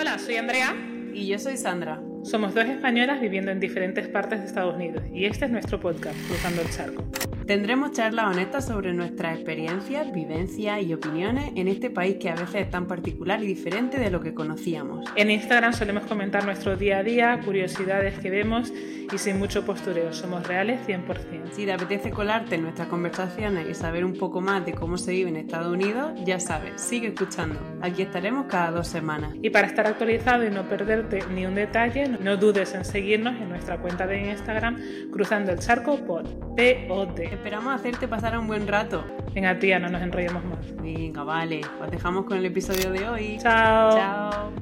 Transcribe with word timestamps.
Hola, 0.00 0.16
soy 0.16 0.36
Andrea. 0.36 0.76
Y 1.12 1.26
yo 1.26 1.40
soy 1.40 1.56
Sandra. 1.56 2.00
Somos 2.22 2.54
dos 2.54 2.66
españolas 2.66 3.20
viviendo 3.20 3.50
en 3.50 3.58
diferentes 3.58 4.06
partes 4.06 4.38
de 4.38 4.46
Estados 4.46 4.76
Unidos 4.76 5.02
y 5.12 5.24
este 5.24 5.46
es 5.46 5.50
nuestro 5.50 5.80
podcast, 5.80 6.16
Cruzando 6.28 6.62
el 6.62 6.70
Charco. 6.70 7.07
Tendremos 7.48 7.92
charlas 7.92 8.26
honestas 8.26 8.66
sobre 8.66 8.92
nuestras 8.92 9.36
experiencias, 9.36 10.12
vivencias 10.12 10.82
y 10.82 10.92
opiniones 10.92 11.50
en 11.56 11.66
este 11.66 11.88
país 11.88 12.18
que 12.20 12.28
a 12.28 12.34
veces 12.34 12.56
es 12.56 12.70
tan 12.70 12.86
particular 12.86 13.42
y 13.42 13.46
diferente 13.46 13.98
de 13.98 14.10
lo 14.10 14.20
que 14.20 14.34
conocíamos. 14.34 15.06
En 15.16 15.30
Instagram 15.30 15.72
solemos 15.72 16.04
comentar 16.04 16.44
nuestro 16.44 16.76
día 16.76 16.98
a 16.98 17.02
día, 17.02 17.40
curiosidades 17.42 18.18
que 18.18 18.28
vemos 18.28 18.70
y 19.10 19.16
sin 19.16 19.38
mucho 19.38 19.64
postureo, 19.64 20.12
somos 20.12 20.46
reales 20.46 20.86
100%. 20.86 21.52
Si 21.52 21.64
te 21.64 21.72
apetece 21.72 22.10
colarte 22.10 22.56
en 22.56 22.64
nuestras 22.64 22.88
conversaciones 22.88 23.66
y 23.66 23.74
saber 23.74 24.04
un 24.04 24.12
poco 24.12 24.42
más 24.42 24.66
de 24.66 24.74
cómo 24.74 24.98
se 24.98 25.12
vive 25.12 25.30
en 25.30 25.36
Estados 25.36 25.72
Unidos, 25.72 26.12
ya 26.26 26.38
sabes, 26.40 26.78
sigue 26.82 27.08
escuchando. 27.08 27.58
Aquí 27.80 28.02
estaremos 28.02 28.44
cada 28.50 28.72
dos 28.72 28.88
semanas. 28.88 29.32
Y 29.40 29.48
para 29.48 29.68
estar 29.68 29.86
actualizado 29.86 30.46
y 30.46 30.50
no 30.50 30.68
perderte 30.68 31.20
ni 31.32 31.46
un 31.46 31.54
detalle, 31.54 32.08
no 32.08 32.36
dudes 32.36 32.74
en 32.74 32.84
seguirnos 32.84 33.40
en 33.40 33.48
nuestra 33.48 33.78
cuenta 33.78 34.06
de 34.06 34.28
Instagram 34.28 34.78
Cruzando 35.10 35.52
el 35.52 35.58
Charco 35.58 35.96
por 36.04 36.24
POD. 36.54 37.37
Esperamos 37.38 37.72
hacerte 37.72 38.08
pasar 38.08 38.36
un 38.36 38.48
buen 38.48 38.66
rato. 38.66 39.04
Venga, 39.32 39.56
tía, 39.60 39.78
no 39.78 39.88
nos 39.88 40.02
enrollemos 40.02 40.44
más. 40.44 40.76
Venga, 40.82 41.22
vale. 41.22 41.60
Os 41.80 41.88
dejamos 41.88 42.24
con 42.24 42.36
el 42.36 42.44
episodio 42.44 42.90
de 42.90 43.08
hoy. 43.08 43.38
Chao. 43.38 43.92
Chao. 43.92 44.52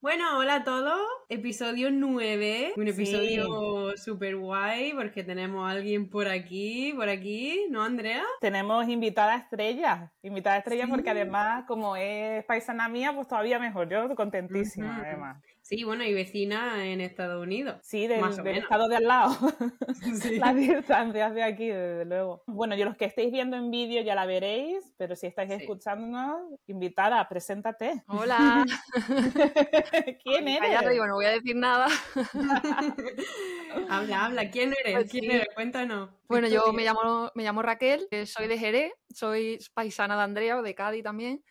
Bueno, 0.00 0.38
hola 0.38 0.56
a 0.56 0.64
todos. 0.64 0.98
Episodio 1.28 1.90
9. 1.90 2.72
Un 2.76 2.88
episodio 2.88 3.94
súper 3.96 4.36
guay 4.36 4.94
porque 4.94 5.22
tenemos 5.22 5.68
a 5.68 5.72
alguien 5.72 6.08
por 6.08 6.28
aquí, 6.28 6.94
por 6.96 7.10
aquí, 7.10 7.66
¿no, 7.70 7.82
Andrea? 7.82 8.22
Tenemos 8.40 8.88
invitada 8.88 9.36
estrella. 9.36 10.12
Invitada 10.22 10.56
estrella 10.56 10.86
porque 10.88 11.10
además, 11.10 11.64
como 11.68 11.94
es 11.94 12.42
paisana 12.46 12.88
mía, 12.88 13.12
pues 13.14 13.28
todavía 13.28 13.58
mejor. 13.58 13.90
Yo 13.90 14.14
contentísima, 14.14 14.96
además. 15.04 15.42
Sí, 15.66 15.82
bueno, 15.82 16.04
y 16.04 16.12
vecina 16.12 16.84
en 16.86 17.00
Estados 17.00 17.42
Unidos. 17.42 17.78
Sí, 17.82 18.06
del, 18.06 18.20
Más 18.20 18.34
o 18.34 18.42
del 18.42 18.52
menos. 18.52 18.64
estado 18.64 18.86
de 18.86 18.96
al 18.96 19.04
lado. 19.04 19.34
Sí. 20.22 20.36
Las 20.38 20.54
distancias 20.54 21.34
de 21.34 21.42
aquí, 21.42 21.68
desde 21.68 22.04
luego. 22.04 22.42
Bueno, 22.46 22.76
yo 22.76 22.84
los 22.84 22.96
que 22.98 23.06
estéis 23.06 23.32
viendo 23.32 23.56
en 23.56 23.70
vídeo 23.70 24.02
ya 24.02 24.14
la 24.14 24.26
veréis, 24.26 24.92
pero 24.98 25.16
si 25.16 25.26
estáis 25.26 25.48
Sí. 25.50 25.56
escuchándonos, 25.62 26.42
invitada, 26.66 27.26
preséntate. 27.30 28.02
Hola. 28.08 28.62
¿Quién 30.22 30.48
Ay, 30.48 30.56
eres? 30.56 30.68
cállate, 30.70 30.90
digo, 30.90 31.06
no 31.06 31.14
voy 31.14 31.24
a 31.24 31.30
decir 31.30 31.56
nada. 31.56 31.86
habla, 33.88 34.24
habla. 34.26 34.50
¿Quién 34.50 34.74
eres? 34.84 34.94
Pues 34.94 35.10
¿Quién 35.10 35.24
sí. 35.24 35.30
eres? 35.30 35.48
Cuéntanos. 35.54 36.10
Bueno, 36.28 36.46
yo 36.48 36.74
me 36.74 36.84
llamo, 36.84 37.30
me 37.34 37.42
llamo 37.42 37.62
Raquel, 37.62 38.06
eh, 38.10 38.26
soy 38.26 38.48
de 38.48 38.58
Jerez, 38.58 38.92
soy 39.08 39.58
paisana 39.72 40.14
de 40.16 40.22
Andrea, 40.24 40.60
de 40.60 40.74
Cádiz 40.74 41.02
también, 41.04 41.42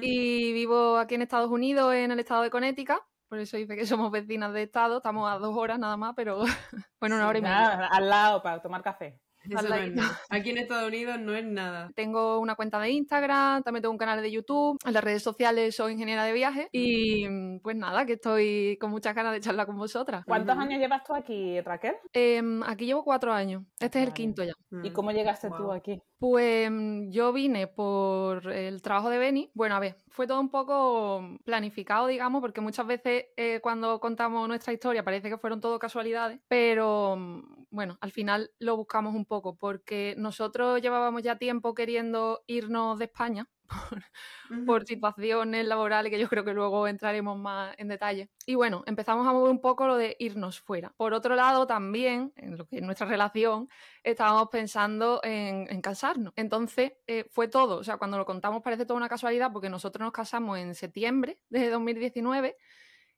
y 0.00 0.52
vivo 0.52 0.98
aquí 0.98 1.14
en 1.14 1.22
Estados 1.22 1.50
Unidos, 1.50 1.94
en 1.94 2.10
el 2.10 2.18
estado 2.18 2.42
de 2.42 2.50
Connecticut. 2.50 3.00
Por 3.34 3.40
eso 3.40 3.56
dice 3.56 3.74
que 3.74 3.84
somos 3.84 4.12
vecinas 4.12 4.52
de 4.52 4.62
estado, 4.62 4.98
estamos 4.98 5.28
a 5.28 5.38
dos 5.38 5.56
horas 5.56 5.76
nada 5.76 5.96
más, 5.96 6.12
pero 6.14 6.44
bueno, 7.00 7.16
una 7.16 7.26
hora 7.26 7.40
y 7.40 7.42
media. 7.42 7.58
Nada, 7.58 7.86
al 7.88 8.08
lado 8.08 8.40
para 8.44 8.62
tomar 8.62 8.80
café. 8.80 9.18
Eso 9.48 9.68
no 9.68 9.74
es 9.74 9.92
nada. 9.92 10.20
Aquí 10.30 10.50
en 10.50 10.58
Estados 10.58 10.88
Unidos 10.88 11.18
no 11.18 11.34
es 11.34 11.44
nada. 11.44 11.90
Tengo 11.94 12.38
una 12.40 12.54
cuenta 12.54 12.78
de 12.80 12.90
Instagram, 12.90 13.62
también 13.62 13.82
tengo 13.82 13.92
un 13.92 13.98
canal 13.98 14.20
de 14.22 14.30
YouTube, 14.30 14.78
en 14.84 14.92
las 14.92 15.04
redes 15.04 15.22
sociales 15.22 15.76
soy 15.76 15.92
ingeniera 15.92 16.24
de 16.24 16.32
viajes 16.32 16.68
y 16.72 17.28
mm, 17.28 17.60
pues 17.60 17.76
nada, 17.76 18.06
que 18.06 18.14
estoy 18.14 18.78
con 18.80 18.90
muchas 18.90 19.14
ganas 19.14 19.32
de 19.32 19.40
charlar 19.40 19.66
con 19.66 19.76
vosotras. 19.76 20.24
¿Cuántos 20.26 20.56
años 20.56 20.80
llevas 20.80 21.04
tú 21.04 21.14
aquí, 21.14 21.60
Raquel? 21.60 21.94
Em, 22.12 22.62
aquí 22.62 22.86
llevo 22.86 23.04
cuatro 23.04 23.32
años, 23.32 23.62
este 23.78 24.00
es 24.00 24.08
el 24.08 24.12
quinto 24.12 24.44
ya. 24.44 24.54
¿Y 24.82 24.90
cómo 24.90 25.12
llegaste 25.12 25.48
tú 25.50 25.72
aquí? 25.72 26.00
Pues 26.18 26.70
mm, 26.70 27.10
yo 27.10 27.32
vine 27.32 27.66
por 27.66 28.50
el 28.50 28.82
trabajo 28.82 29.10
de 29.10 29.18
Beni. 29.18 29.50
Bueno, 29.54 29.76
a 29.76 29.80
ver, 29.80 29.98
fue 30.08 30.26
todo 30.26 30.40
un 30.40 30.48
poco 30.48 31.22
planificado, 31.44 32.06
digamos, 32.06 32.40
porque 32.40 32.60
muchas 32.60 32.86
veces 32.86 33.26
eh, 33.36 33.60
cuando 33.62 34.00
contamos 34.00 34.48
nuestra 34.48 34.72
historia 34.72 35.04
parece 35.04 35.28
que 35.28 35.38
fueron 35.38 35.60
todo 35.60 35.78
casualidades, 35.78 36.40
pero 36.48 37.16
mm, 37.16 37.63
bueno, 37.74 37.98
al 38.00 38.12
final 38.12 38.52
lo 38.60 38.76
buscamos 38.76 39.16
un 39.16 39.26
poco, 39.26 39.56
porque 39.56 40.14
nosotros 40.16 40.80
llevábamos 40.80 41.22
ya 41.22 41.38
tiempo 41.38 41.74
queriendo 41.74 42.44
irnos 42.46 43.00
de 43.00 43.06
España 43.06 43.48
por 44.64 44.86
situaciones 44.86 45.66
laborales 45.66 46.12
que 46.12 46.20
yo 46.20 46.28
creo 46.28 46.44
que 46.44 46.54
luego 46.54 46.86
entraremos 46.86 47.36
más 47.36 47.74
en 47.76 47.88
detalle. 47.88 48.30
Y 48.46 48.54
bueno, 48.54 48.84
empezamos 48.86 49.26
a 49.26 49.32
mover 49.32 49.50
un 49.50 49.60
poco 49.60 49.88
lo 49.88 49.96
de 49.96 50.14
irnos 50.20 50.60
fuera. 50.60 50.94
Por 50.96 51.14
otro 51.14 51.34
lado, 51.34 51.66
también, 51.66 52.32
en 52.36 52.56
lo 52.56 52.64
que 52.64 52.76
es 52.76 52.82
nuestra 52.82 53.08
relación, 53.08 53.68
estábamos 54.04 54.50
pensando 54.52 55.20
en, 55.24 55.66
en 55.68 55.82
casarnos. 55.82 56.32
Entonces, 56.36 56.92
eh, 57.08 57.26
fue 57.28 57.48
todo, 57.48 57.78
o 57.78 57.82
sea, 57.82 57.96
cuando 57.96 58.18
lo 58.18 58.24
contamos 58.24 58.62
parece 58.62 58.86
toda 58.86 58.98
una 58.98 59.08
casualidad 59.08 59.50
porque 59.52 59.68
nosotros 59.68 60.04
nos 60.04 60.12
casamos 60.12 60.58
en 60.58 60.76
septiembre 60.76 61.40
de 61.48 61.70
2019 61.70 62.56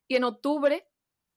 y 0.07 0.15
en 0.15 0.23
octubre... 0.23 0.87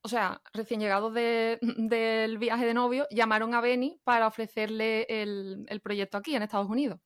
O 0.03 0.09
sea, 0.09 0.41
recién 0.55 0.81
llegados 0.81 1.13
de- 1.15 1.59
del 1.77 2.39
viaje 2.39 2.67
de 2.67 2.75
novio, 2.75 3.07
llamaron 3.11 3.55
a 3.55 3.61
Beni 3.61 4.01
para 4.05 4.27
ofrecerle 4.27 5.07
el, 5.09 5.65
el 5.69 5.81
proyecto 5.81 6.17
aquí 6.19 6.35
en 6.35 6.43
Estados 6.43 6.69
Unidos. 6.69 7.01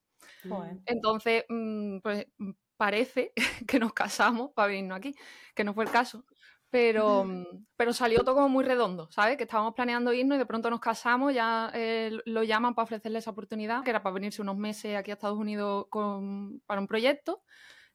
Joder. 0.49 0.79
Entonces, 0.87 1.45
mm, 1.49 1.99
pues 2.01 2.27
mm, 2.39 2.51
parece 2.77 3.33
que 3.69 3.79
nos 3.79 3.93
casamos 3.93 4.51
para 4.55 4.69
venirnos 4.69 4.97
aquí, 4.99 5.15
que 5.55 5.65
no 5.65 5.75
fue 5.75 5.85
el 5.85 5.91
caso. 5.91 6.25
Pero, 6.71 7.25
mm, 7.25 7.67
pero 7.77 7.93
salió 7.93 8.25
todo 8.25 8.35
como 8.35 8.49
muy 8.49 8.65
redondo, 8.65 9.09
¿sabes? 9.13 9.37
Que 9.37 9.45
estábamos 9.45 9.75
planeando 9.75 10.13
irnos 10.13 10.35
y 10.37 10.39
de 10.39 10.47
pronto 10.47 10.71
nos 10.71 10.81
casamos, 10.81 11.33
ya 11.33 11.71
eh, 11.73 12.11
lo 12.25 12.43
llaman 12.43 12.75
para 12.75 12.85
ofrecerle 12.85 13.21
esa 13.21 13.31
oportunidad, 13.31 13.85
que 13.85 13.91
era 13.91 14.03
para 14.03 14.15
venirse 14.15 14.43
unos 14.43 14.57
meses 14.57 14.97
aquí 14.97 15.13
a 15.13 15.15
Estados 15.15 15.39
Unidos 15.39 15.87
con- 15.89 16.61
para 16.67 16.81
un 16.81 16.89
proyecto 16.89 17.43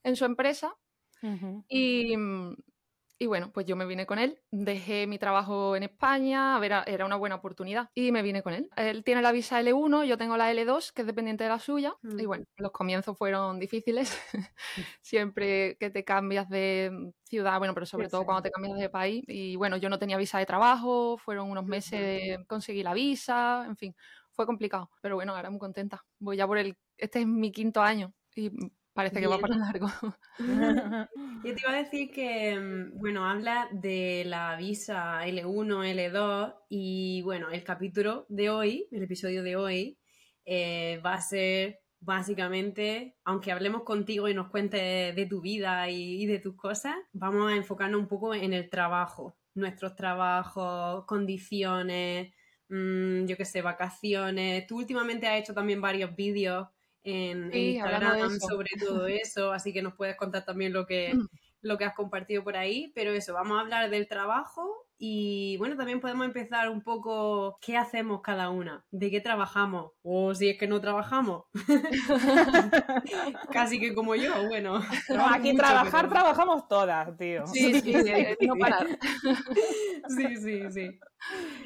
en 0.04 0.16
su 0.16 0.24
empresa. 0.24 0.74
Y, 1.68 2.16
y 3.20 3.28
bueno, 3.28 3.52
pues 3.54 3.66
yo 3.66 3.76
me 3.76 3.86
vine 3.86 4.06
con 4.06 4.18
él, 4.20 4.40
dejé 4.52 5.06
mi 5.08 5.20
trabajo 5.20 5.76
en 5.76 5.84
España, 5.84 6.56
a 6.56 6.60
ver, 6.60 6.74
a- 6.74 6.84
era 6.88 7.06
una 7.06 7.18
buena 7.18 7.36
oportunidad 7.36 7.90
y 7.94 8.12
me 8.12 8.22
vine 8.24 8.42
con 8.44 8.54
él. 8.54 8.72
Él 8.78 9.04
tiene 9.04 9.22
la 9.22 9.32
visa 9.34 9.60
L1, 9.60 10.06
yo 10.06 10.18
tengo 10.18 10.38
la 10.38 10.52
L2, 10.52 10.92
que 10.94 11.02
es 11.02 11.08
dependiente 11.08 11.44
de 11.44 11.50
la 11.50 11.60
suya. 11.60 11.96
Y 12.18 12.26
Mm. 12.26 12.26
bueno, 12.26 12.46
los 12.58 12.72
comienzos 12.72 13.18
fueron 13.18 13.60
difíciles, 13.60 14.18
siempre 15.02 15.78
que 15.80 15.90
te 15.90 16.04
cambias 16.04 16.50
de 16.50 17.12
ciudad, 17.24 17.58
bueno, 17.60 17.74
pero 17.74 17.86
sobre 17.86 18.08
Sí, 18.08 18.10
todo 18.10 18.26
sí. 18.26 18.26
cuando 18.26 18.44
te 18.44 18.52
cambias 18.52 18.78
de 18.78 18.90
país. 18.90 19.24
Y 19.28 19.56
bueno, 19.56 19.78
yo 19.78 19.90
no 19.90 20.00
tenía 20.00 20.18
visa 20.18 20.40
de 20.40 20.46
trabajo, 20.46 21.18
fueron 21.18 21.50
unos 21.50 21.66
meses 21.66 22.00
de 22.00 22.46
conseguir 22.48 22.86
la 22.86 22.94
visa, 22.94 23.66
en 23.68 23.76
fin, 23.78 23.96
fue 24.32 24.46
complicado. 24.46 24.92
Pero 25.02 25.16
bueno, 25.16 25.36
ahora 25.36 25.50
muy 25.50 25.60
contenta. 25.60 26.06
Voy 26.20 26.38
ya 26.38 26.48
por 26.48 26.58
el, 26.58 26.78
este 26.98 27.20
es 27.22 27.28
mi 27.28 27.52
quinto 27.52 27.82
año 27.82 28.14
y 28.36 28.52
parece 29.00 29.22
que 29.22 29.28
va 29.28 29.40
para 29.40 29.56
largo. 29.56 29.88
Yo 31.46 31.56
te 31.56 31.62
iba 31.62 31.72
a 31.72 31.84
decir 31.84 32.12
que, 32.12 32.60
mm, 32.60 33.00
bueno, 33.00 33.26
habla 33.26 33.70
de 33.72 34.24
la 34.26 34.58
visa 34.58 35.26
L1, 35.26 35.86
L2 35.86 36.56
y, 36.68 37.22
bueno, 37.22 37.50
el 37.50 37.64
capítulo 37.64 38.26
de 38.28 38.50
hoy, 38.50 38.88
el 38.92 39.04
episodio 39.04 39.42
de 39.42 39.56
hoy, 39.56 39.98
eh, 40.46 41.02
va 41.06 41.14
a 41.14 41.22
ser 41.22 41.80
básicamente, 42.02 43.16
aunque 43.24 43.54
hablemos 43.54 43.84
contigo 43.84 44.28
y 44.28 44.34
nos 44.34 44.50
cuentes 44.50 45.16
de 45.16 45.26
tu 45.28 45.40
vida 45.40 45.90
y, 45.90 46.24
y 46.24 46.26
de 46.26 46.40
tus 46.40 46.58
cosas, 46.58 46.96
vamos 47.14 47.50
a 47.50 47.56
enfocarnos 47.56 48.02
un 48.02 48.08
poco 48.08 48.34
en 48.34 48.52
el 48.52 48.70
trabajo, 48.70 49.38
nuestros 49.54 49.96
trabajos, 49.96 51.06
condiciones, 51.06 52.34
mm, 52.68 53.26
yo 53.28 53.38
qué 53.38 53.46
sé, 53.46 53.62
vacaciones. 53.62 54.68
Tú 54.68 54.78
últimamente 54.78 55.26
has 55.28 55.40
hecho 55.40 55.54
también 55.54 55.80
varios 55.80 56.14
vídeos 56.18 56.68
en, 57.04 57.52
Sí, 57.52 57.76
Instagram 57.76 58.40
sobre 58.40 58.70
todo 58.80 59.08
eso, 59.08 59.52
así 59.52 59.72
que 59.74 59.82
nos 59.82 59.94
puedes 59.96 60.16
contar 60.16 60.46
también 60.46 60.74
lo 60.74 60.86
que, 60.86 61.14
Mm. 61.14 61.28
lo 61.62 61.78
que 61.78 61.86
has 61.86 61.94
compartido 61.96 62.44
por 62.44 62.56
ahí, 62.58 62.92
pero 62.96 63.12
eso, 63.12 63.34
vamos 63.34 63.58
a 63.58 63.62
hablar 63.62 63.90
del 63.90 64.08
trabajo 64.08 64.86
y 65.02 65.56
bueno, 65.58 65.78
también 65.78 66.02
podemos 66.02 66.26
empezar 66.26 66.70
un 66.70 66.82
poco 66.82 67.58
qué 67.62 67.78
hacemos 67.78 68.22
cada 68.22 68.50
una, 68.50 68.84
de 68.92 69.10
qué 69.12 69.22
trabajamos 69.22 69.92
o 70.04 70.36
si 70.36 70.50
es 70.50 70.58
que 70.58 70.68
no 70.68 70.82
trabajamos. 70.82 71.46
Casi 73.52 73.80
que 73.80 73.94
como 73.94 74.16
yo, 74.16 74.48
bueno. 74.48 74.80
No, 75.10 75.28
aquí 75.28 75.52
mucho, 75.54 75.64
trabajar, 75.64 76.02
pero- 76.10 76.10
trabajamos 76.10 76.68
todas, 76.68 77.18
tío. 77.18 77.46
Sí, 77.48 77.80
sí, 77.82 77.92
de 77.94 78.38
no 78.42 78.56
parar. 78.56 78.88
Sí, 80.10 80.38
sí, 80.38 80.62
sí. 80.72 81.00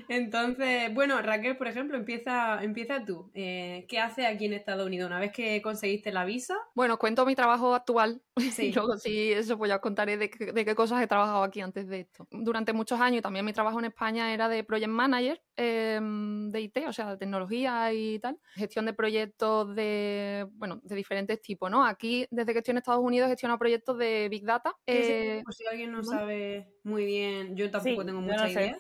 Entonces, 0.10 0.94
bueno, 0.94 1.22
Raquel, 1.22 1.58
por 1.58 1.68
ejemplo, 1.68 1.98
empieza, 1.98 2.64
empieza 2.64 3.04
tú. 3.06 3.32
Eh, 3.34 3.86
¿Qué 3.88 4.00
haces 4.00 4.26
aquí 4.26 4.46
en 4.46 4.54
Estados 4.54 4.86
Unidos? 4.86 5.08
Una 5.08 5.20
vez 5.20 5.32
que 5.32 5.62
conseguiste 5.62 6.12
la 6.12 6.26
visa, 6.26 6.56
Bueno, 6.76 6.96
os 6.96 7.00
cuento 7.00 7.26
mi 7.26 7.36
trabajo 7.36 7.74
actual 7.74 8.22
Sí. 8.52 8.68
y 8.68 8.72
luego 8.74 8.98
sí, 8.98 9.32
eso 9.32 9.58
pues 9.58 9.70
ya 9.70 9.76
os 9.76 9.82
contaré 9.82 10.18
de, 10.18 10.30
qué- 10.30 10.52
de 10.52 10.66
qué 10.66 10.76
cosas 10.76 11.02
he 11.02 11.08
trabajado 11.08 11.44
aquí 11.44 11.62
antes 11.62 11.88
de 11.88 12.02
esto. 12.02 12.28
Durante 12.32 12.74
muchos 12.74 13.00
años 13.00 13.20
y 13.20 13.22
también 13.22 13.46
mi 13.46 13.54
trabajo 13.54 13.80
en 13.80 13.86
España 13.86 14.34
era 14.34 14.50
de 14.50 14.64
Project 14.64 14.90
Manager 14.92 15.42
em, 15.56 16.50
de 16.52 16.62
IT, 16.62 16.78
o 16.88 16.94
sea, 16.94 17.12
de 17.12 17.18
tecnología 17.18 17.94
y 17.94 18.20
tal. 18.20 18.40
Gestión 18.56 18.86
de 18.86 18.94
proyectos 18.94 19.74
de, 19.76 20.48
bueno, 20.54 20.80
de 20.84 20.96
diferentes 20.96 21.42
tipos, 21.42 21.70
¿no? 21.72 21.86
Aquí, 21.86 22.28
desde 22.32 22.54
que 22.54 22.60
estoy 22.60 22.72
en 22.74 22.78
Estados 22.80 23.04
Unidos, 23.04 23.28
he 23.28 23.32
gestionado 23.32 23.60
proyectos 23.60 23.98
de 23.98 24.28
Big 24.30 24.44
Data. 24.46 24.76
¿qué 24.86 25.00
es 25.00 25.10
Eh? 25.40 25.42
Por 25.44 25.54
si 25.54 25.66
alguien 25.68 25.92
no 25.92 26.04
sabe 26.04 26.74
muy 26.84 27.06
bien, 27.06 27.56
yo 27.56 27.70
tampoco 27.72 28.06
tengo 28.06 28.22
mucha 28.22 28.44
no 28.48 28.50
sé. 28.50 28.76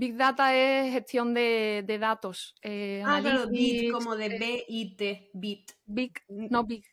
Big 0.00 0.16
Data 0.16 0.54
es 0.56 0.92
gestión 0.94 1.34
de, 1.34 1.84
de 1.86 1.98
datos. 1.98 2.54
eh, 2.62 3.02
Ah, 3.04 3.20
claro, 3.20 3.50
bit, 3.50 3.92
como 3.92 4.16
de 4.16 4.26
eh, 4.26 4.38
B-I-T, 4.38 5.30
bit. 5.34 5.72
Big, 5.84 6.12
no 6.28 6.64
Big. 6.64 6.86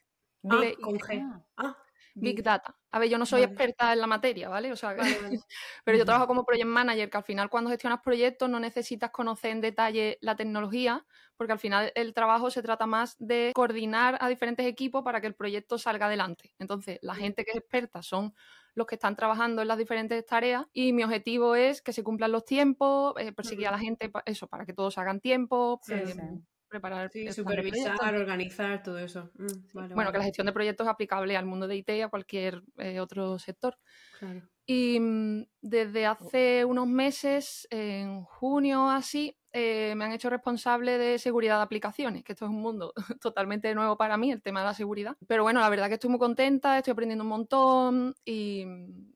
Ah, 0.49 0.59
B- 0.59 0.75
con 0.81 0.99
G. 0.99 1.21
Ah. 1.23 1.41
Ah, 1.55 1.77
Big 2.15 2.43
Data. 2.43 2.77
A 2.91 2.99
ver, 2.99 3.09
yo 3.09 3.17
no 3.17 3.25
soy 3.25 3.41
Vale. 3.43 3.53
experta 3.53 3.93
en 3.93 4.01
la 4.01 4.07
materia, 4.07 4.49
¿vale? 4.49 4.73
O 4.73 4.75
sea, 4.75 4.93
Vale, 4.93 4.97
vale. 5.23 5.39
pero 5.85 5.97
yo 5.97 6.03
trabajo 6.03 6.27
como 6.27 6.43
project 6.43 6.65
manager, 6.67 7.09
que 7.09 7.17
al 7.17 7.23
final 7.23 7.49
cuando 7.49 7.69
gestionas 7.69 8.01
proyectos 8.03 8.49
no 8.49 8.59
necesitas 8.59 9.11
conocer 9.11 9.51
en 9.51 9.61
detalle 9.61 10.17
la 10.19 10.35
tecnología, 10.35 11.05
porque 11.37 11.53
al 11.53 11.59
final 11.59 11.93
el 11.95 12.13
trabajo 12.13 12.49
se 12.51 12.61
trata 12.61 12.87
más 12.87 13.15
de 13.19 13.51
coordinar 13.55 14.17
a 14.19 14.27
diferentes 14.27 14.65
equipos 14.65 15.01
para 15.03 15.21
que 15.21 15.27
el 15.27 15.35
proyecto 15.35 15.77
salga 15.77 16.07
adelante. 16.07 16.55
Entonces, 16.59 16.99
la 17.01 17.15
gente 17.15 17.45
que 17.45 17.51
es 17.51 17.57
experta 17.57 18.01
son 18.01 18.33
los 18.77 18.85
que 18.85 18.95
están 18.95 19.15
trabajando 19.15 19.63
en 19.63 19.67
las 19.67 19.77
diferentes 19.79 20.23
tareas 20.25 20.65
y 20.71 20.93
mi 20.93 21.03
objetivo 21.03 21.55
es 21.55 21.81
que 21.81 21.93
se 21.93 22.03
cumplan 22.03 22.31
los 22.31 22.45
tiempos, 22.45 23.15
eh, 23.17 23.31
perseguir 23.33 23.67
a 23.67 23.71
la 23.71 23.79
gente, 23.79 24.11
eso, 24.25 24.47
para 24.47 24.65
que 24.65 24.73
todos 24.73 24.97
hagan 24.99 25.19
tiempo, 25.19 25.79
Sí, 25.81 25.93
eh, 25.95 26.05
sí. 26.05 26.21
Preparar 26.67 27.09
Sí, 27.11 27.31
supervisar, 27.31 28.15
organizar, 28.15 28.83
todo 28.83 28.99
eso. 28.99 29.31
Mm, 29.35 29.73
vale, 29.73 29.95
Bueno, 29.95 30.11
que 30.11 30.17
la 30.17 30.23
gestión 30.25 30.47
de 30.47 30.53
proyectos 30.53 30.85
es 30.85 30.91
aplicable 30.91 31.35
al 31.37 31.45
mundo 31.45 31.67
de 31.67 31.77
IT 31.77 31.97
y 31.97 32.01
a 32.01 32.09
cualquier 32.09 32.63
eh, 32.77 32.99
otro 32.99 33.39
sector. 33.39 33.77
claro. 34.19 34.41
Y 34.65 34.99
mm, 34.99 35.45
desde 35.61 36.05
hace 36.05 36.65
unos 36.65 36.87
meses, 36.87 37.67
en 37.71 38.23
junio 38.23 38.89
así, 38.89 39.37
eh, 39.53 39.93
me 39.95 40.05
han 40.05 40.11
hecho 40.11 40.29
responsable 40.29 40.97
de 40.97 41.17
seguridad 41.19 41.57
de 41.57 41.63
aplicaciones, 41.63 42.23
que 42.23 42.33
esto 42.33 42.45
es 42.45 42.51
un 42.51 42.61
mundo 42.61 42.93
totalmente 43.21 43.73
nuevo 43.73 43.95
para 43.97 44.17
mí, 44.17 44.31
el 44.31 44.41
tema 44.41 44.59
de 44.59 44.67
la 44.67 44.73
seguridad. 44.73 45.15
Pero 45.25 45.43
bueno, 45.43 45.61
la 45.61 45.69
verdad 45.69 45.87
que 45.87 45.93
estoy 45.93 46.09
muy 46.09 46.19
contenta, 46.19 46.77
estoy 46.77 46.91
aprendiendo 46.91 47.23
un 47.23 47.29
montón 47.29 48.15
y, 48.25 48.65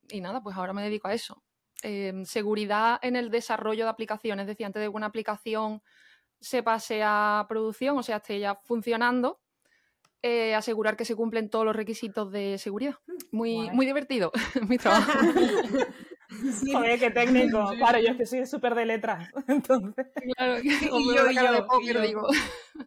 y 0.10 0.22
nada, 0.22 0.42
pues 0.42 0.56
ahora 0.56 0.74
me 0.74 0.84
dedico 0.84 1.10
a 1.10 1.14
eso. 1.14 1.44
Eh, 1.84 2.14
seguridad 2.26 3.00
en 3.02 3.16
el 3.16 3.30
desarrollo 3.30 3.84
de 3.84 3.90
aplicaciones, 3.90 4.44
es 4.44 4.48
decir, 4.48 4.66
antes 4.66 4.80
de 4.82 4.86
que 4.86 4.96
una 4.96 5.08
aplicación 5.08 5.82
se 6.42 6.64
pase 6.64 7.02
a 7.04 7.46
producción, 7.48 7.98
o 7.98 8.04
sea, 8.04 8.18
esté 8.18 8.40
ya 8.40 8.56
funcionando, 8.64 9.40
eh, 10.24 10.54
asegurar 10.56 10.98
que 10.98 11.06
se 11.06 11.16
cumplen 11.16 11.50
todos 11.50 11.66
los 11.66 11.76
requisitos 11.76 12.32
de 12.32 12.58
seguridad. 12.58 12.96
Muy, 13.32 13.70
muy 13.72 13.86
divertido 13.86 14.32
mi 14.68 14.78
trabajo. 14.78 15.12
Sí. 16.54 16.72
Joder, 16.74 17.00
qué 17.00 17.12
técnico. 17.12 17.72
Sí. 17.72 17.78
Claro, 17.78 18.00
yo 18.00 18.12
es 18.12 18.18
que 18.18 18.26
soy 18.26 18.46
súper 18.46 18.74
de 18.76 18.86
letras. 18.86 19.30
Entonces, 19.48 20.08
Claro, 20.36 20.60
Y 20.62 20.70
yo, 20.70 21.30
y 21.30 21.36
yo, 21.36 21.68
y 21.82 21.94
yo. 21.94 22.02
digo. 22.02 22.28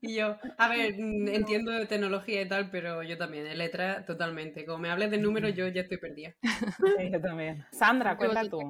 Y 0.01 0.15
yo, 0.15 0.37
a 0.59 0.69
ver, 0.69 0.95
mm, 0.99 1.29
entiendo 1.29 1.71
de 1.71 1.87
tecnología 1.87 2.43
y 2.43 2.49
tal, 2.49 2.71
pero 2.71 3.03
yo 3.03 3.19
también, 3.19 3.45
de 3.45 3.55
letra 3.55 4.05
totalmente. 4.06 4.65
Como 4.65 4.79
me 4.79 4.91
hables 4.91 5.11
de 5.11 5.19
números, 5.19 5.55
yo 5.55 5.69
ya 5.69 5.83
estoy 5.83 5.99
perdida. 5.99 6.35
sí, 6.99 7.11
yo 7.12 7.21
también. 7.21 7.65
Sandra, 7.71 8.17
¿Qué 8.17 8.27
cuenta 8.27 8.49
tú. 8.49 8.61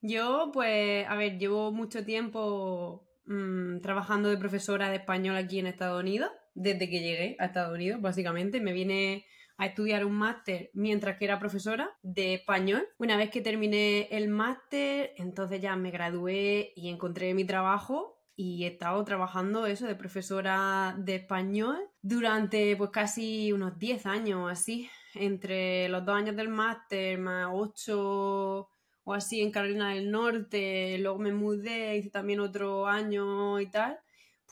Yo, 0.00 0.50
pues, 0.52 1.06
a 1.08 1.16
ver, 1.16 1.38
llevo 1.38 1.72
mucho 1.72 2.04
tiempo 2.04 3.05
mm, 3.26 3.80
trabajando 3.80 4.28
de 4.28 4.38
profesora 4.38 4.90
de 4.90 4.96
español 4.96 5.36
aquí 5.36 5.58
en 5.58 5.66
Estados 5.66 6.00
Unidos, 6.00 6.30
desde 6.54 6.88
que 6.88 7.00
llegué 7.00 7.36
a 7.38 7.46
Estados 7.46 7.74
Unidos, 7.74 8.00
básicamente. 8.00 8.60
Me 8.60 8.72
vine 8.72 9.26
a 9.58 9.66
estudiar 9.66 10.04
un 10.04 10.12
máster 10.12 10.70
mientras 10.74 11.18
que 11.18 11.24
era 11.24 11.38
profesora 11.38 11.90
de 12.02 12.34
español. 12.34 12.86
Una 12.98 13.16
vez 13.16 13.30
que 13.30 13.40
terminé 13.40 14.08
el 14.10 14.28
máster, 14.28 15.12
entonces 15.16 15.60
ya 15.60 15.76
me 15.76 15.90
gradué 15.90 16.72
y 16.76 16.88
encontré 16.88 17.34
mi 17.34 17.44
trabajo 17.44 18.16
y 18.36 18.64
he 18.64 18.68
estado 18.68 19.02
trabajando 19.04 19.66
eso 19.66 19.86
de 19.86 19.94
profesora 19.94 20.94
de 20.98 21.16
español 21.16 21.78
durante 22.02 22.76
pues 22.76 22.90
casi 22.90 23.50
unos 23.52 23.78
10 23.78 24.04
años 24.06 24.50
así, 24.50 24.90
entre 25.14 25.88
los 25.88 26.04
dos 26.04 26.14
años 26.14 26.36
del 26.36 26.50
máster 26.50 27.18
más 27.18 27.48
8 27.50 28.68
o 29.08 29.14
así 29.14 29.40
en 29.40 29.52
Carolina 29.52 29.94
del 29.94 30.10
Norte, 30.10 30.98
luego 30.98 31.20
me 31.20 31.32
mudé, 31.32 31.96
hice 31.96 32.10
también 32.10 32.40
otro 32.40 32.88
año 32.88 33.60
y 33.60 33.70
tal, 33.70 34.00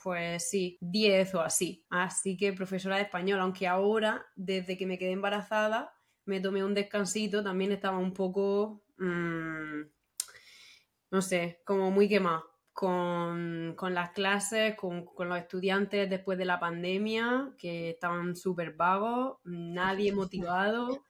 pues 0.01 0.49
sí, 0.49 0.77
10 0.79 1.35
o 1.35 1.41
así. 1.41 1.85
Así 1.89 2.37
que 2.37 2.53
profesora 2.53 2.95
de 2.95 3.01
español, 3.01 3.41
aunque 3.41 3.67
ahora, 3.67 4.25
desde 4.33 4.77
que 4.77 4.85
me 4.85 4.97
quedé 4.97 5.11
embarazada, 5.11 5.93
me 6.23 6.39
tomé 6.39 6.63
un 6.63 6.73
descansito, 6.73 7.43
también 7.43 7.73
estaba 7.73 7.97
un 7.97 8.13
poco, 8.13 8.85
mm, 8.97 9.81
no 11.11 11.21
sé, 11.21 11.61
como 11.65 11.91
muy 11.91 12.07
quemada 12.07 12.45
con, 12.71 13.73
con 13.75 13.93
las 13.93 14.11
clases, 14.11 14.75
con, 14.75 15.03
con 15.03 15.27
los 15.27 15.37
estudiantes 15.37 16.09
después 16.09 16.37
de 16.37 16.45
la 16.45 16.61
pandemia, 16.61 17.51
que 17.57 17.89
estaban 17.89 18.37
súper 18.37 18.71
vagos, 18.71 19.39
nadie 19.43 20.13
motivado. 20.13 21.03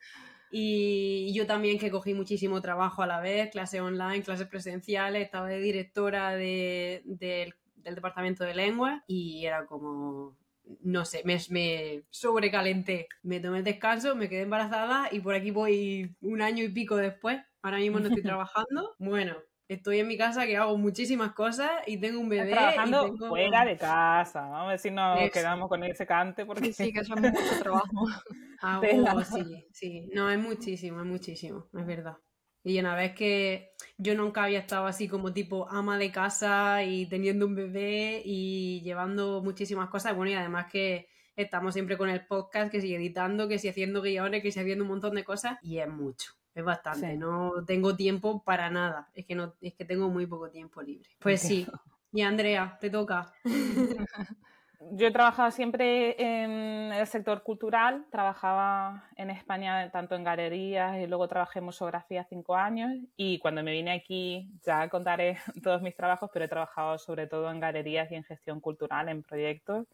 Y 0.57 1.34
yo 1.34 1.46
también 1.46 1.78
que 1.78 1.92
cogí 1.92 2.13
muchísimo 2.13 2.62
trabajo 2.62 3.02
a 3.04 3.07
la 3.07 3.19
vez, 3.19 3.50
clases 3.52 3.81
online, 3.81 4.24
clases 4.24 4.48
presenciales, 4.48 5.24
estaba 5.24 5.48
de 5.50 5.60
directora 5.60 6.31
de- 6.36 7.02
del, 7.06 7.56
del 7.75 7.96
departamento 7.96 8.46
de 8.46 8.56
lengua 8.56 9.04
y 9.06 9.46
era 9.46 9.66
como, 9.66 10.38
no 10.81 11.04
sé, 11.04 11.24
me, 11.25 11.38
me 11.50 12.04
sobrecalenté. 12.10 13.07
Me 13.22 13.42
tomé 13.42 13.57
el 13.60 13.63
descanso, 13.66 14.16
me 14.16 14.30
quedé 14.30 14.44
embarazada 14.44 15.10
y 15.12 15.19
por 15.19 15.36
aquí 15.36 15.52
voy 15.52 16.16
un 16.22 16.42
año 16.42 16.63
y 16.63 16.69
pico 16.69 16.96
después. 16.96 17.42
Ahora 17.62 17.78
mismo 17.80 18.00
no 18.00 18.07
estoy 18.07 18.24
trabajando. 18.24 18.96
Bueno, 18.98 19.36
estoy 19.68 20.00
en 20.00 20.08
mi 20.08 20.18
casa 20.18 20.46
que 20.46 20.58
hago 20.58 20.78
muchísimas 20.78 21.34
cosas 21.34 21.72
y 21.88 21.98
tengo 21.98 22.20
un 22.20 22.30
bebé. 22.30 22.52
trabajando 22.52 23.08
y 23.08 23.12
tengo... 23.12 23.30
fuera 23.30 23.66
de 23.66 23.78
casa. 23.78 24.42
Vamos 24.42 24.66
a 24.66 24.68
ver 24.70 24.80
si 24.80 24.92
nos 24.92 25.20
Eso. 25.22 25.32
quedamos 25.32 25.70
con 25.70 25.84
ese 25.84 26.06
cante 26.06 26.46
porque 26.46 26.74
Sí, 26.74 26.94
que 26.94 27.00
eso 27.00 27.16
es 27.16 27.22
mucho 27.22 27.60
trabajo. 27.62 28.06
Hago, 28.62 28.82
Tela. 28.82 29.24
sí, 29.26 29.66
sí. 29.72 30.10
No, 30.14 30.30
es 30.30 30.40
muchísimo, 30.40 31.00
es 31.02 31.06
muchísimo, 31.06 31.68
es 31.74 31.86
verdad. 31.86 32.18
Y 32.64 32.80
una 32.80 32.96
vez 32.96 33.14
que 33.14 33.74
yo 33.98 34.16
nunca 34.16 34.44
había 34.44 34.58
estado 34.58 34.88
así 34.88 35.08
como 35.08 35.32
tipo 35.34 35.70
ama 35.70 36.00
de 36.00 36.12
casa 36.12 36.84
y 36.84 37.06
teniendo 37.08 37.46
un 37.46 37.54
bebé 37.54 38.24
y 38.26 38.82
llevando 38.82 39.44
muchísimas 39.44 39.90
cosas. 39.90 40.16
Bueno, 40.16 40.32
y 40.32 40.36
además 40.36 40.66
que 40.72 41.08
estamos 41.36 41.74
siempre 41.76 41.96
con 41.96 42.10
el 42.10 42.26
podcast, 42.26 42.72
que 42.72 42.82
sigue 42.82 42.96
editando, 42.96 43.48
que 43.48 43.60
sigue 43.60 43.70
haciendo 43.72 44.02
guiones, 44.02 44.42
que 44.42 44.52
sigue 44.52 44.64
haciendo 44.64 44.84
un 44.84 44.90
montón 44.90 45.14
de 45.14 45.24
cosas. 45.24 45.60
Y 45.62 45.78
es 45.78 45.88
mucho, 45.88 46.32
es 46.56 46.63
bastante. 46.63 47.12
Sí. 47.12 47.18
No 47.18 47.63
tengo 47.68 47.96
tiempo 47.96 48.42
para 48.44 48.69
nada. 48.69 49.10
Es 49.13 49.25
que, 49.25 49.36
no, 49.36 49.54
es 49.62 49.74
que 49.74 49.86
tengo 49.86 50.10
muy 50.10 50.25
poco 50.25 50.50
tiempo 50.50 50.81
libre. 50.81 51.10
Pues 51.19 51.42
sí. 51.42 51.68
Y 52.13 52.22
Andrea, 52.22 52.78
te 52.80 52.90
toca. 52.90 53.34
Yo 54.92 55.07
he 55.07 55.12
trabajado 55.12 55.52
siempre 55.52 56.16
en 56.22 56.94
el 56.94 57.07
sector 57.07 57.44
cultural, 57.44 58.06
trabajaba 58.12 59.10
en 59.16 59.31
España 59.31 59.90
tanto 59.90 60.16
en 60.16 60.24
galerías 60.24 60.98
y 60.98 61.07
luego 61.07 61.28
trabajé 61.28 61.60
en 61.60 61.66
museografía 61.66 62.25
cinco 62.30 62.56
años 62.56 62.92
y 63.18 63.40
cuando 63.40 63.63
me 63.63 63.72
vine 63.72 63.94
aquí 63.94 64.52
ya 64.63 64.88
contaré 64.90 65.38
todos 65.63 65.81
mis 65.81 65.96
trabajos, 65.96 66.30
pero 66.31 66.46
he 66.46 66.50
trabajado 66.50 66.98
sobre 67.00 67.25
todo 67.25 67.50
en 67.50 67.60
galerías 67.60 68.12
y 68.12 68.16
en 68.16 68.24
gestión 68.24 68.60
cultural, 68.60 69.10
en 69.10 69.24
proyectos. 69.24 69.88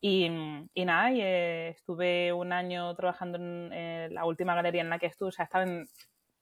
Y, 0.00 0.26
y 0.74 0.84
nada, 0.84 1.10
y, 1.10 1.20
eh, 1.20 1.68
estuve 1.70 2.32
un 2.32 2.52
año 2.52 2.94
trabajando 2.94 3.38
en 3.38 3.70
eh, 3.72 4.08
la 4.12 4.24
última 4.26 4.54
galería 4.54 4.82
en 4.82 4.90
la 4.90 4.98
que 4.98 5.06
estuve, 5.06 5.28
o 5.30 5.32
sea, 5.32 5.44
estaba 5.46 5.64
en 5.64 5.86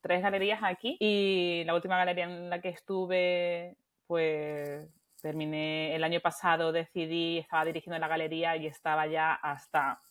tres 0.00 0.22
galerías 0.22 0.60
aquí 0.62 0.96
y 1.00 1.62
la 1.64 1.74
última 1.74 1.96
galería 1.96 2.24
en 2.24 2.50
la 2.50 2.60
que 2.60 2.68
estuve, 2.70 3.76
pues 4.06 4.86
terminé 5.22 5.94
el 5.94 6.04
año 6.04 6.20
pasado, 6.20 6.72
decidí, 6.72 7.38
estaba 7.38 7.64
dirigiendo 7.64 7.98
la 7.98 8.08
galería 8.08 8.56
y 8.56 8.66
estaba 8.66 9.06
ya 9.06 9.32
hasta, 9.34 10.02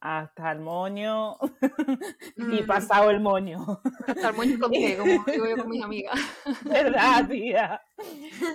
hasta 0.00 0.52
el 0.52 0.60
moño 0.60 1.36
y 2.36 2.62
Mm. 2.62 2.66
pasado 2.66 3.10
el 3.10 3.20
moño. 3.20 3.80
Hasta 4.06 4.28
el 4.30 4.36
moño 4.36 4.58
con 4.58 4.70
pie, 4.72 4.96
como 4.98 5.24
digo 5.24 5.46
yo 5.46 5.56
con 5.56 5.68
mis 5.70 5.82
amigas. 5.82 6.18
¿Verdad, 6.64 7.28
tía? 7.28 7.80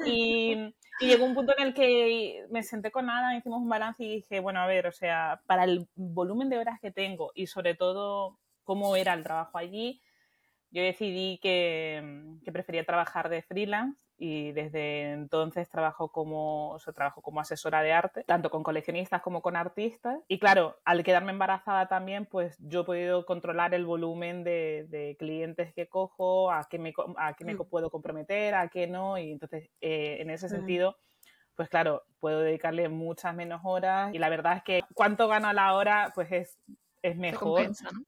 Y, 0.05 0.75
y 0.99 1.07
llegó 1.07 1.25
un 1.25 1.33
punto 1.33 1.53
en 1.57 1.67
el 1.67 1.73
que 1.73 2.45
me 2.49 2.63
senté 2.63 2.91
con 2.91 3.09
Ana, 3.09 3.37
hicimos 3.37 3.61
un 3.61 3.69
balance 3.69 4.03
y 4.03 4.15
dije, 4.15 4.39
bueno, 4.39 4.61
a 4.61 4.67
ver, 4.67 4.87
o 4.87 4.91
sea, 4.91 5.41
para 5.45 5.63
el 5.65 5.87
volumen 5.95 6.49
de 6.49 6.57
horas 6.57 6.79
que 6.79 6.91
tengo 6.91 7.31
y 7.35 7.47
sobre 7.47 7.75
todo 7.75 8.39
cómo 8.63 8.95
era 8.95 9.13
el 9.13 9.23
trabajo 9.23 9.57
allí, 9.57 10.01
yo 10.71 10.81
decidí 10.81 11.39
que, 11.41 12.23
que 12.43 12.51
prefería 12.51 12.85
trabajar 12.85 13.29
de 13.29 13.41
freelance 13.41 14.04
y 14.17 14.51
desde 14.53 15.11
entonces 15.11 15.69
trabajo 15.69 16.11
como, 16.11 16.71
o 16.71 16.79
sea, 16.79 16.93
trabajo 16.93 17.21
como 17.21 17.41
asesora 17.41 17.81
de 17.81 17.91
arte, 17.93 18.23
tanto 18.23 18.49
con 18.49 18.63
coleccionistas 18.63 19.21
como 19.21 19.41
con 19.41 19.55
artistas. 19.55 20.19
Y 20.27 20.39
claro, 20.39 20.77
al 20.85 21.03
quedarme 21.03 21.31
embarazada 21.31 21.87
también, 21.87 22.25
pues 22.25 22.57
yo 22.59 22.81
he 22.81 22.85
podido 22.85 23.25
controlar 23.25 23.73
el 23.73 23.85
volumen 23.85 24.43
de, 24.43 24.85
de 24.89 25.15
clientes 25.19 25.73
que 25.73 25.87
cojo, 25.87 26.51
a 26.51 26.65
qué 26.69 26.79
me, 26.79 26.93
a 27.17 27.33
qué 27.33 27.43
me 27.45 27.55
Mm. 27.55 27.63
puedo 27.69 27.89
comprometer, 27.89 28.55
a 28.55 28.67
qué 28.69 28.87
no. 28.87 29.17
Y 29.17 29.31
entonces, 29.31 29.69
eh, 29.81 30.17
en 30.21 30.29
ese 30.29 30.47
Ujú. 30.47 30.55
sentido, 30.57 30.97
pues 31.55 31.69
claro, 31.69 32.03
puedo 32.19 32.39
dedicarle 32.41 32.89
muchas 32.89 33.35
menos 33.35 33.61
horas. 33.63 34.13
Y 34.13 34.19
la 34.19 34.29
verdad 34.29 34.57
es 34.57 34.63
que 34.63 34.83
cuánto 34.93 35.27
gano 35.27 35.47
a 35.49 35.53
la 35.53 35.73
hora, 35.75 36.11
pues 36.15 36.31
es, 36.31 36.59
es 37.01 37.15
mejor. 37.17 37.55
compensa, 37.55 37.91
¿no? 37.91 38.01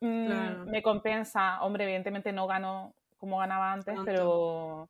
Mm, 0.00 0.26
Claro. 0.26 0.70
Me 0.70 0.82
compensa, 0.82 1.62
hombre, 1.62 1.84
evidentemente 1.84 2.32
no 2.32 2.46
gano 2.46 2.94
como 3.18 3.38
ganaba 3.38 3.72
antes, 3.72 3.94
Tanto. 3.94 4.04
pero 4.04 4.88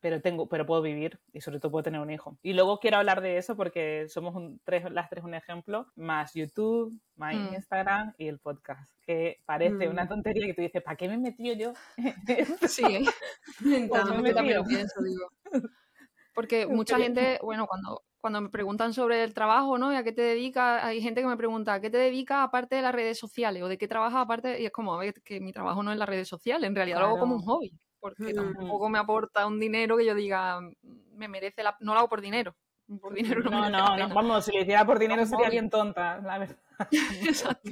pero 0.00 0.20
tengo, 0.22 0.48
pero 0.48 0.64
puedo 0.66 0.82
vivir 0.82 1.20
y 1.32 1.40
sobre 1.42 1.60
todo 1.60 1.70
puedo 1.72 1.82
tener 1.82 2.00
un 2.00 2.10
hijo. 2.10 2.38
Y 2.42 2.54
luego 2.54 2.78
quiero 2.80 2.96
hablar 2.96 3.20
de 3.20 3.36
eso 3.36 3.56
porque 3.56 4.06
somos 4.08 4.34
un- 4.34 4.60
tres, 4.64 4.90
las 4.90 5.08
tres 5.10 5.22
un 5.24 5.34
ejemplo, 5.34 5.86
más 5.96 6.32
YouTube, 6.34 6.92
más 7.16 7.34
Mm. 7.34 7.54
Instagram 7.54 8.14
y 8.18 8.28
el 8.28 8.38
podcast, 8.38 8.90
que 9.06 9.38
parece 9.44 9.86
Mm. 9.88 9.90
una 9.90 10.08
tontería 10.08 10.46
que 10.46 10.54
tú 10.54 10.62
dices, 10.62 10.82
¿para 10.82 10.96
qué 10.96 11.08
me 11.08 11.14
he 11.14 11.18
metido 11.18 11.54
yo? 11.54 11.72
Sí, 12.70 12.82
¿eh? 13.04 13.04
Me 13.60 13.76
encanta. 13.84 14.14
me 14.14 14.28
yo 14.30 14.34
también 14.34 14.56
lo 14.58 14.62
metido. 14.64 14.78
pienso, 14.78 15.02
digo. 15.02 15.28
Porque 16.34 16.66
mucha 16.66 16.96
gente, 16.98 17.38
bueno, 17.42 17.66
cuando 17.66 18.02
cuando 18.22 18.42
me 18.42 18.50
preguntan 18.50 18.92
sobre 18.92 19.24
el 19.24 19.32
trabajo, 19.32 19.78
¿no? 19.78 19.90
¿Y 19.94 19.96
a 19.96 20.04
qué 20.04 20.12
te 20.12 20.20
dedicas? 20.20 20.84
Hay 20.84 21.00
gente 21.00 21.22
que 21.22 21.26
me 21.26 21.38
pregunta, 21.38 21.72
¿a 21.72 21.80
qué 21.80 21.88
te 21.88 21.96
dedicas 21.96 22.40
aparte 22.46 22.76
de 22.76 22.82
las 22.82 22.94
redes 22.94 23.18
sociales? 23.18 23.62
¿O 23.62 23.68
de 23.68 23.78
qué 23.78 23.88
trabajas 23.88 24.20
aparte? 24.20 24.60
Y 24.60 24.66
es 24.66 24.72
como, 24.72 24.92
a 24.94 24.98
ver, 24.98 25.14
que 25.24 25.40
mi 25.40 25.54
trabajo 25.54 25.82
no 25.82 25.90
es 25.90 25.96
las 25.96 26.06
redes 26.06 26.28
sociales, 26.28 26.68
en 26.68 26.74
realidad 26.76 26.98
lo 27.00 27.06
hago 27.06 27.18
como 27.18 27.36
un 27.36 27.40
hobby, 27.42 27.72
porque 28.00 28.34
tampoco 28.34 28.88
me 28.88 28.98
aporta 28.98 29.46
un 29.46 29.60
dinero 29.60 29.96
que 29.96 30.06
yo 30.06 30.14
diga, 30.14 30.60
me 31.14 31.28
merece 31.28 31.62
la... 31.62 31.76
No 31.80 31.92
lo 31.92 32.00
hago 32.00 32.08
por 32.08 32.20
dinero. 32.20 32.56
Por 33.00 33.14
dinero 33.14 33.42
no, 33.42 33.50
no, 33.50 33.70
no, 33.70 33.96
no, 33.96 34.14
vamos, 34.14 34.44
si 34.44 34.52
lo 34.52 34.62
hiciera 34.62 34.84
por 34.84 34.98
dinero 34.98 35.24
sería 35.24 35.48
bien 35.48 35.70
tonta, 35.70 36.18
la 36.18 36.38
verdad. 36.38 36.58
Exacto. 37.22 37.70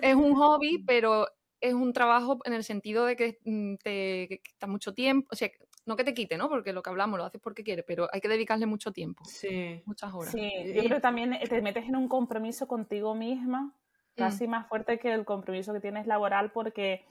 es 0.00 0.14
un 0.14 0.34
hobby, 0.34 0.82
pero 0.86 1.26
es 1.60 1.74
un 1.74 1.92
trabajo 1.92 2.38
en 2.44 2.54
el 2.54 2.64
sentido 2.64 3.04
de 3.04 3.16
que 3.16 3.38
mm, 3.44 3.74
te 3.82 4.40
quita 4.42 4.66
mucho 4.66 4.94
tiempo, 4.94 5.28
o 5.30 5.36
sea, 5.36 5.50
no 5.84 5.96
que 5.96 6.04
te 6.04 6.14
quite, 6.14 6.38
¿no? 6.38 6.48
Porque 6.48 6.72
lo 6.72 6.82
que 6.82 6.90
hablamos 6.90 7.18
lo 7.18 7.24
haces 7.24 7.40
porque 7.40 7.62
quieres, 7.62 7.84
pero 7.86 8.08
hay 8.12 8.20
que 8.20 8.28
dedicarle 8.28 8.66
mucho 8.66 8.92
tiempo. 8.92 9.24
Sí. 9.24 9.82
Muchas 9.84 10.12
horas. 10.12 10.32
Sí, 10.32 10.50
yo 10.74 10.82
creo 10.84 10.96
que 10.96 11.00
también 11.00 11.38
te 11.48 11.62
metes 11.62 11.86
en 11.86 11.96
un 11.96 12.08
compromiso 12.08 12.66
contigo 12.66 13.14
misma, 13.14 13.62
mm. 13.62 13.72
casi 14.16 14.48
más 14.48 14.68
fuerte 14.68 14.98
que 14.98 15.12
el 15.12 15.24
compromiso 15.24 15.72
que 15.72 15.80
tienes 15.80 16.06
laboral, 16.06 16.50
porque 16.52 17.04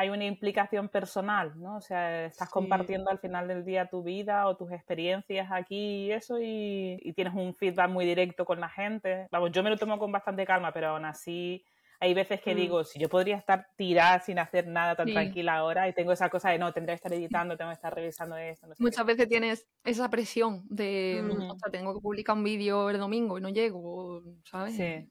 hay 0.00 0.08
una 0.08 0.24
implicación 0.24 0.88
personal, 0.88 1.52
¿no? 1.60 1.76
O 1.76 1.80
sea, 1.82 2.24
estás 2.24 2.48
compartiendo 2.48 3.10
al 3.10 3.18
final 3.18 3.46
del 3.46 3.66
día 3.66 3.90
tu 3.90 4.02
vida 4.02 4.46
o 4.48 4.56
tus 4.56 4.72
experiencias 4.72 5.48
aquí 5.52 6.06
y 6.06 6.12
eso, 6.12 6.40
y, 6.40 6.98
y 7.02 7.12
tienes 7.12 7.34
un 7.34 7.54
feedback 7.54 7.90
muy 7.90 8.06
directo 8.06 8.46
con 8.46 8.60
la 8.60 8.70
gente. 8.70 9.26
Vamos, 9.30 9.52
yo 9.52 9.62
me 9.62 9.68
lo 9.68 9.76
tomo 9.76 9.98
con 9.98 10.10
bastante 10.10 10.46
calma, 10.46 10.72
pero 10.72 10.88
aún 10.88 11.04
así 11.04 11.62
hay 12.00 12.14
veces 12.14 12.40
que 12.40 12.54
mm. 12.54 12.56
digo, 12.56 12.84
si 12.84 12.98
yo 12.98 13.10
podría 13.10 13.36
estar 13.36 13.68
tirada 13.76 14.20
sin 14.20 14.38
hacer 14.38 14.66
nada 14.66 14.96
tan 14.96 15.06
tranquila 15.06 15.56
ahora 15.56 15.86
y 15.86 15.92
tengo 15.92 16.12
esa 16.12 16.30
cosa 16.30 16.48
de 16.48 16.58
no, 16.58 16.72
tendré 16.72 16.92
que 16.92 16.96
estar 16.96 17.12
editando, 17.12 17.58
tengo 17.58 17.70
que 17.70 17.74
estar 17.74 17.94
revisando 17.94 18.38
esto. 18.38 18.68
Muchas 18.78 19.04
veces 19.04 19.28
tienes 19.28 19.68
esa 19.84 20.08
presión 20.08 20.64
de, 20.70 21.22
mm. 21.22 21.50
o 21.50 21.58
sea, 21.58 21.70
tengo 21.70 21.92
que 21.92 22.00
publicar 22.00 22.36
un 22.36 22.44
vídeo 22.44 22.88
el 22.88 22.96
domingo 22.96 23.36
y 23.36 23.42
no 23.42 23.50
llego, 23.50 24.22
¿sabes? 24.44 24.76
Sí. 24.76 25.10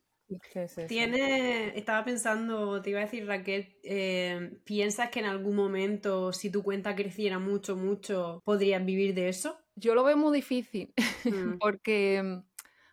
Tiene, 0.87 1.77
estaba 1.77 2.03
pensando, 2.05 2.81
te 2.81 2.91
iba 2.91 2.99
a 2.99 3.05
decir 3.05 3.25
Raquel, 3.25 3.77
eh, 3.83 4.59
¿piensas 4.63 5.09
que 5.09 5.19
en 5.19 5.25
algún 5.25 5.55
momento 5.55 6.33
si 6.33 6.51
tu 6.51 6.63
cuenta 6.63 6.95
creciera 6.95 7.39
mucho, 7.39 7.75
mucho, 7.75 8.41
podrías 8.43 8.85
vivir 8.85 9.13
de 9.13 9.29
eso? 9.29 9.59
Yo 9.75 9.95
lo 9.95 10.03
veo 10.03 10.17
muy 10.17 10.35
difícil, 10.35 10.93
mm. 11.25 11.57
porque 11.59 12.41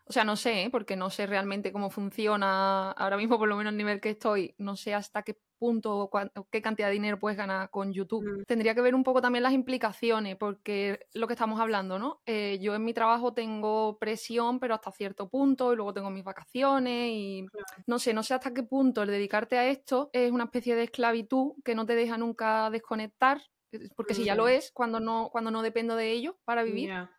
o 0.08 0.12
sea, 0.12 0.24
no 0.24 0.36
sé, 0.36 0.62
¿eh? 0.62 0.70
porque 0.70 0.94
no 0.94 1.10
sé 1.10 1.26
realmente 1.26 1.72
cómo 1.72 1.90
funciona 1.90 2.92
ahora 2.92 3.16
mismo, 3.16 3.38
por 3.38 3.48
lo 3.48 3.56
menos 3.56 3.72
el 3.72 3.76
nivel 3.76 4.00
que 4.00 4.10
estoy, 4.10 4.54
no 4.56 4.76
sé 4.76 4.94
hasta 4.94 5.22
qué 5.22 5.36
punto 5.56 5.98
o 5.98 6.46
qué 6.50 6.62
cantidad 6.62 6.88
de 6.88 6.94
dinero 6.94 7.18
puedes 7.18 7.36
ganar 7.36 7.70
con 7.70 7.92
YouTube. 7.92 8.24
Mm. 8.24 8.44
Tendría 8.44 8.74
que 8.74 8.80
ver 8.80 8.94
un 8.94 9.04
poco 9.04 9.20
también 9.20 9.42
las 9.42 9.52
implicaciones, 9.52 10.36
porque 10.36 11.00
lo 11.14 11.26
que 11.26 11.34
estamos 11.34 11.60
hablando, 11.60 11.98
¿no? 11.98 12.20
Eh, 12.26 12.58
yo 12.60 12.74
en 12.74 12.84
mi 12.84 12.94
trabajo 12.94 13.32
tengo 13.32 13.98
presión, 13.98 14.60
pero 14.60 14.74
hasta 14.74 14.92
cierto 14.92 15.28
punto, 15.28 15.72
y 15.72 15.76
luego 15.76 15.92
tengo 15.92 16.10
mis 16.10 16.24
vacaciones, 16.24 17.10
y 17.10 17.46
no 17.86 17.98
sé, 17.98 18.14
no 18.14 18.22
sé 18.22 18.34
hasta 18.34 18.52
qué 18.52 18.62
punto 18.62 19.02
el 19.02 19.08
dedicarte 19.08 19.58
a 19.58 19.68
esto 19.68 20.10
es 20.12 20.30
una 20.30 20.44
especie 20.44 20.74
de 20.74 20.84
esclavitud 20.84 21.54
que 21.64 21.74
no 21.74 21.86
te 21.86 21.94
deja 21.94 22.18
nunca 22.18 22.70
desconectar, 22.70 23.42
eh, 23.72 23.88
porque 23.96 24.14
si 24.14 24.24
ya 24.24 24.34
lo 24.34 24.48
es, 24.48 24.70
cuando 24.72 25.00
no, 25.00 25.28
cuando 25.30 25.50
no 25.50 25.62
dependo 25.62 25.96
de 25.96 26.12
ello 26.12 26.38
para 26.44 26.62
vivir. 26.62 26.88
Ya, 26.88 27.10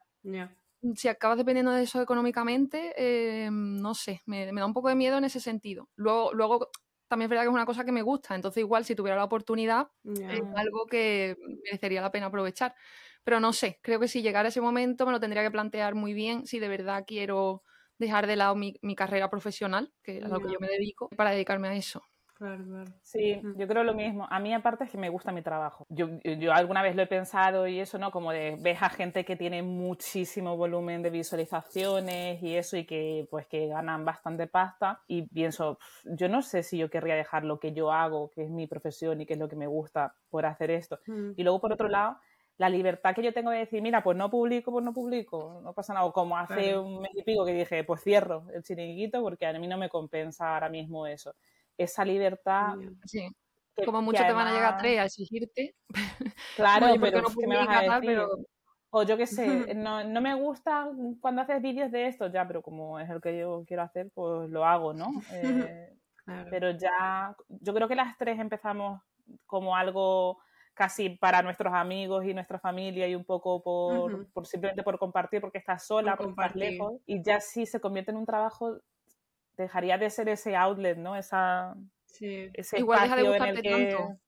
si 0.95 1.07
acabas 1.07 1.37
dependiendo 1.37 1.71
de 1.71 1.83
eso 1.83 2.01
económicamente, 2.01 2.93
eh, 2.97 3.49
no 3.51 3.93
sé, 3.95 4.21
me, 4.25 4.45
da 4.45 4.65
un 4.65 4.73
poco 4.73 4.89
de 4.89 4.95
miedo 4.95 5.17
en 5.17 5.25
ese 5.25 5.39
sentido. 5.39 5.89
Luego, 5.95 6.33
luego, 6.33 6.69
también 7.07 7.27
es 7.27 7.29
verdad 7.29 7.43
que 7.43 7.49
es 7.49 7.53
una 7.53 7.65
cosa 7.65 7.85
que 7.85 7.91
me 7.91 8.01
gusta, 8.01 8.35
entonces 8.35 8.61
igual 8.61 8.85
si 8.85 8.95
tuviera 8.95 9.17
la 9.17 9.23
oportunidad 9.23 9.87
es 10.03 10.41
algo 10.55 10.85
que 10.85 11.37
merecería 11.63 12.01
la 12.01 12.11
pena 12.11 12.27
aprovechar. 12.27 12.75
Pero 13.23 13.39
no 13.39 13.51
sé, 13.51 13.79
creo 13.81 13.99
que 13.99 14.07
si 14.07 14.21
llegara 14.21 14.49
ese 14.49 14.61
momento 14.61 15.05
me 15.05 15.11
lo 15.11 15.19
tendría 15.19 15.43
que 15.43 15.51
plantear 15.51 15.95
muy 15.95 16.13
bien 16.13 16.47
si 16.47 16.59
de 16.59 16.69
verdad 16.69 17.03
quiero 17.05 17.63
dejar 17.97 18.27
de 18.27 18.35
lado 18.35 18.55
mi, 18.55 18.73
carrera 18.95 19.29
profesional, 19.29 19.91
que 20.03 20.19
es 20.19 20.23
a 20.23 20.27
lo 20.27 20.39
que 20.39 20.53
yo 20.53 20.59
me 20.59 20.67
dedico, 20.67 21.09
para 21.09 21.31
dedicarme 21.31 21.67
a 21.67 21.75
eso. 21.75 22.03
Claro, 22.37 22.63
claro. 22.65 22.91
Sí, 23.01 23.41
yo 23.55 23.67
creo 23.67 23.83
lo 23.83 23.95
mismo. 23.95 24.27
A 24.29 24.39
mí 24.39 24.53
aparte 24.53 24.83
es 24.83 24.91
que 24.91 24.97
me 24.99 25.09
gusta 25.09 25.31
mi 25.31 25.41
trabajo. 25.41 25.87
Yo, 25.89 26.07
yo 26.23 26.53
alguna 26.53 26.83
vez 26.83 26.95
lo 26.95 27.01
he 27.01 27.07
pensado 27.07 27.65
y 27.67 27.79
eso, 27.79 27.97
¿no? 27.97 28.11
Como 28.11 28.31
de 28.31 28.55
ves 28.59 28.79
a 28.83 28.89
gente 28.89 29.25
que 29.25 29.35
tiene 29.35 29.63
muchísimo 29.63 30.55
volumen 30.55 31.01
de 31.01 31.09
visualizaciones 31.09 32.43
y 32.43 32.55
eso 32.55 32.77
y 32.77 32.85
que 32.85 33.27
pues 33.31 33.47
que 33.47 33.65
ganan 33.65 34.05
bastante 34.05 34.45
pasta 34.45 35.01
y 35.07 35.23
pienso, 35.23 35.79
yo 36.05 36.29
no 36.29 36.43
sé 36.43 36.61
si 36.61 36.77
yo 36.77 36.91
querría 36.91 37.15
dejar 37.15 37.43
lo 37.43 37.59
que 37.59 37.73
yo 37.73 37.91
hago, 37.91 38.29
que 38.29 38.43
es 38.43 38.51
mi 38.51 38.67
profesión 38.67 39.19
y 39.19 39.25
que 39.25 39.33
es 39.33 39.39
lo 39.39 39.49
que 39.49 39.55
me 39.55 39.65
gusta 39.65 40.13
por 40.29 40.45
hacer 40.45 40.69
esto. 40.69 40.99
Mm. 41.07 41.31
Y 41.37 41.43
luego 41.43 41.59
por 41.59 41.73
otro 41.73 41.87
lado, 41.87 42.17
la 42.59 42.69
libertad 42.69 43.15
que 43.15 43.23
yo 43.23 43.33
tengo 43.33 43.49
de 43.49 43.59
decir, 43.59 43.81
mira, 43.81 44.03
pues 44.03 44.15
no 44.15 44.29
publico, 44.29 44.71
pues 44.71 44.85
no 44.85 44.93
publico, 44.93 45.59
no 45.63 45.73
pasa 45.73 45.95
nada. 45.95 46.11
como 46.11 46.37
hace 46.37 46.77
un 46.77 47.01
mes 47.01 47.11
y 47.15 47.23
pico 47.23 47.45
que 47.45 47.53
dije, 47.53 47.83
pues 47.83 48.03
cierro 48.03 48.45
el 48.53 48.61
chiringuito 48.61 49.23
porque 49.23 49.47
a 49.47 49.53
mí 49.53 49.67
no 49.67 49.79
me 49.79 49.89
compensa 49.89 50.53
ahora 50.53 50.69
mismo 50.69 51.07
eso 51.07 51.33
esa 51.77 52.03
libertad. 52.03 52.75
Sí. 53.05 53.29
Como 53.85 54.01
mucho 54.01 54.23
te 54.23 54.33
van 54.33 54.47
a 54.47 54.53
llegar 54.53 54.73
a 54.73 54.77
tres 54.77 54.99
a 54.99 55.05
exigirte. 55.05 55.75
Claro, 56.55 56.87
pero 56.99 57.21
no 57.21 57.29
me 57.47 57.55
vas 57.55 57.67
a 57.69 57.99
decir? 57.99 58.19
O 58.89 59.03
yo 59.03 59.17
qué 59.17 59.27
sé, 59.27 59.45
no, 59.75 60.03
no, 60.03 60.21
me 60.21 60.33
gusta 60.33 60.89
cuando 61.19 61.41
haces 61.41 61.61
vídeos 61.61 61.91
de 61.91 62.07
esto, 62.07 62.27
ya, 62.31 62.47
pero 62.47 62.61
como 62.61 62.99
es 62.99 63.09
el 63.09 63.21
que 63.21 63.37
yo 63.37 63.63
quiero 63.67 63.83
hacer, 63.83 64.09
pues 64.13 64.49
lo 64.49 64.65
hago, 64.65 64.93
¿no? 64.93 65.07
Eh, 66.29 66.45
pero 66.49 66.71
ya, 66.71 67.33
yo 67.47 67.73
creo 67.73 67.87
que 67.87 67.95
las 67.95 68.17
tres 68.17 68.37
empezamos 68.37 69.01
como 69.45 69.77
algo 69.77 70.39
casi 70.73 71.09
para 71.09 71.41
nuestros 71.41 71.73
amigos 71.73 72.25
y 72.25 72.33
nuestra 72.33 72.59
familia 72.59 73.07
y 73.07 73.15
un 73.15 73.23
poco 73.23 73.63
por, 73.63 74.29
por 74.33 74.45
simplemente 74.45 74.83
por 74.83 74.99
compartir 74.99 75.39
porque 75.39 75.57
estás 75.57 75.87
sola, 75.87 76.17
porque 76.17 76.31
estás 76.31 76.53
lejos. 76.53 76.99
Y 77.05 77.23
ya 77.23 77.39
sí 77.39 77.65
se 77.65 77.79
convierte 77.79 78.11
en 78.11 78.17
un 78.17 78.25
trabajo 78.25 78.77
dejaría 79.57 79.97
de 79.97 80.09
ser 80.09 80.29
ese 80.29 80.55
outlet, 80.55 80.97
¿no? 80.97 81.15
Esa, 81.15 81.75
sí. 82.05 82.49
Ese 82.53 82.79
Igual 82.79 83.01
deja 83.01 83.15
de 83.15 83.23
gustarte 83.23 83.61
tanto. 83.61 84.19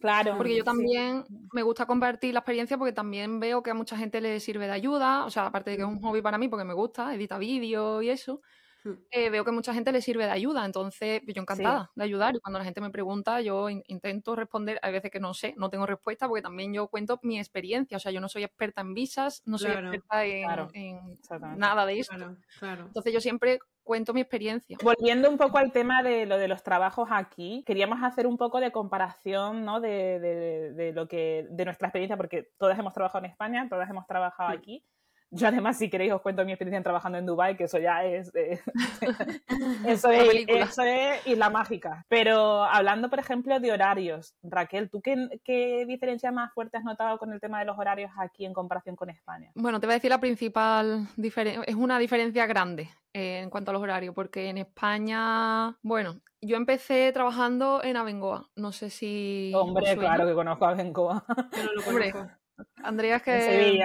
Claro. 0.00 0.36
Porque 0.38 0.56
yo 0.56 0.64
también 0.64 1.24
me 1.52 1.62
gusta 1.62 1.84
compartir 1.84 2.32
la 2.32 2.40
experiencia 2.40 2.78
porque 2.78 2.94
también 2.94 3.38
veo 3.38 3.62
que 3.62 3.70
a 3.70 3.74
mucha 3.74 3.98
gente 3.98 4.22
le 4.22 4.40
sirve 4.40 4.66
de 4.66 4.72
ayuda. 4.72 5.26
O 5.26 5.30
sea, 5.30 5.46
aparte 5.46 5.70
de 5.70 5.76
que 5.76 5.82
es 5.82 5.88
un 5.88 6.00
hobby 6.00 6.22
para 6.22 6.38
mí 6.38 6.48
porque 6.48 6.64
me 6.64 6.72
gusta, 6.72 7.14
edita 7.14 7.36
vídeos 7.36 8.02
y 8.02 8.08
eso. 8.08 8.40
Hmm. 8.84 8.92
Eh, 9.10 9.30
veo 9.30 9.44
que 9.44 9.52
mucha 9.52 9.74
gente 9.74 9.92
le 9.92 10.00
sirve 10.00 10.24
de 10.24 10.30
ayuda, 10.30 10.64
entonces 10.64 11.22
yo 11.26 11.42
encantada 11.42 11.90
de 11.94 12.04
ayudar 12.04 12.34
y 12.34 12.40
cuando 12.40 12.58
la 12.58 12.64
gente 12.64 12.80
me 12.80 12.90
pregunta 12.90 13.40
yo 13.40 13.68
intento 13.68 14.34
responder, 14.34 14.78
hay 14.82 14.92
veces 14.92 15.10
que 15.10 15.20
no 15.20 15.34
sé, 15.34 15.54
no 15.56 15.68
tengo 15.68 15.86
respuesta 15.86 16.26
porque 16.28 16.42
también 16.42 16.72
yo 16.72 16.88
cuento 16.88 17.18
mi 17.22 17.38
experiencia, 17.38 17.96
o 17.96 18.00
sea, 18.00 18.12
yo 18.12 18.20
no 18.20 18.28
soy 18.28 18.44
experta 18.44 18.80
en 18.80 18.94
visas, 18.94 19.42
no 19.44 19.58
soy 19.58 19.72
experta 19.72 20.24
en, 20.24 21.18
nada 21.56 21.84
de 21.84 21.98
esto. 21.98 22.14
Entonces 22.62 23.12
yo 23.12 23.20
siempre 23.20 23.60
cuento 23.82 24.14
mi 24.14 24.20
experiencia. 24.20 24.78
Volviendo 24.82 25.28
un 25.28 25.36
poco 25.36 25.58
al 25.58 25.72
tema 25.72 26.02
de 26.02 26.24
lo 26.24 26.38
de 26.38 26.48
los 26.48 26.62
trabajos 26.62 27.08
aquí, 27.10 27.64
queríamos 27.66 28.02
hacer 28.02 28.26
un 28.26 28.36
poco 28.36 28.60
de 28.60 28.70
comparación 28.70 29.64
¿no? 29.64 29.80
de, 29.80 30.20
de, 30.20 30.92
lo 30.92 31.08
que, 31.08 31.46
de 31.50 31.64
nuestra 31.64 31.88
experiencia, 31.88 32.16
porque 32.16 32.52
todas 32.56 32.78
hemos 32.78 32.92
trabajado 32.92 33.24
en 33.24 33.30
España, 33.30 33.66
todas 33.68 33.90
hemos 33.90 34.06
trabajado 34.06 34.50
aquí. 34.50 34.84
Yo 35.32 35.46
además, 35.46 35.78
si 35.78 35.88
queréis, 35.88 36.12
os 36.12 36.20
cuento 36.22 36.44
mi 36.44 36.52
experiencia 36.52 36.82
trabajando 36.82 37.18
en 37.18 37.26
Dubai, 37.26 37.56
que 37.56 37.64
eso 37.64 37.78
ya 37.78 38.04
es, 38.04 38.32
eso, 39.86 40.10
es 40.10 40.44
eso 40.48 40.82
es 40.82 41.26
isla 41.26 41.50
mágica. 41.50 42.04
Pero 42.08 42.64
hablando, 42.64 43.08
por 43.10 43.20
ejemplo, 43.20 43.60
de 43.60 43.70
horarios, 43.70 44.34
Raquel, 44.42 44.90
¿tú 44.90 45.00
qué, 45.00 45.28
qué, 45.44 45.86
diferencia 45.86 46.32
más 46.32 46.52
fuerte 46.52 46.78
has 46.78 46.84
notado 46.84 47.18
con 47.18 47.32
el 47.32 47.40
tema 47.40 47.60
de 47.60 47.64
los 47.64 47.78
horarios 47.78 48.10
aquí 48.18 48.44
en 48.44 48.52
comparación 48.52 48.96
con 48.96 49.08
España? 49.10 49.52
Bueno, 49.54 49.78
te 49.78 49.86
voy 49.86 49.92
a 49.92 49.96
decir 49.96 50.10
la 50.10 50.20
principal 50.20 51.06
diferencia, 51.16 51.62
es 51.64 51.76
una 51.76 51.98
diferencia 51.98 52.46
grande 52.46 52.90
eh, 53.12 53.40
en 53.40 53.50
cuanto 53.50 53.70
a 53.70 53.74
los 53.74 53.82
horarios, 53.82 54.14
porque 54.14 54.48
en 54.48 54.58
España, 54.58 55.76
bueno, 55.82 56.20
yo 56.40 56.56
empecé 56.56 57.12
trabajando 57.12 57.82
en 57.84 57.96
Abengoa, 57.96 58.48
no 58.56 58.72
sé 58.72 58.90
si... 58.90 59.52
Hombre, 59.54 59.96
claro 59.96 60.26
que 60.26 60.34
conozco 60.34 60.64
a 60.64 60.70
Abengoa. 60.70 61.24
Pero 61.52 61.72
lo 61.74 61.82
conozco. 61.82 62.39
Andrea 62.76 63.16
es 63.16 63.22
que 63.22 63.78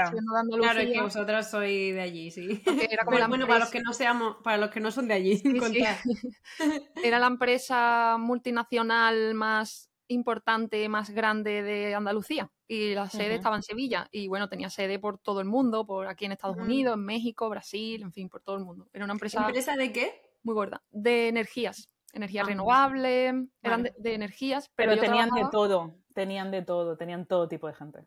claro, 0.58 0.80
es 0.80 0.92
que 0.92 1.02
vosotras 1.02 1.52
sois 1.52 1.94
de 1.94 2.02
allí, 2.02 2.32
sí. 2.32 2.64
bueno, 3.30 3.48
para 3.48 3.60
los 3.60 3.70
que 3.70 3.82
no 3.82 3.94
seamos, 3.94 4.38
para 4.44 4.58
los 4.58 4.70
que 4.70 4.80
no 4.80 4.92
son 4.92 5.08
de 5.08 5.14
allí, 5.14 5.42
era 7.04 7.20
la 7.20 7.28
empresa 7.28 8.18
multinacional 8.20 9.34
más 9.34 9.92
importante, 10.08 10.88
más 10.90 11.10
grande 11.10 11.64
de 11.64 11.96
Andalucía 11.96 12.52
y 12.68 12.94
la 12.94 13.10
sede 13.10 13.36
estaba 13.36 13.56
en 13.56 13.64
Sevilla 13.64 14.08
y 14.12 14.28
bueno, 14.28 14.50
tenía 14.50 14.70
sede 14.70 15.00
por 15.00 15.20
todo 15.20 15.40
el 15.40 15.46
mundo, 15.46 15.86
por 15.86 16.08
aquí 16.08 16.26
en 16.26 16.32
Estados 16.32 16.58
Unidos, 16.58 16.96
en 16.96 17.06
México, 17.06 17.50
Brasil, 17.50 18.02
en 18.02 18.12
fin, 18.12 18.30
por 18.30 18.42
todo 18.42 18.58
el 18.58 18.64
mundo. 18.64 18.88
Era 18.94 19.06
una 19.06 19.14
empresa... 19.14 19.46
¿Empresa 19.46 19.76
de 19.76 19.92
qué? 19.92 20.22
Muy 20.44 20.54
gorda, 20.54 20.84
de 20.92 21.28
energías, 21.28 21.90
energías 22.14 22.46
ah, 22.46 22.50
renovables, 22.50 23.34
eran 23.62 23.84
de, 23.84 24.14
energías, 24.14 24.72
pero, 24.76 24.98
tenían 24.98 25.30
de 25.32 25.46
todo, 25.52 25.96
tenían 26.14 26.52
de 26.52 26.62
todo, 26.62 26.98
tenían 26.98 27.26
todo 27.26 27.48
tipo 27.48 27.68
de 27.68 27.74
gente. 27.74 28.00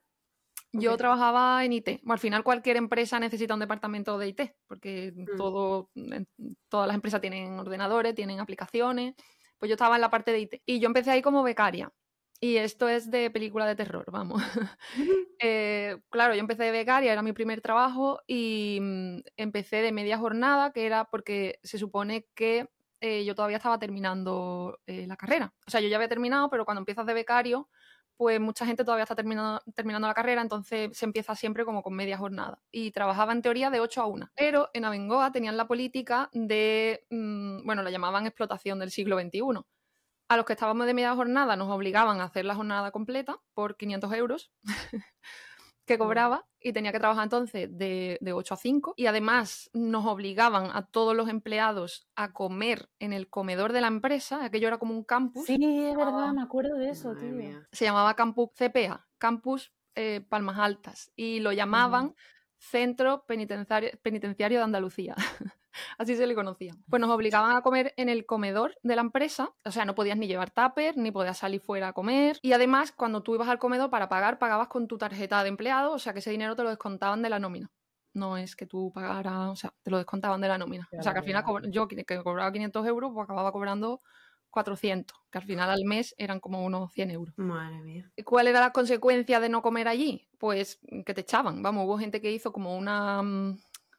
Yo 0.72 0.96
trabajaba 0.96 1.64
en 1.64 1.72
IT. 1.72 2.00
al 2.06 2.18
final 2.18 2.44
cualquier 2.44 2.76
empresa 2.76 3.18
necesita 3.18 3.54
un 3.54 3.60
departamento 3.60 4.18
de 4.18 4.28
IT, 4.28 4.40
porque 4.66 5.12
mm. 5.14 5.36
todo, 5.36 5.90
todas 6.68 6.86
las 6.86 6.94
empresas 6.94 7.20
tienen 7.20 7.58
ordenadores, 7.58 8.14
tienen 8.14 8.40
aplicaciones. 8.40 9.14
Pues 9.58 9.68
yo 9.68 9.74
estaba 9.74 9.96
en 9.96 10.02
la 10.02 10.10
parte 10.10 10.30
de 10.32 10.40
IT. 10.40 10.62
Y 10.66 10.78
yo 10.78 10.86
empecé 10.86 11.10
ahí 11.10 11.22
como 11.22 11.42
becaria. 11.42 11.92
Y 12.40 12.56
esto 12.56 12.88
es 12.88 13.10
de 13.10 13.30
película 13.30 13.66
de 13.66 13.76
terror, 13.76 14.04
vamos. 14.10 14.42
Eh, 15.40 15.96
claro, 16.10 16.34
yo 16.34 16.40
empecé 16.40 16.64
de 16.64 16.72
becaria, 16.72 17.12
era 17.12 17.22
mi 17.22 17.32
primer 17.32 17.60
trabajo 17.60 18.20
y 18.26 18.80
mm, 18.82 19.18
empecé 19.36 19.76
de 19.82 19.92
media 19.92 20.18
jornada, 20.18 20.72
que 20.72 20.84
era 20.84 21.04
porque 21.04 21.60
se 21.62 21.78
supone 21.78 22.26
que 22.34 22.68
eh, 23.00 23.24
yo 23.24 23.36
todavía 23.36 23.58
estaba 23.58 23.78
terminando 23.78 24.80
eh, 24.86 25.06
la 25.06 25.16
carrera. 25.16 25.54
O 25.64 25.70
sea, 25.70 25.80
yo 25.80 25.86
ya 25.86 25.94
había 25.94 26.08
terminado, 26.08 26.50
pero 26.50 26.64
cuando 26.64 26.80
empiezas 26.80 27.06
de 27.06 27.14
becario, 27.14 27.68
pues 28.18 28.40
mucha 28.40 28.66
gente 28.66 28.84
todavía 28.84 29.04
está 29.04 29.14
terminando, 29.14 30.08
la 30.08 30.12
carrera, 30.12 30.42
entonces 30.42 30.90
se 30.96 31.04
empieza 31.04 31.36
siempre 31.36 31.64
como 31.64 31.84
con 31.84 31.94
media 31.94 32.18
jornada. 32.18 32.60
Y 32.72 32.90
trabajaba 32.90 33.32
en 33.32 33.42
teoría 33.42 33.70
de 33.70 33.78
8 33.78 34.02
a 34.02 34.06
1. 34.06 34.30
Pero 34.34 34.70
en 34.74 34.84
Abengoa 34.84 35.30
tenían 35.30 35.56
la 35.56 35.68
política 35.68 36.28
de, 36.32 37.06
mm, 37.10 37.64
bueno, 37.64 37.82
la 37.84 37.90
llamaban 37.90 38.26
explotación 38.26 38.80
del 38.80 38.90
siglo 38.90 39.20
XXI. 39.20 39.64
A 40.28 40.36
los 40.36 40.44
que 40.44 40.54
estábamos 40.54 40.86
de 40.88 40.94
media 40.94 41.14
jornada 41.14 41.54
nos 41.54 41.70
obligaban 41.70 42.20
a 42.20 42.24
hacer 42.24 42.44
la 42.44 42.56
jornada 42.56 42.90
completa 42.90 43.38
por 43.54 43.76
500 43.76 44.12
euros. 44.12 44.50
que 45.88 45.98
cobraba 45.98 46.46
y 46.60 46.72
tenía 46.72 46.92
que 46.92 47.00
trabajar 47.00 47.24
entonces 47.24 47.76
de, 47.76 48.18
de, 48.20 48.32
8 48.32 48.54
a 48.54 48.56
5 48.56 48.94
y 48.96 49.06
además 49.06 49.70
nos 49.72 50.06
obligaban 50.06 50.70
a 50.72 50.86
todos 50.86 51.16
los 51.16 51.28
empleados 51.28 52.06
a 52.14 52.32
comer 52.32 52.88
en 53.00 53.12
el 53.12 53.28
comedor 53.28 53.72
de 53.72 53.80
la 53.80 53.88
empresa, 53.88 54.44
aquello 54.44 54.68
era 54.68 54.78
como 54.78 54.94
un 54.94 55.02
campus. 55.02 55.46
Sí, 55.46 55.56
es 55.60 55.96
verdad, 55.96 56.32
me 56.32 56.42
acuerdo 56.42 56.76
de 56.76 56.90
eso, 56.90 57.14
tío. 57.16 57.32
Se 57.72 57.84
llamaba 57.84 58.14
Campus 58.14 58.50
CPA, 58.54 59.08
Campus 59.18 59.72
eh, 59.96 60.20
Palmas 60.28 60.58
Altas 60.58 61.10
y 61.16 61.40
lo 61.40 61.50
llamaban 61.52 62.14
Centro 62.58 63.24
Penitenciario, 63.26 63.90
Penitenciario 64.02 64.58
de 64.58 64.64
Andalucía. 64.64 65.16
Así 65.98 66.16
se 66.16 66.26
le 66.26 66.34
conocía. 66.34 66.74
Pues 66.88 67.00
nos 67.00 67.10
obligaban 67.10 67.56
a 67.56 67.62
comer 67.62 67.94
en 67.96 68.08
el 68.08 68.26
comedor 68.26 68.76
de 68.82 68.96
la 68.96 69.02
empresa, 69.02 69.50
o 69.64 69.70
sea, 69.70 69.84
no 69.84 69.94
podías 69.94 70.16
ni 70.16 70.26
llevar 70.26 70.50
tupper, 70.50 70.96
ni 70.96 71.10
podías 71.10 71.38
salir 71.38 71.60
fuera 71.60 71.88
a 71.88 71.92
comer. 71.92 72.38
Y 72.42 72.52
además, 72.52 72.92
cuando 72.92 73.22
tú 73.22 73.34
ibas 73.34 73.48
al 73.48 73.58
comedor 73.58 73.90
para 73.90 74.08
pagar, 74.08 74.38
pagabas 74.38 74.68
con 74.68 74.88
tu 74.88 74.98
tarjeta 74.98 75.42
de 75.42 75.48
empleado, 75.48 75.92
o 75.92 75.98
sea, 75.98 76.12
que 76.12 76.20
ese 76.20 76.30
dinero 76.30 76.56
te 76.56 76.62
lo 76.62 76.70
descontaban 76.70 77.22
de 77.22 77.30
la 77.30 77.38
nómina. 77.38 77.70
No 78.14 78.36
es 78.36 78.56
que 78.56 78.66
tú 78.66 78.90
pagaras, 78.92 79.48
o 79.50 79.56
sea, 79.56 79.72
te 79.82 79.90
lo 79.90 79.98
descontaban 79.98 80.40
de 80.40 80.48
la 80.48 80.58
nómina. 80.58 80.88
O 80.98 81.02
sea, 81.02 81.12
que 81.12 81.20
al 81.20 81.24
final 81.24 81.44
yo 81.70 81.86
que 81.86 82.04
cobraba 82.22 82.50
500 82.50 82.86
euros, 82.86 83.12
pues 83.14 83.24
acababa 83.24 83.52
cobrando 83.52 84.02
400, 84.50 85.16
que 85.30 85.38
al 85.38 85.44
final 85.44 85.70
al 85.70 85.84
mes 85.84 86.14
eran 86.18 86.40
como 86.40 86.64
unos 86.64 86.92
100 86.92 87.10
euros. 87.10 87.34
Madre 87.36 87.80
mía. 87.80 88.10
¿Cuál 88.24 88.48
era 88.48 88.60
la 88.60 88.72
consecuencia 88.72 89.40
de 89.40 89.48
no 89.48 89.62
comer 89.62 89.88
allí? 89.88 90.26
Pues 90.38 90.80
que 91.04 91.14
te 91.14 91.20
echaban. 91.20 91.62
Vamos, 91.62 91.84
hubo 91.86 91.98
gente 91.98 92.20
que 92.20 92.32
hizo 92.32 92.52
como 92.52 92.76
una 92.76 93.22
mm, 93.22 93.58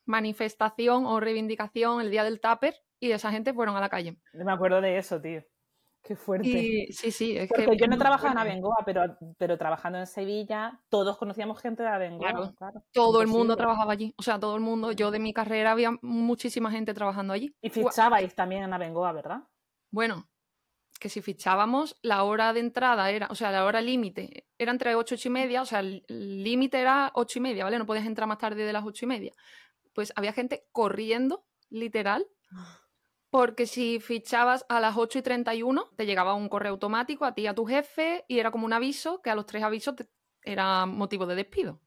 manifestación 0.09 1.05
o 1.05 1.19
reivindicación 1.19 2.01
el 2.01 2.11
día 2.11 2.23
del 2.23 2.41
tupper 2.41 2.75
y 2.99 3.11
esa 3.11 3.31
gente 3.31 3.53
fueron 3.53 3.77
a 3.77 3.79
la 3.79 3.89
calle. 3.89 4.17
Me 4.33 4.51
acuerdo 4.51 4.81
de 4.81 4.97
eso, 4.97 5.21
tío. 5.21 5.41
Qué 6.01 6.15
fuerte. 6.15 6.87
sí, 6.91 7.11
sí, 7.11 7.37
es 7.37 7.49
Porque 7.49 7.77
yo 7.77 7.87
no 7.87 7.97
trabajaba 7.97 8.31
en 8.31 8.37
Abengoa, 8.39 8.77
pero, 8.85 9.17
pero 9.37 9.57
trabajando 9.57 9.99
en 9.99 10.07
Sevilla, 10.07 10.81
todos 10.89 11.17
conocíamos 11.17 11.61
gente 11.61 11.83
de 11.83 11.89
Abengoa. 11.89 12.53
Claro, 12.57 12.83
Todo 12.93 13.21
el 13.21 13.27
mundo 13.27 13.55
trabajaba 13.55 13.93
allí. 13.93 14.13
O 14.17 14.23
sea, 14.23 14.39
todo 14.39 14.55
el 14.55 14.61
mundo. 14.61 14.91
Yo 14.93 15.11
de 15.11 15.19
mi 15.19 15.33
carrera 15.33 15.71
había 15.71 15.91
muchísima 16.01 16.71
gente 16.71 16.93
trabajando 16.93 17.33
allí. 17.33 17.53
Y 17.61 17.69
fichabais 17.69 18.33
también 18.33 18.63
en 18.63 18.73
Abengoa, 18.73 19.11
¿verdad? 19.11 19.43
Bueno, 19.91 20.25
que 20.99 21.09
si 21.09 21.21
fichábamos, 21.21 21.97
la 22.01 22.23
hora 22.23 22.53
de 22.53 22.61
entrada 22.61 23.11
era, 23.11 23.27
o 23.29 23.35
sea, 23.35 23.51
la 23.51 23.65
hora 23.65 23.81
límite 23.81 24.47
era 24.57 24.71
entre 24.71 24.95
8 24.95 25.15
y 25.15 25.17
8 25.17 25.27
y 25.27 25.31
media, 25.31 25.61
o 25.61 25.65
sea, 25.65 25.81
el 25.81 26.03
límite 26.07 26.79
era 26.79 27.11
8 27.13 27.39
y 27.39 27.41
media, 27.41 27.65
¿vale? 27.65 27.77
No 27.77 27.85
podías 27.85 28.05
entrar 28.05 28.27
más 28.27 28.37
tarde 28.37 28.63
de 28.63 28.73
las 28.73 28.85
8 28.85 29.05
y 29.05 29.07
media 29.07 29.33
pues 29.99 30.13
había 30.15 30.31
gente 30.31 30.65
corriendo, 30.71 31.45
literal, 31.69 32.25
porque 33.29 33.67
si 33.67 33.99
fichabas 33.99 34.65
a 34.69 34.79
las 34.79 34.95
8 34.95 35.19
y 35.19 35.21
31, 35.21 35.89
te 35.97 36.05
llegaba 36.05 36.35
un 36.35 36.47
correo 36.47 36.71
automático 36.71 37.25
a 37.25 37.35
ti, 37.35 37.47
a 37.47 37.53
tu 37.53 37.65
jefe, 37.65 38.23
y 38.29 38.39
era 38.39 38.49
como 38.49 38.65
un 38.65 38.71
aviso, 38.71 39.21
que 39.21 39.29
a 39.29 39.35
los 39.35 39.45
tres 39.45 39.61
avisos 39.61 39.95
era 40.41 40.85
motivo 40.85 41.25
de 41.25 41.35
despido. 41.35 41.81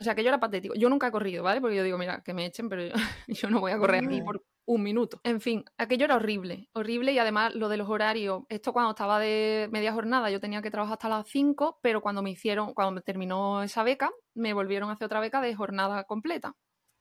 O 0.00 0.02
sea, 0.02 0.14
que 0.14 0.22
yo 0.22 0.28
era 0.28 0.40
patético. 0.40 0.74
Yo 0.74 0.88
nunca 0.88 1.08
he 1.08 1.12
corrido, 1.12 1.42
¿vale? 1.42 1.60
Porque 1.60 1.76
yo 1.76 1.82
digo, 1.82 1.98
mira, 1.98 2.22
que 2.22 2.32
me 2.32 2.46
echen, 2.46 2.70
pero 2.70 2.82
yo, 3.28 3.50
no 3.50 3.60
voy 3.60 3.72
a 3.72 3.78
correr 3.78 4.06
aquí 4.06 4.22
por 4.22 4.42
un 4.66 4.82
minuto. 4.82 5.20
En 5.22 5.40
fin, 5.40 5.64
aquello 5.76 6.06
era 6.06 6.16
horrible, 6.16 6.68
horrible 6.72 7.12
y 7.12 7.18
además 7.18 7.54
lo 7.54 7.68
de 7.68 7.76
los 7.76 7.88
horarios, 7.88 8.44
esto 8.48 8.72
cuando 8.72 8.90
estaba 8.90 9.18
de 9.18 9.68
media 9.70 9.92
jornada 9.92 10.30
yo 10.30 10.40
tenía 10.40 10.62
que 10.62 10.70
trabajar 10.70 10.94
hasta 10.94 11.08
las 11.08 11.28
5, 11.28 11.78
pero 11.82 12.00
cuando 12.00 12.22
me 12.22 12.30
hicieron, 12.30 12.72
cuando 12.72 12.92
me 12.92 13.02
terminó 13.02 13.62
esa 13.62 13.82
beca, 13.82 14.10
me 14.34 14.54
volvieron 14.54 14.88
a 14.88 14.94
hacer 14.94 15.06
otra 15.06 15.20
beca 15.20 15.40
de 15.40 15.54
jornada 15.54 16.04
completa. 16.04 16.56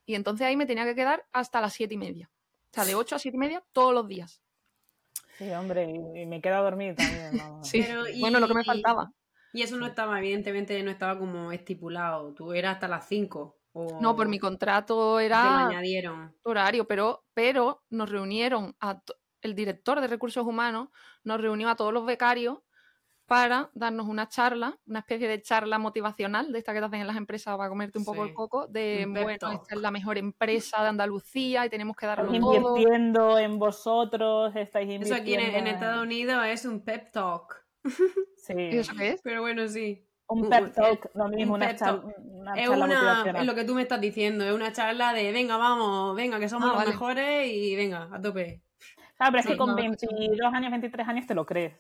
Y 0.06 0.16
entonces 0.16 0.46
ahí 0.46 0.56
me 0.56 0.66
tenía 0.66 0.86
que 0.86 0.96
quedar 0.96 1.26
hasta 1.32 1.62
las 1.62 1.74
siete 1.74 1.94
y 1.94 1.98
media. 1.98 2.30
O 2.72 2.74
sea, 2.74 2.86
de 2.86 2.96
8 2.96 3.16
a 3.16 3.20
siete 3.20 3.38
y 3.38 3.40
media 3.40 3.64
todos 3.72 3.94
los 3.94 4.08
días. 4.08 4.42
Sí, 5.38 5.50
hombre, 5.52 5.90
y 6.16 6.26
me 6.26 6.42
queda 6.42 6.60
dormir 6.60 6.96
también. 6.96 7.32
sí, 7.64 7.86
bueno, 8.20 8.40
lo 8.40 8.48
que 8.48 8.54
me 8.54 8.64
faltaba. 8.64 9.12
Y 9.54 9.62
eso 9.62 9.78
no 9.78 9.86
estaba, 9.86 10.18
evidentemente, 10.18 10.82
no 10.82 10.90
estaba 10.90 11.18
como 11.18 11.52
estipulado. 11.52 12.34
Tú 12.34 12.54
eras 12.54 12.76
hasta 12.76 12.88
las 12.88 13.08
5. 13.08 13.56
No, 14.02 14.16
por 14.16 14.28
mi 14.28 14.38
contrato 14.38 15.20
era 15.20 15.68
añadieron. 15.68 16.36
horario, 16.44 16.86
pero, 16.88 17.26
pero 17.34 17.84
nos 17.90 18.10
reunieron 18.10 18.76
a 18.80 19.02
el 19.42 19.56
director 19.56 20.00
de 20.00 20.08
recursos 20.08 20.46
humanos, 20.46 20.90
nos 21.24 21.42
reunió 21.42 21.70
a 21.70 21.76
todos 21.76 21.92
los 21.94 22.06
becarios 22.06 22.60
para 23.34 23.72
darnos 23.74 24.08
una 24.08 24.30
charla, 24.30 24.78
una 24.86 25.00
especie 25.00 25.28
de 25.28 25.42
charla 25.42 25.80
motivacional 25.80 26.52
de 26.52 26.60
esta 26.60 26.72
que 26.72 26.78
te 26.78 26.86
hacen 26.86 27.02
en 27.02 27.08
las 27.08 27.18
empresas 27.18 27.58
para 27.58 27.68
comerte 27.68 27.98
un 27.98 28.06
poco 28.06 28.26
el 28.26 28.32
coco, 28.32 28.68
de 28.68 29.08
bueno, 29.10 29.30
esta 29.32 29.60
es 29.72 29.82
la 29.82 29.90
mejor 29.90 30.20
empresa 30.20 30.84
de 30.84 30.90
Andalucía 30.90 31.66
y 31.66 31.70
tenemos 31.70 31.98
que 31.98 32.06
darlo 32.06 32.32
todo. 32.32 32.76
invirtiendo 32.78 33.40
en 33.40 33.58
vosotros, 33.58 34.56
estáis 34.56 34.86
invirtiendo. 34.86 35.16
Eso 35.16 35.24
aquí 35.24 35.34
en, 35.34 35.66
Estados 35.66 36.04
Unidos 36.04 36.46
es 36.46 36.64
un 36.66 36.82
pep 36.82 37.12
talk. 37.12 37.66
Sí. 38.38 38.54
¿Y 38.56 38.78
eso 38.78 38.94
qué 38.96 39.12
es? 39.14 39.22
Pero 39.24 39.42
bueno, 39.42 39.68
sí. 39.68 40.06
Un 40.28 40.48
pep 40.48 40.72
talk, 40.72 41.10
lo 41.16 41.28
mismo, 41.30 41.56
una, 41.56 41.76
charla, 41.76 42.14
es 42.56 42.70
una, 42.70 43.24
es 43.36 43.46
lo 43.46 43.56
que 43.56 43.64
tú 43.64 43.74
me 43.74 43.82
estás 43.82 44.00
diciendo, 44.00 44.46
es 44.46 44.54
una 44.54 44.72
charla 44.72 45.12
de 45.14 45.32
venga, 45.32 45.58
vamos, 45.58 46.16
venga, 46.16 46.40
que 46.40 46.50
somos 46.50 46.70
ah, 46.72 46.76
los 46.76 46.88
mejores 46.88 47.48
y 47.52 47.76
venga, 47.76 48.10
a 48.12 48.22
tope. 48.22 48.62
Claro, 49.18 49.32
pero 49.32 49.40
es 49.40 49.48
que 49.48 49.58
con 49.58 49.76
22 49.76 50.54
años, 50.54 50.70
23 50.70 51.08
años 51.08 51.26
te 51.26 51.34
lo 51.34 51.48
crees. 51.48 51.74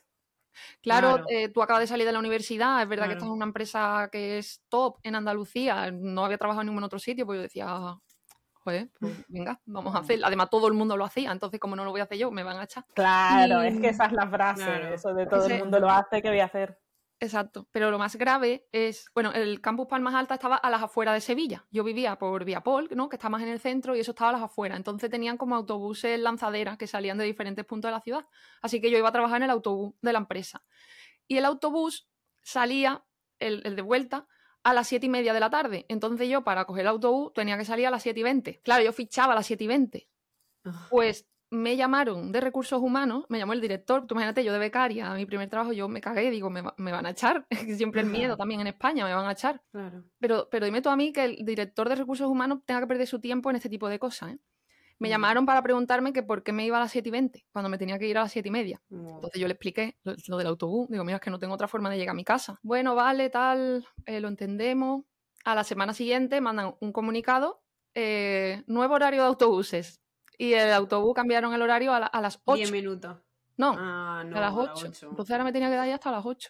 Claro, 0.81 1.25
eh, 1.29 1.49
tú 1.49 1.61
acabas 1.61 1.81
de 1.81 1.87
salir 1.87 2.05
de 2.05 2.11
la 2.11 2.19
universidad, 2.19 2.81
es 2.81 2.87
verdad 2.87 3.07
que 3.07 3.13
estás 3.13 3.27
en 3.27 3.33
una 3.33 3.45
empresa 3.45 4.09
que 4.11 4.37
es 4.37 4.63
top 4.69 4.97
en 5.03 5.15
Andalucía, 5.15 5.91
no 5.91 6.25
había 6.25 6.37
trabajado 6.37 6.61
en 6.61 6.67
ningún 6.67 6.83
otro 6.83 6.99
sitio, 6.99 7.25
pues 7.25 7.37
yo 7.37 7.41
decía, 7.43 7.97
joder, 8.53 8.89
pues 8.99 9.13
venga, 9.27 9.59
vamos 9.65 9.95
a 9.95 9.99
hacer. 9.99 10.19
Además, 10.23 10.49
todo 10.49 10.67
el 10.67 10.73
mundo 10.73 10.97
lo 10.97 11.05
hacía, 11.05 11.31
entonces, 11.31 11.59
como 11.59 11.75
no 11.75 11.83
lo 11.83 11.91
voy 11.91 12.01
a 12.01 12.05
hacer 12.05 12.17
yo, 12.17 12.31
me 12.31 12.43
van 12.43 12.57
a 12.57 12.63
echar. 12.63 12.85
Claro, 12.93 13.61
es 13.61 13.79
que 13.79 13.89
esa 13.89 14.05
es 14.05 14.13
la 14.13 14.27
frase, 14.27 14.93
eso 14.93 15.13
de 15.13 15.25
todo 15.25 15.45
el 15.47 15.59
mundo 15.59 15.79
lo 15.79 15.89
hace, 15.89 16.21
¿qué 16.21 16.29
voy 16.29 16.39
a 16.39 16.45
hacer? 16.45 16.79
Exacto, 17.23 17.69
pero 17.71 17.89
lo 17.89 17.97
más 17.97 18.17
grave 18.17 18.67
es, 18.73 19.09
bueno, 19.13 19.31
el 19.31 19.61
campus 19.61 19.87
Palmas 19.87 20.13
Alta 20.13 20.33
estaba 20.33 20.57
a 20.57 20.69
las 20.69 20.83
afueras 20.83 21.13
de 21.13 21.21
Sevilla. 21.21 21.65
Yo 21.71 21.85
vivía 21.85 22.17
por 22.17 22.43
Viapol, 22.43 22.89
¿no? 22.93 23.07
que 23.07 23.15
está 23.15 23.29
más 23.29 23.41
en 23.41 23.47
el 23.47 23.61
centro, 23.61 23.95
y 23.95 24.01
eso 24.01 24.11
estaba 24.11 24.31
a 24.31 24.33
las 24.33 24.41
afueras. 24.41 24.77
Entonces 24.77 25.09
tenían 25.09 25.37
como 25.37 25.55
autobuses 25.55 26.19
lanzaderas 26.19 26.77
que 26.77 26.85
salían 26.85 27.17
de 27.17 27.23
diferentes 27.23 27.63
puntos 27.63 27.87
de 27.87 27.93
la 27.93 28.01
ciudad. 28.01 28.27
Así 28.61 28.81
que 28.81 28.91
yo 28.91 28.97
iba 28.97 29.07
a 29.07 29.13
trabajar 29.13 29.37
en 29.37 29.43
el 29.43 29.51
autobús 29.51 29.93
de 30.01 30.11
la 30.11 30.19
empresa. 30.19 30.65
Y 31.25 31.37
el 31.37 31.45
autobús 31.45 32.09
salía, 32.41 33.05
el, 33.39 33.73
de 33.73 33.81
vuelta, 33.81 34.27
a 34.61 34.73
las 34.73 34.89
siete 34.89 35.05
y 35.05 35.09
media 35.09 35.33
de 35.33 35.39
la 35.39 35.49
tarde. 35.49 35.85
Entonces 35.87 36.27
yo, 36.27 36.43
para 36.43 36.65
coger 36.65 36.81
el 36.81 36.89
autobús, 36.89 37.31
tenía 37.31 37.57
que 37.57 37.63
salir 37.63 37.87
a 37.87 37.91
las 37.91 38.03
7 38.03 38.19
y 38.19 38.23
20. 38.23 38.61
Claro, 38.65 38.83
yo 38.83 38.91
fichaba 38.91 39.31
a 39.31 39.35
las 39.37 39.45
7 39.45 39.63
y 39.63 39.67
20. 39.67 40.09
Ah. 40.65 40.87
Pues 40.89 41.25
me 41.53 41.77
llamaron 41.77 42.31
de 42.31 42.41
recursos 42.41 42.81
humanos, 42.81 43.25
me 43.29 43.37
llamó 43.37 43.53
el 43.53 43.61
director, 43.61 44.07
tú 44.07 44.15
imagínate, 44.15 44.43
yo 44.43 44.51
de 44.51 44.59
becaria, 44.59 45.11
a 45.11 45.15
mi 45.15 45.25
primer 45.25 45.49
trabajo, 45.49 45.71
yo 45.71 45.87
me 45.87 46.01
cagué, 46.01 46.31
digo, 46.31 46.49
me, 46.49 46.61
van 46.61 47.05
a 47.05 47.11
echar, 47.11 47.45
siempre 47.77 48.01
el 48.01 48.07
miedo 48.07 48.35
también 48.35 48.59
en 48.61 48.67
España, 48.67 49.05
me 49.05 49.13
van 49.13 49.27
a 49.27 49.33
echar. 49.33 49.61
Claro. 49.71 50.03
Pero, 50.19 50.47
pero 50.49 50.65
dime 50.65 50.81
tú 50.81 50.89
a 50.89 50.95
mí 50.95 51.13
que 51.13 51.23
el 51.23 51.45
director 51.45 51.87
de 51.89 51.95
recursos 51.95 52.27
humanos 52.27 52.59
tenga 52.65 52.81
que 52.81 52.87
perder 52.87 53.07
su 53.07 53.19
tiempo 53.19 53.51
en 53.51 53.57
este 53.57 53.69
tipo 53.69 53.87
de 53.87 53.99
cosas, 53.99 54.33
¿eh? 54.33 54.39
Me 54.99 55.09
llamaron 55.09 55.45
para 55.45 55.61
preguntarme 55.61 56.13
que 56.13 56.23
por 56.23 56.43
qué 56.43 56.53
me 56.53 56.65
iba 56.65 56.77
a 56.77 56.79
las 56.79 56.91
7 56.91 57.09
y 57.09 57.11
20, 57.11 57.45
cuando 57.51 57.67
me 57.67 57.77
tenía 57.77 57.99
que 57.99 58.07
ir 58.07 58.17
a 58.17 58.21
las 58.21 58.31
7 58.31 58.47
y 58.47 58.51
media. 58.51 58.81
Entonces 58.89 59.41
yo 59.41 59.47
le 59.47 59.53
expliqué 59.53 59.97
lo, 60.03 60.37
del 60.37 60.47
autobús. 60.47 60.87
Digo, 60.89 61.03
mira, 61.03 61.17
es 61.17 61.21
que 61.21 61.29
no 61.29 61.39
tengo 61.39 61.53
otra 61.55 61.67
forma 61.67 61.89
de 61.89 61.97
llegar 61.97 62.13
a 62.13 62.15
mi 62.15 62.23
casa. 62.23 62.57
Bueno, 62.61 62.95
vale, 62.95 63.29
tal, 63.29 63.85
eh, 64.05 64.21
lo 64.21 64.29
entendemos. 64.29 65.03
A 65.43 65.55
la 65.55 65.65
semana 65.65 65.93
siguiente 65.93 66.39
mandan 66.39 66.75
un 66.79 66.93
comunicado, 66.93 67.63
eh, 67.95 68.63
nuevo 68.67 68.93
horario 68.93 69.23
de 69.23 69.27
autobuses. 69.27 70.02
Y 70.37 70.53
el 70.53 70.71
autobús 70.73 71.13
cambiaron 71.13 71.53
el 71.53 71.61
horario 71.61 71.93
a, 71.93 72.21
las 72.21 72.39
8. 72.45 72.57
10 72.57 72.71
minutos. 72.71 73.17
No, 73.55 73.75
ah, 73.77 74.21
a 74.21 74.39
las 74.39 74.53
8. 74.53 74.87
Entonces 75.09 75.31
ahora 75.31 75.43
me 75.43 75.53
tenía 75.53 75.69
que 75.69 75.75
dar 75.75 75.87
ya 75.87 75.95
hasta 75.95 76.11
las 76.11 76.25
8. 76.25 76.49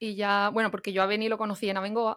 Y 0.00 0.16
ya, 0.16 0.50
bueno, 0.52 0.70
porque 0.70 0.92
yo 0.92 1.02
a 1.02 1.06
Beni 1.06 1.28
lo 1.28 1.38
conocí 1.38 1.68
en 1.68 1.76
Abengoa. 1.76 2.16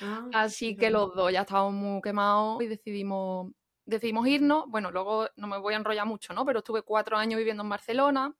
Ah, 0.00 0.28
Así 0.32 0.76
que 0.76 0.90
los 0.90 1.14
dos 1.14 1.32
ya 1.32 1.42
estábamos 1.42 1.74
muy 1.74 2.00
quemados 2.00 2.62
y 2.62 2.66
decidimos, 2.68 3.52
decidimos 3.84 4.26
irnos. 4.26 4.64
Bueno, 4.68 4.90
luego 4.90 5.28
no 5.36 5.46
me 5.46 5.58
voy 5.58 5.74
a 5.74 5.76
enrollar 5.76 6.06
mucho, 6.06 6.32
¿no? 6.32 6.46
Pero 6.46 6.60
estuve 6.60 6.82
cuatro 6.82 7.16
años 7.16 7.38
viviendo 7.38 7.62
en 7.62 7.68
Barcelona. 7.68 8.34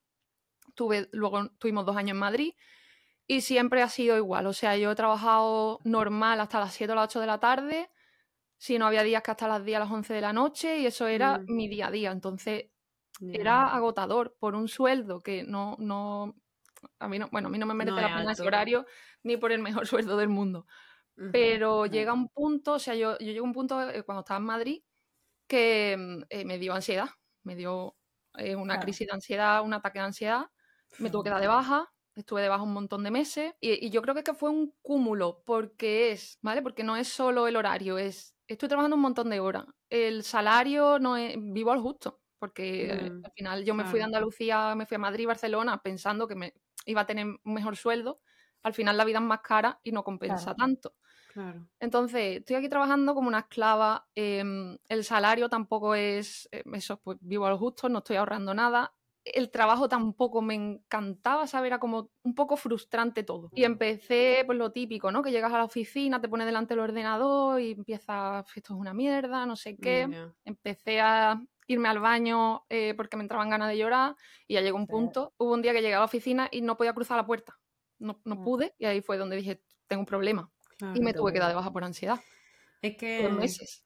Tuve, 0.73 1.07
luego 1.11 1.49
tuvimos 1.59 1.85
dos 1.85 1.95
años 1.95 2.11
en 2.11 2.19
Madrid. 2.19 2.53
Y 3.27 3.41
siempre 3.41 3.83
ha 3.83 3.89
sido 3.89 4.17
igual. 4.17 4.47
O 4.47 4.53
sea, 4.53 4.75
yo 4.75 4.91
he 4.91 4.95
trabajado 4.95 5.79
normal 5.83 6.39
hasta 6.41 6.59
las 6.59 6.73
7 6.73 6.91
o 6.91 6.95
las 6.95 7.05
8 7.09 7.19
de 7.21 7.27
la 7.27 7.39
tarde 7.39 7.89
si 8.63 8.79
no 8.79 8.87
había 8.87 9.03
días 9.03 9.21
que 9.21 9.31
hasta 9.31 9.45
las 9.45 9.65
10 9.65 9.75
a 9.75 9.79
las 9.81 9.91
11 9.91 10.13
de 10.13 10.21
la 10.21 10.31
noche 10.31 10.79
y 10.79 10.85
eso 10.85 11.05
era 11.05 11.37
mm. 11.37 11.45
mi 11.49 11.67
día 11.67 11.87
a 11.87 11.91
día. 11.91 12.11
Entonces 12.11 12.69
era 13.19 13.67
agotador 13.75 14.37
por 14.39 14.55
un 14.55 14.69
sueldo 14.69 15.19
que 15.19 15.43
no, 15.43 15.75
no, 15.79 16.33
a 16.97 17.09
mí 17.09 17.19
no, 17.19 17.27
bueno, 17.29 17.49
a 17.49 17.51
mí 17.51 17.57
no 17.57 17.65
me 17.65 17.73
merece 17.73 17.99
la 17.99 18.15
pena 18.15 18.31
ese 18.31 18.43
horario 18.43 18.85
ni 19.21 19.35
por 19.35 19.51
el 19.51 19.61
mejor 19.61 19.85
sueldo 19.87 20.15
del 20.15 20.29
mundo. 20.29 20.65
Pero 21.33 21.87
llega 21.87 22.13
un 22.13 22.29
punto, 22.29 22.75
o 22.75 22.79
sea, 22.79 22.95
yo, 22.95 23.17
yo 23.19 23.33
llego 23.33 23.43
a 23.45 23.49
un 23.49 23.53
punto 23.53 23.89
eh, 23.89 24.01
cuando 24.03 24.21
estaba 24.21 24.39
en 24.39 24.45
Madrid 24.45 24.81
que 25.45 25.97
mm, 25.99 26.23
eh, 26.29 26.45
me 26.45 26.57
dio 26.57 26.73
ansiedad, 26.73 27.09
me 27.43 27.57
dio 27.57 27.97
eh, 28.37 28.55
una 28.55 28.79
crisis 28.79 29.07
de 29.07 29.13
ansiedad, 29.13 29.61
un 29.61 29.73
ataque 29.73 29.99
de 29.99 30.05
ansiedad, 30.05 30.45
me 30.99 31.09
tuve 31.09 31.25
que 31.25 31.29
dar 31.31 31.41
de 31.41 31.47
baja, 31.47 31.91
estuve 32.15 32.41
de 32.41 32.47
baja 32.47 32.63
un 32.63 32.71
montón 32.71 33.03
de 33.03 33.11
meses 33.11 33.53
y, 33.59 33.89
yo 33.89 34.01
creo 34.01 34.15
que 34.15 34.33
fue 34.33 34.49
un 34.49 34.73
cúmulo 34.81 35.43
porque 35.45 36.13
es, 36.13 36.39
¿vale? 36.41 36.61
Porque 36.61 36.85
no 36.85 36.95
es 36.95 37.09
solo 37.09 37.47
el 37.49 37.57
horario, 37.57 37.97
es, 37.97 38.32
estoy 38.47 38.69
trabajando 38.69 38.95
un 38.95 39.01
montón 39.01 39.29
de 39.29 39.39
horas, 39.39 39.65
el 39.89 40.23
salario 40.23 40.99
no 40.99 41.17
es, 41.17 41.35
vivo 41.39 41.71
al 41.71 41.79
justo, 41.81 42.21
porque 42.39 42.93
mm, 42.93 43.25
al 43.25 43.31
final 43.35 43.65
yo 43.65 43.73
me 43.75 43.85
fui 43.85 43.99
de 43.99 44.05
Andalucía, 44.05 44.75
me 44.75 44.85
fui 44.85 44.95
a 44.95 44.99
Madrid, 44.99 45.27
Barcelona, 45.27 45.81
pensando 45.81 46.27
que 46.27 46.35
me 46.35 46.53
iba 46.85 47.01
a 47.01 47.05
tener 47.05 47.25
un 47.27 47.53
mejor 47.53 47.75
sueldo, 47.77 48.21
al 48.63 48.73
final 48.73 48.97
la 48.97 49.05
vida 49.05 49.19
es 49.19 49.23
más 49.25 49.41
cara 49.41 49.79
y 49.83 49.91
no 49.91 50.03
compensa 50.03 50.55
tanto. 50.55 50.95
Entonces, 51.79 52.37
estoy 52.39 52.55
aquí 52.55 52.69
trabajando 52.69 53.13
como 53.13 53.27
una 53.27 53.39
esclava, 53.39 54.07
em, 54.15 54.77
el 54.87 55.03
salario 55.03 55.49
tampoco 55.49 55.95
es, 55.95 56.47
eh, 56.51 56.63
eso, 56.73 57.01
pues 57.01 57.17
vivo 57.21 57.45
al 57.45 57.57
justo, 57.57 57.89
no 57.89 57.99
estoy 57.99 58.15
ahorrando 58.17 58.53
nada. 58.53 58.93
El 59.25 59.51
trabajo 59.51 59.87
tampoco 59.87 60.41
me 60.41 60.55
encantaba, 60.55 61.47
¿sabes? 61.47 61.67
Era 61.67 61.79
como 61.79 62.09
un 62.23 62.35
poco 62.35 62.57
frustrante 62.57 63.23
todo. 63.23 63.49
Y 63.53 63.63
empecé, 63.63 64.43
pues 64.45 64.57
lo 64.57 64.71
típico, 64.71 65.11
¿no? 65.11 65.23
Que 65.23 65.31
llegas 65.31 65.53
a 65.53 65.57
la 65.57 65.63
oficina, 65.63 66.19
te 66.19 66.27
pones 66.27 66.45
delante 66.45 66.73
del 66.73 66.83
ordenador 66.83 67.61
y 67.61 67.71
empiezas, 67.71 68.45
esto 68.55 68.73
es 68.73 68.79
una 68.79 68.93
mierda, 68.93 69.45
no 69.45 69.55
sé 69.55 69.77
qué. 69.77 70.09
Empecé 70.43 70.99
a 70.99 71.41
irme 71.67 71.87
al 71.87 71.99
baño 71.99 72.65
eh, 72.69 72.93
porque 72.95 73.15
me 73.15 73.23
entraban 73.23 73.49
ganas 73.49 73.69
de 73.69 73.77
llorar 73.77 74.15
y 74.47 74.55
ya 74.55 74.61
llegó 74.61 74.77
un 74.77 74.87
punto. 74.87 75.33
Hubo 75.37 75.53
un 75.53 75.61
día 75.61 75.71
que 75.71 75.81
llegué 75.81 75.95
a 75.95 75.99
la 75.99 76.05
oficina 76.05 76.49
y 76.51 76.61
no 76.61 76.75
podía 76.75 76.93
cruzar 76.93 77.17
la 77.17 77.25
puerta. 77.25 77.57
No, 77.99 78.19
no 78.25 78.35
mm. 78.35 78.43
pude 78.43 78.75
y 78.77 78.85
ahí 78.85 79.01
fue 79.01 79.17
donde 79.17 79.37
dije, 79.37 79.63
tengo 79.87 80.01
un 80.01 80.05
problema 80.05 80.51
y 80.93 81.01
me 81.01 81.13
tuve 81.13 81.31
que 81.31 81.39
dar 81.39 81.49
de 81.49 81.55
baja 81.55 81.71
por 81.71 81.83
ansiedad. 81.83 82.19
Es 82.81 82.97
que... 82.97 83.29
meses. 83.29 83.85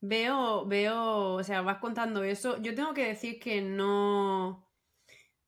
Veo, 0.00 0.66
veo, 0.66 1.34
o 1.34 1.44
sea, 1.44 1.62
vas 1.62 1.78
contando 1.78 2.22
eso. 2.24 2.60
Yo 2.62 2.74
tengo 2.74 2.94
que 2.94 3.06
decir 3.06 3.38
que 3.38 3.60
no... 3.60 4.66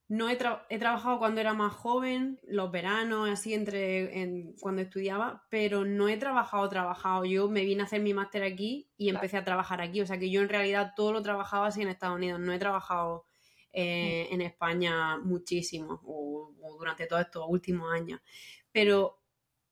No 0.09 0.29
he, 0.29 0.37
trabajado 0.37 1.19
cuando 1.19 1.41
era 1.41 1.55
más 1.55 1.73
joven, 1.73 2.39
los 2.47 2.71
veranos, 2.71 3.31
así 3.31 3.55
entre 3.55 4.53
cuando 4.61 4.83
estudiaba, 4.83 5.47
pero 5.49 5.87
no 5.87 6.07
he 6.07 6.19
trabajado, 6.19 6.69
trabajado. 6.69 7.25
Yo 7.25 7.49
me 7.49 7.65
vine 7.65 7.81
a 7.81 7.87
hacer 7.87 8.03
mi 8.03 8.13
máster 8.13 8.43
aquí 8.43 8.91
y 8.99 9.09
empecé 9.09 9.39
a 9.39 9.45
trabajar 9.45 9.81
aquí. 9.81 10.03
O 10.03 10.07
sea 10.07 10.19
que 10.19 10.31
yo 10.31 10.43
en 10.43 10.51
realidad 10.51 10.93
todo 10.95 11.15
lo 11.15 11.23
trabajaba 11.23 11.69
así 11.69 11.81
en 11.81 11.89
Estados 11.89 12.17
Unidos. 12.17 12.41
No 12.41 12.53
he 12.53 12.59
trabajado 12.59 13.25
eh, 13.73 14.29
mm. 14.29 14.35
en 14.35 14.41
España 14.43 15.17
muchísimo 15.17 16.03
o, 16.05 16.53
durante 16.79 17.07
todos 17.07 17.23
estos 17.23 17.47
últimos 17.49 17.91
años. 17.91 18.21
Pero 18.71 19.22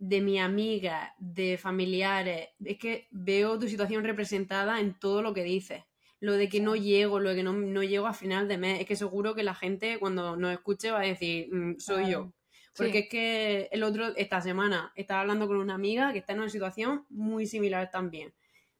de 0.00 0.22
mi 0.22 0.40
amiga, 0.40 1.14
de 1.18 1.58
familiares, 1.58 2.48
es 2.64 2.78
que 2.78 3.06
veo 3.10 3.58
tu 3.58 3.68
situación 3.68 4.02
representada 4.02 4.80
en 4.80 4.98
todo 4.98 5.20
lo 5.20 5.34
que 5.34 5.44
dices. 5.44 5.84
Lo 6.20 6.32
de 6.32 6.48
que 6.48 6.60
no 6.60 6.74
llego, 6.74 7.20
lo 7.20 7.30
de 7.30 7.36
que 7.36 7.42
no, 7.42 7.82
llego 7.82 8.06
a 8.06 8.14
final 8.14 8.48
de 8.48 8.56
mes, 8.56 8.80
es 8.80 8.86
que 8.86 8.96
seguro 8.96 9.34
que 9.34 9.42
la 9.42 9.54
gente 9.54 9.98
cuando 9.98 10.36
nos 10.36 10.52
escuche 10.52 10.90
va 10.90 11.00
a 11.00 11.06
decir, 11.06 11.54
mm, 11.54 11.78
soy 11.78 12.10
yo. 12.10 12.32
Porque 12.74 13.00
es 13.00 13.08
que 13.10 13.68
el 13.72 13.82
otro, 13.82 14.16
esta 14.16 14.40
semana, 14.40 14.90
estaba 14.96 15.20
hablando 15.20 15.46
con 15.46 15.58
una 15.58 15.74
amiga 15.74 16.12
que 16.12 16.20
está 16.20 16.32
en 16.32 16.40
una 16.40 16.48
situación 16.48 17.04
muy 17.10 17.46
similar 17.46 17.90
también. 17.90 18.32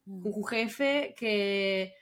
Mm. 0.07 0.27
Un 0.27 0.47
jefe 0.47 1.15
que, 1.19 1.93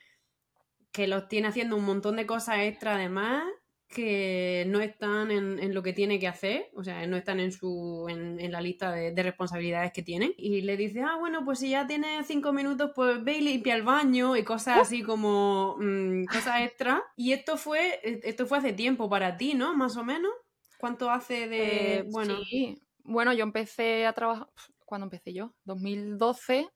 que 0.92 1.08
los 1.08 1.26
tiene 1.26 1.48
haciendo 1.48 1.74
un 1.74 1.84
montón 1.84 2.14
de 2.14 2.26
cosas 2.26 2.58
extra 2.60 2.94
además 2.94 3.42
que 3.88 4.64
no 4.68 4.80
están 4.80 5.30
en, 5.30 5.74
lo 5.74 5.82
que 5.82 5.94
tiene 5.94 6.20
que 6.20 6.28
hacer, 6.28 6.70
o 6.74 6.84
sea, 6.84 7.06
no 7.06 7.16
están 7.16 7.40
en 7.40 7.52
su 7.52 8.06
en, 8.08 8.52
la 8.52 8.60
lista 8.60 8.92
de, 8.92 9.22
responsabilidades 9.22 9.92
que 9.92 10.02
tienen. 10.02 10.34
Y 10.36 10.60
le 10.60 10.76
dice, 10.76 11.00
ah, 11.02 11.16
bueno, 11.18 11.44
pues 11.44 11.60
si 11.60 11.70
ya 11.70 11.86
tiene 11.86 12.22
cinco 12.24 12.52
minutos, 12.52 12.92
pues 12.94 13.24
ve 13.24 13.38
y 13.38 13.40
limpia 13.40 13.74
el 13.74 13.82
baño 13.82 14.36
y 14.36 14.44
cosas 14.44 14.80
así 14.80 15.02
como 15.02 15.76
mm, 15.78 16.24
cosas 16.26 16.62
extra. 16.62 17.02
Y 17.16 17.32
esto 17.32 17.56
fue, 17.56 18.00
esto 18.02 18.46
fue 18.46 18.58
hace 18.58 18.74
tiempo 18.74 19.08
para 19.08 19.36
ti, 19.36 19.54
¿no? 19.54 19.74
Más 19.74 19.96
o 19.96 20.04
menos. 20.04 20.32
¿Cuánto 20.78 21.10
hace 21.10 21.48
de. 21.48 21.96
Eh, 21.96 22.02
bueno. 22.10 22.36
Sí. 22.44 22.80
Bueno, 23.04 23.32
yo 23.32 23.42
empecé 23.42 24.06
a 24.06 24.12
trabajar. 24.12 24.48
¿Cuándo 24.84 25.06
empecé 25.06 25.32
yo? 25.32 25.54
2012. 25.64 26.68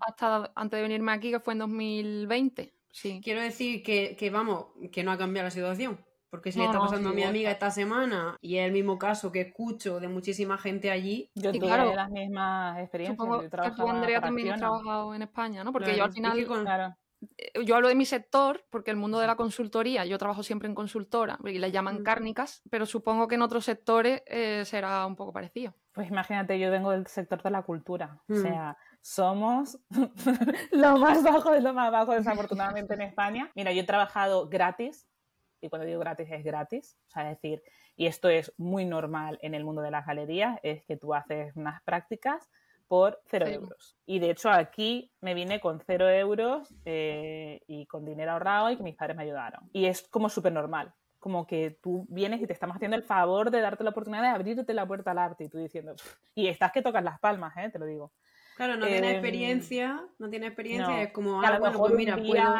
Hasta 0.00 0.52
antes 0.56 0.76
de 0.76 0.82
venirme 0.82 1.12
aquí, 1.12 1.30
que 1.30 1.40
fue 1.40 1.54
en 1.54 1.60
2020. 1.60 2.74
Sí. 2.92 3.20
Quiero 3.22 3.40
decir 3.40 3.82
que, 3.82 4.16
que, 4.16 4.30
vamos, 4.30 4.66
que 4.92 5.04
no 5.04 5.12
ha 5.12 5.16
cambiado 5.16 5.46
la 5.46 5.50
situación. 5.50 5.98
Porque 6.30 6.52
si 6.52 6.60
le 6.60 6.66
está 6.66 6.78
pasando 6.78 7.08
a 7.08 7.12
mi 7.12 7.24
amiga 7.24 7.50
esta 7.50 7.70
semana 7.70 8.36
y 8.40 8.58
es 8.58 8.66
el 8.66 8.72
mismo 8.72 8.98
caso 8.98 9.32
que 9.32 9.40
escucho 9.40 9.98
de 9.98 10.06
muchísima 10.06 10.58
gente 10.58 10.90
allí. 10.90 11.28
Yo 11.34 11.50
tuve 11.50 11.66
claro, 11.66 11.92
las 11.94 12.10
mismas 12.10 12.78
experiencias. 12.78 13.16
Supongo 13.16 13.40
que 13.40 13.70
tú, 13.76 13.88
Andrea, 13.88 14.20
también 14.20 14.52
has 14.52 14.60
trabajado 14.60 15.14
en 15.14 15.22
España, 15.22 15.64
¿no? 15.64 15.72
Porque 15.72 15.96
yo 15.96 16.04
al 16.04 16.12
final. 16.12 16.38
Eh, 17.36 17.64
yo 17.64 17.76
hablo 17.76 17.88
de 17.88 17.94
mi 17.94 18.06
sector, 18.06 18.64
porque 18.70 18.90
el 18.90 18.96
mundo 18.96 19.18
de 19.18 19.26
la 19.26 19.36
consultoría, 19.36 20.04
yo 20.06 20.18
trabajo 20.18 20.42
siempre 20.42 20.68
en 20.68 20.74
consultora 20.74 21.38
y 21.44 21.58
le 21.58 21.70
llaman 21.70 22.00
mm. 22.00 22.02
cárnicas, 22.02 22.62
pero 22.70 22.86
supongo 22.86 23.28
que 23.28 23.34
en 23.34 23.42
otros 23.42 23.64
sectores 23.64 24.22
eh, 24.26 24.64
será 24.64 25.04
un 25.06 25.16
poco 25.16 25.32
parecido. 25.32 25.74
Pues 25.92 26.08
imagínate, 26.08 26.58
yo 26.58 26.70
vengo 26.70 26.92
del 26.92 27.06
sector 27.08 27.42
de 27.42 27.50
la 27.50 27.62
cultura. 27.62 28.20
O 28.28 28.34
mm. 28.34 28.42
sea, 28.42 28.76
somos 29.02 29.78
lo 30.72 30.96
más 30.98 31.22
bajo 31.22 31.50
de 31.50 31.60
lo 31.60 31.74
más 31.74 31.90
bajo, 31.90 32.12
desafortunadamente, 32.12 32.94
en 32.94 33.02
España. 33.02 33.50
Mira, 33.54 33.72
yo 33.72 33.82
he 33.82 33.86
trabajado 33.86 34.48
gratis 34.48 35.09
y 35.60 35.68
cuando 35.68 35.86
digo 35.86 36.00
gratis 36.00 36.28
es 36.30 36.44
gratis, 36.44 36.96
o 37.08 37.10
sea, 37.10 37.30
es 37.30 37.40
decir, 37.40 37.62
y 37.96 38.06
esto 38.06 38.28
es 38.28 38.52
muy 38.56 38.84
normal 38.84 39.38
en 39.42 39.54
el 39.54 39.64
mundo 39.64 39.82
de 39.82 39.90
las 39.90 40.06
galerías, 40.06 40.58
es 40.62 40.84
que 40.84 40.96
tú 40.96 41.14
haces 41.14 41.54
unas 41.56 41.82
prácticas 41.82 42.50
por 42.88 43.20
cero 43.26 43.46
euros. 43.46 43.96
Y 44.04 44.18
de 44.18 44.30
hecho 44.30 44.50
aquí 44.50 45.12
me 45.20 45.34
vine 45.34 45.60
con 45.60 45.80
cero 45.86 46.10
euros 46.10 46.74
eh, 46.84 47.60
y 47.68 47.86
con 47.86 48.04
dinero 48.04 48.32
ahorrado 48.32 48.70
y 48.70 48.76
que 48.76 48.82
mis 48.82 48.96
padres 48.96 49.16
me 49.16 49.22
ayudaron. 49.22 49.68
Y 49.72 49.86
es 49.86 50.02
como 50.08 50.28
súper 50.28 50.52
normal, 50.52 50.92
como 51.20 51.46
que 51.46 51.78
tú 51.80 52.06
vienes 52.08 52.42
y 52.42 52.46
te 52.48 52.52
estamos 52.52 52.74
haciendo 52.74 52.96
el 52.96 53.04
favor 53.04 53.52
de 53.52 53.60
darte 53.60 53.84
la 53.84 53.90
oportunidad 53.90 54.22
de 54.22 54.28
abrirte 54.28 54.74
la 54.74 54.88
puerta 54.88 55.12
al 55.12 55.18
arte 55.18 55.44
y 55.44 55.48
tú 55.48 55.58
diciendo, 55.58 55.94
y 56.34 56.48
estás 56.48 56.72
que 56.72 56.82
tocas 56.82 57.04
las 57.04 57.20
palmas, 57.20 57.56
¿eh? 57.58 57.70
te 57.70 57.78
lo 57.78 57.86
digo. 57.86 58.12
Claro, 58.56 58.76
no 58.76 58.86
tiene 58.86 59.08
em, 59.08 59.14
experiencia, 59.14 60.04
no 60.18 60.28
tiene 60.28 60.46
experiencia, 60.48 61.02
es 61.02 61.12
como, 61.12 61.40
ah, 61.42 61.58
bueno, 61.58 61.78
pues 61.78 61.94
mira, 61.94 62.16
puedo 62.16 62.54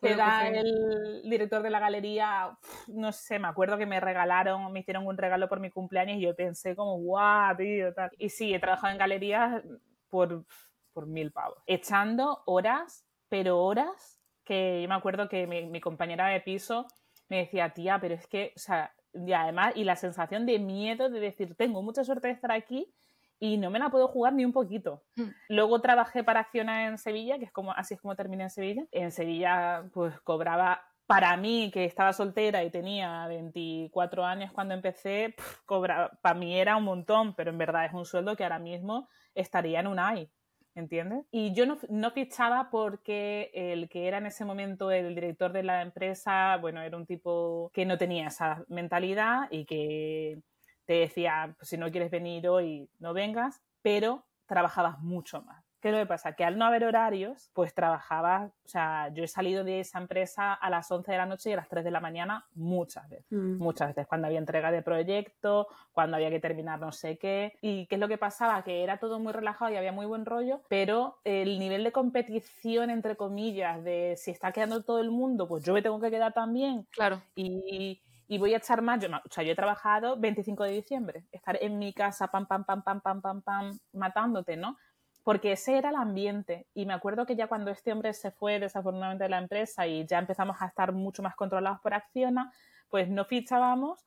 te 0.00 0.14
da 0.14 0.48
el 0.48 1.22
director 1.24 1.62
de 1.62 1.70
la 1.70 1.80
galería, 1.80 2.56
no 2.88 3.12
sé, 3.12 3.38
me 3.38 3.48
acuerdo 3.48 3.78
que 3.78 3.86
me 3.86 4.00
regalaron, 4.00 4.72
me 4.72 4.80
hicieron 4.80 5.06
un 5.06 5.16
regalo 5.16 5.48
por 5.48 5.60
mi 5.60 5.70
cumpleaños 5.70 6.18
y 6.18 6.22
yo 6.22 6.36
pensé 6.36 6.76
como, 6.76 6.98
guau, 6.98 7.56
tío, 7.56 7.94
tal. 7.94 8.10
Y 8.18 8.28
sí, 8.28 8.54
he 8.54 8.60
trabajado 8.60 8.92
en 8.92 8.98
galerías 8.98 9.62
por, 10.08 10.44
por 10.92 11.06
mil 11.06 11.32
pavos, 11.32 11.58
echando 11.66 12.42
horas, 12.46 13.06
pero 13.28 13.62
horas, 13.62 14.20
que 14.44 14.82
yo 14.82 14.88
me 14.88 14.94
acuerdo 14.94 15.28
que 15.28 15.46
mi, 15.46 15.66
mi 15.66 15.80
compañera 15.80 16.28
de 16.28 16.40
piso 16.40 16.86
me 17.28 17.38
decía, 17.38 17.70
tía, 17.70 17.98
pero 18.00 18.14
es 18.14 18.26
que, 18.26 18.52
o 18.54 18.58
sea, 18.58 18.94
y 19.12 19.32
además, 19.32 19.72
y 19.76 19.84
la 19.84 19.96
sensación 19.96 20.46
de 20.46 20.58
miedo 20.58 21.08
de 21.08 21.20
decir, 21.20 21.54
tengo 21.56 21.82
mucha 21.82 22.04
suerte 22.04 22.28
de 22.28 22.34
estar 22.34 22.52
aquí, 22.52 22.92
y 23.38 23.58
no 23.58 23.70
me 23.70 23.78
la 23.78 23.90
puedo 23.90 24.08
jugar 24.08 24.32
ni 24.32 24.44
un 24.44 24.52
poquito. 24.52 25.02
Mm. 25.16 25.30
Luego 25.50 25.80
trabajé 25.80 26.24
para 26.24 26.40
Acciona 26.40 26.86
en 26.86 26.98
Sevilla, 26.98 27.38
que 27.38 27.44
es 27.44 27.52
como 27.52 27.72
así 27.72 27.94
es 27.94 28.00
como 28.00 28.16
terminé 28.16 28.44
en 28.44 28.50
Sevilla. 28.50 28.86
En 28.92 29.12
Sevilla 29.12 29.84
pues 29.92 30.18
cobraba 30.20 30.82
para 31.06 31.36
mí 31.36 31.70
que 31.72 31.84
estaba 31.84 32.12
soltera 32.12 32.64
y 32.64 32.70
tenía 32.70 33.26
24 33.28 34.24
años 34.24 34.52
cuando 34.52 34.74
empecé, 34.74 35.34
cobraba, 35.66 36.10
para 36.20 36.38
mí 36.38 36.58
era 36.58 36.76
un 36.76 36.84
montón, 36.84 37.34
pero 37.34 37.50
en 37.50 37.58
verdad 37.58 37.86
es 37.86 37.92
un 37.92 38.04
sueldo 38.04 38.36
que 38.36 38.42
ahora 38.42 38.58
mismo 38.58 39.08
estaría 39.34 39.80
en 39.80 39.86
un 39.86 39.98
AI. 39.98 40.30
¿Entiendes? 40.74 41.24
Y 41.30 41.54
yo 41.54 41.64
no, 41.64 41.78
no 41.88 42.10
fichaba 42.10 42.68
porque 42.70 43.50
el 43.54 43.88
que 43.88 44.08
era 44.08 44.18
en 44.18 44.26
ese 44.26 44.44
momento 44.44 44.90
el 44.90 45.14
director 45.14 45.50
de 45.50 45.62
la 45.62 45.80
empresa, 45.80 46.58
bueno, 46.58 46.82
era 46.82 46.98
un 46.98 47.06
tipo 47.06 47.70
que 47.72 47.86
no 47.86 47.96
tenía 47.96 48.26
esa 48.26 48.62
mentalidad 48.68 49.48
y 49.50 49.64
que 49.64 50.42
te 50.86 50.94
decía, 50.94 51.54
pues 51.58 51.68
si 51.68 51.76
no 51.76 51.90
quieres 51.90 52.10
venir 52.10 52.48
hoy, 52.48 52.88
no 52.98 53.12
vengas, 53.12 53.62
pero 53.82 54.24
trabajabas 54.46 54.98
mucho 55.00 55.42
más. 55.42 55.66
¿Qué 55.80 55.90
es 55.90 55.94
lo 55.94 56.00
que 56.00 56.06
pasa? 56.06 56.32
Que 56.32 56.44
al 56.44 56.58
no 56.58 56.64
haber 56.64 56.84
horarios, 56.84 57.50
pues 57.52 57.74
trabajabas, 57.74 58.50
o 58.64 58.68
sea, 58.68 59.08
yo 59.12 59.22
he 59.22 59.28
salido 59.28 59.62
de 59.62 59.80
esa 59.80 59.98
empresa 59.98 60.54
a 60.54 60.70
las 60.70 60.90
11 60.90 61.12
de 61.12 61.18
la 61.18 61.26
noche 61.26 61.50
y 61.50 61.52
a 61.52 61.56
las 61.56 61.68
3 61.68 61.84
de 61.84 61.90
la 61.90 62.00
mañana 62.00 62.46
muchas 62.54 63.08
veces, 63.08 63.30
mm. 63.30 63.58
muchas 63.58 63.88
veces, 63.88 64.06
cuando 64.06 64.26
había 64.26 64.38
entrega 64.38 64.70
de 64.70 64.82
proyecto, 64.82 65.68
cuando 65.92 66.16
había 66.16 66.30
que 66.30 66.40
terminar 66.40 66.80
no 66.80 66.92
sé 66.92 67.18
qué. 67.18 67.52
¿Y 67.60 67.86
qué 67.86 67.96
es 67.96 68.00
lo 68.00 68.08
que 68.08 68.18
pasaba? 68.18 68.64
Que 68.64 68.82
era 68.82 68.98
todo 68.98 69.20
muy 69.20 69.32
relajado 69.32 69.70
y 69.70 69.76
había 69.76 69.92
muy 69.92 70.06
buen 70.06 70.24
rollo, 70.24 70.62
pero 70.68 71.18
el 71.24 71.58
nivel 71.58 71.84
de 71.84 71.92
competición, 71.92 72.90
entre 72.90 73.16
comillas, 73.16 73.84
de 73.84 74.14
si 74.16 74.30
está 74.30 74.52
quedando 74.52 74.82
todo 74.82 75.00
el 75.00 75.10
mundo, 75.10 75.46
pues 75.46 75.62
yo 75.62 75.74
me 75.74 75.82
tengo 75.82 76.00
que 76.00 76.10
quedar 76.10 76.32
también. 76.32 76.86
Claro. 76.90 77.22
Y, 77.34 78.02
y 78.26 78.38
voy 78.38 78.54
a 78.54 78.58
echar 78.58 78.82
más. 78.82 79.00
Yo, 79.00 79.08
o 79.08 79.32
sea, 79.32 79.44
yo 79.44 79.52
he 79.52 79.56
trabajado 79.56 80.16
25 80.18 80.64
de 80.64 80.72
diciembre, 80.72 81.24
estar 81.32 81.58
en 81.60 81.78
mi 81.78 81.92
casa, 81.92 82.28
pam, 82.28 82.46
pam, 82.46 82.64
pam, 82.64 82.82
pam, 82.82 83.00
pam, 83.00 83.20
pam, 83.22 83.42
pam, 83.42 83.78
matándote, 83.92 84.56
¿no? 84.56 84.76
Porque 85.22 85.52
ese 85.52 85.76
era 85.78 85.90
el 85.90 85.96
ambiente. 85.96 86.66
Y 86.74 86.86
me 86.86 86.94
acuerdo 86.94 87.26
que 87.26 87.36
ya 87.36 87.48
cuando 87.48 87.70
este 87.70 87.92
hombre 87.92 88.12
se 88.12 88.30
fue 88.30 88.60
desafortunadamente 88.60 89.24
de 89.24 89.30
la 89.30 89.38
empresa 89.38 89.86
y 89.86 90.06
ya 90.06 90.18
empezamos 90.18 90.56
a 90.60 90.66
estar 90.66 90.92
mucho 90.92 91.22
más 91.22 91.34
controlados 91.34 91.80
por 91.80 91.94
Acciona, 91.94 92.52
pues 92.88 93.08
no 93.08 93.24
fichábamos 93.24 94.06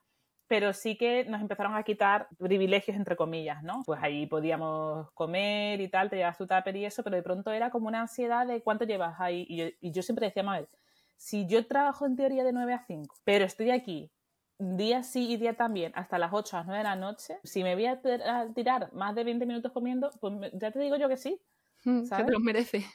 pero 0.49 0.73
sí 0.73 0.97
que 0.97 1.25
nos 1.25 1.41
empezaron 1.41 1.75
a 1.75 1.83
quitar 1.83 2.27
privilegios, 2.39 2.97
entre 2.97 3.15
comillas, 3.15 3.61
¿no? 3.61 3.83
Pues 3.85 4.01
ahí 4.01 4.25
podíamos 4.25 5.11
comer 5.11 5.79
y 5.79 5.89
tal, 5.89 6.09
te 6.09 6.15
llevas 6.15 6.39
tu 6.39 6.47
tupper 6.47 6.75
y 6.75 6.85
eso, 6.85 7.03
pero 7.03 7.15
de 7.15 7.21
pronto 7.21 7.51
era 7.51 7.69
como 7.69 7.87
una 7.87 8.01
ansiedad 8.01 8.47
de 8.47 8.63
cuánto 8.63 8.83
llevas 8.83 9.19
ahí. 9.19 9.45
Y 9.47 9.57
yo, 9.57 9.65
y 9.79 9.91
yo 9.91 10.01
siempre 10.01 10.25
decía, 10.25 10.41
Mabel, 10.41 10.67
si 11.19 11.45
yo 11.47 11.67
trabajo 11.67 12.05
en 12.05 12.15
teoría 12.15 12.45
de 12.45 12.53
9 12.53 12.73
a 12.73 12.85
5, 12.87 13.13
pero 13.25 13.43
estoy 13.43 13.71
aquí 13.71 14.09
día 14.57 15.03
sí 15.03 15.31
y 15.31 15.37
día 15.37 15.53
también, 15.53 15.91
hasta 15.95 16.17
las 16.17 16.31
8 16.33 16.55
a 16.55 16.59
las 16.59 16.67
9 16.67 16.77
de 16.77 16.83
la 16.83 16.95
noche, 16.95 17.39
si 17.43 17.61
me 17.61 17.75
voy 17.75 17.87
a 17.87 18.01
tirar 18.55 18.91
más 18.93 19.15
de 19.15 19.23
20 19.25 19.45
minutos 19.45 19.71
comiendo, 19.71 20.11
pues 20.21 20.33
ya 20.53 20.71
te 20.71 20.79
digo 20.79 20.95
yo 20.95 21.09
que 21.09 21.17
sí. 21.17 21.41
Mm, 21.83 22.03
¿sabes? 22.05 22.25
te 22.25 22.31
lo 22.31 22.39
merece. 22.39 22.85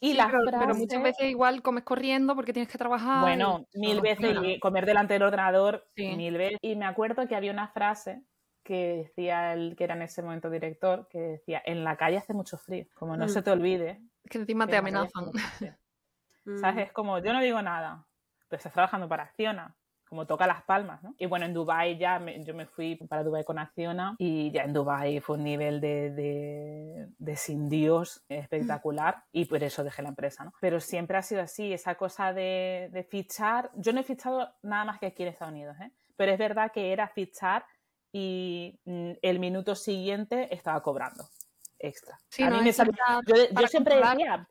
Y 0.00 0.14
pero, 0.16 0.74
muchas 0.74 1.02
veces 1.02 1.30
igual 1.30 1.62
comes 1.62 1.84
corriendo 1.84 2.34
porque 2.34 2.52
tienes 2.52 2.70
que 2.70 2.76
trabajar. 2.76 3.22
Bueno, 3.22 3.66
mil 3.72 4.02
veces, 4.02 4.36
y 4.42 4.58
comer 4.60 4.84
delante 4.84 5.14
del 5.14 5.22
ordenador, 5.22 5.88
mil 5.96 6.36
veces. 6.36 6.58
Y 6.60 6.76
me 6.76 6.84
acuerdo 6.84 7.26
que 7.26 7.34
había 7.34 7.52
una 7.52 7.68
frase 7.68 8.22
que 8.62 9.04
decía 9.04 9.54
el 9.54 9.76
que 9.76 9.84
era 9.84 9.94
en 9.94 10.02
ese 10.02 10.22
momento 10.22 10.50
director, 10.50 11.08
que 11.08 11.18
decía, 11.18 11.62
en 11.64 11.84
la 11.84 11.96
calle 11.96 12.18
hace 12.18 12.34
mucho 12.34 12.58
frío, 12.58 12.86
como 12.94 13.16
no 13.16 13.26
mm. 13.26 13.28
se 13.28 13.42
te 13.42 13.50
olvide. 13.50 14.02
Que 14.28 14.38
encima 14.38 14.66
te 14.66 14.76
amenazan. 14.76 15.30
¿Sabes? 16.60 16.76
Mm. 16.76 16.78
Es 16.80 16.92
como, 16.92 17.18
yo 17.18 17.32
no 17.32 17.40
digo 17.40 17.60
nada, 17.62 18.06
pero 18.48 18.58
estás 18.58 18.72
trabajando 18.72 19.08
para 19.08 19.24
Acciona 19.24 19.74
como 20.14 20.26
toca 20.26 20.46
las 20.46 20.62
palmas, 20.62 21.02
¿no? 21.02 21.14
Y 21.18 21.26
bueno, 21.26 21.44
en 21.44 21.52
Dubai 21.52 21.98
ya 21.98 22.24
yo 22.38 22.54
me 22.54 22.66
fui 22.66 22.94
para 22.94 23.24
Dubai 23.24 23.42
con 23.42 23.58
Acciona 23.58 24.14
y 24.18 24.52
ya 24.52 24.62
en 24.62 24.72
Dubai 24.72 25.18
fue 25.18 25.36
un 25.36 25.42
nivel 25.42 25.80
de, 25.80 27.08
de, 27.18 27.36
sin 27.36 27.68
Dios 27.68 28.24
espectacular 28.28 29.24
y 29.32 29.46
por 29.46 29.64
eso 29.64 29.82
dejé 29.82 30.02
la 30.02 30.10
empresa, 30.10 30.44
¿no? 30.44 30.52
Pero 30.60 30.78
siempre 30.78 31.16
ha 31.16 31.22
sido 31.22 31.42
así, 31.42 31.72
esa 31.72 31.96
cosa 31.96 32.32
de, 32.32 32.90
de 32.92 33.02
fichar. 33.02 33.72
Yo 33.74 33.92
no 33.92 33.98
he 33.98 34.04
fichado 34.04 34.54
nada 34.62 34.84
más 34.84 35.00
que 35.00 35.06
aquí 35.06 35.24
en 35.24 35.30
Estados 35.30 35.52
Unidos, 35.52 35.76
¿eh? 35.80 35.90
Pero 36.14 36.30
es 36.30 36.38
verdad 36.38 36.70
que 36.70 36.92
era 36.92 37.08
fichar 37.08 37.66
y 38.12 38.78
mm, 38.84 39.14
el 39.20 39.40
minuto 39.40 39.74
siguiente 39.74 40.54
estaba 40.54 40.80
cobrando 40.80 41.24
extra. 41.80 42.20
a 42.38 42.50
mí 42.50 42.60
me 42.62 42.72
yo 42.72 43.66
siempre 43.66 43.96
decía, 43.96 44.48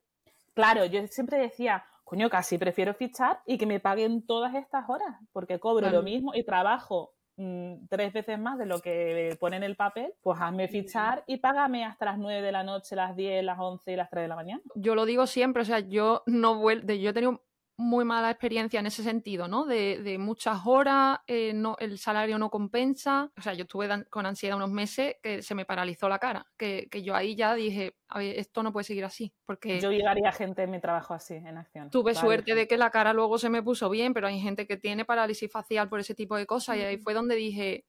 claro, 0.54 0.86
yo 0.86 1.06
siempre 1.08 1.38
decía, 1.38 1.84
coño, 2.04 2.30
casi 2.30 2.58
prefiero 2.58 2.94
fichar 2.94 3.42
y 3.46 3.58
que 3.58 3.66
me 3.66 3.80
paguen 3.80 4.26
todas 4.26 4.56
estas 4.56 4.90
horas, 4.90 5.18
porque 5.32 5.60
cobro 5.60 5.90
lo 5.90 6.04
mismo 6.04 6.34
y 6.36 6.44
trabajo 6.44 7.14
mm, 7.38 7.88
tres 7.90 8.14
veces 8.14 8.40
más 8.40 8.58
de 8.58 8.66
lo 8.66 8.80
que 8.80 9.36
pone 9.40 9.58
en 9.58 9.64
el 9.64 9.76
papel, 9.76 10.14
pues 10.22 10.40
hazme 10.40 10.68
fichar 10.68 11.24
y 11.28 11.38
págame 11.38 11.86
hasta 11.86 12.06
las 12.06 12.18
9 12.18 12.42
de 12.42 12.52
la 12.52 12.64
noche, 12.64 12.96
las 12.96 13.16
10, 13.16 13.44
las 13.44 13.60
11 13.60 13.92
y 13.92 13.96
las 13.96 14.10
3 14.10 14.24
de 14.24 14.28
la 14.28 14.36
mañana. 14.36 14.62
Yo 14.76 14.96
lo 14.96 15.06
digo 15.06 15.28
siempre, 15.28 15.64
o 15.64 15.66
sea, 15.66 15.80
yo 15.80 16.24
no 16.28 16.56
vuelvo, 16.56 16.94
yo 16.94 17.10
he 17.10 17.14
tenido 17.14 17.42
muy 17.78 18.06
mala 18.06 18.30
experiencia 18.30 18.80
en 18.80 18.86
ese 18.86 19.04
sentido, 19.04 19.48
¿no? 19.48 19.66
De, 19.66 20.18
muchas 20.20 20.62
horas, 20.66 21.20
eh, 21.28 21.54
no, 21.54 21.76
el 21.80 21.98
salario 21.98 22.38
no 22.38 22.50
compensa. 22.50 23.32
O 23.38 23.42
sea, 23.42 23.54
yo 23.54 23.64
estuve 23.64 23.90
con 24.10 24.26
ansiedad 24.26 24.58
unos 24.58 24.70
meses 24.70 25.16
que 25.22 25.42
se 25.42 25.56
me 25.56 25.66
paralizó 25.66 26.08
la 26.08 26.20
cara, 26.20 26.46
que, 26.58 26.88
yo 27.04 27.16
ahí 27.16 27.36
ya 27.36 27.56
dije, 27.56 27.96
esto 28.20 28.64
no 28.64 28.72
puede 28.72 28.84
seguir 28.84 29.06
así, 29.06 29.34
porque... 29.46 29.80
Yo 29.80 29.92
llegaría 29.92 30.32
gente 30.32 30.64
en 30.64 30.72
mi 30.72 30.80
trabajo 30.80 31.14
así, 31.14 31.36
en 31.36 31.58
acción. 31.58 31.90
Tuve 31.90 32.14
suerte 32.16 32.56
de 32.56 32.68
que 32.68 32.78
la 32.78 32.92
cara 32.92 33.14
luego 33.14 33.38
se 33.38 33.50
me 33.50 33.64
puso 33.64 33.90
bien, 33.90 34.14
pero 34.14 34.28
hay 34.28 34.40
gente 34.40 34.68
que 34.68 34.78
tiene 34.78 35.06
parálisis 35.06 35.52
facial 35.52 35.90
por 35.90 36.00
ese 36.00 36.16
tipo 36.16 36.36
de 36.38 36.46
cosas 36.46 36.78
y 36.78 36.82
ahí 36.82 36.98
fue 36.98 37.14
donde 37.14 37.36
dije, 37.36 37.86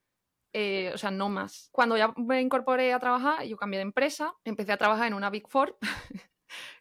eh, 0.54 0.92
o 0.94 0.98
sea, 0.98 1.10
no 1.10 1.28
más. 1.28 1.68
Cuando 1.72 1.96
ya 1.96 2.14
me 2.16 2.40
incorporé 2.40 2.92
a 2.92 3.00
trabajar, 3.00 3.44
yo 3.44 3.56
cambié 3.56 3.78
de 3.78 3.82
empresa, 3.82 4.34
empecé 4.44 4.72
a 4.72 4.76
trabajar 4.76 5.08
en 5.08 5.14
una 5.14 5.28
Big 5.28 5.48
Four 5.48 5.76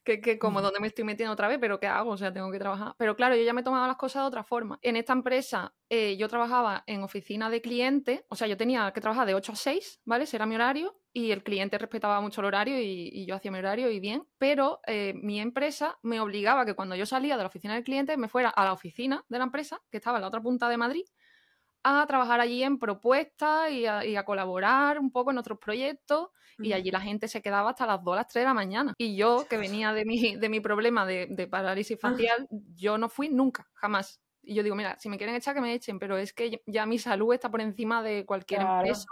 que, 0.04 0.38
como 0.38 0.62
donde 0.62 0.80
me 0.80 0.88
estoy 0.88 1.04
metiendo 1.04 1.34
otra 1.34 1.48
vez, 1.48 1.58
pero 1.60 1.80
¿qué 1.80 1.88
hago? 1.88 2.12
O 2.12 2.18
sea, 2.18 2.32
tengo 2.34 2.52
que 2.52 2.60
trabajar. 2.60 2.94
Pero 2.98 3.16
claro, 3.16 3.36
yo 3.36 3.44
ya 3.44 3.54
me 3.54 3.64
tomaba 3.64 3.88
las 3.88 3.98
cosas 3.98 4.24
de 4.24 4.28
otra 4.28 4.44
forma. 4.44 4.78
En 4.82 4.96
esta 4.96 5.14
empresa 5.14 5.74
eh, 5.90 6.18
yo 6.18 6.28
trabajaba 6.28 6.84
en 6.88 7.04
oficina 7.04 7.50
de 7.50 7.62
cliente, 7.62 8.26
o 8.30 8.36
sea, 8.36 8.48
yo 8.48 8.58
tenía 8.58 8.92
que 8.94 9.02
trabajar 9.02 9.26
de 9.26 9.36
8 9.36 9.54
a 9.54 9.56
6, 9.56 10.02
¿vale? 10.06 10.26
Ese 10.26 10.38
era 10.38 10.46
mi 10.46 10.56
horario 10.56 11.00
y 11.14 11.32
el 11.32 11.44
cliente 11.44 11.78
respetaba 11.78 12.20
mucho 12.22 12.42
el 12.42 12.48
horario 12.48 12.80
y, 12.80 13.26
yo 13.26 13.36
hacía 13.36 13.52
mi 13.52 13.60
horario 13.60 13.90
y 13.90 14.00
bien, 14.00 14.28
pero 14.38 14.82
eh, 14.88 15.14
mi 15.16 15.40
empresa 15.40 15.98
me 16.02 16.20
obligaba 16.20 16.66
que 16.66 16.74
cuando 16.74 16.96
yo 16.96 17.06
salía 17.06 17.38
de 17.38 17.44
la 17.44 17.48
oficina 17.48 17.76
del 17.76 17.84
cliente 17.84 18.18
me 18.18 18.28
fuera 18.28 18.50
a 18.50 18.66
la 18.66 18.74
oficina 18.74 19.24
de 19.30 19.38
la 19.38 19.46
empresa, 19.46 19.82
que 19.90 19.98
estaba 19.98 20.18
en 20.18 20.22
la 20.22 20.28
otra 20.28 20.42
punta 20.42 20.68
de 20.68 20.78
Madrid, 20.78 21.06
a 21.84 22.06
trabajar 22.08 22.40
allí 22.40 22.64
en 22.64 22.80
propuestas 22.80 23.72
y 23.72 23.86
a, 23.86 24.24
colaborar 24.26 25.00
un 25.00 25.12
poco 25.12 25.32
en 25.32 25.38
otros 25.38 25.60
proyectos 25.60 26.30
y 26.60 26.74
allí 26.74 26.92
la 26.92 27.02
gente 27.02 27.28
se 27.28 27.42
quedaba 27.42 27.72
hasta 27.72 27.86
las 27.86 28.04
2 28.04 28.16
las 28.16 28.28
3 28.28 28.42
de 28.42 28.48
la 28.48 28.54
mañana. 28.54 28.94
Y 28.98 29.16
yo, 29.16 29.46
que 29.50 29.58
venía 29.58 29.94
de 29.94 30.06
mi, 30.06 30.36
de 30.36 30.50
mi 30.50 30.60
problema 30.60 31.06
de, 31.06 31.48
parálisis 31.50 31.98
ah. 32.02 32.10
facial, 32.10 32.48
yo 32.76 32.98
no 32.98 33.10
fui 33.10 33.30
nunca, 33.30 33.70
jamás. 33.74 34.22
Y 34.42 34.56
yo 34.56 34.64
digo, 34.64 34.76
mira, 34.76 34.98
si 35.00 35.10
me 35.10 35.18
quieren 35.18 35.36
echar, 35.36 35.56
que 35.56 35.62
me 35.62 35.74
echen, 35.74 36.00
pero 36.00 36.18
es 36.18 36.34
que 36.34 36.62
ya 36.66 36.86
mi 36.86 37.00
salud 37.00 37.34
está 37.34 37.50
por 37.50 37.62
encima 37.62 38.04
de 38.04 38.26
cualquier 38.26 38.62
empresa, 38.62 39.08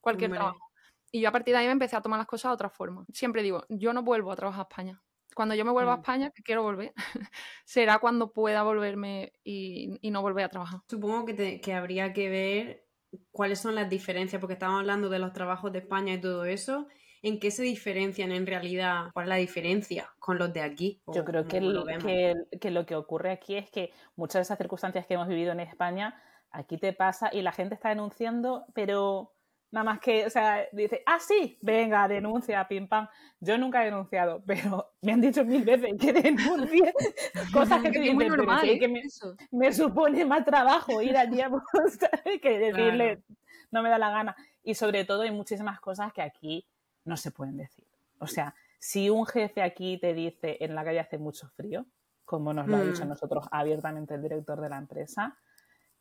cualquier 0.00 0.30
trabajo. 0.30 0.70
Y 1.12 1.20
yo 1.20 1.28
a 1.28 1.32
partir 1.32 1.54
de 1.54 1.60
ahí 1.60 1.66
me 1.66 1.72
empecé 1.72 1.96
a 1.96 2.02
tomar 2.02 2.18
las 2.18 2.28
cosas 2.28 2.50
de 2.50 2.54
otra 2.54 2.70
forma. 2.70 3.04
Siempre 3.12 3.42
digo, 3.42 3.64
yo 3.68 3.92
no 3.92 4.02
vuelvo 4.02 4.30
a 4.30 4.36
trabajar 4.36 4.60
a 4.60 4.68
España 4.68 5.02
cuando 5.34 5.54
yo 5.54 5.64
me 5.64 5.70
vuelva 5.70 5.94
a 5.94 5.96
mm. 5.96 6.00
España, 6.00 6.30
que 6.30 6.42
quiero 6.42 6.62
volver, 6.62 6.92
será 7.64 7.98
cuando 7.98 8.32
pueda 8.32 8.62
volverme 8.62 9.32
y, 9.44 9.98
no 10.10 10.22
volver 10.22 10.44
a 10.44 10.48
trabajar. 10.48 10.80
Supongo 10.88 11.24
que, 11.26 11.60
que 11.60 11.72
habría 11.72 12.12
que 12.12 12.28
ver 12.28 12.89
cuáles 13.30 13.60
son 13.60 13.74
las 13.74 13.88
diferencias, 13.88 14.40
porque 14.40 14.54
estamos 14.54 14.80
hablando 14.80 15.08
de 15.08 15.18
los 15.18 15.32
trabajos 15.32 15.72
de 15.72 15.80
España 15.80 16.14
y 16.14 16.20
todo 16.20 16.44
eso. 16.44 16.86
¿En 17.22 17.38
qué 17.38 17.50
se 17.50 17.62
diferencian 17.62 18.32
en 18.32 18.46
realidad? 18.46 19.10
¿Cuál 19.12 19.26
es 19.26 19.28
la 19.28 19.36
diferencia 19.36 20.10
con 20.18 20.38
los 20.38 20.52
de 20.52 20.62
aquí? 20.62 21.02
Yo 21.12 21.24
creo 21.24 21.46
que, 21.46 21.60
lo 21.60 21.84
que, 21.84 22.34
que 22.60 22.70
lo 22.70 22.86
que 22.86 22.94
ocurre 22.94 23.30
aquí 23.30 23.56
es 23.56 23.70
que 23.70 23.92
muchas 24.16 24.34
de 24.34 24.42
esas 24.42 24.58
circunstancias 24.58 25.06
que 25.06 25.14
hemos 25.14 25.28
vivido 25.28 25.52
en 25.52 25.60
España, 25.60 26.20
aquí 26.50 26.78
te 26.78 26.94
pasa 26.94 27.28
y 27.32 27.42
la 27.42 27.52
gente 27.52 27.74
está 27.74 27.90
denunciando, 27.90 28.64
pero 28.72 29.34
Nada 29.72 29.84
más 29.84 30.00
que, 30.00 30.26
o 30.26 30.30
sea, 30.30 30.66
dice, 30.72 31.02
ah, 31.06 31.20
sí, 31.20 31.56
venga, 31.62 32.08
denuncia, 32.08 32.66
pim 32.66 32.88
pam. 32.88 33.06
Yo 33.38 33.56
nunca 33.56 33.82
he 33.82 33.84
denunciado, 33.84 34.42
pero 34.44 34.92
me 35.02 35.12
han 35.12 35.20
dicho 35.20 35.44
mil 35.44 35.64
veces 35.64 35.90
que 35.98 36.12
denuncie 36.12 36.92
cosas 37.52 37.80
que 37.80 37.90
te 37.90 38.00
dicen, 38.00 38.28
normal, 38.28 38.78
que 38.78 38.88
me, 38.88 39.02
me, 39.52 39.72
supone 39.72 40.24
más 40.24 40.44
trabajo 40.44 41.00
ir 41.00 41.16
allí 41.16 41.40
a 41.40 41.50
que 42.42 42.58
decirle, 42.58 43.22
no 43.70 43.82
me 43.82 43.90
da 43.90 43.98
la 43.98 44.10
gana. 44.10 44.36
Y 44.64 44.74
sobre 44.74 45.04
todo 45.04 45.22
hay 45.22 45.30
muchísimas 45.30 45.80
cosas 45.80 46.12
que 46.12 46.22
aquí 46.22 46.66
no 47.04 47.16
se 47.16 47.30
pueden 47.30 47.56
decir. 47.56 47.86
O 48.18 48.26
sea, 48.26 48.54
si 48.78 49.08
un 49.08 49.24
jefe 49.24 49.62
aquí 49.62 49.98
te 49.98 50.14
dice 50.14 50.56
en 50.60 50.74
la 50.74 50.84
calle 50.84 51.00
hace 51.00 51.18
mucho 51.18 51.48
frío, 51.50 51.86
como 52.24 52.52
nos 52.52 52.66
lo 52.66 52.76
ha 52.76 52.82
dicho 52.82 53.04
mm. 53.04 53.08
nosotros 53.08 53.46
abiertamente 53.50 54.14
el 54.14 54.22
director 54.22 54.60
de 54.60 54.68
la 54.68 54.78
empresa, 54.78 55.38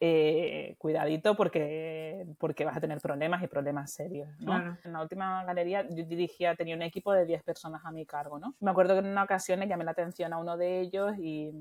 eh, 0.01 0.75
cuidadito 0.77 1.35
porque, 1.35 2.25
porque 2.37 2.63
vas 2.63 2.77
a 2.77 2.79
tener 2.79 3.01
problemas 3.01 3.43
y 3.43 3.47
problemas 3.47 3.91
serios. 3.91 4.29
En 4.39 4.93
la 4.93 5.01
última 5.01 5.43
galería 5.43 5.85
yo 5.89 6.05
dirigía, 6.05 6.55
tenía 6.55 6.75
un 6.75 6.81
equipo 6.83 7.11
de 7.11 7.25
10 7.25 7.43
personas 7.43 7.81
a 7.83 7.91
mi 7.91 8.05
cargo. 8.05 8.39
¿no? 8.39 8.55
Me 8.61 8.71
acuerdo 8.71 8.93
que 8.93 8.99
en 8.99 9.07
una 9.07 9.23
ocasión 9.23 9.59
llamé 9.61 9.83
la 9.83 9.91
atención 9.91 10.31
a 10.31 10.37
uno 10.37 10.55
de 10.55 10.79
ellos 10.79 11.13
y 11.17 11.51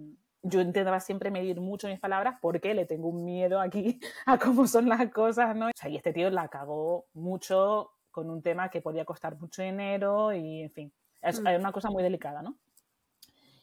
yo 0.42 0.60
intentaba 0.60 1.00
siempre 1.00 1.32
medir 1.32 1.60
mucho 1.60 1.88
mis 1.88 1.98
palabras 1.98 2.36
porque 2.40 2.74
le 2.74 2.86
tengo 2.86 3.08
un 3.08 3.24
miedo 3.24 3.60
aquí 3.60 3.98
a 4.26 4.38
cómo 4.38 4.68
son 4.68 4.88
las 4.88 5.10
cosas. 5.10 5.56
¿no? 5.56 5.70
y 5.70 5.96
este 5.96 6.12
tío 6.12 6.30
la 6.30 6.46
cagó 6.46 7.06
mucho 7.14 7.90
con 8.12 8.30
un 8.30 8.40
tema 8.40 8.70
que 8.70 8.80
podía 8.80 9.04
costar 9.04 9.36
mucho 9.36 9.62
dinero 9.62 10.32
y, 10.32 10.62
en 10.62 10.70
fin, 10.70 10.92
es, 11.22 11.40
mm. 11.40 11.46
una 11.58 11.72
cosa 11.72 11.90
muy 11.90 12.04
delicada. 12.04 12.40
¿no? 12.42 12.56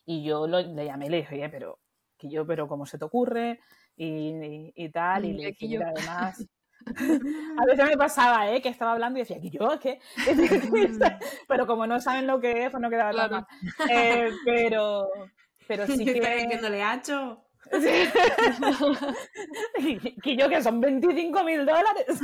Y 0.06 0.24
yo 0.24 0.48
le 0.48 0.86
llamé 0.86 1.06
y 1.06 1.10
le 1.10 1.18
dije, 1.18 1.36
oye, 1.36 1.50
pero, 1.50 1.80
que 2.18 2.30
yo, 2.30 2.46
pero 2.46 2.68
¿cómo 2.68 2.86
se 2.86 2.98
te 2.98 3.06
ocurre? 3.06 3.62
Y, 3.96 4.74
y, 4.76 4.90
tal, 4.90 5.26
y 5.26 5.34
le 5.34 5.52
dije, 5.52 5.84
además... 5.84 6.46
A 7.60 7.66
veces 7.66 7.86
me 7.86 7.98
pasaba, 7.98 8.52
¿eh? 8.52 8.62
Que 8.62 8.70
estaba 8.70 8.92
hablando 8.92 9.18
y 9.18 9.24
decía, 9.24 9.42
¿que 9.42 9.50
yo? 9.50 9.80
¿Qué? 9.80 10.00
pero 11.48 11.66
como 11.66 11.88
no 11.88 12.00
saben 12.00 12.28
lo 12.28 12.40
que 12.40 12.66
es, 12.66 12.70
pues 12.70 12.80
no 12.80 12.92
quedaba 12.92 13.10
claro. 13.10 13.48
Eh, 13.90 14.30
pero, 14.46 15.10
pero 15.68 15.88
sí 15.88 16.06
que... 16.06 16.22
Hacho. 17.72 18.92
que 20.24 20.36
yo 20.36 20.50
que 20.50 20.62
son 20.62 20.82
25 20.82 21.44
mil 21.44 21.66
dólares. 21.66 22.06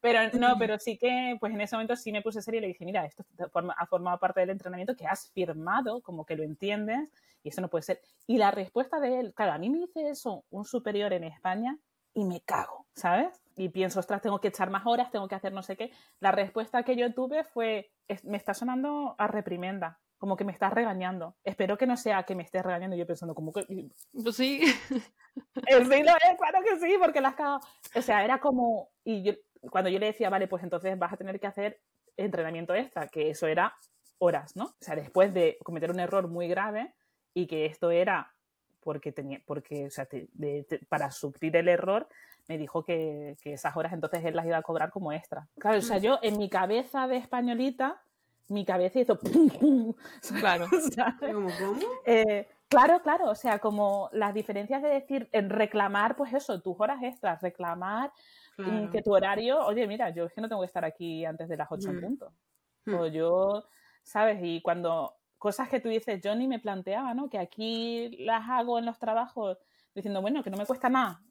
pero 0.00 0.38
no, 0.38 0.56
pero 0.58 0.78
sí 0.78 0.98
que, 0.98 1.36
pues 1.40 1.52
en 1.52 1.60
ese 1.60 1.76
momento 1.76 1.96
sí 1.96 2.12
me 2.12 2.22
puse 2.22 2.42
serio 2.42 2.58
y 2.58 2.62
le 2.62 2.68
dije, 2.68 2.84
mira, 2.84 3.04
esto 3.04 3.24
ha 3.76 3.86
formado 3.86 4.18
parte 4.18 4.40
del 4.40 4.50
entrenamiento 4.50 4.96
que 4.96 5.06
has 5.06 5.30
firmado, 5.32 6.02
como 6.02 6.24
que 6.24 6.36
lo 6.36 6.42
entiendes, 6.42 7.10
y 7.42 7.48
eso 7.48 7.60
no 7.60 7.68
puede 7.68 7.82
ser. 7.82 8.00
Y 8.26 8.38
la 8.38 8.50
respuesta 8.50 9.00
de 9.00 9.20
él, 9.20 9.34
claro, 9.34 9.52
a 9.52 9.58
mí 9.58 9.70
me 9.70 9.78
dice 9.78 10.08
eso 10.08 10.44
un 10.50 10.64
superior 10.64 11.12
en 11.12 11.24
España 11.24 11.78
y 12.14 12.24
me 12.24 12.40
cago, 12.40 12.86
¿sabes? 12.94 13.42
Y 13.56 13.68
pienso, 13.68 14.00
ostras, 14.00 14.22
tengo 14.22 14.40
que 14.40 14.48
echar 14.48 14.70
más 14.70 14.86
horas, 14.86 15.10
tengo 15.10 15.28
que 15.28 15.34
hacer 15.34 15.52
no 15.52 15.62
sé 15.62 15.76
qué. 15.76 15.92
La 16.20 16.32
respuesta 16.32 16.82
que 16.82 16.96
yo 16.96 17.12
tuve 17.12 17.44
fue, 17.44 17.90
me 18.22 18.36
está 18.36 18.54
sonando 18.54 19.14
a 19.18 19.26
reprimenda 19.26 20.00
como 20.24 20.38
que 20.38 20.44
me 20.44 20.52
estás 20.52 20.72
regañando. 20.72 21.34
Espero 21.44 21.76
que 21.76 21.86
no 21.86 21.98
sea 21.98 22.22
que 22.22 22.34
me 22.34 22.44
estés 22.44 22.62
regañando 22.62 22.96
y 22.96 22.98
yo 22.98 23.06
pensando 23.06 23.34
como 23.34 23.52
que... 23.52 23.90
Pues 24.10 24.34
sí. 24.34 24.62
Eh, 25.66 25.84
sí, 25.84 26.02
lo 26.02 26.12
es, 26.12 26.38
claro 26.38 26.62
que 26.64 26.78
sí, 26.78 26.94
porque 26.98 27.20
las 27.20 27.34
cagado. 27.34 27.60
O 27.94 28.00
sea, 28.00 28.24
era 28.24 28.38
como... 28.38 28.88
Y 29.04 29.22
yo, 29.22 29.32
cuando 29.70 29.90
yo 29.90 29.98
le 29.98 30.06
decía, 30.06 30.30
vale, 30.30 30.48
pues 30.48 30.62
entonces 30.62 30.98
vas 30.98 31.12
a 31.12 31.18
tener 31.18 31.38
que 31.38 31.46
hacer 31.46 31.80
entrenamiento 32.16 32.74
extra, 32.74 33.08
que 33.08 33.28
eso 33.28 33.46
era 33.46 33.76
horas, 34.16 34.56
¿no? 34.56 34.64
O 34.64 34.76
sea, 34.80 34.96
después 34.96 35.34
de 35.34 35.58
cometer 35.62 35.90
un 35.90 36.00
error 36.00 36.26
muy 36.28 36.48
grave 36.48 36.94
y 37.34 37.46
que 37.46 37.66
esto 37.66 37.90
era 37.90 38.32
porque 38.80 39.12
tenía, 39.12 39.42
porque, 39.44 39.88
o 39.88 39.90
sea, 39.90 40.08
para 40.88 41.10
suplir 41.10 41.54
el 41.56 41.68
error 41.68 42.08
me 42.48 42.56
dijo 42.56 42.82
que, 42.82 43.36
que, 43.42 43.52
esas 43.52 43.76
horas 43.76 43.92
entonces 43.92 44.24
él 44.24 44.36
las 44.36 44.46
iba 44.46 44.56
a 44.56 44.62
cobrar 44.62 44.90
como 44.90 45.12
extra. 45.12 45.48
Claro, 45.58 45.78
o 45.78 45.82
sea, 45.82 45.98
yo 45.98 46.18
en 46.22 46.38
mi 46.38 46.48
cabeza 46.48 47.08
de 47.08 47.18
españolita, 47.18 48.00
mi 48.48 48.64
cabeza 48.64 49.00
hizo 49.00 49.18
Claro. 50.38 50.66
¿Cómo, 51.20 51.48
cómo? 51.58 51.80
Eh, 52.04 52.48
claro, 52.68 53.00
claro, 53.02 53.30
o 53.30 53.34
sea, 53.34 53.58
como 53.58 54.08
las 54.12 54.34
diferencias 54.34 54.82
de 54.82 54.88
decir, 54.88 55.28
en 55.32 55.50
reclamar, 55.50 56.16
pues 56.16 56.32
eso, 56.34 56.60
tus 56.60 56.76
horas 56.78 57.02
extras, 57.02 57.40
reclamar 57.42 58.12
mm, 58.58 58.88
que 58.88 59.02
tu 59.02 59.12
horario, 59.12 59.64
oye, 59.64 59.86
mira, 59.86 60.10
yo 60.10 60.24
es 60.24 60.32
que 60.32 60.40
no 60.40 60.48
tengo 60.48 60.62
que 60.62 60.66
estar 60.66 60.84
aquí 60.84 61.24
antes 61.24 61.48
de 61.48 61.56
las 61.56 61.68
8 61.70 61.90
en 61.90 61.96
mm. 61.96 62.00
punto. 62.00 62.32
Mm. 62.86 62.94
O 62.94 63.06
yo, 63.06 63.64
¿sabes? 64.02 64.38
Y 64.42 64.60
cuando 64.60 65.16
cosas 65.38 65.68
que 65.68 65.80
tú 65.80 65.88
dices, 65.88 66.20
yo 66.22 66.34
ni 66.34 66.48
me 66.48 66.58
planteaba, 66.58 67.14
¿no? 67.14 67.28
Que 67.28 67.38
aquí 67.38 68.16
las 68.24 68.48
hago 68.48 68.78
en 68.78 68.86
los 68.86 68.98
trabajos 68.98 69.58
diciendo, 69.94 70.20
bueno, 70.20 70.42
que 70.42 70.50
no 70.50 70.56
me 70.56 70.66
cuesta 70.66 70.88
nada 70.88 71.22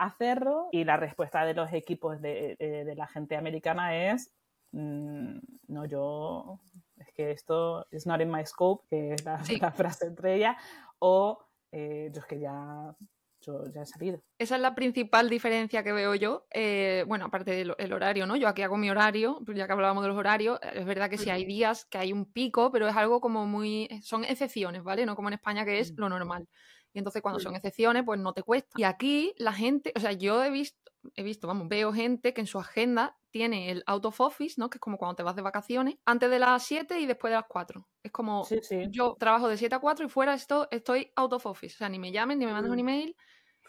hacerlo. 0.00 0.68
Y 0.72 0.84
la 0.84 0.96
respuesta 0.96 1.44
de 1.44 1.54
los 1.54 1.72
equipos 1.72 2.20
de, 2.20 2.56
de, 2.58 2.94
la 2.94 3.06
gente 3.06 3.36
americana 3.36 3.94
es, 3.94 4.32
no, 4.72 5.84
yo 5.86 6.60
es 6.96 7.12
que 7.14 7.30
esto 7.30 7.86
es 7.90 8.06
not 8.06 8.20
in 8.20 8.30
my 8.30 8.44
scope, 8.44 8.86
que 8.88 9.14
es 9.14 9.24
la, 9.60 9.72
frase 9.72 10.06
entre 10.06 10.36
ellas, 10.36 10.56
o 10.98 11.38
eh, 11.72 12.10
yo 12.12 12.20
es 12.20 12.26
que 12.26 12.38
ya, 12.38 12.94
yo 13.40 13.66
ya 13.72 13.82
he 13.82 13.86
salido. 13.86 14.22
Esa 14.38 14.56
es 14.56 14.62
la 14.62 14.74
principal 14.74 15.28
diferencia 15.28 15.82
que 15.82 15.92
veo 15.92 16.14
yo. 16.14 16.46
Eh, 16.52 17.04
bueno, 17.06 17.26
aparte 17.26 17.52
del 17.52 17.92
horario, 17.92 18.26
¿no? 18.26 18.36
Yo 18.36 18.48
aquí 18.48 18.62
hago 18.62 18.76
mi 18.76 18.90
horario, 18.90 19.40
pues 19.44 19.56
ya 19.56 19.66
que 19.66 19.72
hablábamos 19.72 20.02
de 20.02 20.08
los 20.08 20.18
horarios, 20.18 20.60
es 20.74 20.84
verdad 20.84 21.08
que 21.08 21.18
sí 21.18 21.30
hay 21.30 21.44
días 21.44 21.84
que 21.86 21.98
hay 21.98 22.12
un 22.12 22.30
pico, 22.30 22.70
pero 22.70 22.86
es 22.88 22.96
algo 22.96 23.20
como 23.20 23.46
muy. 23.46 23.88
Son 24.02 24.24
excepciones, 24.24 24.82
¿vale? 24.82 25.06
No 25.06 25.16
como 25.16 25.28
en 25.28 25.34
España, 25.34 25.64
que 25.64 25.78
es 25.78 25.94
lo 25.96 26.08
normal. 26.08 26.48
Y 26.92 26.98
entonces 26.98 27.22
cuando 27.22 27.40
son 27.40 27.54
excepciones, 27.54 28.02
pues 28.04 28.18
no 28.18 28.32
te 28.32 28.42
cuesta. 28.42 28.70
Y 28.76 28.84
aquí 28.84 29.34
la 29.38 29.52
gente, 29.52 29.92
o 29.96 30.00
sea, 30.00 30.12
yo 30.12 30.42
he 30.42 30.50
visto, 30.50 30.78
he 31.14 31.22
visto, 31.22 31.46
vamos, 31.46 31.68
veo 31.68 31.92
gente 31.92 32.34
que 32.34 32.40
en 32.40 32.46
su 32.46 32.58
agenda 32.58 33.16
tiene 33.30 33.70
el 33.70 33.82
out 33.86 34.04
of 34.06 34.20
office, 34.20 34.56
¿no? 34.58 34.68
Que 34.70 34.78
es 34.78 34.80
como 34.80 34.98
cuando 34.98 35.14
te 35.16 35.22
vas 35.22 35.36
de 35.36 35.42
vacaciones, 35.42 35.96
antes 36.04 36.30
de 36.30 36.38
las 36.38 36.62
7 36.64 36.98
y 36.98 37.06
después 37.06 37.30
de 37.30 37.36
las 37.36 37.46
4. 37.48 37.86
Es 38.02 38.10
como, 38.10 38.46
yo 38.90 39.16
trabajo 39.18 39.48
de 39.48 39.56
7 39.56 39.74
a 39.74 39.78
4 39.78 40.06
y 40.06 40.08
fuera 40.08 40.34
esto, 40.34 40.68
estoy 40.70 41.12
out 41.16 41.32
of 41.32 41.46
office. 41.46 41.74
O 41.76 41.78
sea, 41.78 41.88
ni 41.88 41.98
me 41.98 42.12
llamen, 42.12 42.38
ni 42.38 42.46
me 42.46 42.52
manden 42.52 42.72
un 42.72 42.76
mm. 42.76 42.80
email. 42.80 43.16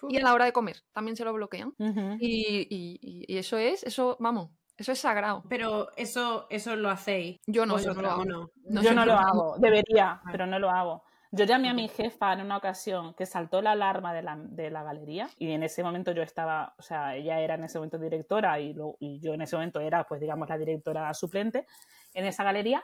Y 0.10 0.18
a 0.18 0.22
la 0.22 0.34
hora 0.34 0.46
de 0.46 0.54
comer 0.54 0.78
también 0.94 1.16
se 1.16 1.24
lo 1.24 1.32
bloquean. 1.32 1.76
y, 2.20 3.26
eso 3.28 3.58
es, 3.58 3.84
eso, 3.84 4.18
vamos, 4.20 4.50
eso 4.82 4.92
es 4.92 5.00
sagrado. 5.00 5.44
Pero 5.48 5.90
eso, 5.96 6.48
eso 6.50 6.76
lo 6.76 6.90
hacéis. 6.90 7.40
Yo 7.46 7.68
no, 7.68 7.78
yo 7.80 7.94
no 7.94 8.02
lo 8.02 8.10
hago. 8.10 8.26
No. 8.26 8.50
yo 8.82 8.94
no 8.94 9.06
lo 9.06 9.14
hago, 9.14 9.56
debería, 9.60 10.20
pero 10.32 10.48
no 10.48 10.58
lo 10.58 10.72
hago. 10.72 11.04
Yo 11.34 11.46
llamé 11.46 11.70
a 11.70 11.74
mi 11.74 11.88
jefa 11.88 12.34
en 12.34 12.42
una 12.42 12.58
ocasión 12.58 13.14
que 13.14 13.26
saltó 13.26 13.62
la 13.62 13.72
alarma 13.72 14.14
de 14.14 14.22
la, 14.22 14.36
de 14.38 14.70
la, 14.70 14.84
galería 14.84 15.30
y 15.38 15.52
en 15.52 15.64
ese 15.64 15.82
momento 15.82 16.12
yo 16.12 16.24
estaba, 16.24 16.76
o 16.78 16.82
sea, 16.82 17.16
ella 17.16 17.40
era 17.40 17.56
en 17.56 17.64
ese 17.64 17.78
momento 17.78 17.98
directora 17.98 18.60
y, 18.60 18.76
y 19.00 19.20
yo 19.22 19.34
en 19.34 19.42
ese 19.42 19.56
momento 19.56 19.80
era, 19.80 20.04
pues 20.04 20.20
digamos, 20.20 20.50
la 20.50 20.58
directora 20.58 21.14
suplente 21.14 21.66
en 22.14 22.26
esa 22.26 22.44
galería 22.44 22.84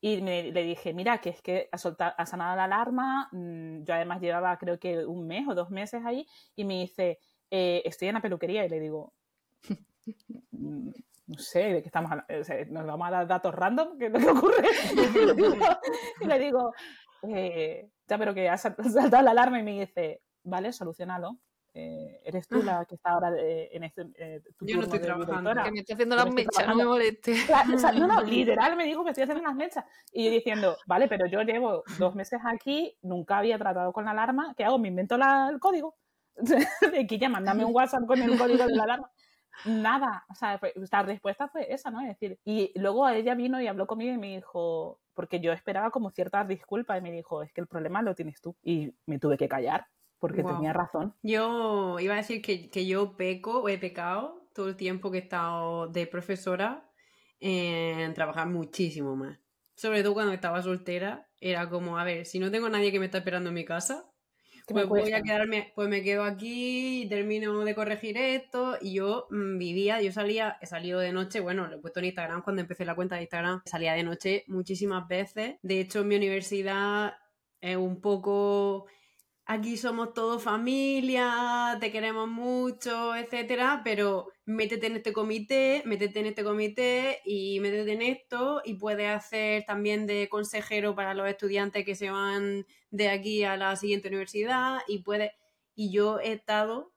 y 0.00 0.22
me, 0.22 0.52
le 0.52 0.62
dije, 0.62 0.94
mira, 0.94 1.18
que 1.18 1.30
es 1.30 1.42
que 1.42 1.68
ha, 1.72 1.78
soltado, 1.78 2.14
ha 2.16 2.24
sanado 2.24 2.56
la 2.56 2.64
alarma, 2.64 3.28
mm, 3.32 3.82
yo 3.82 3.94
además 3.94 4.20
llevaba 4.20 4.56
creo 4.58 4.78
que 4.78 5.04
un 5.04 5.26
mes 5.26 5.48
o 5.48 5.56
dos 5.56 5.70
meses 5.70 6.02
ahí 6.06 6.24
y 6.54 6.64
me 6.64 6.74
dice, 6.80 7.18
eh, 7.50 7.82
estoy 7.84 8.08
en 8.08 8.14
la 8.14 8.22
peluquería 8.22 8.64
y 8.64 8.68
le 8.68 8.78
digo, 8.78 9.12
mm, 10.52 10.90
no 11.26 11.38
sé, 11.38 11.72
de 11.72 11.82
qué 11.82 11.88
estamos 11.88 12.12
hablando, 12.12 12.72
nos 12.72 12.86
vamos 12.86 13.08
a 13.08 13.10
dar 13.10 13.26
datos 13.26 13.54
random, 13.54 13.98
¿qué 13.98 14.06
es 14.06 14.12
lo 14.12 14.18
que 14.20 14.28
ocurre? 14.28 14.68
y 16.20 16.26
le 16.26 16.38
digo, 16.38 16.72
eh, 17.22 17.90
ya, 18.06 18.18
pero 18.18 18.34
que 18.34 18.48
ha 18.48 18.56
saltado 18.58 19.22
la 19.22 19.30
alarma 19.30 19.58
y 19.60 19.62
me 19.62 19.80
dice, 19.80 20.22
vale, 20.42 20.72
solucionalo. 20.72 21.38
Eh, 21.74 22.22
eres 22.24 22.48
tú 22.48 22.62
la 22.62 22.84
que 22.86 22.96
está 22.96 23.10
ahora 23.10 23.30
en 23.38 23.84
este. 23.84 24.06
Eh, 24.18 24.42
Yo 24.60 24.76
no 24.76 24.82
estoy 24.82 25.00
trabajando, 25.00 25.50
que 25.62 25.70
me 25.70 25.78
estoy 25.80 25.94
haciendo 25.94 26.16
las 26.16 26.32
mechas, 26.32 26.66
no 26.66 26.74
me 26.74 26.84
moleste. 26.84 27.34
no, 27.98 28.06
no, 28.06 28.22
literal 28.24 28.76
me 28.76 28.84
dijo 28.84 29.04
que 29.04 29.10
estoy 29.10 29.24
haciendo 29.24 29.44
las 29.44 29.54
mechas. 29.54 29.84
Y 30.12 30.24
yo 30.24 30.30
diciendo, 30.30 30.76
vale, 30.86 31.06
pero 31.08 31.26
yo 31.26 31.42
llevo 31.42 31.84
dos 31.98 32.14
meses 32.14 32.40
aquí, 32.44 32.96
nunca 33.02 33.38
había 33.38 33.58
tratado 33.58 33.92
con 33.92 34.06
la 34.06 34.12
alarma, 34.12 34.54
¿qué 34.56 34.64
hago? 34.64 34.78
Me 34.78 34.88
invento 34.88 35.16
el 35.16 35.60
código. 35.60 35.94
de 36.36 37.00
aquí 37.00 37.18
ya, 37.18 37.28
mandame 37.28 37.64
un 37.64 37.74
WhatsApp 37.74 38.06
con 38.06 38.20
el 38.20 38.36
código 38.36 38.66
de 38.66 38.74
la 38.74 38.84
alarma. 38.84 39.10
Nada, 39.64 40.24
o 40.30 40.34
sea, 40.34 40.60
la 40.90 41.02
respuesta 41.02 41.48
fue 41.48 41.72
esa, 41.72 41.90
¿no? 41.90 42.00
Es 42.00 42.08
decir, 42.08 42.38
y 42.44 42.72
luego 42.76 43.08
ella 43.08 43.34
vino 43.34 43.60
y 43.60 43.66
habló 43.66 43.86
conmigo 43.86 44.14
y 44.14 44.18
me 44.18 44.36
dijo, 44.36 45.00
porque 45.18 45.40
yo 45.40 45.50
esperaba 45.50 45.90
como 45.90 46.12
ciertas 46.12 46.46
disculpas 46.46 46.96
y 46.96 47.02
me 47.02 47.10
dijo, 47.10 47.42
es 47.42 47.52
que 47.52 47.60
el 47.60 47.66
problema 47.66 48.02
lo 48.02 48.14
tienes 48.14 48.40
tú. 48.40 48.54
Y 48.62 48.94
me 49.04 49.18
tuve 49.18 49.36
que 49.36 49.48
callar 49.48 49.88
porque 50.20 50.44
tenía 50.44 50.72
razón. 50.72 51.12
Yo 51.24 51.98
iba 51.98 52.14
a 52.14 52.18
decir 52.18 52.40
que, 52.40 52.70
que, 52.70 52.86
yo 52.86 53.16
peco 53.16 53.62
o 53.62 53.68
he 53.68 53.78
pecado 53.78 54.46
todo 54.54 54.68
el 54.68 54.76
tiempo 54.76 55.10
que 55.10 55.18
he 55.18 55.20
estado 55.22 55.88
de 55.88 56.06
profesora 56.06 56.88
en 57.40 58.14
trabajar 58.14 58.46
muchísimo 58.46 59.16
más. 59.16 59.40
Sobre 59.74 60.04
todo 60.04 60.14
cuando 60.14 60.32
estaba 60.32 60.62
soltera, 60.62 61.28
era 61.40 61.68
como, 61.68 61.98
a 61.98 62.04
ver, 62.04 62.24
si 62.24 62.38
no 62.38 62.52
tengo 62.52 62.68
nadie 62.68 62.92
que 62.92 63.00
me 63.00 63.06
está 63.06 63.18
esperando 63.18 63.48
en 63.48 63.54
mi 63.54 63.64
casa, 63.64 64.07
pues 64.68 64.86
voy 64.86 65.12
a 65.12 65.22
quedarme, 65.22 65.72
pues 65.74 65.88
me 65.88 66.02
quedo 66.02 66.24
aquí, 66.24 67.06
termino 67.08 67.64
de 67.64 67.74
corregir 67.74 68.16
esto 68.16 68.76
y 68.80 68.94
yo 68.94 69.26
mm, 69.30 69.58
vivía, 69.58 70.00
yo 70.02 70.12
salía, 70.12 70.58
he 70.60 70.66
salido 70.66 71.00
de 71.00 71.12
noche, 71.12 71.40
bueno, 71.40 71.66
lo 71.66 71.76
he 71.76 71.80
puesto 71.80 72.00
en 72.00 72.06
Instagram 72.06 72.42
cuando 72.42 72.62
empecé 72.62 72.84
la 72.84 72.94
cuenta 72.94 73.16
de 73.16 73.22
Instagram, 73.22 73.62
salía 73.64 73.94
de 73.94 74.02
noche 74.02 74.44
muchísimas 74.48 75.08
veces. 75.08 75.56
De 75.62 75.80
hecho, 75.80 76.00
en 76.00 76.08
mi 76.08 76.16
universidad 76.16 77.14
es 77.60 77.76
un 77.76 78.00
poco 78.00 78.86
aquí 79.48 79.78
somos 79.78 80.12
todos 80.12 80.42
familia, 80.42 81.78
te 81.80 81.90
queremos 81.90 82.28
mucho, 82.28 83.16
etcétera, 83.16 83.80
pero 83.82 84.28
métete 84.44 84.88
en 84.88 84.96
este 84.96 85.12
comité, 85.14 85.82
métete 85.86 86.20
en 86.20 86.26
este 86.26 86.44
comité 86.44 87.20
y 87.24 87.58
métete 87.60 87.92
en 87.92 88.02
esto 88.02 88.60
y 88.64 88.74
puedes 88.74 89.08
hacer 89.08 89.64
también 89.64 90.06
de 90.06 90.28
consejero 90.28 90.94
para 90.94 91.14
los 91.14 91.26
estudiantes 91.28 91.84
que 91.86 91.94
se 91.94 92.10
van 92.10 92.66
de 92.90 93.08
aquí 93.08 93.42
a 93.44 93.56
la 93.56 93.74
siguiente 93.76 94.08
universidad 94.08 94.80
y 94.86 94.98
puedes 95.02 95.32
y 95.74 95.92
yo 95.92 96.20
he 96.20 96.32
estado 96.32 96.92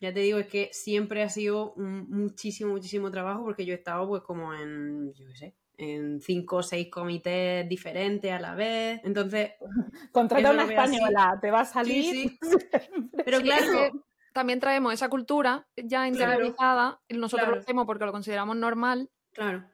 ya 0.00 0.14
te 0.14 0.20
digo, 0.20 0.38
es 0.38 0.46
que 0.46 0.70
siempre 0.72 1.22
ha 1.22 1.28
sido 1.28 1.74
un 1.74 2.08
muchísimo, 2.08 2.72
muchísimo 2.72 3.10
trabajo 3.10 3.44
porque 3.44 3.66
yo 3.66 3.74
he 3.74 3.76
estado 3.76 4.08
pues 4.08 4.22
como 4.22 4.54
en, 4.54 5.12
yo 5.12 5.26
qué 5.26 5.36
sé, 5.36 5.56
en 5.80 6.20
cinco 6.20 6.56
o 6.56 6.62
seis 6.62 6.88
comités 6.90 7.68
diferentes 7.68 8.30
a 8.30 8.38
la 8.38 8.54
vez. 8.54 9.00
Entonces. 9.04 9.52
Contrata 10.12 10.50
una 10.50 10.64
española, 10.64 11.38
te 11.40 11.50
va 11.50 11.60
a 11.60 11.64
salir. 11.64 12.38
Pero 13.24 13.40
claro. 13.40 14.04
también 14.32 14.60
traemos 14.60 14.92
esa 14.92 15.08
cultura 15.08 15.66
ya 15.76 16.06
interiorizada 16.06 17.00
y 17.08 17.16
nosotros 17.16 17.48
lo 17.48 17.56
hacemos 17.56 17.86
porque 17.86 18.04
lo 18.04 18.12
consideramos 18.12 18.56
normal. 18.56 19.10
Claro. 19.32 19.64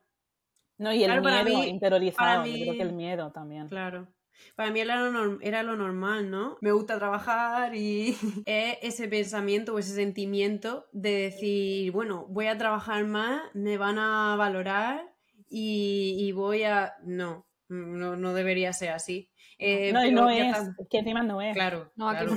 No, 0.79 0.92
y 0.92 1.05
el 1.05 1.21
miedo 1.21 1.64
interiorizado, 1.64 2.45
yo 2.47 2.53
creo 2.53 2.75
que 2.75 2.83
el 2.83 2.92
miedo 2.92 3.33
también. 3.33 3.69
Claro. 3.69 4.09
Para 4.55 4.71
mí 4.71 4.81
era 4.81 5.09
lo, 5.09 5.40
era 5.40 5.62
lo 5.62 5.77
normal, 5.77 6.31
¿no? 6.31 6.59
Me 6.61 6.73
gusta 6.73 6.99
trabajar 6.99 7.75
y 7.75 8.11
es 8.47 8.79
ese 8.83 9.09
pensamiento 9.09 9.75
o 9.75 9.79
ese 9.79 9.95
sentimiento 9.95 10.87
de 10.92 11.12
decir, 11.12 11.92
bueno, 11.92 12.27
voy 12.29 12.47
a 12.47 12.59
trabajar 12.59 13.05
más, 13.05 13.42
me 13.55 13.79
van 13.79 13.99
a 13.99 14.37
valorar 14.37 15.15
y, 15.48 16.32
voy 16.32 16.64
a... 16.64 16.94
No, 17.04 17.46
no, 17.68 18.16
no 18.16 18.35
debería 18.35 18.72
ser 18.72 18.90
así. 18.90 19.30
Eh, 19.59 19.90
no, 19.92 20.09
no 20.11 20.28
es, 20.30 20.54
es, 20.78 20.88
que 20.90 20.98
encima 20.98 21.22
no 21.22 21.40
es. 21.40 21.54
Claro, 21.54 21.90
no, 21.96 22.11
claro, 22.11 22.35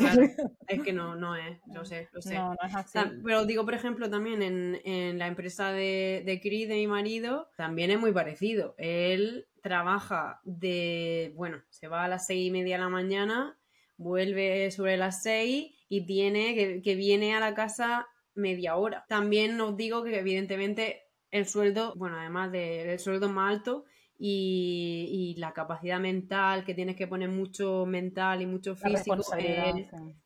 es 0.68 0.82
que 0.82 0.94
no, 0.94 1.16
no 1.16 1.36
es, 1.36 1.60
lo 1.74 1.84
sé, 1.84 2.08
lo 2.14 2.22
sé. 2.22 2.36
No, 2.36 2.52
no 2.52 2.68
es 2.68 2.74
así. 2.74 2.98
Pero 3.24 3.46
digo, 3.46 3.66
por 3.66 3.74
ejemplo, 3.74 4.10
también 4.10 4.42
en, 4.42 4.80
en 4.86 5.20
la 5.20 5.28
empresa 5.28 5.74
de, 5.74 6.24
de 6.26 6.40
Cris, 6.40 6.70
de 6.70 6.76
mi 6.76 6.88
marido, 6.88 7.50
también 7.58 7.92
es 7.92 8.00
muy 8.00 8.14
parecido. 8.14 8.74
Él 8.78 9.48
trabaja 9.62 10.40
de, 10.46 11.34
bueno, 11.36 11.62
se 11.70 11.90
va 11.90 12.06
a 12.06 12.08
las 12.08 12.26
seis 12.26 12.48
y 12.48 12.52
media 12.52 12.78
de 12.78 12.84
la 12.84 12.90
mañana, 12.90 13.60
vuelve 13.98 14.72
sobre 14.72 14.96
las 14.96 15.22
seis 15.22 15.76
y 15.90 16.06
tiene 16.06 16.56
que, 16.56 16.82
que 16.82 16.96
viene 16.96 17.36
a 17.36 17.42
la 17.42 17.54
casa 17.54 18.08
media 18.34 18.78
hora. 18.78 19.06
También 19.10 19.60
os 19.60 19.76
digo 19.76 20.04
que 20.04 20.18
evidentemente 20.18 21.09
el 21.32 21.46
sueldo, 21.46 21.94
bueno, 21.96 22.18
además 22.18 22.52
del 22.52 23.00
sueldo 23.00 23.30
más 23.30 23.58
alto 23.58 23.86
y, 24.18 25.36
la 25.38 25.54
capacidad 25.54 26.00
mental, 26.00 26.66
que 26.66 26.74
tienes 26.74 26.96
que 26.96 27.08
poner 27.08 27.30
mucho 27.30 27.86
mental 27.86 28.42
y 28.42 28.46
mucho 28.46 28.76
físico. 28.76 29.18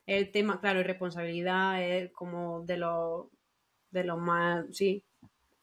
El, 0.08 0.32
tema, 0.32 0.60
claro, 0.60 0.80
y 0.80 0.84
responsabilidad 0.84 1.84
es 1.84 2.12
como 2.12 2.62
de 2.62 2.78
los, 2.78 3.28
de 3.92 4.04
los 4.04 4.18
más, 4.18 4.66
sí, 4.72 5.04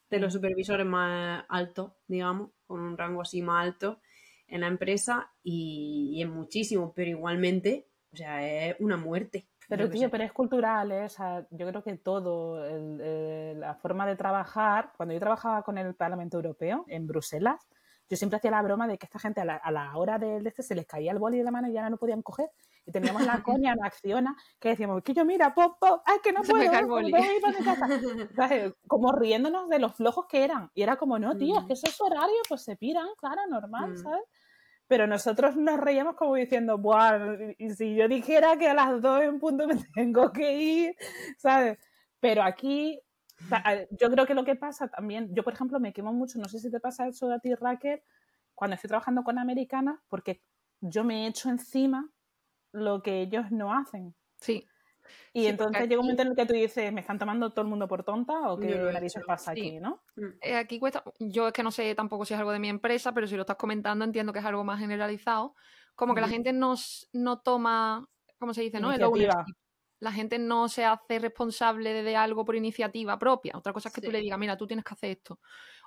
de 0.08 0.18
los 0.20 0.32
supervisores 0.32 0.86
más 0.86 1.44
altos, 1.48 1.92
digamos, 2.06 2.50
con 2.66 2.80
un 2.80 2.96
rango 2.96 3.22
así 3.22 3.42
más 3.42 3.64
alto 3.64 4.00
en 4.46 4.60
la 4.60 4.68
empresa 4.68 5.32
y, 5.42 6.10
y 6.14 6.22
es 6.22 6.28
muchísimo, 6.28 6.92
pero 6.94 7.10
igualmente, 7.10 7.86
o 8.12 8.16
sea, 8.16 8.68
es 8.68 8.76
una 8.78 8.96
muerte. 8.96 9.46
Pero 9.70 9.88
tío, 9.88 10.10
pero 10.10 10.24
es 10.24 10.32
cultural, 10.32 10.92
¿eh? 10.92 11.06
yo 11.50 11.66
creo 11.68 11.82
que 11.82 11.96
todo, 11.96 12.62
la 13.54 13.74
forma 13.76 14.06
de 14.06 14.16
trabajar, 14.16 14.92
cuando 14.96 15.14
yo 15.14 15.20
trabajaba 15.20 15.62
con 15.62 15.78
el 15.78 15.94
Parlamento 15.94 16.36
Europeo 16.36 16.84
en 16.88 17.06
Bruselas, 17.06 17.66
yo 18.08 18.16
siempre 18.16 18.38
hacía 18.38 18.50
la 18.50 18.60
broma 18.62 18.88
de 18.88 18.98
que 18.98 19.06
esta 19.06 19.20
gente 19.20 19.40
a 19.40 19.70
la, 19.70 19.96
hora 19.96 20.18
del 20.18 20.44
este 20.44 20.64
se 20.64 20.74
les 20.74 20.84
caía 20.84 21.12
el 21.12 21.20
boli 21.20 21.38
de 21.38 21.44
la 21.44 21.52
mano 21.52 21.68
y 21.68 21.72
ya 21.72 21.82
no 21.84 21.90
lo 21.90 21.96
podían 21.96 22.22
coger. 22.22 22.50
Y 22.84 22.90
teníamos 22.90 23.24
la 23.24 23.40
coña 23.44 23.72
en 23.72 23.84
Acciona 23.84 24.34
que 24.58 24.70
decíamos, 24.70 25.00
que 25.04 25.14
yo 25.14 25.24
mira, 25.24 25.54
pop, 25.54 25.76
pop, 25.78 26.02
ay, 26.04 26.18
que 26.20 26.32
no 26.32 26.42
Se 26.44 26.50
puedo, 26.52 26.72
no 26.82 26.88
boli". 26.88 27.10
puedo 27.12 27.32
ir 27.32 27.40
para 27.40 27.58
mi 27.58 27.64
casa. 27.64 27.86
¿Sabes? 28.34 28.74
Como 28.88 29.12
riéndonos 29.12 29.68
de 29.68 29.78
los 29.78 29.94
flojos 29.94 30.26
que 30.28 30.42
eran. 30.42 30.70
Y 30.74 30.82
era 30.82 30.96
como, 30.96 31.20
no, 31.20 31.36
tío, 31.36 31.56
es 31.58 31.62
Mm. 31.62 31.66
que 31.68 31.72
eso 31.74 31.86
es 31.86 31.94
su 31.96 32.02
horario, 32.04 32.34
pues 32.48 32.64
se 32.64 32.74
piran, 32.76 33.06
claro, 33.16 33.42
normal, 33.48 33.92
Mm. 33.92 33.96
¿sabes? 33.98 34.22
Pero 34.90 35.06
nosotros 35.06 35.54
nos 35.54 35.78
reíamos 35.78 36.16
como 36.16 36.34
diciendo, 36.34 36.76
Buah, 36.76 37.54
y 37.58 37.70
si 37.70 37.94
yo 37.94 38.08
dijera 38.08 38.56
que 38.56 38.66
a 38.66 38.74
las 38.74 39.00
dos 39.00 39.22
en 39.22 39.38
punto 39.38 39.68
me 39.68 39.76
tengo 39.94 40.32
que 40.32 40.52
ir, 40.52 40.96
¿sabes? 41.38 41.78
Pero 42.18 42.42
aquí, 42.42 43.00
yo 43.92 44.10
creo 44.10 44.26
que 44.26 44.34
lo 44.34 44.44
que 44.44 44.56
pasa 44.56 44.88
también, 44.88 45.32
yo 45.32 45.44
por 45.44 45.52
ejemplo 45.52 45.78
me 45.78 45.92
quemo 45.92 46.12
mucho, 46.12 46.40
no 46.40 46.48
sé 46.48 46.58
si 46.58 46.72
te 46.72 46.80
pasa 46.80 47.06
eso 47.06 47.32
a 47.32 47.38
ti, 47.38 47.54
Raquel, 47.54 48.02
cuando 48.52 48.74
estoy 48.74 48.88
trabajando 48.88 49.22
con 49.22 49.38
americanas, 49.38 50.00
porque 50.08 50.42
yo 50.80 51.04
me 51.04 51.28
echo 51.28 51.50
encima 51.50 52.10
lo 52.72 53.00
que 53.00 53.20
ellos 53.20 53.52
no 53.52 53.72
hacen. 53.72 54.16
Sí, 54.40 54.66
Y 55.32 55.42
Sí, 55.42 55.46
entonces 55.46 55.88
llega 55.88 56.00
un 56.00 56.06
momento 56.06 56.22
en 56.22 56.28
el 56.28 56.36
que 56.36 56.46
tú 56.46 56.52
dices, 56.54 56.92
¿me 56.92 57.00
están 57.00 57.18
tomando 57.18 57.50
todo 57.50 57.62
el 57.62 57.68
mundo 57.68 57.86
por 57.86 58.02
tonta 58.04 58.50
o 58.50 58.58
qué 58.58 58.72
he 58.74 58.92
narices 58.92 59.16
hecho, 59.16 59.26
pasa 59.26 59.54
sí. 59.54 59.60
aquí, 59.60 59.80
no? 59.80 60.02
Mm. 60.16 60.28
Eh, 60.40 60.56
aquí 60.56 60.78
cuesta, 60.78 61.04
yo 61.18 61.48
es 61.48 61.52
que 61.52 61.62
no 61.62 61.70
sé 61.70 61.94
tampoco 61.94 62.24
si 62.24 62.34
es 62.34 62.40
algo 62.40 62.52
de 62.52 62.58
mi 62.58 62.68
empresa, 62.68 63.12
pero 63.12 63.26
si 63.26 63.36
lo 63.36 63.42
estás 63.42 63.56
comentando 63.56 64.04
entiendo 64.04 64.32
que 64.32 64.38
es 64.40 64.44
algo 64.44 64.64
más 64.64 64.80
generalizado, 64.80 65.54
como 65.94 66.14
que 66.14 66.20
la 66.20 66.28
gente 66.28 66.52
no, 66.52 66.74
no 67.12 67.40
toma, 67.40 68.08
¿cómo 68.38 68.54
se 68.54 68.62
dice? 68.62 68.80
¿no? 68.80 68.92
El. 68.92 69.00
La 70.00 70.12
gente 70.12 70.38
no 70.38 70.68
se 70.70 70.86
hace 70.86 71.18
responsable 71.18 72.02
de, 72.02 72.16
algo 72.16 72.44
por 72.46 72.56
iniciativa 72.56 73.18
propia. 73.18 73.52
Otra 73.54 73.74
cosa 73.74 73.90
es 73.90 73.94
que 73.94 74.00
tú 74.00 74.06
Sí. 74.06 74.12
le 74.14 74.20
digas, 74.20 74.38
mira, 74.38 74.56
tú 74.56 74.66
tienes 74.66 74.82
que 74.82 74.94
hacer 74.94 75.10
esto. 75.10 75.40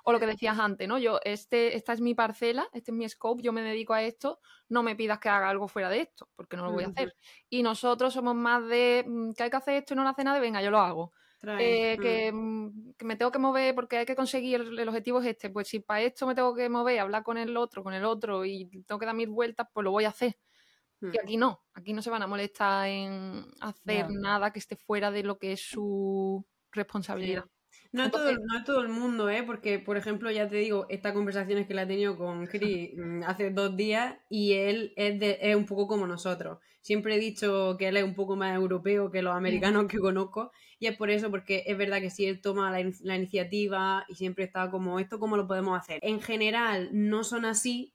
O 0.04 0.12
lo 0.12 0.20
que 0.20 0.26
decías 0.26 0.58
antes, 0.58 0.86
¿no? 0.86 0.98
Yo, 0.98 1.18
este, 1.24 1.76
esta 1.76 1.92
es 1.94 2.00
mi 2.00 2.14
parcela, 2.14 2.68
este 2.72 2.90
es 2.90 2.96
mi 2.96 3.08
scope, 3.08 3.42
yo 3.42 3.52
me 3.52 3.62
dedico 3.62 3.94
a 3.94 4.02
esto, 4.02 4.40
no 4.68 4.82
me 4.82 4.94
pidas 4.96 5.18
que 5.18 5.30
haga 5.30 5.48
algo 5.48 5.66
fuera 5.66 5.88
de 5.88 6.00
esto, 6.02 6.28
porque 6.36 6.56
no 6.56 6.64
lo 6.64 6.72
voy 6.72 6.84
a 6.84 6.88
Ujú. 6.88 6.94
hacer. 6.94 7.14
Y 7.48 7.62
nosotros 7.62 8.12
somos 8.12 8.34
más 8.34 8.66
de 8.68 9.04
mm, 9.06 9.32
que 9.32 9.42
hay 9.44 9.50
que 9.50 9.56
hacer 9.56 9.74
esto 9.76 9.94
y 9.94 9.96
no 9.96 10.02
lo 10.02 10.10
hace 10.10 10.22
nadie, 10.24 10.40
venga, 10.40 10.62
yo 10.62 10.70
lo 10.70 10.78
hago. 10.78 11.12
Eh, 11.58 11.96
mm. 11.98 12.02
que, 12.02 12.32
mm, 12.32 12.92
que 12.98 13.04
me 13.04 13.16
tengo 13.16 13.30
que 13.30 13.38
mover 13.38 13.74
porque 13.74 13.98
hay 13.98 14.06
que 14.06 14.16
conseguir 14.16 14.60
el, 14.60 14.78
el 14.78 14.88
objetivo 14.88 15.20
es 15.20 15.26
este. 15.26 15.50
Pues 15.50 15.68
si 15.68 15.80
para 15.80 16.02
esto 16.02 16.26
me 16.26 16.34
tengo 16.34 16.54
que 16.54 16.68
mover, 16.68 17.00
hablar 17.00 17.22
con 17.22 17.38
el 17.38 17.56
otro, 17.56 17.82
con 17.82 17.94
el 17.94 18.04
otro 18.04 18.44
y 18.44 18.68
tengo 18.86 18.98
que 18.98 19.06
dar 19.06 19.14
mil 19.14 19.28
vueltas, 19.30 19.66
pues 19.72 19.84
lo 19.84 19.90
voy 19.90 20.04
a 20.04 20.08
hacer. 20.10 20.38
Mm. 21.00 21.10
Y 21.12 21.18
aquí 21.18 21.36
no, 21.36 21.64
aquí 21.74 21.92
no 21.92 22.02
se 22.02 22.10
van 22.10 22.22
a 22.22 22.26
molestar 22.26 22.88
en 22.88 23.46
hacer 23.60 24.06
nada 24.10 24.52
que 24.52 24.58
esté 24.58 24.76
fuera 24.76 25.10
de 25.10 25.22
lo 25.22 25.38
que 25.38 25.52
es 25.52 25.60
su 25.60 26.46
responsabilidad. 26.72 27.44
No 27.94 28.04
es, 28.04 28.10
todo, 28.10 28.28
Entonces- 28.28 28.44
no 28.52 28.58
es 28.58 28.64
todo 28.64 28.80
el 28.80 28.88
mundo, 28.88 29.30
¿eh? 29.30 29.44
Porque, 29.44 29.78
por 29.78 29.96
ejemplo, 29.96 30.28
ya 30.30 30.48
te 30.48 30.56
digo, 30.56 30.86
estas 30.88 31.12
conversaciones 31.12 31.66
que 31.68 31.74
la 31.74 31.82
he 31.82 31.86
tenido 31.86 32.16
con 32.18 32.46
Chris 32.46 32.90
mm, 32.96 33.22
hace 33.22 33.50
dos 33.50 33.76
días 33.76 34.16
y 34.28 34.54
él 34.54 34.92
es, 34.96 35.20
de- 35.20 35.38
es 35.40 35.54
un 35.54 35.64
poco 35.64 35.86
como 35.86 36.06
nosotros. 36.06 36.58
Siempre 36.80 37.14
he 37.14 37.18
dicho 37.20 37.76
que 37.78 37.86
él 37.88 37.96
es 37.96 38.02
un 38.04 38.14
poco 38.14 38.34
más 38.34 38.54
europeo 38.56 39.10
que 39.12 39.22
los 39.22 39.34
americanos 39.34 39.86
que 39.86 39.98
conozco 39.98 40.50
y 40.80 40.86
es 40.88 40.96
por 40.96 41.08
eso, 41.10 41.30
porque 41.30 41.62
es 41.66 41.78
verdad 41.78 42.00
que 42.00 42.10
si 42.10 42.26
él 42.26 42.40
toma 42.40 42.70
la, 42.72 42.80
in- 42.80 42.94
la 43.02 43.16
iniciativa 43.16 44.04
y 44.08 44.16
siempre 44.16 44.44
está 44.44 44.70
como, 44.72 44.98
¿esto 44.98 45.20
cómo 45.20 45.36
lo 45.36 45.46
podemos 45.46 45.78
hacer? 45.78 46.00
En 46.02 46.20
general 46.20 46.88
no 46.92 47.22
son 47.22 47.44
así, 47.44 47.94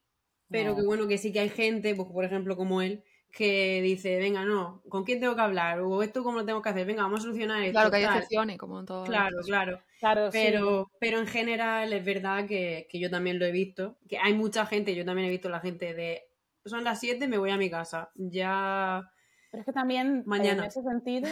pero 0.50 0.72
No. 0.72 0.76
que 0.78 0.84
bueno 0.84 1.08
que 1.10 1.18
sí 1.18 1.34
que 1.34 1.42
hay 1.42 1.50
gente, 1.50 1.94
pues, 1.94 2.08
por 2.08 2.24
ejemplo, 2.24 2.56
como 2.56 2.82
él, 2.82 3.04
que 3.32 3.82
dice, 3.82 4.18
venga, 4.18 4.44
no, 4.44 4.82
¿con 4.90 5.04
quién 5.04 5.20
tengo 5.20 5.36
que 5.36 5.42
hablar? 5.42 5.82
O 5.82 6.02
esto 6.02 6.24
cómo 6.24 6.40
lo 6.40 6.46
tengo 6.46 6.62
que 6.62 6.70
hacer, 6.70 6.86
venga, 6.86 7.04
vamos 7.04 7.22
a 7.22 7.24
solucionar 7.24 7.62
esto. 7.62 7.74
Claro 7.74 7.92
que 7.92 7.98
hay 7.98 8.04
tal". 8.04 8.18
excepciones, 8.18 8.58
como 8.58 8.80
en 8.80 8.86
todo. 8.86 9.04
Claro, 9.06 9.38
claro. 9.46 9.82
Claro, 10.00 10.32
sí. 10.32 10.40
Pero, 10.42 10.92
pero 11.00 11.20
en 11.20 11.28
general 11.28 11.94
es 11.94 12.04
verdad 12.04 12.48
que, 12.48 12.88
que 12.90 13.00
yo 13.00 13.10
también 13.10 13.40
lo 13.40 13.46
he 13.46 13.52
visto. 13.52 13.98
Que 14.08 14.18
hay 14.18 14.34
mucha 14.34 14.66
gente, 14.66 14.96
yo 14.96 15.06
también 15.06 15.28
he 15.28 15.32
visto 15.32 15.50
la 15.50 15.60
gente 15.60 15.94
de 15.94 16.30
son 16.66 16.84
las 16.84 17.00
7, 17.00 17.28
me 17.28 17.38
voy 17.38 17.52
a 17.52 17.58
mi 17.58 17.70
casa. 17.70 18.12
Ya. 18.16 19.12
Pero 19.52 19.62
es 19.62 19.66
que 19.66 19.74
también, 19.74 20.24
Mañana. 20.26 20.64
en 20.64 20.68
ese 20.68 20.82
sentido, 20.84 21.28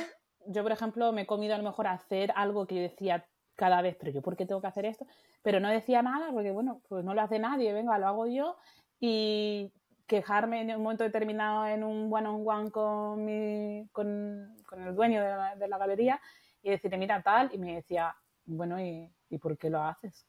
yo, 0.48 0.64
por 0.64 0.72
ejemplo, 0.72 1.12
me 1.12 1.22
he 1.22 1.26
comido 1.28 1.56
a 1.56 1.58
lo 1.58 1.64
mejor 1.64 1.88
hacer 1.88 2.32
algo 2.36 2.68
que 2.68 2.76
yo 2.76 2.82
decía 2.82 3.26
cada 3.56 3.82
vez, 3.82 3.96
pero 4.00 4.12
yo, 4.12 4.22
¿por 4.22 4.36
qué 4.36 4.46
tengo 4.46 4.62
que 4.62 4.68
hacer 4.68 4.86
esto? 4.86 5.06
Pero 5.42 5.60
no 5.60 5.70
decía 5.70 6.02
nada, 6.02 6.32
porque, 6.32 6.52
bueno, 6.52 6.82
pues 6.88 7.04
no 7.04 7.14
lo 7.14 7.22
hace 7.22 7.40
nadie, 7.40 7.74
venga, 7.74 7.98
lo 7.98 8.08
hago 8.08 8.28
yo. 8.28 8.58
Y 9.00 9.72
quejarme 10.08 10.62
en 10.62 10.76
un 10.76 10.84
momento 10.84 11.04
determinado 11.04 11.68
en 11.68 11.84
un 11.84 12.12
one-on-one 12.12 12.72
con, 12.72 13.26
mi, 13.26 13.88
con, 13.92 14.56
con 14.66 14.82
el 14.82 14.96
dueño 14.96 15.22
de 15.22 15.30
la, 15.30 15.56
de 15.56 15.68
la 15.68 15.78
galería 15.78 16.20
y 16.64 16.72
decirle, 16.72 16.98
mira, 16.98 17.22
tal, 17.22 17.50
y 17.54 17.58
me 17.58 17.76
decía, 17.76 18.16
bueno, 18.46 18.82
¿y, 18.82 19.12
¿y 19.30 19.38
por 19.38 19.58
qué 19.58 19.70
lo 19.70 19.84
haces? 19.84 20.26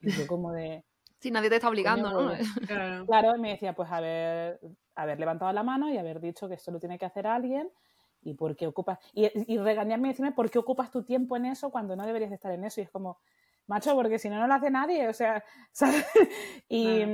Y 0.00 0.10
yo 0.12 0.26
como 0.26 0.52
de... 0.52 0.84
Si 1.18 1.30
nadie 1.30 1.48
te 1.48 1.56
está 1.56 1.68
obligando, 1.68 2.10
¿no? 2.10 2.30
Claro. 2.68 3.06
Claro, 3.06 3.36
y 3.36 3.40
me 3.40 3.50
decía, 3.50 3.72
pues 3.74 3.90
haber, 3.90 4.60
haber 4.94 5.18
levantado 5.18 5.50
la 5.52 5.62
mano 5.62 5.90
y 5.90 5.98
haber 5.98 6.20
dicho 6.20 6.46
que 6.46 6.54
esto 6.54 6.70
lo 6.70 6.78
tiene 6.78 6.98
que 6.98 7.06
hacer 7.06 7.26
alguien 7.26 7.68
y 8.22 8.34
por 8.34 8.54
qué 8.54 8.66
ocupas, 8.66 8.98
y, 9.12 9.30
y 9.52 9.58
regañarme 9.58 10.08
y 10.08 10.10
decirme 10.10 10.32
por 10.32 10.50
qué 10.50 10.58
ocupas 10.58 10.90
tu 10.90 11.04
tiempo 11.04 11.36
en 11.36 11.46
eso 11.46 11.70
cuando 11.70 11.96
no 11.96 12.06
deberías 12.06 12.30
de 12.30 12.36
estar 12.36 12.52
en 12.52 12.64
eso. 12.64 12.80
Y 12.80 12.84
es 12.84 12.90
como, 12.90 13.18
macho, 13.66 13.94
porque 13.94 14.18
si 14.18 14.28
no, 14.28 14.38
no 14.38 14.46
lo 14.46 14.54
hace 14.54 14.70
nadie, 14.70 15.08
o 15.08 15.12
sea, 15.12 15.42
¿sabes? 15.72 16.06
Y, 16.68 17.04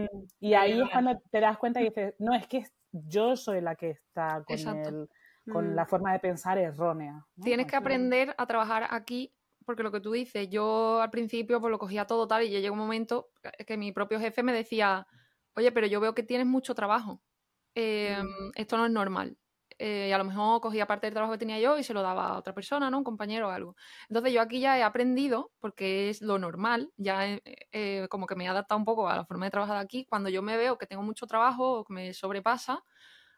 y 0.41 0.55
ahí 0.55 0.81
es 0.81 0.89
cuando 0.91 1.21
te 1.31 1.41
das 1.41 1.59
cuenta 1.59 1.81
y 1.81 1.85
dices, 1.85 2.15
no, 2.19 2.35
es 2.35 2.47
que 2.47 2.65
yo 2.93 3.37
soy 3.37 3.61
la 3.61 3.75
que 3.75 3.91
está 3.91 4.45
con, 4.45 4.59
el, 4.59 5.09
con 5.51 5.73
Mm. 5.73 5.75
la 5.75 5.87
forma 5.87 6.13
de 6.13 6.21
pensar 6.21 6.59
errónea. 6.59 7.27
¿no? 7.37 7.45
Tienes 7.45 7.67
que 7.67 7.77
aprender 7.77 8.35
a 8.39 8.47
trabajar 8.47 8.87
aquí, 8.91 9.35
porque 9.65 9.83
lo 9.83 9.91
que 9.91 10.01
tú 10.01 10.13
dices, 10.13 10.49
yo 10.49 11.01
al 11.01 11.11
principio 11.11 11.61
pues 11.61 11.71
lo 11.71 11.79
cogía 11.79 12.07
todo 12.07 12.29
tal 12.29 12.43
y 12.45 12.51
ya 12.51 12.61
llegó 12.61 12.75
un 12.75 12.81
momento 12.81 13.31
que 13.67 13.77
mi 13.77 13.93
propio 13.93 14.21
jefe 14.21 14.43
me 14.43 14.53
decía, 14.53 15.07
oye, 15.55 15.73
pero 15.73 15.87
yo 15.87 16.01
veo 16.01 16.15
que 16.15 16.23
tienes 16.23 16.47
mucho 16.47 16.75
trabajo, 16.75 17.23
eh, 17.75 18.23
esto 18.55 18.77
no 18.77 18.87
es 18.87 18.93
normal. 18.93 19.39
Eh, 19.85 20.09
y 20.11 20.13
a 20.13 20.19
lo 20.19 20.25
mejor 20.25 20.61
cogía 20.61 20.87
parte 20.87 21.07
del 21.09 21.15
trabajo 21.15 21.33
que 21.33 21.39
tenía 21.39 21.59
yo 21.59 21.77
y 21.79 21.83
se 21.83 21.95
lo 21.95 22.03
daba 22.03 22.29
a 22.29 22.39
otra 22.39 22.55
persona, 22.55 22.89
¿no? 22.91 22.99
Un 22.99 23.05
compañero 23.05 23.49
o 23.49 23.51
algo. 23.51 23.75
Entonces 24.09 24.33
yo 24.33 24.41
aquí 24.41 24.61
ya 24.61 24.79
he 24.79 24.83
aprendido, 24.85 25.53
porque 25.61 26.09
es 26.11 26.23
lo 26.23 26.39
normal, 26.39 26.93
ya 26.97 27.27
he- 27.29 27.43
eh, 27.73 28.07
como 28.11 28.27
que 28.27 28.37
me 28.37 28.45
he 28.45 28.49
adaptado 28.49 28.79
un 28.79 28.85
poco 28.85 29.09
a 29.09 29.17
la 29.17 29.25
forma 29.27 29.47
de 29.47 29.51
trabajar 29.51 29.77
de 29.79 29.83
aquí. 29.85 30.07
Cuando 30.07 30.29
yo 30.31 30.43
me 30.43 30.57
veo 30.57 30.79
que 30.79 30.87
tengo 30.87 31.03
mucho 31.03 31.27
trabajo 31.27 31.81
o 31.81 31.85
que 31.85 31.95
me 31.95 32.15
sobrepasa, 32.15 32.85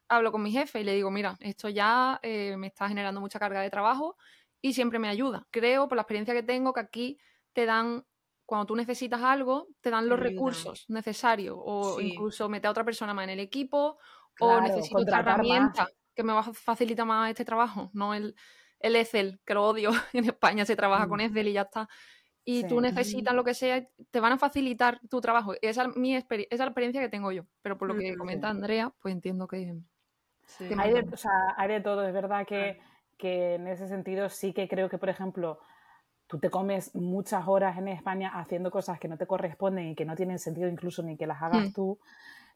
hablo 0.08 0.32
con 0.32 0.42
mi 0.42 0.52
jefe 0.52 0.80
y 0.80 0.84
le 0.84 0.94
digo, 0.94 1.10
mira, 1.10 1.36
esto 1.40 1.68
ya 1.68 2.18
eh, 2.22 2.56
me 2.56 2.68
está 2.68 2.88
generando 2.88 3.20
mucha 3.20 3.38
carga 3.38 3.60
de 3.60 3.70
trabajo 3.70 4.16
y 4.60 4.74
siempre 4.74 4.98
me 4.98 5.08
ayuda. 5.08 5.46
Creo, 5.50 5.88
por 5.88 5.96
la 5.96 6.02
experiencia 6.02 6.34
que 6.34 6.42
tengo, 6.42 6.72
que 6.72 6.80
aquí 6.80 7.18
te 7.52 7.66
dan, 7.66 8.04
cuando 8.46 8.66
tú 8.66 8.76
necesitas 8.76 9.22
algo, 9.22 9.68
te 9.80 9.90
dan 9.90 10.08
los 10.08 10.18
Ayuda. 10.18 10.18
recursos 10.18 10.84
necesarios 10.88 11.56
o 11.58 12.00
Sí. 12.00 12.00
incluso 12.00 12.48
meter 12.48 12.68
a 12.68 12.70
otra 12.72 12.84
persona 12.84 13.14
más 13.14 13.24
en 13.24 13.30
el 13.30 13.40
equipo 13.40 13.98
Claro, 14.34 14.60
o 14.78 14.88
necesito 14.88 15.04
contratar 15.12 15.42
más. 15.44 15.94
Que 16.14 16.22
me 16.22 16.32
va 16.32 16.40
a 16.40 16.52
facilitar 16.54 17.06
más 17.06 17.30
este 17.30 17.44
trabajo, 17.44 17.90
no 17.92 18.14
el, 18.14 18.34
el 18.80 18.96
Excel, 18.96 19.40
que 19.44 19.54
lo 19.54 19.64
odio. 19.66 19.90
En 20.12 20.24
España 20.24 20.64
se 20.64 20.76
trabaja 20.76 21.08
con 21.08 21.18
Mm. 21.18 21.22
Excel 21.22 21.48
y 21.48 21.52
ya 21.52 21.62
está. 21.62 21.88
Y 22.46 22.62
Sí. 22.62 22.68
tú 22.68 22.80
necesitas 22.80 23.34
lo 23.34 23.42
que 23.42 23.54
sea, 23.54 23.86
te 24.10 24.20
van 24.20 24.32
a 24.32 24.38
facilitar 24.38 25.00
tu 25.08 25.20
trabajo. 25.20 25.54
Esa 25.62 25.84
es, 25.84 25.96
mi 25.96 26.14
experi- 26.14 26.46
esa 26.50 26.54
es 26.54 26.58
la 26.60 26.66
experiencia 26.66 27.00
que 27.00 27.08
tengo 27.08 27.32
yo. 27.32 27.44
Pero 27.62 27.78
por 27.78 27.88
lo 27.88 27.96
que 27.96 28.10
Ujú. 28.10 28.18
comenta 28.18 28.48
Andrea, 28.50 28.92
pues 29.00 29.12
entiendo 29.14 29.48
que... 29.48 29.74
Sí. 30.46 30.68
que 30.68 30.74
Hay 30.78 30.92
de, 30.92 31.00
o 31.10 31.16
sea, 31.16 31.32
hay 31.56 31.68
de 31.68 31.80
todo, 31.80 32.06
es 32.06 32.12
verdad 32.12 32.46
que, 32.46 32.78
que 33.16 33.54
en 33.54 33.66
ese 33.66 33.88
sentido 33.88 34.28
sí 34.28 34.52
que 34.52 34.68
creo 34.68 34.90
que, 34.90 34.98
por 34.98 35.08
ejemplo, 35.08 35.58
tú 36.26 36.38
te 36.38 36.50
comes 36.50 36.94
muchas 36.94 37.48
horas 37.48 37.78
en 37.78 37.88
España 37.88 38.30
haciendo 38.34 38.70
cosas 38.70 39.00
que 39.00 39.08
no 39.08 39.16
te 39.16 39.26
corresponden 39.26 39.88
y 39.88 39.94
que 39.94 40.04
no 40.04 40.14
tienen 40.14 40.38
sentido 40.38 40.68
incluso 40.68 41.02
ni 41.02 41.16
que 41.16 41.26
las 41.26 41.40
hagas 41.42 41.70
Mm. 41.70 41.72
tú, 41.72 41.98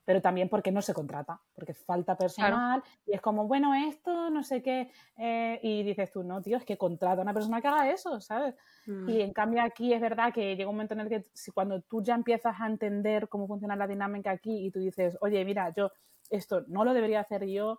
pero 0.08 0.22
también 0.22 0.48
porque 0.48 0.72
no 0.72 0.80
se 0.80 0.94
contrata, 0.94 1.38
porque 1.54 1.74
falta 1.74 2.16
personal 2.16 2.82
y 3.04 3.14
es 3.14 3.20
como, 3.20 3.46
bueno, 3.46 3.74
esto, 3.74 4.30
no 4.30 4.42
sé 4.42 4.62
qué, 4.62 4.90
eh, 5.18 5.60
y 5.62 5.82
dices 5.82 6.10
tú, 6.10 6.24
no, 6.24 6.40
tío, 6.40 6.56
es 6.56 6.64
que 6.64 6.78
contrata 6.78 7.20
a 7.20 7.24
una 7.24 7.34
persona 7.34 7.60
que 7.60 7.68
haga 7.68 7.90
eso, 7.90 8.18
¿sabes? 8.18 8.54
Mm. 8.86 9.06
Y 9.06 9.20
en 9.20 9.34
cambio 9.34 9.60
aquí 9.62 9.92
es 9.92 10.00
verdad 10.00 10.32
que 10.32 10.56
llega 10.56 10.70
un 10.70 10.76
momento 10.76 10.94
en 10.94 11.00
el 11.00 11.10
que 11.10 11.26
si 11.34 11.50
cuando 11.50 11.82
tú 11.82 12.02
ya 12.02 12.14
empiezas 12.14 12.58
a 12.58 12.66
entender 12.66 13.28
cómo 13.28 13.46
funciona 13.46 13.76
la 13.76 13.86
dinámica 13.86 14.30
aquí 14.30 14.64
y 14.64 14.70
tú 14.70 14.78
dices, 14.80 15.18
oye, 15.20 15.44
mira, 15.44 15.74
yo 15.76 15.92
esto 16.30 16.64
no 16.68 16.86
lo 16.86 16.94
debería 16.94 17.20
hacer 17.20 17.46
yo, 17.46 17.78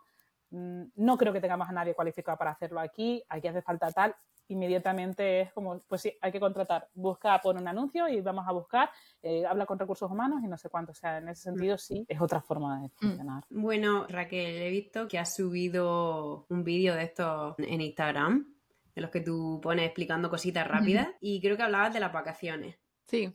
mm, 0.52 0.84
no 0.98 1.18
creo 1.18 1.34
que 1.34 1.42
tengamos 1.42 1.68
a 1.68 1.72
nadie 1.72 1.96
cualificado 1.96 2.38
para 2.38 2.52
hacerlo 2.52 2.80
aquí, 2.80 3.24
aquí 3.28 3.48
hace 3.48 3.64
falta 3.64 3.92
tal, 3.92 4.16
inmediatamente 4.50 5.42
es 5.42 5.54
como, 5.54 5.80
pues 5.88 6.02
sí, 6.02 6.14
hay 6.22 6.32
que 6.32 6.40
contratar, 6.40 6.90
busca, 6.94 7.40
pon 7.40 7.58
un 7.58 7.68
anuncio 7.68 8.08
y 8.08 8.20
vamos 8.22 8.46
a 8.48 8.52
buscar, 8.52 8.90
eh, 9.22 9.46
habla 9.46 9.66
con 9.66 9.80
recursos 9.80 10.10
humanos 10.12 10.42
y 10.44 10.48
no 10.48 10.58
sé 10.58 10.70
cuánto, 10.70 10.92
o 10.92 10.96
sea, 10.96 11.18
en 11.18 11.30
ese 11.30 11.44
sentido 11.44 11.78
sí, 11.78 12.06
es 12.08 12.20
otra 12.20 12.42
forma 12.42 12.82
de 12.82 12.90
funcionar. 12.90 13.44
Bueno, 13.50 14.06
Raquel, 14.08 14.62
he 14.62 14.70
visto 14.70 15.08
que 15.08 15.20
has 15.20 15.36
subido 15.36 16.46
un 16.50 16.64
vídeo 16.64 16.96
de 16.96 17.04
estos 17.04 17.56
en 17.60 17.82
Instagram, 17.82 18.54
de 18.96 19.02
los 19.02 19.12
que 19.12 19.22
tú 19.22 19.60
pones 19.62 19.86
explicando 19.86 20.30
cositas 20.30 20.68
rápidas, 20.68 21.08
y 21.22 21.40
creo 21.42 21.56
que 21.56 21.64
hablabas 21.64 21.94
de 21.94 22.00
las 22.00 22.12
vacaciones. 22.12 22.78
Sí. 23.06 23.34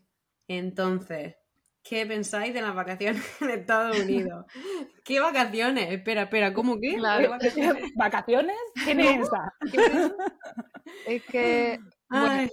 Entonces, 0.49 1.37
¿qué 1.83 2.07
pensáis 2.07 2.53
de 2.53 2.63
las 2.63 2.75
vacaciones 2.75 3.23
en 3.41 3.51
Estados 3.51 3.99
Unidos? 4.01 4.47
¿Qué 5.05 5.21
vacaciones? 5.21 5.93
Espera, 5.93 6.23
espera, 6.23 6.53
¿cómo 6.53 6.81
qué? 6.81 6.97
Claro. 6.97 7.23
¿Qué 7.23 7.29
vacaciones? 7.29 7.85
¿Vacaciones? 7.97 8.57
¿Quién 8.85 9.01
es 9.01 9.21
esa? 9.21 9.55
Es 11.07 11.23
que... 11.27 11.79
bueno, 12.09 12.51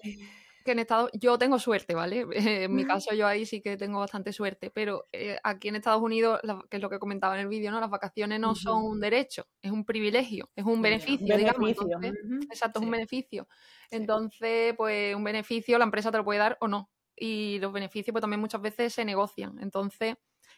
que 0.63 0.71
en 0.71 0.79
Estados 0.79 1.09
yo 1.13 1.37
tengo 1.37 1.59
suerte, 1.59 1.95
¿vale? 1.95 2.25
en 2.65 2.73
mi 2.73 2.85
caso 2.85 3.13
yo 3.13 3.27
ahí 3.27 3.45
sí 3.45 3.61
que 3.61 3.77
tengo 3.77 3.99
bastante 3.99 4.33
suerte, 4.33 4.69
pero 4.69 5.07
eh, 5.11 5.37
aquí 5.43 5.69
en 5.69 5.75
Estados 5.75 6.01
Unidos, 6.01 6.39
que 6.69 6.77
es 6.77 6.81
lo 6.81 6.89
que 6.89 6.99
comentaba 6.99 7.35
en 7.35 7.41
el 7.41 7.47
vídeo, 7.47 7.71
¿no? 7.71 7.79
Las 7.79 7.89
vacaciones 7.89 8.39
no 8.39 8.55
son 8.55 8.83
un 8.83 8.99
derecho, 8.99 9.47
es 9.61 9.71
un 9.71 9.85
privilegio, 9.85 10.49
es 10.55 10.65
un 10.65 10.81
beneficio, 10.81 11.37
digamos. 11.37 11.71
exacto, 12.49 12.79
es 12.79 12.85
un 12.85 12.91
beneficio. 12.91 13.47
Entonces, 13.89 14.73
pues 14.77 15.15
un 15.15 15.23
beneficio 15.23 15.77
la 15.77 15.85
empresa 15.85 16.11
te 16.11 16.17
lo 16.17 16.25
puede 16.25 16.39
dar 16.39 16.57
o 16.61 16.67
no. 16.67 16.89
Y 17.15 17.59
los 17.59 17.71
beneficios 17.71 18.13
pues 18.13 18.21
también 18.21 18.39
muchas 18.39 18.61
veces 18.61 18.93
se 18.93 19.05
negocian. 19.05 19.59
Entonces, 19.59 20.15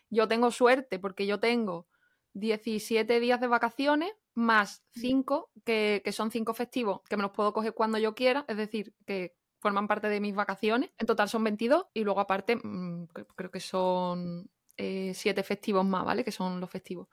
yo 0.09 0.28
tengo 0.28 0.51
suerte 0.51 0.99
porque 0.99 1.26
yo 1.26 1.39
tengo 1.39 1.88
17 2.34 3.19
días 3.19 3.39
de 3.39 3.47
vacaciones 3.47 4.11
más 4.34 4.84
5, 4.91 5.51
que, 5.63 6.01
que, 6.03 6.11
son 6.11 6.31
5 6.31 6.53
festivos, 6.53 7.01
que 7.07 7.17
me 7.17 7.23
los 7.23 7.31
puedo 7.31 7.53
coger 7.53 7.73
cuando 7.73 7.97
yo 7.97 8.15
quiera, 8.15 8.45
es 8.47 8.57
decir, 8.57 8.93
que 9.05 9.36
forman 9.63 9.88
parte 9.88 10.09
de 10.09 10.19
mis 10.19 10.36
vacaciones. 10.36 10.91
En 10.97 11.07
total 11.07 11.29
son 11.29 11.43
22 11.43 11.86
y 11.93 12.03
luego 12.03 12.19
aparte 12.19 12.57
mm, 12.57 13.05
creo 13.36 13.49
que 13.49 13.61
son 13.61 14.49
7 14.77 15.15
eh, 15.23 15.43
festivos 15.43 15.86
más, 15.86 16.05
¿vale? 16.05 16.23
Que 16.23 16.31
son 16.31 16.59
los 16.59 16.69
festivos. 16.69 17.07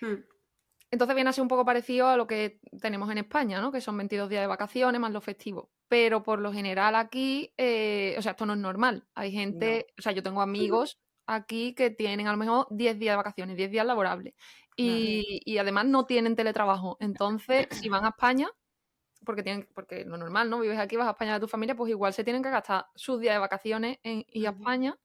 Hmm. 0.00 0.22
Entonces 0.90 1.14
viene 1.16 1.30
a 1.30 1.32
ser 1.32 1.42
un 1.42 1.48
poco 1.48 1.64
parecido 1.64 2.06
a 2.06 2.16
lo 2.16 2.28
que 2.28 2.60
tenemos 2.80 3.10
en 3.10 3.18
España, 3.18 3.60
¿no? 3.60 3.72
Que 3.72 3.80
son 3.80 3.96
22 3.96 4.28
días 4.28 4.42
de 4.42 4.46
vacaciones 4.46 5.00
más 5.00 5.12
los 5.12 5.24
festivos. 5.24 5.68
Pero 5.88 6.22
por 6.22 6.38
lo 6.38 6.52
general 6.52 6.94
aquí, 6.94 7.52
eh, 7.56 8.14
o 8.18 8.22
sea, 8.22 8.32
esto 8.32 8.46
no 8.46 8.52
es 8.52 8.60
normal. 8.60 9.04
Hay 9.14 9.32
gente, 9.32 9.88
o 9.98 10.02
sea, 10.02 10.12
yo 10.12 10.22
tengo 10.22 10.40
amigos 10.42 11.00
aquí 11.26 11.74
que 11.74 11.90
tienen 11.90 12.28
a 12.28 12.32
lo 12.32 12.38
mejor 12.38 12.68
10 12.70 12.98
días 13.00 13.14
de 13.14 13.16
vacaciones, 13.16 13.56
10 13.56 13.70
días 13.72 13.86
laborables. 13.86 14.34
Y, 14.78 15.40
y, 15.44 15.58
además 15.58 15.86
no 15.86 16.04
tienen 16.04 16.36
teletrabajo. 16.36 16.98
Entonces, 17.00 17.66
si 17.70 17.88
van 17.88 18.04
a 18.04 18.10
España, 18.10 18.50
porque 19.24 19.42
tienen, 19.42 19.68
porque 19.74 20.04
lo 20.04 20.18
normal, 20.18 20.50
¿no? 20.50 20.60
Vives 20.60 20.78
aquí, 20.78 20.96
vas 20.96 21.08
a 21.08 21.12
España 21.12 21.34
de 21.34 21.40
tu 21.40 21.48
familia, 21.48 21.74
pues 21.74 21.90
igual 21.90 22.12
se 22.12 22.24
tienen 22.24 22.42
que 22.42 22.50
gastar 22.50 22.86
sus 22.94 23.20
días 23.20 23.34
de 23.34 23.38
vacaciones 23.38 23.98
en 24.02 24.24
ir 24.28 24.46
a 24.46 24.50
España 24.50 24.98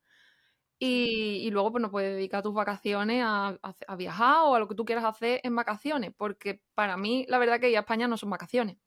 y, 0.84 1.49
luego 1.51 1.72
pues 1.72 1.82
no 1.84 1.91
puedes 1.91 2.15
dedicar 2.15 2.41
tus 2.41 2.55
vacaciones 2.55 3.24
a, 3.24 3.55
viajar 3.95 4.38
o 4.45 4.55
a 4.55 4.59
lo 4.59 4.67
que 4.67 4.74
tú 4.74 4.84
quieras 4.84 5.05
hacer 5.05 5.39
en 5.43 5.55
vacaciones, 5.55 6.11
porque 6.17 6.63
para 6.74 6.97
mí 6.97 7.24
la 7.30 7.38
verdad 7.38 7.59
que 7.59 7.69
ir 7.69 7.78
a 7.78 7.82
España 7.82 8.07
no 8.07 8.17
son 8.17 8.32
vacaciones. 8.32 8.78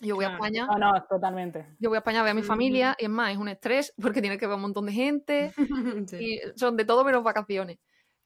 Yo 0.00 0.16
voy 0.16 0.24
a 0.24 0.32
España. 0.32 0.66
No, 0.66 0.78
no, 0.78 1.04
totalmente. 1.04 1.76
Yo 1.78 1.90
voy 1.90 1.96
a 1.96 1.98
España 1.98 2.20
a 2.20 2.22
ver 2.22 2.32
a 2.32 2.34
mi 2.34 2.42
familia 2.42 2.96
y 2.98 3.04
es 3.04 3.10
más, 3.10 3.30
es 3.30 3.36
un 3.36 3.48
estrés 3.48 3.92
porque 4.00 4.22
tienes 4.22 4.38
que 4.38 4.46
ver 4.46 4.56
un 4.56 4.62
montón 4.62 4.86
de 4.86 4.92
gente 4.92 5.52
y 6.18 6.40
son 6.56 6.78
de 6.78 6.84
todo 6.86 7.04
menos 7.04 7.22
vacaciones. 7.22 7.78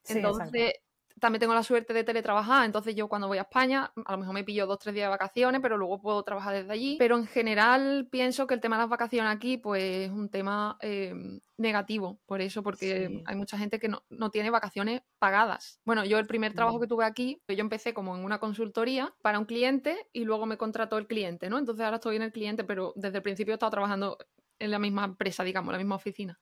Entonces, 0.06 0.74
también 1.20 1.40
tengo 1.40 1.54
la 1.54 1.62
suerte 1.62 1.92
de 1.92 2.04
teletrabajar, 2.04 2.64
entonces 2.64 2.94
yo 2.94 3.08
cuando 3.08 3.28
voy 3.28 3.38
a 3.38 3.42
España, 3.42 3.92
a 4.04 4.12
lo 4.12 4.18
mejor 4.18 4.34
me 4.34 4.44
pillo 4.44 4.66
dos, 4.66 4.78
tres 4.78 4.94
días 4.94 5.06
de 5.06 5.10
vacaciones, 5.10 5.60
pero 5.60 5.76
luego 5.76 6.00
puedo 6.00 6.22
trabajar 6.22 6.54
desde 6.54 6.72
allí. 6.72 6.96
Pero 6.98 7.16
en 7.16 7.26
general 7.26 8.08
pienso 8.10 8.46
que 8.46 8.54
el 8.54 8.60
tema 8.60 8.76
de 8.76 8.82
las 8.82 8.90
vacaciones 8.90 9.34
aquí, 9.34 9.56
pues 9.56 9.82
es 9.82 10.10
un 10.10 10.28
tema 10.28 10.76
eh, 10.80 11.14
negativo, 11.56 12.20
por 12.26 12.40
eso, 12.40 12.62
porque 12.62 13.22
hay 13.26 13.36
mucha 13.36 13.58
gente 13.58 13.78
que 13.78 13.88
no, 13.88 14.02
no, 14.10 14.30
tiene 14.30 14.50
vacaciones 14.50 15.02
pagadas. 15.18 15.80
Bueno, 15.84 16.04
yo 16.04 16.18
el 16.18 16.26
primer 16.26 16.54
trabajo 16.54 16.80
que 16.80 16.86
tuve 16.86 17.04
aquí, 17.04 17.42
yo 17.48 17.60
empecé 17.60 17.94
como 17.94 18.16
en 18.16 18.24
una 18.24 18.38
consultoría 18.38 19.14
para 19.22 19.38
un 19.38 19.44
cliente 19.44 20.08
y 20.12 20.24
luego 20.24 20.46
me 20.46 20.56
contrató 20.56 20.98
el 20.98 21.06
cliente, 21.06 21.50
¿no? 21.50 21.58
Entonces 21.58 21.84
ahora 21.84 21.96
estoy 21.96 22.16
en 22.16 22.22
el 22.22 22.32
cliente, 22.32 22.64
pero 22.64 22.92
desde 22.96 23.18
el 23.18 23.22
principio 23.22 23.52
he 23.52 23.56
estado 23.56 23.70
trabajando 23.70 24.18
en 24.58 24.70
la 24.70 24.78
misma 24.78 25.04
empresa, 25.04 25.44
digamos, 25.44 25.72
la 25.72 25.78
misma 25.78 25.96
oficina. 25.96 26.38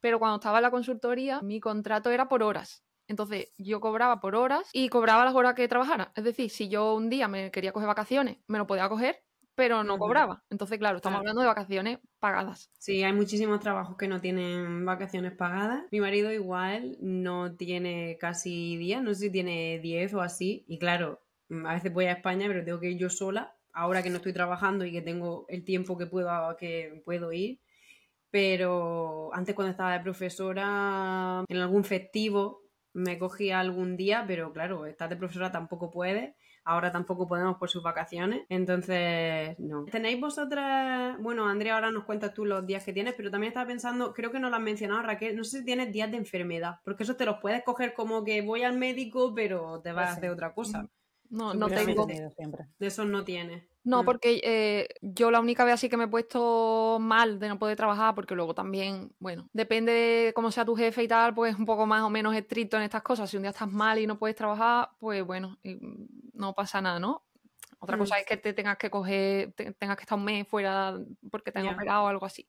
Pero 0.00 0.18
cuando 0.18 0.36
estaba 0.36 0.58
en 0.58 0.62
la 0.62 0.70
consultoría, 0.70 1.40
mi 1.42 1.60
contrato 1.60 2.10
era 2.10 2.28
por 2.28 2.42
horas. 2.42 2.82
Entonces 3.08 3.52
yo 3.56 3.80
cobraba 3.80 4.20
por 4.20 4.34
horas 4.34 4.68
y 4.72 4.88
cobraba 4.88 5.24
las 5.24 5.34
horas 5.34 5.54
que 5.54 5.68
trabajara. 5.68 6.12
Es 6.16 6.24
decir, 6.24 6.50
si 6.50 6.68
yo 6.68 6.94
un 6.94 7.08
día 7.10 7.28
me 7.28 7.50
quería 7.50 7.72
coger 7.72 7.86
vacaciones, 7.86 8.38
me 8.46 8.58
lo 8.58 8.66
podía 8.66 8.88
coger, 8.88 9.22
pero 9.56 9.82
no 9.82 9.98
cobraba. 9.98 10.44
Entonces, 10.50 10.78
claro, 10.78 10.96
estamos 10.96 11.18
hablando 11.18 11.40
de 11.40 11.46
vacaciones 11.46 11.98
pagadas. 12.20 12.70
Sí, 12.78 13.02
hay 13.02 13.12
muchísimos 13.14 13.58
trabajos 13.60 13.96
que 13.96 14.06
no 14.06 14.20
tienen 14.20 14.84
vacaciones 14.84 15.32
pagadas. 15.32 15.84
Mi 15.90 16.00
marido 16.00 16.30
igual 16.30 16.98
no 17.00 17.56
tiene 17.56 18.18
casi 18.20 18.76
días, 18.76 19.02
no 19.02 19.14
sé 19.14 19.20
si 19.20 19.30
tiene 19.30 19.80
10 19.80 20.12
o 20.14 20.20
así. 20.20 20.64
Y 20.68 20.78
claro, 20.78 21.22
a 21.64 21.74
veces 21.74 21.92
voy 21.92 22.04
a 22.04 22.12
España, 22.12 22.46
pero 22.48 22.64
tengo 22.64 22.78
que 22.80 22.90
ir 22.90 22.98
yo 22.98 23.08
sola, 23.08 23.56
ahora 23.72 24.02
que 24.02 24.10
no 24.10 24.16
estoy 24.16 24.34
trabajando 24.34 24.84
y 24.84 24.92
que 24.92 25.00
tengo 25.00 25.46
el 25.48 25.64
tiempo 25.64 25.96
que 25.96 26.06
puedo, 26.06 26.56
que 26.58 27.02
puedo 27.04 27.32
ir. 27.32 27.60
Pero 28.30 29.30
antes 29.32 29.54
cuando 29.54 29.70
estaba 29.70 29.94
de 29.94 30.00
profesora, 30.00 31.44
en 31.48 31.56
algún 31.56 31.84
festivo, 31.84 32.65
me 32.96 33.18
cogía 33.18 33.60
algún 33.60 33.96
día, 33.96 34.24
pero 34.26 34.52
claro, 34.52 34.86
estar 34.86 35.08
de 35.10 35.16
profesora 35.16 35.52
tampoco 35.52 35.90
puede. 35.90 36.34
Ahora 36.64 36.90
tampoco 36.90 37.28
podemos 37.28 37.58
por 37.58 37.68
sus 37.68 37.82
vacaciones. 37.82 38.44
Entonces, 38.48 39.56
no. 39.58 39.84
¿Tenéis 39.84 40.18
vosotras. 40.20 41.16
Bueno, 41.20 41.46
Andrea, 41.46 41.74
ahora 41.74 41.92
nos 41.92 42.04
cuentas 42.04 42.32
tú 42.34 42.44
los 42.44 42.66
días 42.66 42.82
que 42.82 42.92
tienes, 42.92 43.14
pero 43.14 43.30
también 43.30 43.50
estaba 43.50 43.66
pensando, 43.66 44.12
creo 44.14 44.32
que 44.32 44.40
no 44.40 44.48
lo 44.50 44.56
has 44.56 44.62
mencionado, 44.62 45.02
Raquel. 45.02 45.36
No 45.36 45.44
sé 45.44 45.58
si 45.58 45.64
tienes 45.64 45.92
días 45.92 46.10
de 46.10 46.16
enfermedad, 46.16 46.80
porque 46.84 47.04
eso 47.04 47.16
te 47.16 47.26
los 47.26 47.38
puedes 47.38 47.62
coger 47.62 47.92
como 47.92 48.24
que 48.24 48.40
voy 48.40 48.62
al 48.62 48.76
médico, 48.76 49.32
pero 49.34 49.80
te 49.82 49.92
vas 49.92 50.08
a 50.08 50.12
hacer 50.14 50.30
otra 50.30 50.54
cosa. 50.54 50.88
No, 51.28 51.54
no 51.54 51.68
tengo. 51.68 52.06
De 52.06 52.86
esos 52.86 53.06
no 53.06 53.24
tienes. 53.24 53.64
No, 53.86 54.02
mm. 54.02 54.04
porque 54.04 54.40
eh, 54.42 54.88
yo 55.00 55.30
la 55.30 55.38
única 55.38 55.64
vez 55.64 55.74
así 55.74 55.88
que 55.88 55.96
me 55.96 56.04
he 56.04 56.08
puesto 56.08 56.98
mal 57.00 57.38
de 57.38 57.48
no 57.48 57.56
poder 57.56 57.76
trabajar, 57.76 58.16
porque 58.16 58.34
luego 58.34 58.52
también, 58.52 59.12
bueno, 59.20 59.48
depende 59.52 59.92
de 59.92 60.32
cómo 60.34 60.50
sea 60.50 60.64
tu 60.64 60.74
jefe 60.74 61.04
y 61.04 61.08
tal, 61.08 61.32
pues 61.34 61.56
un 61.56 61.64
poco 61.64 61.86
más 61.86 62.02
o 62.02 62.10
menos 62.10 62.34
estricto 62.34 62.76
en 62.76 62.82
estas 62.82 63.02
cosas. 63.02 63.30
Si 63.30 63.36
un 63.36 63.44
día 63.44 63.50
estás 63.50 63.70
mal 63.70 64.00
y 64.00 64.06
no 64.08 64.18
puedes 64.18 64.34
trabajar, 64.34 64.90
pues 64.98 65.24
bueno, 65.24 65.58
no 66.32 66.52
pasa 66.52 66.80
nada, 66.80 66.98
¿no? 66.98 67.22
Otra 67.78 67.96
cosa 67.96 68.16
mm. 68.16 68.18
es 68.18 68.26
que 68.26 68.36
te 68.36 68.52
tengas 68.54 68.76
que 68.76 68.90
coger, 68.90 69.52
tengas 69.52 69.96
que 69.96 70.02
estar 70.02 70.18
un 70.18 70.24
mes 70.24 70.48
fuera 70.48 70.98
porque 71.30 71.52
te 71.52 71.60
han 71.60 71.68
operado 71.68 72.06
o 72.06 72.08
algo 72.08 72.26
así. 72.26 72.48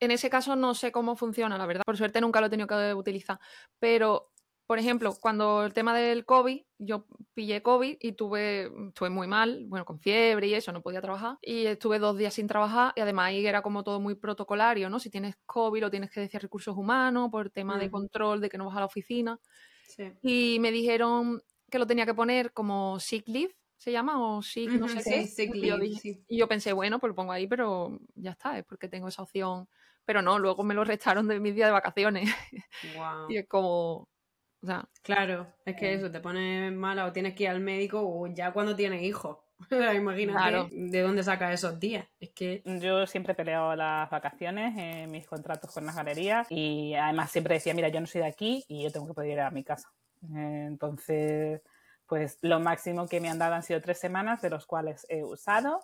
En 0.00 0.12
ese 0.12 0.30
caso 0.30 0.56
no 0.56 0.74
sé 0.74 0.90
cómo 0.90 1.14
funciona, 1.14 1.58
la 1.58 1.66
verdad. 1.66 1.82
Por 1.84 1.98
suerte 1.98 2.22
nunca 2.22 2.40
lo 2.40 2.46
he 2.46 2.50
tenido 2.50 2.68
que 2.68 2.94
utilizar. 2.94 3.38
Pero 3.78 4.32
por 4.68 4.78
ejemplo, 4.78 5.14
cuando 5.18 5.64
el 5.64 5.72
tema 5.72 5.96
del 5.96 6.26
COVID, 6.26 6.60
yo 6.76 7.06
pillé 7.32 7.62
COVID 7.62 7.96
y 8.02 8.12
tuve, 8.12 8.70
estuve 8.88 9.08
muy 9.08 9.26
mal, 9.26 9.64
bueno, 9.66 9.86
con 9.86 9.98
fiebre 9.98 10.46
y 10.46 10.52
eso, 10.52 10.72
no 10.72 10.82
podía 10.82 11.00
trabajar. 11.00 11.38
Y 11.40 11.64
estuve 11.64 11.98
dos 11.98 12.18
días 12.18 12.34
sin 12.34 12.46
trabajar 12.46 12.92
y 12.94 13.00
además 13.00 13.28
ahí 13.28 13.46
era 13.46 13.62
como 13.62 13.82
todo 13.82 13.98
muy 13.98 14.14
protocolario, 14.14 14.90
¿no? 14.90 14.98
Si 14.98 15.08
tienes 15.08 15.36
COVID 15.46 15.80
lo 15.80 15.90
tienes 15.90 16.10
que 16.10 16.20
decir 16.20 16.42
recursos 16.42 16.76
humanos 16.76 17.30
por 17.30 17.48
tema 17.48 17.78
de 17.78 17.90
control, 17.90 18.42
de 18.42 18.50
que 18.50 18.58
no 18.58 18.66
vas 18.66 18.76
a 18.76 18.80
la 18.80 18.84
oficina. 18.84 19.40
Y 20.20 20.58
me 20.60 20.70
dijeron 20.70 21.40
que 21.70 21.78
lo 21.78 21.86
tenía 21.86 22.04
que 22.04 22.12
poner 22.12 22.52
como 22.52 23.00
sick 23.00 23.26
leave, 23.26 23.56
¿se 23.78 23.90
llama? 23.90 24.20
O 24.20 24.42
sick, 24.42 24.70
no 24.72 24.86
sé 24.86 25.00
qué. 25.02 25.26
Sick 25.26 25.54
leave, 25.54 25.86
y, 26.28 26.36
yo 26.36 26.46
pensé, 26.46 26.74
bueno, 26.74 26.98
pues 26.98 27.08
lo 27.08 27.14
pongo 27.14 27.32
ahí, 27.32 27.46
pero 27.46 27.98
ya 28.16 28.32
está, 28.32 28.58
es 28.58 28.66
porque 28.66 28.90
tengo 28.90 29.08
esa 29.08 29.22
opción. 29.22 29.66
Pero 30.04 30.20
no, 30.20 30.38
luego 30.38 30.62
me 30.62 30.74
lo 30.74 30.84
restaron 30.84 31.26
de 31.26 31.40
mis 31.40 31.54
días 31.54 31.68
de 31.68 31.72
vacaciones. 31.72 32.28
y 33.30 33.38
es 33.38 33.48
como, 33.48 34.10
claro, 35.02 35.46
es 35.64 35.76
que 35.76 35.94
eso 35.94 36.10
te 36.10 36.20
pone 36.20 36.70
mala 36.70 37.06
o 37.06 37.12
tienes 37.12 37.34
que 37.34 37.44
ir 37.44 37.48
al 37.50 37.60
médico 37.60 38.00
o 38.02 38.26
ya 38.26 38.52
cuando 38.52 38.74
tienes 38.74 39.02
hijos. 39.02 39.38
Imagínate 39.70 40.68
de 40.70 41.02
dónde 41.02 41.22
sacas 41.22 41.52
esos 41.52 41.80
días. 41.80 42.06
Es 42.20 42.30
que 42.30 42.62
yo 42.64 43.06
siempre 43.06 43.34
peleo 43.34 43.74
las 43.74 44.08
vacaciones 44.10 44.76
en 44.76 45.10
mis 45.10 45.26
contratos 45.26 45.72
con 45.72 45.84
las 45.86 45.96
galerías 45.96 46.46
y 46.50 46.94
además 46.94 47.30
siempre 47.30 47.54
decía, 47.54 47.74
mira, 47.74 47.88
yo 47.88 48.00
no 48.00 48.06
soy 48.06 48.20
de 48.20 48.28
aquí 48.28 48.64
y 48.68 48.82
yo 48.82 48.92
tengo 48.92 49.06
que 49.08 49.14
poder 49.14 49.30
ir 49.32 49.40
a 49.40 49.50
mi 49.50 49.64
casa. 49.64 49.92
Entonces, 50.32 51.60
pues 52.06 52.38
lo 52.40 52.60
máximo 52.60 53.06
que 53.06 53.20
me 53.20 53.28
han 53.28 53.38
dado 53.38 53.54
han 53.54 53.62
sido 53.62 53.80
tres 53.80 53.98
semanas, 53.98 54.42
de 54.42 54.50
los 54.50 54.66
cuales 54.66 55.06
he 55.08 55.22
usado 55.22 55.80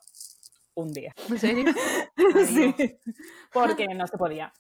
un 0.75 0.93
día. 0.93 1.15
¿En 1.29 1.39
serio? 1.39 1.73
sí, 2.47 2.75
porque 3.53 3.87
no 3.89 4.07
se 4.07 4.17
podía 4.17 4.53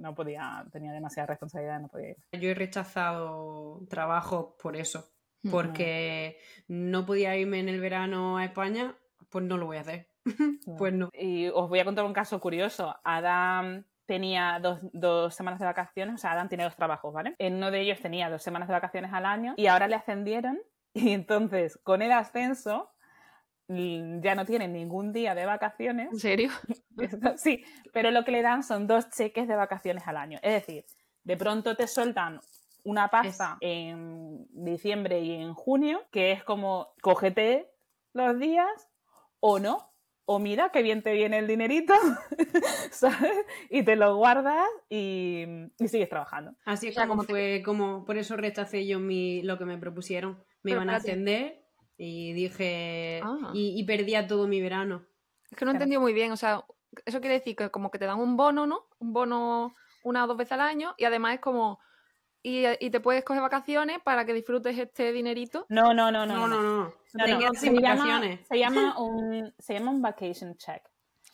no 0.00 0.14
podía, 0.14 0.66
tenía 0.72 0.92
demasiada 0.92 1.28
responsabilidad, 1.28 1.80
no 1.80 1.88
podía 1.88 2.10
ir. 2.10 2.16
Yo 2.32 2.50
he 2.50 2.54
rechazado 2.54 3.80
trabajo 3.88 4.56
por 4.60 4.76
eso, 4.76 5.10
porque 5.50 6.38
no 6.68 7.06
podía 7.06 7.36
irme 7.36 7.60
en 7.60 7.68
el 7.68 7.80
verano 7.80 8.38
a 8.38 8.44
España, 8.44 8.96
pues 9.28 9.44
no 9.44 9.56
lo 9.56 9.66
voy 9.66 9.76
a 9.76 9.80
hacer. 9.82 10.08
pues 10.78 10.92
no. 10.92 11.10
Y 11.12 11.48
os 11.48 11.68
voy 11.68 11.80
a 11.80 11.84
contar 11.84 12.04
un 12.04 12.12
caso 12.12 12.40
curioso. 12.40 12.94
Adam 13.04 13.84
tenía 14.06 14.58
dos, 14.60 14.80
dos, 14.92 15.34
semanas 15.34 15.60
de 15.60 15.66
vacaciones, 15.66 16.16
o 16.16 16.18
sea, 16.18 16.32
Adam 16.32 16.48
tiene 16.48 16.64
dos 16.64 16.74
trabajos, 16.74 17.14
¿vale? 17.14 17.36
En 17.38 17.54
uno 17.54 17.70
de 17.70 17.80
ellos 17.80 18.00
tenía 18.00 18.28
dos 18.28 18.42
semanas 18.42 18.66
de 18.66 18.74
vacaciones 18.74 19.12
al 19.12 19.24
año 19.24 19.54
y 19.56 19.68
ahora 19.68 19.86
le 19.86 19.94
ascendieron 19.94 20.58
y 20.94 21.10
entonces 21.12 21.78
con 21.84 22.02
el 22.02 22.10
ascenso 22.10 22.90
ya 23.70 24.34
no 24.34 24.44
tienen 24.44 24.72
ningún 24.72 25.12
día 25.12 25.34
de 25.34 25.46
vacaciones. 25.46 26.08
¿En 26.12 26.18
serio? 26.18 26.50
sí, 27.36 27.64
pero 27.92 28.10
lo 28.10 28.24
que 28.24 28.32
le 28.32 28.42
dan 28.42 28.62
son 28.62 28.86
dos 28.86 29.10
cheques 29.10 29.46
de 29.46 29.54
vacaciones 29.54 30.06
al 30.08 30.16
año. 30.16 30.38
Es 30.42 30.54
decir, 30.54 30.84
de 31.22 31.36
pronto 31.36 31.76
te 31.76 31.86
sueltan 31.86 32.40
una 32.82 33.08
pasta 33.08 33.58
en 33.60 34.46
diciembre 34.50 35.20
y 35.20 35.32
en 35.32 35.54
junio, 35.54 36.02
que 36.10 36.32
es 36.32 36.42
como 36.42 36.94
cógete 37.00 37.70
los 38.12 38.38
días 38.38 38.88
o 39.38 39.58
no. 39.58 39.88
O 40.32 40.38
mira 40.38 40.70
qué 40.70 40.82
bien 40.82 41.02
te 41.02 41.12
viene 41.12 41.38
el 41.38 41.48
dinerito, 41.48 41.92
¿sabes? 42.92 43.46
Y 43.68 43.82
te 43.82 43.96
lo 43.96 44.14
guardas 44.14 44.64
y, 44.88 45.44
sigues 45.84 46.08
trabajando. 46.08 46.54
Así 46.64 46.88
es 46.88 46.96
como 46.96 47.24
fue, 47.24 47.62
como 47.64 48.04
por 48.04 48.16
eso 48.16 48.36
rechacé 48.36 48.86
yo 48.86 49.00
mi, 49.00 49.42
lo 49.42 49.58
que 49.58 49.64
me 49.64 49.76
propusieron. 49.76 50.40
Me 50.62 50.70
iban 50.70 50.88
a 50.88 50.96
ascender 50.96 51.59
y 52.02 52.32
dije, 52.32 53.20
ah. 53.22 53.50
y, 53.52 53.84
perdía 53.84 54.26
todo 54.26 54.48
mi 54.48 54.62
verano. 54.62 55.04
Es 55.50 55.58
que 55.58 55.66
no 55.66 55.72
entendí 55.72 55.98
muy 55.98 56.14
bien, 56.14 56.32
o 56.32 56.36
sea, 56.36 56.64
eso 57.04 57.20
quiere 57.20 57.34
decir 57.34 57.54
que 57.54 57.70
como 57.70 57.90
que 57.90 57.98
te 57.98 58.06
dan 58.06 58.18
un 58.18 58.38
bono, 58.38 58.66
¿no? 58.66 58.86
Un 59.00 59.12
bono 59.12 59.74
una 60.02 60.24
o 60.24 60.26
dos 60.26 60.38
veces 60.38 60.52
al 60.52 60.62
año 60.62 60.94
y 60.96 61.04
además 61.04 61.34
es 61.34 61.40
como 61.40 61.78
y, 62.42 62.90
te 62.90 63.00
puedes 63.00 63.22
coger 63.22 63.42
vacaciones 63.42 63.98
para 64.02 64.24
que 64.24 64.32
disfrutes 64.32 64.78
este 64.78 65.12
dinerito. 65.12 65.66
No, 65.68 65.92
no, 65.92 66.10
no, 66.10 66.24
no. 66.24 66.36
No, 66.38 66.48
no, 66.48 66.62
no. 66.62 66.94
Se, 67.04 67.18
llama, 67.18 68.22
se, 68.48 68.58
llama, 68.58 68.98
un, 68.98 69.52
se 69.58 69.74
llama 69.74 69.90
un 69.90 70.00
vacation 70.00 70.56
check. 70.56 70.82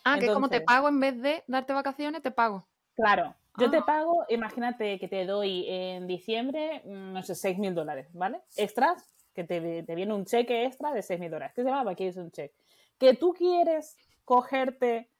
Ah, 0.05 0.19
que 0.19 0.27
como 0.27 0.49
te 0.49 0.63
pago 0.63 0.89
en 0.89 0.99
vez 0.99 1.23
de 1.23 1.45
darte 1.47 1.75
vacaciones, 1.75 2.23
te 2.23 2.33
pago. 2.33 2.67
Claro, 2.97 3.37
yo 3.57 3.71
te 3.71 3.77
ah. 3.77 3.85
pago, 3.87 4.25
imagínate 4.31 4.99
que 4.99 5.07
te 5.07 5.27
doy 5.27 5.65
en 5.69 6.09
diciembre, 6.09 6.83
mm, 6.85 7.13
no 7.13 7.23
sé, 7.23 7.37
6 7.37 7.57
mil 7.59 7.73
dólares, 7.73 8.09
¿vale? 8.13 8.41
Extras, 8.57 9.16
que 9.37 9.45
te, 9.45 9.83
te, 9.83 9.95
viene 9.95 10.15
un 10.15 10.25
cheque 10.25 10.65
extra 10.65 10.93
de 10.93 11.03
6 11.03 11.21
mil 11.21 11.31
dólares. 11.31 11.55
¿Qué 11.55 11.63
se 11.63 11.69
llama 11.69 11.85
vacation 11.85 12.33
check? 12.33 12.53
Que 12.99 13.15
tú 13.15 13.35
quieres 13.35 13.97
cogerte 14.25 15.11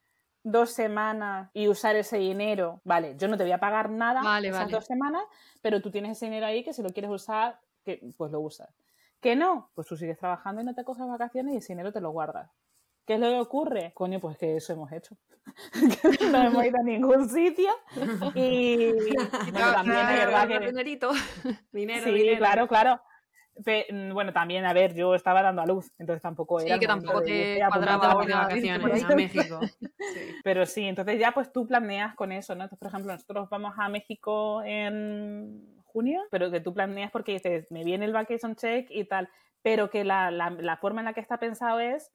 dos 0.43 0.71
semanas 0.71 1.51
y 1.53 1.69
usar 1.69 1.97
ese 1.97 2.17
dinero, 2.17 2.81
vale, 2.85 3.15
yo 3.19 3.29
no 3.29 3.37
te 3.37 3.43
voy 3.43 3.53
a 3.53 3.59
pagar 3.59 3.91
nada 3.91 4.39
esas 4.41 4.71
dos 4.71 4.87
semanas, 4.87 5.23
pero 5.61 5.83
tú 5.83 5.91
tienes 5.91 6.17
ese 6.17 6.27
dinero 6.27 6.47
ahí 6.47 6.65
que 6.65 6.73
si 6.73 6.83
lo 6.83 6.91
quieres 6.91 7.11
usar, 7.11 7.61
que, 7.85 8.01
pues 8.17 8.33
lo 8.33 8.41
usas. 8.41 8.69
Que 9.21 9.37
no, 9.37 9.71
pues 9.75 9.87
tú 9.87 9.97
sigues 9.97 10.19
trabajando 10.19 10.63
y 10.63 10.65
no 10.65 10.75
te 10.75 10.85
coges 10.85 11.07
vacaciones 11.07 11.55
y 11.55 11.57
ese 11.59 11.75
dinero 11.75 11.93
te 11.93 12.01
lo 12.01 12.11
guardas. 12.11 12.51
¿Qué 13.07 13.15
es 13.15 13.21
lo 13.21 13.29
que 13.29 13.39
ocurre? 13.39 13.93
Coño, 13.95 14.19
pues 14.19 14.39
que 14.39 14.57
eso 14.57 14.73
hemos 14.73 14.91
hecho. 14.93 15.17
no 16.33 16.43
hemos 16.43 16.65
ido 16.65 16.79
a 16.81 16.83
ningún 16.83 17.29
sitio. 17.29 17.71
Y, 18.35 18.93
también 19.53 19.99
es 19.99 20.19
verdad 20.19 20.49
que. 20.49 20.59
Dinerito. 20.61 21.11
Dinero, 21.73 22.05
sí, 22.05 22.37
claro, 22.37 22.67
claro. 22.67 23.01
Mm, 23.57 24.13
bueno, 24.13 24.33
también, 24.33 24.67
a 24.67 24.73
ver, 24.73 24.95
yo 24.95 25.15
estaba 25.15 25.43
dando 25.43 25.63
a 25.63 25.67
luz, 25.67 25.91
entonces 25.99 26.23
tampoco 26.23 26.61
era. 26.61 26.75
Sí, 26.75 26.81
que 26.81 26.87
tampoco 26.87 27.23
te 27.23 27.59
cuadraba 27.69 28.25
de 28.25 28.33
vacaciones 28.33 29.05
a 29.05 29.15
México. 29.15 29.61
Pero 30.45 30.67
sí, 30.67 30.85
entonces 30.85 31.19
ya 31.19 31.33
pues 31.33 31.53
tú 31.53 31.67
planeas 31.67 32.15
con 32.15 32.33
eso, 32.33 32.55
¿no? 32.55 32.65
Entonces, 32.65 32.79
por 32.79 32.89
ejemplo, 32.89 33.13
nosotros 33.13 33.49
vamos 33.49 33.75
a 33.79 33.89
México 33.89 34.63
en 34.63 35.83
junio, 35.85 36.23
pero 36.31 36.51
que 36.51 36.61
tú 36.61 36.75
planeas 36.75 37.11
porque 37.11 37.33
dices, 37.33 37.67
me 37.71 37.83
viene 37.83 38.05
el 38.05 38.13
vacation 38.13 38.55
check 38.55 38.89
y 38.91 39.05
tal, 39.05 39.31
pero 39.63 39.89
que 39.89 40.05
la, 40.05 40.31
la, 40.31 40.51
la 40.51 40.77
forma 40.77 41.01
en 41.01 41.07
la 41.07 41.15
que 41.15 41.21
está 41.21 41.39
pensado 41.39 41.81
es 41.81 42.13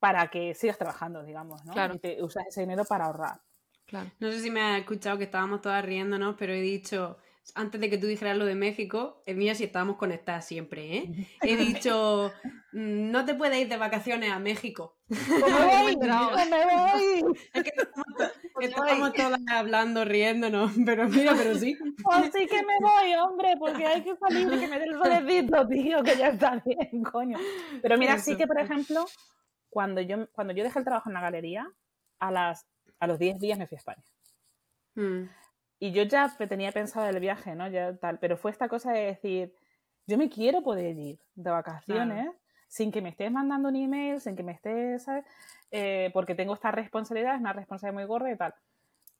para 0.00 0.28
que 0.28 0.54
sigas 0.54 0.78
trabajando, 0.78 1.22
digamos, 1.22 1.64
¿no? 1.64 1.72
Claro. 1.72 1.94
Y 1.94 1.98
te 1.98 2.22
usas 2.22 2.46
ese 2.48 2.62
dinero 2.62 2.84
para 2.84 3.06
ahorrar. 3.06 3.40
Claro. 3.86 4.10
No 4.18 4.30
sé 4.30 4.40
si 4.40 4.50
me 4.50 4.60
has 4.60 4.80
escuchado 4.80 5.16
que 5.16 5.24
estábamos 5.24 5.60
todas 5.60 5.84
riéndonos, 5.84 6.34
pero 6.36 6.52
he 6.52 6.60
dicho 6.60 7.18
antes 7.54 7.80
de 7.80 7.90
que 7.90 7.98
tú 7.98 8.06
dijeras 8.06 8.36
lo 8.36 8.46
de 8.46 8.54
México, 8.54 9.22
eh, 9.26 9.34
mira 9.34 9.54
si 9.54 9.64
estábamos 9.64 9.96
conectadas 9.96 10.46
siempre, 10.46 10.96
¿eh? 10.96 11.28
He 11.42 11.56
dicho, 11.56 12.32
mm, 12.72 13.10
no 13.10 13.24
te 13.24 13.34
puedes 13.34 13.58
ir 13.58 13.68
de 13.68 13.76
vacaciones 13.76 14.30
a 14.30 14.38
México. 14.38 14.98
¡Me 15.08 15.16
voy! 15.38 15.96
¡Me 15.96 16.64
voy! 16.64 17.38
Es 17.54 17.64
que 17.64 18.66
estamos, 18.66 19.12
todas 19.12 19.40
hablando, 19.52 20.04
riéndonos, 20.04 20.72
pero 20.84 21.08
mira, 21.08 21.32
pero 21.36 21.54
sí. 21.54 21.76
Pues 22.02 22.30
sí 22.32 22.46
que 22.46 22.62
me 22.62 22.78
voy, 22.80 23.14
hombre, 23.14 23.54
porque 23.58 23.86
hay 23.86 24.02
que 24.02 24.16
salir 24.16 24.52
y 24.52 24.58
que 24.58 24.68
me 24.68 24.78
dé 24.78 24.84
el 24.86 24.94
solecito, 24.94 25.68
tío, 25.68 26.02
que 26.02 26.16
ya 26.16 26.28
está 26.28 26.62
bien, 26.64 27.04
coño. 27.04 27.38
Pero 27.80 27.96
mira, 27.96 28.18
sí 28.18 28.36
que, 28.36 28.46
por 28.46 28.58
ejemplo, 28.58 29.06
cuando 29.70 30.00
yo, 30.00 30.28
cuando 30.32 30.52
yo 30.52 30.64
dejé 30.64 30.80
el 30.80 30.84
trabajo 30.84 31.08
en 31.08 31.14
la 31.14 31.20
galería, 31.20 31.70
a, 32.18 32.30
las, 32.30 32.66
a 32.98 33.06
los 33.06 33.18
10 33.18 33.38
días 33.38 33.58
me 33.58 33.66
fui 33.66 33.76
a 33.76 33.78
España. 33.78 34.04
Hmm. 34.94 35.28
Y 35.78 35.92
yo 35.92 36.02
ya 36.02 36.34
tenía 36.48 36.72
pensado 36.72 37.08
el 37.08 37.20
viaje, 37.20 37.54
¿no? 37.54 37.68
Ya 37.68 37.96
tal, 37.96 38.18
pero 38.18 38.36
fue 38.36 38.50
esta 38.50 38.68
cosa 38.68 38.92
de 38.92 39.06
decir, 39.06 39.54
yo 40.06 40.18
me 40.18 40.28
quiero 40.28 40.62
poder 40.62 40.96
ir 40.98 41.20
de 41.34 41.50
vacaciones 41.50 42.30
sin 42.68 42.92
que 42.92 43.00
me 43.00 43.08
estés 43.10 43.32
mandando 43.32 43.68
un 43.68 43.76
email, 43.76 44.20
sin 44.20 44.36
que 44.36 44.42
me 44.42 44.52
estés, 44.52 45.04
¿sabes? 45.04 45.24
Eh, 45.70 46.10
porque 46.12 46.34
tengo 46.34 46.54
esta 46.54 46.70
responsabilidad, 46.70 47.34
es 47.34 47.40
una 47.40 47.52
responsabilidad 47.52 48.00
muy 48.00 48.08
gorda 48.08 48.30
y 48.32 48.36
tal. 48.36 48.54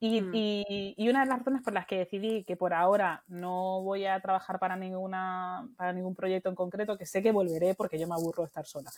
Y, 0.00 0.20
mm. 0.20 0.30
y, 0.32 0.94
y, 0.96 1.08
una 1.08 1.20
de 1.20 1.26
las 1.26 1.38
razones 1.38 1.62
por 1.62 1.72
las 1.72 1.84
que 1.84 1.98
decidí 1.98 2.44
que 2.44 2.56
por 2.56 2.72
ahora 2.72 3.24
no 3.26 3.82
voy 3.82 4.06
a 4.06 4.20
trabajar 4.20 4.60
para, 4.60 4.76
ninguna, 4.76 5.68
para 5.76 5.92
ningún 5.92 6.14
proyecto 6.14 6.48
en 6.48 6.54
concreto, 6.54 6.96
que 6.96 7.04
sé 7.04 7.20
que 7.20 7.32
volveré 7.32 7.74
porque 7.74 7.98
yo 7.98 8.06
me 8.06 8.14
aburro 8.14 8.44
de 8.44 8.46
estar 8.46 8.64
sola. 8.64 8.90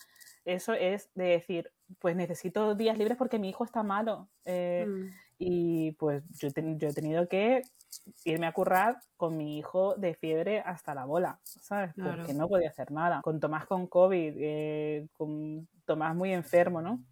Eso 0.45 0.73
es 0.73 1.09
de 1.15 1.23
decir, 1.25 1.71
pues 1.99 2.15
necesito 2.15 2.75
días 2.75 2.99
libres 2.99 3.17
porque 3.17 3.39
mi 3.39 3.49
hijo 3.49 3.63
está 3.63 3.81
malo. 3.81 4.29
Eh, 4.45 4.85
mm. 4.87 5.09
Y 5.43 5.93
pues 5.93 6.23
yo, 6.39 6.49
yo, 6.49 6.87
he 6.87 6.93
tenido 6.93 7.27
que 7.27 7.63
irme 8.25 8.45
a 8.45 8.51
currar 8.51 8.99
con 9.17 9.37
mi 9.37 9.57
hijo 9.57 9.95
de 9.95 10.13
fiebre 10.13 10.59
hasta 10.59 10.93
la 10.93 11.05
bola, 11.05 11.39
¿sabes? 11.43 11.93
Porque 11.95 12.35
no 12.35 12.47
podía 12.47 12.69
hacer 12.69 12.91
nada. 12.91 13.21
Con 13.23 13.39
Tomás 13.39 13.65
con 13.65 13.87
COVID, 13.87 14.33
eh, 14.37 15.07
con 15.13 15.67
Tomás 15.85 16.15
muy 16.15 16.31
enfermo, 16.31 16.83
¿no? 16.83 17.03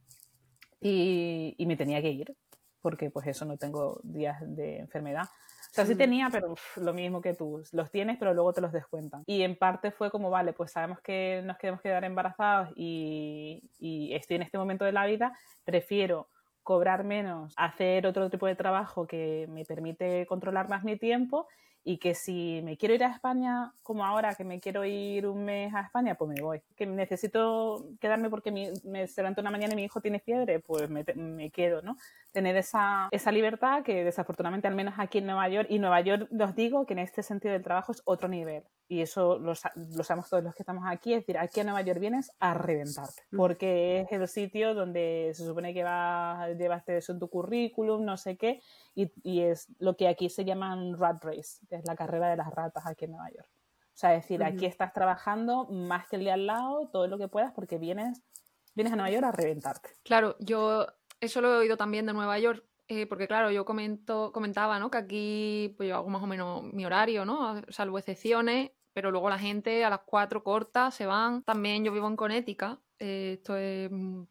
Y, 0.79 1.55
y 1.57 1.65
me 1.65 1.75
tenía 1.75 2.03
que 2.03 2.11
ir 2.11 2.35
porque 2.81 3.09
pues 3.09 3.27
eso 3.27 3.45
no 3.45 3.57
tengo 3.57 3.99
días 4.03 4.37
de 4.45 4.77
enfermedad. 4.77 5.23
O 5.23 5.73
sea, 5.73 5.85
sí 5.85 5.95
mm. 5.95 5.97
tenía, 5.97 6.29
pero 6.31 6.55
lo 6.77 6.93
mismo 6.93 7.21
que 7.21 7.33
tú. 7.33 7.63
Los 7.71 7.91
tienes, 7.91 8.17
pero 8.17 8.33
luego 8.33 8.53
te 8.53 8.61
los 8.61 8.71
descuentan. 8.71 9.23
Y 9.25 9.41
en 9.41 9.55
parte 9.57 9.91
fue 9.91 10.09
como, 10.09 10.29
vale, 10.29 10.53
pues 10.53 10.71
sabemos 10.71 10.99
que 11.01 11.41
nos 11.43 11.57
queremos 11.57 11.81
quedar 11.81 12.03
embarazados 12.03 12.69
y, 12.75 13.69
y 13.79 14.13
estoy 14.13 14.37
en 14.37 14.43
este 14.43 14.57
momento 14.57 14.85
de 14.85 14.91
la 14.91 15.05
vida, 15.05 15.33
prefiero 15.63 16.29
cobrar 16.69 17.03
menos, 17.03 17.51
hacer 17.57 18.05
otro 18.05 18.29
tipo 18.29 18.45
de 18.45 18.53
trabajo 18.53 19.07
que 19.07 19.47
me 19.49 19.65
permite 19.65 20.27
controlar 20.27 20.69
más 20.69 20.83
mi 20.83 20.97
tiempo 20.97 21.47
y 21.83 21.97
que 21.97 22.13
si 22.13 22.61
me 22.63 22.77
quiero 22.77 22.93
ir 22.93 23.03
a 23.03 23.11
España, 23.11 23.73
como 23.81 24.05
ahora 24.05 24.35
que 24.35 24.43
me 24.43 24.59
quiero 24.59 24.85
ir 24.85 25.25
un 25.25 25.45
mes 25.45 25.73
a 25.73 25.81
España, 25.81 26.13
pues 26.13 26.29
me 26.29 26.43
voy. 26.43 26.61
Que 26.75 26.85
necesito 26.85 27.87
quedarme 27.99 28.29
porque 28.29 28.51
me 28.83 29.07
se 29.07 29.19
levanta 29.19 29.41
una 29.41 29.49
mañana 29.49 29.73
y 29.73 29.77
mi 29.77 29.83
hijo 29.85 29.99
tiene 29.99 30.19
fiebre, 30.19 30.59
pues 30.59 30.91
me, 30.91 31.03
me, 31.15 31.49
quedo, 31.49 31.81
¿no? 31.81 31.97
Tener 32.31 32.55
esa, 32.55 33.07
esa 33.09 33.31
libertad 33.31 33.81
que 33.81 34.03
desafortunadamente 34.03 34.67
al 34.67 34.75
menos 34.75 34.93
aquí 34.99 35.17
en 35.17 35.25
Nueva 35.25 35.49
York, 35.49 35.69
y 35.71 35.79
Nueva 35.79 36.01
York 36.01 36.29
os 36.39 36.55
digo 36.55 36.85
que 36.85 36.93
en 36.93 36.99
este 36.99 37.23
sentido 37.23 37.53
del 37.53 37.63
trabajo 37.63 37.93
es 37.93 38.03
otro 38.05 38.27
nivel. 38.27 38.63
Y 38.91 39.01
eso 39.01 39.37
lo, 39.37 39.53
lo 39.53 40.03
sabemos 40.03 40.29
todos 40.29 40.43
los 40.43 40.55
que 40.55 40.63
estamos 40.63 40.83
aquí, 40.87 41.13
es 41.13 41.19
decir, 41.19 41.37
aquí 41.37 41.59
a 41.59 41.63
Nueva 41.63 41.83
York 41.83 41.99
vienes 41.99 42.31
a 42.39 42.55
reventarte, 42.55 43.21
mm. 43.29 43.37
porque 43.37 44.01
es 44.01 44.11
el 44.11 44.27
sitio 44.27 44.73
donde 44.73 45.31
se 45.35 45.45
supone 45.45 45.75
que 45.75 45.83
va, 45.83 46.49
llevaste 46.57 46.97
eso 46.97 47.11
en 47.11 47.19
tu 47.19 47.29
currículum, 47.29 48.03
no 48.03 48.17
sé 48.17 48.35
qué, 48.35 48.61
y, 48.95 49.41
es 49.41 49.67
lo 49.77 49.95
que 49.95 50.07
aquí 50.07 50.29
se 50.29 50.43
llaman 50.43 50.97
rat 50.97 51.23
race, 51.23 51.59
que 51.69 51.75
es 51.75 51.85
la 51.85 51.95
carrera 51.95 52.31
de 52.31 52.37
las 52.37 52.49
ratas 52.51 52.87
aquí 52.87 53.05
en 53.05 53.11
Nueva 53.11 53.29
York. 53.29 53.47
O 53.93 53.97
sea, 53.99 54.15
es 54.15 54.23
decir, 54.23 54.43
aquí 54.43 54.65
estás 54.65 54.91
trabajando 54.91 55.65
más 55.65 56.07
que 56.07 56.15
el 56.15 56.23
de 56.23 56.31
al 56.31 56.47
lado, 56.47 56.89
todo 56.91 57.07
lo 57.07 57.19
que 57.19 57.27
puedas, 57.27 57.51
porque 57.53 57.77
vienes, 57.77 58.23
vienes 58.73 58.93
a 58.93 58.95
Nueva 58.95 59.11
York 59.11 59.25
a 59.25 59.31
reventarte. 59.31 59.89
Claro, 60.03 60.35
yo 60.39 60.87
eso 61.19 61.41
lo 61.41 61.53
he 61.53 61.57
oído 61.57 61.77
también 61.77 62.07
de 62.07 62.13
Nueva 62.13 62.39
York, 62.39 62.65
eh, 62.87 63.05
porque 63.05 63.27
claro, 63.27 63.51
yo 63.51 63.65
comento, 63.65 64.31
comentaba, 64.31 64.79
¿no? 64.79 64.89
Que 64.89 64.97
aquí 64.97 65.73
pues 65.77 65.89
yo 65.89 65.95
hago 65.95 66.09
más 66.09 66.23
o 66.23 66.27
menos 66.27 66.63
mi 66.63 66.85
horario, 66.85 67.23
¿no? 67.23 67.61
Salvo 67.69 67.99
excepciones, 67.99 68.71
pero 68.99 69.11
luego 69.11 69.29
la 69.29 69.39
gente 69.39 69.85
a 69.85 69.89
las 69.89 70.01
cuatro 70.05 70.43
corta, 70.43 70.91
se 70.91 71.05
van. 71.05 71.41
También 71.43 71.85
yo 71.85 71.93
vivo 71.93 72.09
en 72.09 72.17
Connecticut, 72.17 72.81
eh, 72.99 73.37
esto 73.37 73.55
es 73.55 73.89
un 73.89 74.27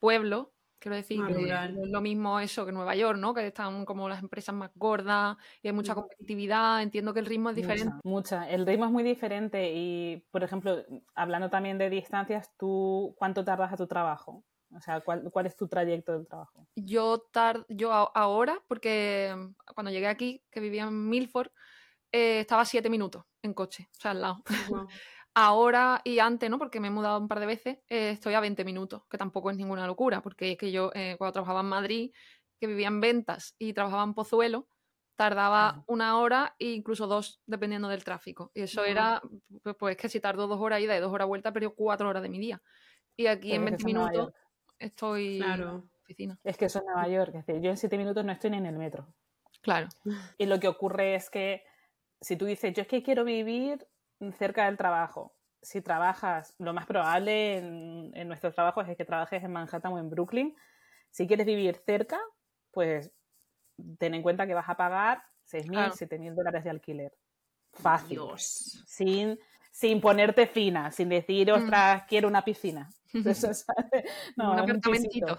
pueblo, 0.00 0.52
Quiero 0.80 0.96
decir, 0.96 1.20
es 1.28 1.90
lo 1.90 2.00
mismo 2.00 2.40
eso 2.40 2.64
que 2.64 2.72
Nueva 2.72 2.96
York, 2.96 3.18
¿no? 3.18 3.34
Que 3.34 3.46
están 3.46 3.84
como 3.84 4.08
las 4.08 4.20
empresas 4.20 4.54
más 4.54 4.70
gordas 4.74 5.36
y 5.62 5.68
hay 5.68 5.74
mucha 5.74 5.94
competitividad. 5.94 6.82
Entiendo 6.82 7.12
que 7.12 7.20
el 7.20 7.26
ritmo 7.26 7.50
es 7.50 7.56
diferente. 7.56 7.92
Mucha, 8.02 8.48
El 8.48 8.66
ritmo 8.66 8.86
es 8.86 8.90
muy 8.90 9.02
diferente 9.02 9.72
y, 9.74 10.24
por 10.30 10.42
ejemplo, 10.42 10.82
hablando 11.14 11.50
también 11.50 11.76
de 11.76 11.90
distancias, 11.90 12.50
¿tú 12.56 13.14
cuánto 13.18 13.44
tardas 13.44 13.74
a 13.74 13.76
tu 13.76 13.86
trabajo? 13.86 14.42
O 14.74 14.80
sea, 14.80 15.02
¿cuál, 15.02 15.30
cuál 15.30 15.46
es 15.46 15.54
tu 15.54 15.68
trayecto 15.68 16.12
del 16.12 16.26
trabajo? 16.26 16.66
Yo, 16.74 17.18
tar 17.30 17.66
yo 17.68 17.92
ahora, 17.92 18.58
porque 18.66 19.36
cuando 19.74 19.92
llegué 19.92 20.06
aquí, 20.06 20.42
que 20.50 20.60
vivía 20.60 20.84
en 20.84 21.10
Milford, 21.10 21.50
eh, 22.12 22.40
estaba 22.40 22.64
siete 22.64 22.90
minutos 22.90 23.24
en 23.42 23.54
coche, 23.54 23.88
o 23.90 24.00
sea, 24.00 24.10
al 24.12 24.20
lado. 24.20 24.42
Ahora 25.34 26.00
y 26.04 26.18
antes, 26.18 26.50
¿no? 26.50 26.58
Porque 26.58 26.80
me 26.80 26.88
he 26.88 26.90
mudado 26.90 27.20
un 27.20 27.28
par 27.28 27.38
de 27.38 27.46
veces, 27.46 27.78
eh, 27.88 28.10
estoy 28.10 28.34
a 28.34 28.40
20 28.40 28.64
minutos, 28.64 29.02
que 29.08 29.16
tampoco 29.16 29.50
es 29.50 29.56
ninguna 29.56 29.86
locura, 29.86 30.22
porque 30.22 30.52
es 30.52 30.58
que 30.58 30.72
yo 30.72 30.90
eh, 30.94 31.14
cuando 31.18 31.32
trabajaba 31.32 31.60
en 31.60 31.66
Madrid, 31.66 32.12
que 32.58 32.66
vivía 32.66 32.88
en 32.88 33.00
ventas 33.00 33.54
y 33.58 33.72
trabajaba 33.72 34.02
en 34.02 34.14
Pozuelo, 34.14 34.68
tardaba 35.16 35.84
una 35.86 36.18
hora 36.18 36.56
e 36.58 36.72
incluso 36.72 37.06
dos, 37.06 37.40
dependiendo 37.46 37.88
del 37.88 38.02
tráfico. 38.02 38.50
Y 38.54 38.62
eso 38.62 38.84
era, 38.84 39.22
pues, 39.62 39.76
pues, 39.78 39.96
que 39.96 40.08
si 40.08 40.18
tardo 40.18 40.46
dos 40.46 40.60
horas 40.60 40.80
ida 40.80 40.96
y 40.96 41.00
dos 41.00 41.12
horas 41.12 41.28
vuelta, 41.28 41.52
perdió 41.52 41.74
cuatro 41.74 42.08
horas 42.08 42.22
de 42.22 42.28
mi 42.28 42.38
día. 42.38 42.60
Y 43.16 43.26
aquí 43.26 43.52
en 43.52 43.64
20 43.66 43.84
minutos 43.84 44.32
estoy 44.78 45.38
claro. 45.38 45.62
en 45.62 45.76
la 45.76 45.82
oficina. 46.02 46.38
Es 46.42 46.56
que 46.56 46.64
eso 46.64 46.78
es 46.80 46.84
Nueva 46.86 47.06
York, 47.06 47.34
es 47.34 47.46
decir, 47.46 47.62
yo 47.62 47.70
en 47.70 47.76
siete 47.76 47.98
minutos 47.98 48.24
no 48.24 48.32
estoy 48.32 48.50
ni 48.50 48.56
en 48.56 48.66
el 48.66 48.78
metro. 48.78 49.14
Claro. 49.60 49.88
Y 50.38 50.46
lo 50.46 50.58
que 50.58 50.68
ocurre 50.68 51.14
es 51.14 51.28
que 51.28 51.62
si 52.20 52.36
tú 52.36 52.46
dices, 52.46 52.72
yo 52.74 52.82
es 52.82 52.88
que 52.88 53.02
quiero 53.02 53.24
vivir 53.24 53.86
cerca 54.38 54.66
del 54.66 54.76
trabajo. 54.76 55.34
Si 55.62 55.80
trabajas, 55.82 56.54
lo 56.58 56.72
más 56.72 56.86
probable 56.86 57.58
en, 57.58 58.12
en 58.14 58.28
nuestros 58.28 58.54
trabajos 58.54 58.88
es 58.88 58.96
que 58.96 59.04
trabajes 59.04 59.42
en 59.42 59.52
Manhattan 59.52 59.92
o 59.92 59.98
en 59.98 60.10
Brooklyn. 60.10 60.56
Si 61.10 61.26
quieres 61.26 61.46
vivir 61.46 61.76
cerca, 61.84 62.18
pues 62.70 63.10
ten 63.98 64.14
en 64.14 64.22
cuenta 64.22 64.46
que 64.46 64.54
vas 64.54 64.68
a 64.68 64.76
pagar 64.76 65.22
6.000, 65.50 65.92
7.000 65.92 66.34
dólares 66.34 66.64
de 66.64 66.70
alquiler. 66.70 67.12
Fácil. 67.72 68.20
Sin, 68.36 69.38
sin 69.70 70.00
ponerte 70.00 70.46
fina, 70.46 70.90
sin 70.90 71.08
decir, 71.08 71.50
mm. 71.50 71.54
ostras, 71.54 72.04
quiero 72.08 72.28
una 72.28 72.44
piscina. 72.44 72.88
no, 74.36 74.52
un 74.52 74.58
apartamentito. 74.58 75.38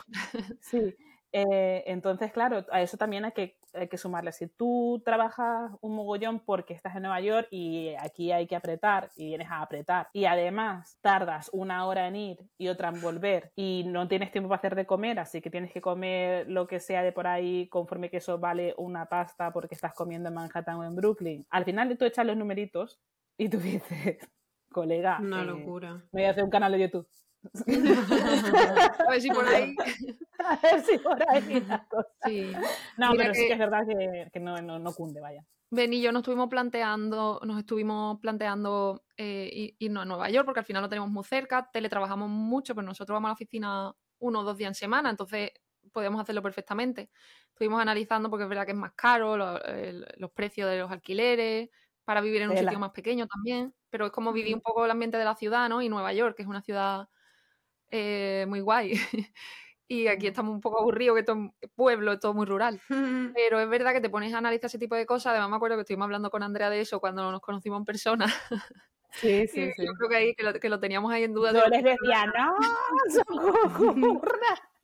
Sí. 0.60 0.96
Eh, 1.34 1.84
entonces, 1.88 2.32
claro, 2.32 2.66
a 2.72 2.82
eso 2.82 2.98
también 2.98 3.24
hay 3.26 3.32
que, 3.32 3.58
hay 3.74 3.88
que 3.88 3.98
sumarle. 3.98 4.32
Si 4.32 4.48
tú 4.48 5.02
trabajas 5.06 5.72
un 5.82 5.96
mogollón 5.96 6.40
porque 6.40 6.74
estás 6.74 6.96
en 6.96 7.04
Nueva 7.04 7.22
York 7.22 7.48
y 7.52 7.94
aquí 8.00 8.32
hay 8.32 8.48
que 8.48 8.56
apretar 8.56 9.10
y 9.16 9.28
vienes 9.28 9.50
a 9.50 9.62
apretar 9.62 10.10
y 10.14 10.26
además 10.26 10.98
tardas 11.02 11.50
una 11.54 11.86
hora 11.86 12.08
en 12.08 12.16
ir 12.16 12.40
y 12.58 12.68
otra 12.68 12.90
en 12.90 13.02
volver 13.02 13.52
y 13.56 13.84
no 13.88 14.08
tienes 14.08 14.32
tiempo 14.32 14.50
para 14.50 14.60
hacer 14.60 14.76
de 14.76 14.86
comer, 14.86 15.20
así 15.20 15.42
que 15.42 15.50
tienes 15.50 15.72
que 15.72 15.82
comer 15.82 16.50
lo 16.50 16.68
que 16.68 16.80
sea 16.80 17.02
de 17.02 17.14
por 17.14 17.28
ahí 17.28 17.68
conforme 17.70 18.10
que 18.10 18.18
eso 18.18 18.38
vale 18.38 18.74
una 18.78 19.06
pasta 19.06 19.52
porque 19.54 19.76
estás 19.76 19.94
comiendo 19.94 20.30
en 20.30 20.36
Manhattan 20.36 20.78
o 20.78 20.84
en 20.84 20.96
Brooklyn. 20.96 21.46
Al 21.50 21.64
final 21.64 21.98
tú 21.98 22.06
echas 22.06 22.26
los 22.26 22.36
numeritos 22.38 23.00
y 23.38 23.48
tú 23.50 23.58
dices, 23.60 24.18
colega, 24.72 25.20
Una 25.22 25.44
eh, 25.44 25.46
locura. 25.46 25.94
me 26.12 26.22
voy 26.22 26.26
a 26.26 26.32
hacer 26.32 26.44
un 26.44 26.50
canal 26.50 26.72
de 26.74 26.80
YouTube. 26.80 27.08
A 27.44 29.12
ver 29.12 29.22
si 29.22 29.30
por 29.32 29.48
ahí. 29.48 29.76
a 30.40 30.60
ver 30.62 30.82
si 30.84 30.98
por 30.98 31.30
ahí 31.30 31.62
la 31.68 31.86
cosa. 31.88 32.10
Sí. 32.26 32.52
No, 32.98 33.12
Mira 33.12 33.24
pero 33.24 33.34
sí 33.34 33.48
que- 33.48 33.54
es 33.54 33.60
verdad 33.60 33.86
que, 33.88 34.30
que 34.32 34.40
no, 34.40 34.62
no, 34.62 34.80
no 34.80 34.94
cunde, 34.94 35.20
vaya. 35.22 35.46
Ben 35.74 35.94
y 35.94 36.02
yo 36.02 36.12
nos 36.12 36.22
estuvimos 36.22 36.50
planteando, 36.50 37.40
nos 37.46 37.58
estuvimos 37.60 38.20
planteando 38.20 39.06
eh, 39.16 39.74
irnos 39.80 40.02
a 40.02 40.06
Nueva 40.06 40.30
York 40.30 40.46
porque 40.46 40.60
al 40.60 40.66
final 40.66 40.82
lo 40.84 40.90
tenemos 40.90 41.10
muy 41.10 41.24
cerca, 41.24 41.70
teletrabajamos 41.72 42.30
mucho, 42.30 42.76
pero 42.76 42.86
nosotros 42.86 43.16
vamos 43.16 43.28
a 43.28 43.32
la 43.32 43.34
oficina 43.36 43.94
uno 44.20 44.40
o 44.42 44.44
dos 44.44 44.58
días 44.58 44.68
en 44.70 44.76
semana, 44.76 45.10
entonces 45.10 45.52
podíamos 45.94 46.20
hacerlo 46.22 46.42
perfectamente. 46.42 47.10
Estuvimos 47.50 47.82
analizando 47.82 48.30
porque 48.30 48.44
es 48.44 48.50
verdad 48.50 48.66
que 48.66 48.74
es 48.74 48.78
más 48.78 48.92
caro, 48.96 49.38
lo- 49.38 49.64
el- 49.64 50.06
los 50.18 50.32
precios 50.32 50.70
de 50.70 50.80
los 50.80 50.92
alquileres, 50.92 51.70
para 52.04 52.20
vivir 52.20 52.42
en 52.42 52.50
un 52.50 52.56
Tela. 52.56 52.72
sitio 52.72 52.80
más 52.80 52.92
pequeño 52.92 53.26
también, 53.28 53.74
pero 53.90 54.08
es 54.08 54.12
como 54.12 54.34
vivir 54.34 54.54
un 54.56 54.62
poco 54.62 54.84
el 54.84 54.92
ambiente 54.92 55.18
de 55.18 55.24
la 55.24 55.36
ciudad, 55.36 55.70
¿no? 55.70 55.82
Y 55.82 55.88
Nueva 55.88 56.12
York, 56.12 56.36
que 56.36 56.42
es 56.42 56.50
una 56.50 56.62
ciudad 56.62 57.08
eh, 57.92 58.46
muy 58.48 58.62
guay. 58.62 58.94
y 59.88 60.08
aquí 60.08 60.28
estamos 60.28 60.54
un 60.54 60.62
poco 60.62 60.80
aburridos, 60.80 61.18
que 61.18 61.24
todo 61.24 61.54
es 61.60 61.70
pueblo, 61.72 62.14
es 62.14 62.20
todo 62.20 62.34
muy 62.34 62.46
rural. 62.46 62.82
Pero 63.36 63.60
es 63.60 63.70
verdad 63.70 63.94
que 63.94 64.02
te 64.02 64.10
pones 64.10 64.34
a 64.34 64.38
analizar 64.38 64.68
ese 64.68 64.80
tipo 64.80 64.96
de 64.96 65.06
cosas. 65.06 65.32
Además, 65.32 65.50
me 65.50 65.56
acuerdo 65.58 65.76
que 65.76 65.82
estuvimos 65.82 66.06
hablando 66.06 66.32
con 66.32 66.44
Andrea 66.44 66.70
de 66.70 66.82
eso 66.82 67.00
cuando 67.02 67.30
nos 67.30 67.42
conocimos 67.42 67.80
en 67.80 67.86
persona. 67.86 68.28
Sí, 69.12 69.46
y 69.54 69.86
yo 69.86 69.94
creo 69.94 70.10
que, 70.10 70.16
ahí, 70.16 70.36
que, 70.36 70.44
lo, 70.44 70.54
que 70.54 70.70
lo 70.70 70.80
teníamos 70.80 71.12
ahí 71.12 71.24
en 71.24 71.34
duda. 71.34 71.52
Yo 71.52 71.64
de 71.64 71.70
les 71.70 71.84
decía, 71.84 72.26
no, 72.26 72.56
socorro. 73.14 74.22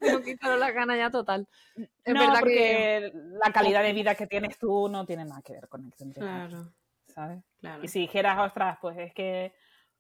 nos 0.02 0.22
quitaron 0.22 0.60
las 0.60 0.74
ganas 0.74 0.98
ya 0.98 1.10
total. 1.10 1.48
Es 2.04 2.14
no, 2.14 2.20
verdad 2.20 2.44
que. 2.44 3.14
la 3.14 3.54
calidad 3.54 3.84
de 3.84 3.94
vida 3.94 4.16
que 4.16 4.28
tienes 4.28 4.58
tú 4.58 4.90
no 4.90 5.06
tiene 5.06 5.24
nada 5.24 5.42
que 5.42 5.54
ver 5.54 5.70
con 5.70 5.86
el 5.86 5.94
que 5.94 6.20
Claro, 6.20 6.74
¿sabes? 7.08 7.42
claro. 7.60 7.84
Y 7.84 7.88
si 7.88 8.00
dijeras, 8.00 8.38
ostras, 8.40 8.78
pues 8.82 8.98
es 8.98 9.14
que 9.14 9.54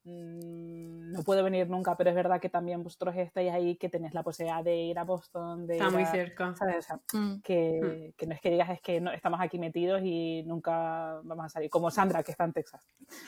no 0.08 1.24
puedo 1.24 1.44
venir 1.44 1.70
nunca, 1.70 1.96
pero 1.98 2.10
es 2.10 2.16
verdad 2.16 2.40
que 2.40 2.50
también 2.50 2.82
vosotros 2.84 3.16
estáis 3.18 3.52
ahí, 3.52 3.76
que 3.78 3.90
tenéis 3.90 4.14
la 4.14 4.24
posibilidad 4.24 4.64
de 4.64 4.76
ir 4.76 4.98
a 5.00 5.04
Boston, 5.04 5.68
de 5.68 5.74
Está 5.76 5.88
ir 5.88 5.92
muy 5.92 6.04
a- 6.04 6.12
cerca. 6.12 6.56
¿sabes? 6.56 6.78
O 6.78 6.82
sea, 6.82 7.00
Mm, 7.14 7.42
que, 7.42 8.14
que 8.18 8.28
no 8.28 8.34
es 8.34 8.42
que 8.42 8.50
digas 8.52 8.70
es 8.70 8.82
que 8.82 9.00
no, 9.02 9.12
estamos 9.12 9.40
aquí 9.42 9.60
metidos 9.60 10.02
y 10.04 10.44
nunca 10.46 11.20
vamos 11.24 11.46
a 11.46 11.50
salir, 11.50 11.70
como 11.70 11.90
Sandra, 11.92 12.24
que 12.24 12.32
está 12.32 12.44
en 12.46 12.54
Texas. 12.54 12.82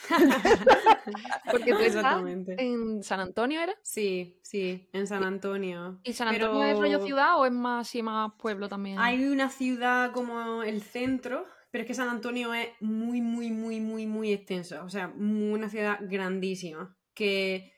Porque 1.52 1.72
tú 1.72 1.80
estás 1.80 2.22
en 2.58 3.04
San 3.04 3.20
Antonio, 3.20 3.62
¿era? 3.62 3.74
Sí, 3.82 4.38
sí, 4.42 4.88
en 4.94 5.08
San 5.08 5.24
Antonio. 5.24 6.00
¿Y 6.04 6.14
San 6.14 6.28
Antonio 6.28 6.64
es 6.64 6.78
rollo 6.80 7.06
ciudad 7.06 7.40
o 7.40 7.46
es 7.46 7.52
más 7.52 7.88
así 7.88 8.02
más 8.04 8.32
pueblo 8.38 8.70
también? 8.70 9.00
Hay 9.00 9.26
una 9.26 9.50
ciudad 9.50 10.12
como 10.12 10.64
el 10.64 10.82
centro, 10.82 11.46
pero 11.72 11.84
es 11.84 11.88
que 11.88 11.94
San 11.94 12.10
Antonio 12.10 12.54
es 12.54 12.70
muy, 12.80 13.22
muy, 13.22 13.52
muy, 13.52 13.80
muy, 13.80 14.06
muy 14.08 14.34
extensa. 14.34 14.84
O 14.84 14.90
sea, 14.90 15.08
muy- 15.10 15.54
una 15.54 15.70
ciudad 15.70 16.00
grandísima. 16.02 16.96
Que 17.14 17.72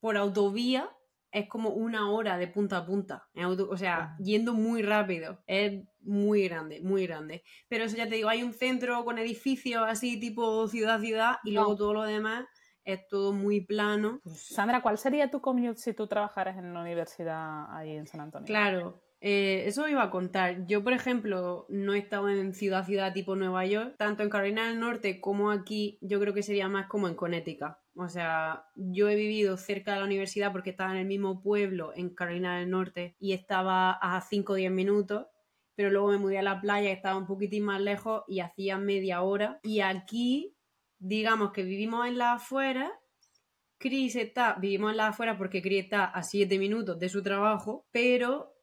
por 0.00 0.16
autovía 0.16 0.90
es 1.30 1.48
como 1.48 1.70
una 1.70 2.10
hora 2.10 2.36
de 2.36 2.48
punta 2.48 2.78
a 2.78 2.86
punta. 2.86 3.28
en 3.34 3.44
auto- 3.44 3.68
o 3.70 3.76
sea, 3.76 4.16
yendo 4.18 4.52
muy 4.54 4.82
rápido. 4.82 5.42
Es 5.46 5.82
muy 6.00 6.46
grande, 6.48 6.80
muy 6.82 7.06
grande. 7.06 7.42
Pero 7.68 7.84
eso 7.84 7.96
ya 7.96 8.08
te 8.08 8.16
digo, 8.16 8.28
hay 8.28 8.42
un 8.42 8.52
centro 8.52 9.04
con 9.04 9.18
edificios 9.18 9.82
así 9.86 10.18
tipo 10.20 10.66
ciudad-ciudad 10.68 11.36
y 11.44 11.52
luego 11.52 11.76
todo 11.76 11.94
lo 11.94 12.02
demás 12.02 12.44
es 12.84 13.06
todo 13.08 13.32
muy 13.32 13.64
plano. 13.64 14.20
Sandra, 14.26 14.82
¿cuál 14.82 14.98
sería 14.98 15.30
tu 15.30 15.40
commute 15.40 15.76
si 15.78 15.94
tú 15.94 16.06
trabajaras 16.08 16.58
en 16.58 16.66
una 16.66 16.80
universidad 16.82 17.66
ahí 17.74 17.92
en 17.92 18.06
San 18.08 18.20
Antonio? 18.20 18.46
Claro, 18.46 19.01
eh, 19.24 19.68
eso 19.68 19.88
iba 19.88 20.02
a 20.02 20.10
contar. 20.10 20.66
Yo, 20.66 20.82
por 20.82 20.92
ejemplo, 20.92 21.64
no 21.68 21.94
he 21.94 21.98
estado 21.98 22.28
en 22.28 22.54
ciudad 22.54 22.84
ciudad 22.84 23.12
tipo 23.12 23.36
Nueva 23.36 23.64
York, 23.64 23.94
tanto 23.96 24.24
en 24.24 24.30
Carolina 24.30 24.66
del 24.66 24.80
Norte 24.80 25.20
como 25.20 25.52
aquí, 25.52 25.96
yo 26.00 26.18
creo 26.18 26.34
que 26.34 26.42
sería 26.42 26.68
más 26.68 26.88
como 26.88 27.06
en 27.06 27.14
Connecticut. 27.14 27.76
O 27.94 28.08
sea, 28.08 28.64
yo 28.74 29.08
he 29.08 29.14
vivido 29.14 29.56
cerca 29.56 29.92
de 29.92 30.00
la 30.00 30.06
universidad 30.06 30.50
porque 30.50 30.70
estaba 30.70 30.90
en 30.90 30.98
el 30.98 31.06
mismo 31.06 31.40
pueblo 31.40 31.92
en 31.94 32.10
Carolina 32.10 32.58
del 32.58 32.70
Norte 32.70 33.14
y 33.20 33.32
estaba 33.32 33.92
a 33.92 34.20
5 34.20 34.54
o 34.54 34.56
10 34.56 34.72
minutos, 34.72 35.26
pero 35.76 35.90
luego 35.90 36.08
me 36.08 36.18
mudé 36.18 36.38
a 36.38 36.42
la 36.42 36.60
playa 36.60 36.90
y 36.90 36.92
estaba 36.92 37.16
un 37.16 37.26
poquitín 37.26 37.62
más 37.64 37.80
lejos 37.80 38.24
y 38.26 38.40
hacía 38.40 38.76
media 38.76 39.22
hora. 39.22 39.60
Y 39.62 39.80
aquí, 39.80 40.56
digamos 40.98 41.52
que 41.52 41.62
vivimos 41.62 42.08
en 42.08 42.18
la 42.18 42.34
afuera 42.34 42.92
Chris 43.78 44.14
está, 44.14 44.54
vivimos 44.60 44.92
en 44.92 44.96
la 44.96 45.08
afuera 45.08 45.36
porque 45.36 45.60
Chris 45.60 45.84
está 45.84 46.04
a 46.04 46.22
7 46.22 46.56
minutos 46.58 47.00
de 47.00 47.08
su 47.08 47.20
trabajo, 47.20 47.84
pero 47.90 48.54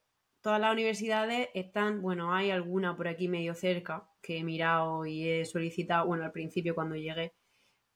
todas 0.41 0.59
las 0.59 0.71
universidades 0.73 1.49
están, 1.53 2.01
bueno, 2.01 2.33
hay 2.33 2.51
alguna 2.51 2.95
por 2.95 3.07
aquí 3.07 3.27
medio 3.27 3.53
cerca 3.55 4.09
que 4.21 4.37
he 4.39 4.43
mirado 4.43 5.05
y 5.05 5.27
he 5.27 5.45
solicitado, 5.45 6.07
bueno, 6.07 6.23
al 6.23 6.31
principio 6.31 6.75
cuando 6.75 6.95
llegué, 6.95 7.33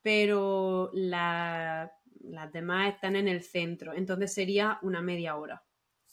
pero 0.01 0.89
la- 0.93 1.91
las 2.21 2.51
demás 2.51 2.93
están 2.93 3.15
en 3.15 3.27
el 3.27 3.41
centro, 3.43 3.93
entonces 3.93 4.33
sería 4.33 4.79
una 4.81 5.01
media 5.01 5.35
hora. 5.35 5.63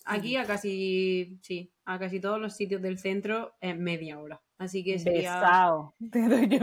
Aquí 0.06 0.36
a 0.36 0.44
casi, 0.46 1.38
sí, 1.42 1.72
a 1.84 1.98
casi 1.98 2.20
todos 2.20 2.40
los 2.40 2.56
sitios 2.56 2.80
del 2.82 2.98
centro 2.98 3.54
es 3.60 3.78
media 3.78 4.18
hora. 4.18 4.40
Así 4.58 4.82
que 4.82 4.98
sería... 4.98 5.34
Besao. 5.40 5.94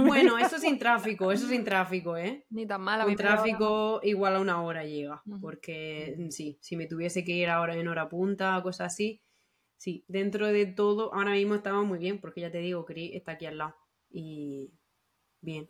Bueno, 0.05 0.37
eso 0.37 0.57
sin 0.57 0.77
tráfico, 0.79 1.31
eso 1.31 1.47
sin 1.47 1.63
tráfico, 1.63 2.17
¿eh? 2.17 2.45
Ni 2.49 2.65
tan 2.65 2.81
mala. 2.81 3.03
Con 3.03 3.13
hora. 3.13 3.17
tráfico 3.35 3.99
igual 4.03 4.35
a 4.35 4.39
una 4.41 4.61
hora 4.63 4.83
llega, 4.85 5.21
porque 5.39 6.15
mm, 6.17 6.29
sí, 6.29 6.57
si 6.61 6.75
me 6.75 6.87
tuviese 6.87 7.23
que 7.23 7.31
ir 7.33 7.49
ahora 7.49 7.75
en 7.75 7.87
hora 7.87 8.09
punta 8.09 8.57
o 8.57 8.63
cosas 8.63 8.87
así, 8.93 9.21
sí, 9.77 10.03
dentro 10.07 10.47
de 10.47 10.65
todo, 10.65 11.13
ahora 11.13 11.31
mismo 11.31 11.55
estamos 11.55 11.85
muy 11.85 11.99
bien, 11.99 12.19
porque 12.19 12.41
ya 12.41 12.51
te 12.51 12.57
digo, 12.59 12.85
Cris 12.85 13.11
está 13.15 13.33
aquí 13.33 13.45
al 13.45 13.57
lado. 13.57 13.75
Y 14.09 14.71
bien. 15.41 15.67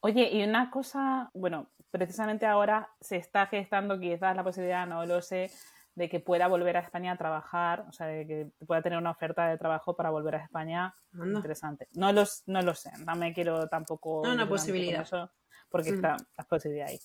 Oye, 0.00 0.30
y 0.32 0.42
una 0.44 0.70
cosa, 0.70 1.30
bueno, 1.34 1.70
precisamente 1.90 2.46
ahora 2.46 2.90
se 3.00 3.16
está 3.16 3.46
gestando 3.46 3.98
quizás 3.98 4.36
la 4.36 4.44
posibilidad, 4.44 4.86
no 4.86 5.04
lo 5.06 5.20
sé, 5.22 5.50
de 5.94 6.08
que 6.10 6.20
pueda 6.20 6.46
volver 6.46 6.76
a 6.76 6.80
España 6.80 7.12
a 7.12 7.16
trabajar, 7.16 7.86
o 7.88 7.92
sea, 7.92 8.06
de 8.06 8.26
que 8.26 8.50
pueda 8.66 8.82
tener 8.82 8.98
una 8.98 9.10
oferta 9.12 9.48
de 9.48 9.56
trabajo 9.56 9.96
para 9.96 10.10
volver 10.10 10.34
a 10.36 10.44
España 10.44 10.94
Anda. 11.14 11.38
interesante. 11.38 11.88
No, 11.94 12.12
los, 12.12 12.42
no 12.46 12.60
lo 12.60 12.74
sé, 12.74 12.90
no 13.04 13.16
me 13.16 13.32
quiero 13.32 13.66
tampoco... 13.68 14.22
No, 14.24 14.32
una 14.34 14.46
posibilidad. 14.48 15.00
eso, 15.02 15.30
porque 15.70 15.92
Mm. 15.92 15.94
está 15.94 16.16
la 16.36 16.44
posibilidad 16.44 16.88
ahí. 16.88 17.00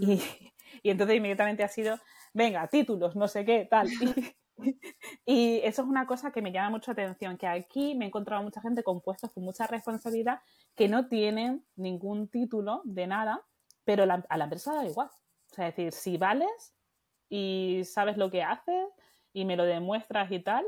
Y, 0.00 0.20
y 0.82 0.90
entonces 0.90 1.16
inmediatamente 1.16 1.62
ha 1.62 1.68
sido, 1.68 1.96
venga, 2.34 2.66
títulos, 2.66 3.14
no 3.14 3.28
sé 3.28 3.44
qué, 3.44 3.66
tal. 3.70 3.88
Y, 3.88 3.94
y 5.26 5.60
eso 5.64 5.82
es 5.82 5.88
una 5.88 6.06
cosa 6.06 6.30
que 6.32 6.42
me 6.42 6.52
llama 6.52 6.70
mucho 6.70 6.92
atención, 6.92 7.36
que 7.36 7.46
aquí 7.46 7.94
me 7.94 8.04
he 8.04 8.08
encontrado 8.08 8.42
mucha 8.42 8.60
gente 8.60 8.82
con 8.82 9.00
puestos 9.00 9.32
con 9.32 9.44
mucha 9.44 9.66
responsabilidad 9.66 10.40
que 10.74 10.88
no 10.88 11.08
tienen 11.08 11.64
ningún 11.76 12.28
título 12.28 12.80
de 12.84 13.06
nada, 13.06 13.42
pero 13.84 14.06
la- 14.06 14.24
a 14.28 14.36
la 14.36 14.44
empresa 14.44 14.74
da 14.74 14.86
igual. 14.86 15.08
O 15.08 15.54
sea, 15.54 15.68
es 15.68 15.76
decir, 15.76 15.92
si 15.92 16.16
vales 16.16 16.74
y 17.28 17.82
sabes 17.84 18.16
lo 18.16 18.30
que 18.30 18.42
haces 18.42 18.86
y 19.32 19.44
me 19.44 19.56
lo 19.56 19.64
demuestras 19.64 20.30
y 20.32 20.40
tal, 20.40 20.64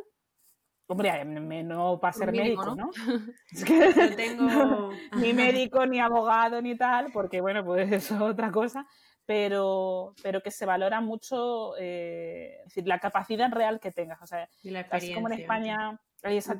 hombre, 0.86 1.24
me- 1.24 1.62
no 1.62 1.98
para 2.00 2.12
ser 2.12 2.30
mínimo, 2.32 2.62
médico, 2.62 2.76
¿no? 2.76 2.86
¿no? 2.86 2.90
Es 3.52 3.64
que 3.64 3.92
Yo 3.94 4.16
tengo... 4.16 4.90
ni 5.16 5.32
médico, 5.32 5.86
ni 5.86 6.00
abogado, 6.00 6.60
ni 6.60 6.76
tal, 6.76 7.10
porque 7.12 7.40
bueno, 7.40 7.64
pues 7.64 7.90
eso 7.92 8.14
es 8.16 8.20
otra 8.20 8.50
cosa, 8.50 8.86
pero, 9.26 10.14
pero 10.22 10.42
que 10.42 10.50
se 10.50 10.66
valora 10.66 11.00
mucho 11.00 11.76
eh, 11.78 12.58
es 12.58 12.64
decir, 12.66 12.86
la 12.86 12.98
capacidad 12.98 13.50
real 13.50 13.80
que 13.80 13.92
tengas. 13.92 14.20
O 14.22 14.26
sea, 14.26 14.48
Y 14.62 14.70
la 14.70 14.80
así 14.90 15.14
como 15.14 15.28
en. 15.28 15.40
España 15.40 16.00
hay 16.22 16.36
esa 16.36 16.52
Ujú. 16.52 16.58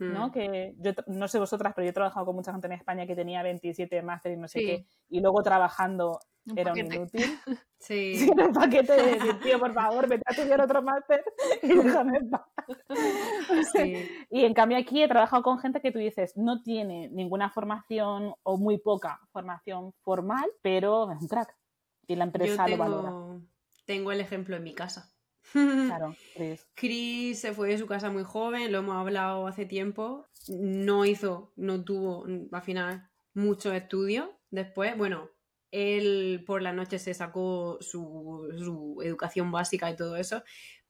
Titulitis, 0.00 0.08
Mm. 0.08 0.12
¿no? 0.12 0.32
Que 0.32 0.74
yo 0.78 0.92
no 1.08 1.28
sé 1.28 1.38
vosotras, 1.38 1.72
pero 1.74 1.84
yo 1.84 1.90
he 1.90 1.94
trabajado 1.94 2.26
con 2.26 2.34
mucha 2.36 2.52
gente 2.52 2.66
en 2.66 2.72
España 2.74 3.06
que 3.06 3.14
tenía 3.14 3.42
27 3.42 4.02
máster 4.02 4.32
y 4.32 4.36
no 4.36 4.48
sé 4.48 4.58
Sí. 4.60 4.66
qué, 4.66 4.86
y 5.08 5.20
luego 5.20 5.42
trabajando 5.42 6.18
Un 6.46 6.58
era 6.58 6.72
un 6.72 6.78
inútil. 6.78 7.22
Sí. 7.78 8.14
Sí, 8.28 8.30
el 8.38 8.52
paquete 8.52 8.92
de 8.94 9.02
decir, 9.14 9.40
tío, 9.40 9.58
por 9.58 9.72
favor, 9.72 10.06
vete 10.08 10.22
a 10.26 10.32
estudiar 10.32 10.60
otro 10.60 10.82
máster 10.82 11.24
y 11.62 11.68
déjame 12.04 12.18
en 12.18 12.30
paz. 12.30 12.42
sí. 13.72 14.08
Y 14.30 14.44
en 14.44 14.54
cambio 14.54 14.78
aquí 14.78 15.02
he 15.02 15.08
trabajado 15.08 15.42
con 15.42 15.58
gente 15.58 15.80
que 15.80 15.90
tú 15.92 15.98
dices 15.98 16.36
no 16.36 16.62
tiene 16.62 17.08
ninguna 17.10 17.50
formación 17.50 18.34
o 18.42 18.56
muy 18.58 18.78
poca 18.78 19.20
formación 19.32 19.92
formal, 20.02 20.44
pero 20.62 21.10
es 21.12 21.20
un 21.20 21.28
crack. 21.28 21.54
Y 22.06 22.16
la 22.16 22.24
Yo 22.24 22.28
empresa 22.28 22.68
lo 22.68 22.76
valora. 22.76 23.12
tengo 23.86 24.12
el 24.12 24.20
ejemplo 24.20 24.56
en 24.56 24.64
mi 24.64 24.74
casa. 24.74 25.10
Claro, 25.86 26.16
Chris. 26.34 26.66
Chris 26.74 27.40
se 27.40 27.52
fue 27.52 27.68
de 27.70 27.78
su 27.78 27.86
casa 27.86 28.10
muy 28.10 28.22
joven, 28.24 28.70
lo 28.72 28.78
hemos 28.78 28.96
hablado 28.96 29.46
hace 29.46 29.66
tiempo. 29.66 30.28
No 30.48 31.04
hizo, 31.04 31.52
no 31.56 31.84
tuvo 31.84 32.24
mm, 32.26 32.48
al 32.54 32.62
final 32.62 33.10
muchos 33.34 33.74
estudios. 33.74 34.28
Después, 34.50 34.96
bueno, 34.96 35.30
él 35.70 36.44
por 36.46 36.62
la 36.62 36.72
noche 36.72 36.98
se 36.98 37.14
sacó 37.14 37.78
su, 37.80 38.48
su 38.58 39.00
educación 39.02 39.50
básica 39.52 39.90
y 39.90 39.96
todo 39.96 40.16
eso. 40.16 40.42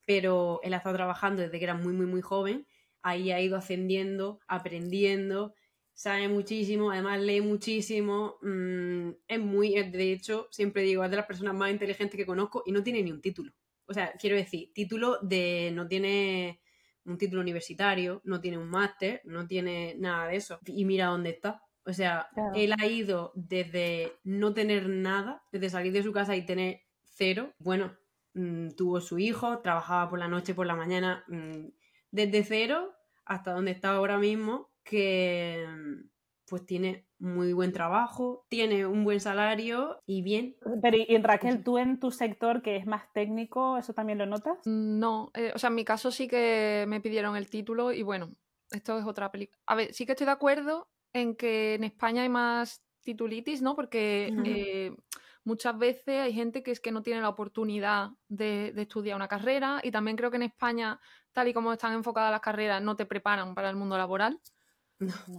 pero 0.07 0.61
él 0.65 0.75
ha 0.75 0.79
estado 0.79 0.97
trabajando 0.97 1.43
desde 1.43 1.59
que 1.59 1.65
era 1.65 1.75
muy, 1.75 1.93
muy, 1.95 2.07
muy 2.07 2.23
joven. 2.23 2.67
Ahí 3.03 3.33
ha 3.33 3.41
ido 3.41 3.57
ascendiendo, 3.57 4.41
aprendiendo, 4.49 5.55
sabe 5.95 6.29
muchísimo, 6.29 6.91
además 6.93 7.21
lee 7.21 7.41
muchísimo. 7.43 8.39
Mm, 8.43 9.11
es 9.29 9.41
muy, 9.41 9.75
de 9.83 10.13
hecho, 10.13 10.49
siempre 10.53 10.83
digo, 10.83 11.05
es 11.05 11.11
de 11.11 11.17
las 11.19 11.27
personas 11.27 11.55
más 11.55 11.71
inteligentes 11.73 12.19
que 12.19 12.27
conozco 12.27 12.63
y 12.67 12.73
no 12.73 12.83
tiene 12.83 13.03
ni 13.03 13.13
un 13.13 13.23
título. 13.23 13.53
O 13.91 13.93
sea, 13.93 14.12
quiero 14.12 14.36
decir, 14.36 14.72
título 14.72 15.18
de. 15.20 15.72
No 15.74 15.88
tiene 15.88 16.61
un 17.05 17.18
título 17.18 17.43
universitario, 17.43 18.20
no 18.24 18.41
tiene 18.41 18.57
un 18.57 18.68
máster, 18.68 19.20
no 19.24 19.49
tiene 19.49 19.97
nada 19.99 20.28
de 20.28 20.36
eso. 20.36 20.61
Y 20.64 20.84
mira 20.84 21.07
dónde 21.07 21.30
está. 21.30 21.62
O 21.84 21.93
sea, 21.93 22.28
él 22.55 22.72
ha 22.78 22.86
ido 22.86 23.32
desde 23.34 24.12
no 24.22 24.55
tener 24.55 24.88
nada, 24.88 25.43
desde 25.51 25.70
salir 25.70 25.93
de 25.93 26.05
su 26.05 26.12
casa 26.12 26.36
y 26.36 26.47
tener 26.47 26.82
cero. 27.03 27.53
Bueno, 27.59 27.97
mm, 28.34 28.70
tuvo 28.76 29.01
su 29.01 29.18
hijo, 29.18 29.59
trabajaba 29.59 30.09
por 30.09 30.20
la 30.20 30.28
noche, 30.28 30.55
por 30.55 30.66
la 30.66 30.76
mañana, 30.76 31.24
mm, 31.26 31.66
desde 32.12 32.45
cero 32.45 32.95
hasta 33.24 33.53
donde 33.53 33.72
está 33.72 33.91
ahora 33.91 34.18
mismo, 34.18 34.70
que 34.84 35.66
mm, 35.68 36.11
pues 36.51 36.67
tiene 36.67 37.07
muy 37.21 37.53
buen 37.53 37.73
trabajo, 37.73 38.45
tiene 38.49 38.85
un 38.85 39.05
buen 39.05 39.21
salario 39.21 40.03
y 40.05 40.23
bien. 40.23 40.57
Pero 40.83 40.97
y 40.99 41.17
Raquel, 41.19 41.63
tú 41.63 41.79
en 41.79 42.01
tu 42.01 42.11
sector 42.11 42.61
que 42.61 42.77
es 42.77 42.87
más 42.87 43.05
técnico, 43.13 43.79
¿eso 43.79 43.95
también 43.95 44.19
lo 44.19 44.27
notas? 44.27 44.59
No, 44.67 45.31
eh, 45.35 45.53
o 45.55 45.59
sea, 45.59 45.69
en 45.69 45.77
mi 45.77 45.85
caso 45.85 46.11
sí 46.11 46.27
que 46.27 46.85
me 46.89 47.01
pidieron 47.01 47.37
el 47.37 47.49
título 47.49 47.93
y 47.93 48.03
bueno, 48.03 48.31
esto 48.73 48.99
es 48.99 49.07
otra 49.07 49.31
película. 49.31 49.59
A 49.67 49.77
ver, 49.77 49.95
sí 49.95 50.05
que 50.05 50.13
estoy 50.13 50.25
de 50.25 50.33
acuerdo 50.33 50.89
en 51.13 51.37
que 51.37 51.75
en 51.75 51.85
España 51.85 52.23
hay 52.23 52.29
más 52.29 52.83
titulitis, 53.03 53.63
¿no? 53.63 53.77
Porque 53.77 54.33
eh, 54.45 54.93
muchas 55.45 55.79
veces 55.79 56.21
hay 56.21 56.33
gente 56.33 56.65
que 56.65 56.73
es 56.73 56.81
que 56.81 56.91
no 56.91 57.03
tiene 57.03 57.21
la 57.21 57.29
oportunidad 57.29 58.11
de, 58.29 58.75
estudiar 58.77 59.15
una 59.15 59.29
carrera 59.29 59.81
y 59.85 59.93
también 59.93 60.17
creo 60.17 60.33
que 60.33 60.37
en 60.37 60.43
España, 60.43 61.01
tal 61.33 61.47
y 61.47 61.55
como 61.55 61.73
están 61.73 61.93
enfocadas 61.93 62.33
las 62.33 62.41
carreras, 62.41 62.83
no 62.83 62.97
te 62.97 63.07
preparan 63.07 63.55
para 63.55 63.71
el 63.71 63.77
mundo 63.77 63.97
laboral. 63.97 64.41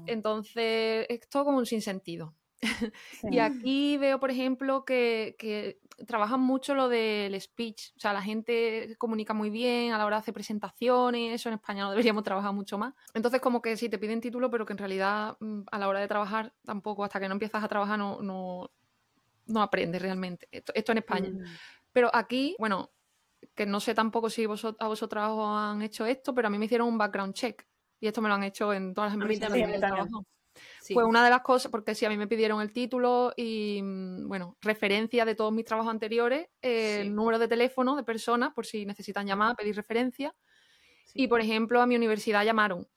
Entonces, 0.08 1.06
es 1.10 1.30
todo 1.30 1.46
como 1.46 1.58
un 1.58 1.66
sinsentido. 1.66 2.36
y 3.24 3.40
aquí 3.40 3.98
veo, 3.98 4.20
por 4.20 4.32
ejemplo, 4.32 4.86
que, 4.86 5.80
trabajan 6.08 6.40
mucho 6.40 6.74
lo 6.74 6.90
del 6.90 7.40
speech. 7.40 7.92
O 7.96 8.00
sea, 8.00 8.14
la 8.14 8.22
gente 8.22 8.96
comunica 8.98 9.34
muy 9.34 9.50
bien 9.50 9.94
a 9.94 9.98
la 9.98 10.06
hora 10.06 10.18
de 10.18 10.22
hacer 10.22 10.34
presentaciones. 10.34 11.36
Eso 11.36 11.50
en 11.50 11.56
España 11.56 11.84
no 11.84 11.92
deberíamos 11.92 12.24
trabajar 12.24 12.54
mucho 12.54 12.78
más. 12.78 12.94
Entonces, 13.14 13.40
como 13.42 13.62
que 13.62 13.78
sí, 13.78 13.90
te 13.90 14.00
piden 14.00 14.22
título, 14.22 14.50
pero 14.50 14.66
que 14.66 14.74
en 14.74 14.80
realidad 14.80 15.38
mm, 15.40 15.62
a 15.72 15.78
la 15.78 15.88
hora 15.88 16.00
de 16.00 16.08
trabajar 16.08 16.54
tampoco, 16.64 17.04
hasta 17.04 17.20
que 17.20 17.28
no 17.28 17.34
empiezas 17.34 17.64
a 17.64 17.68
trabajar, 17.68 18.00
no, 18.00 18.20
no, 18.22 19.62
aprendes 19.62 20.02
realmente. 20.02 20.48
Esto, 20.52 20.92
en 20.92 20.98
España. 20.98 21.30
Mm. 21.30 21.44
Pero 21.94 22.10
aquí, 22.14 22.56
bueno, 22.58 22.90
que 23.56 23.66
no 23.66 23.80
sé 23.80 23.94
tampoco 23.94 24.30
si 24.30 24.46
a 24.46 24.48
vosotros 24.88 25.24
os 25.30 25.48
han 25.48 25.82
hecho 25.82 26.06
esto, 26.06 26.34
pero 26.34 26.48
a 26.48 26.52
mí 26.52 26.58
me 26.58 26.66
hicieron 26.66 26.88
un 26.88 26.98
background 26.98 27.34
check. 27.34 27.66
Y 28.02 28.08
esto 28.08 28.22
me 28.22 28.28
lo 28.28 28.36
han 28.36 28.44
hecho 28.44 28.74
en 28.74 28.94
todas 28.94 29.12
las 29.12 29.22
empresas. 29.22 29.52
A 29.52 29.56
mí 29.56 29.80
también, 29.80 30.10
Fue 30.92 31.06
una 31.06 31.24
de 31.24 31.30
las 31.30 31.42
cosas, 31.42 31.72
porque 31.72 31.96
sí, 31.96 32.04
a 32.04 32.10
mí 32.10 32.18
me 32.18 32.28
pidieron 32.28 32.60
el 32.62 32.74
título 32.74 33.32
y, 33.38 33.80
mm, 33.82 34.28
bueno, 34.28 34.58
referencia 34.60 35.24
de 35.24 35.36
todos 35.36 35.54
mis 35.54 35.64
trabajos 35.64 35.92
anteriores, 35.92 36.48
el 36.62 37.16
número 37.16 37.38
de 37.38 37.48
teléfono 37.48 37.96
de 37.96 38.04
personas, 38.04 38.54
por 38.54 38.66
si 38.66 38.86
necesitan 38.86 39.28
llamar, 39.28 39.56
pedir 39.56 39.76
referencia. 39.76 40.36
Y, 41.14 41.28
por 41.28 41.42
ejemplo, 41.42 41.80
a 41.80 41.86
mi 41.86 41.96
universidad 41.96 42.44
llamaron, 42.44 42.88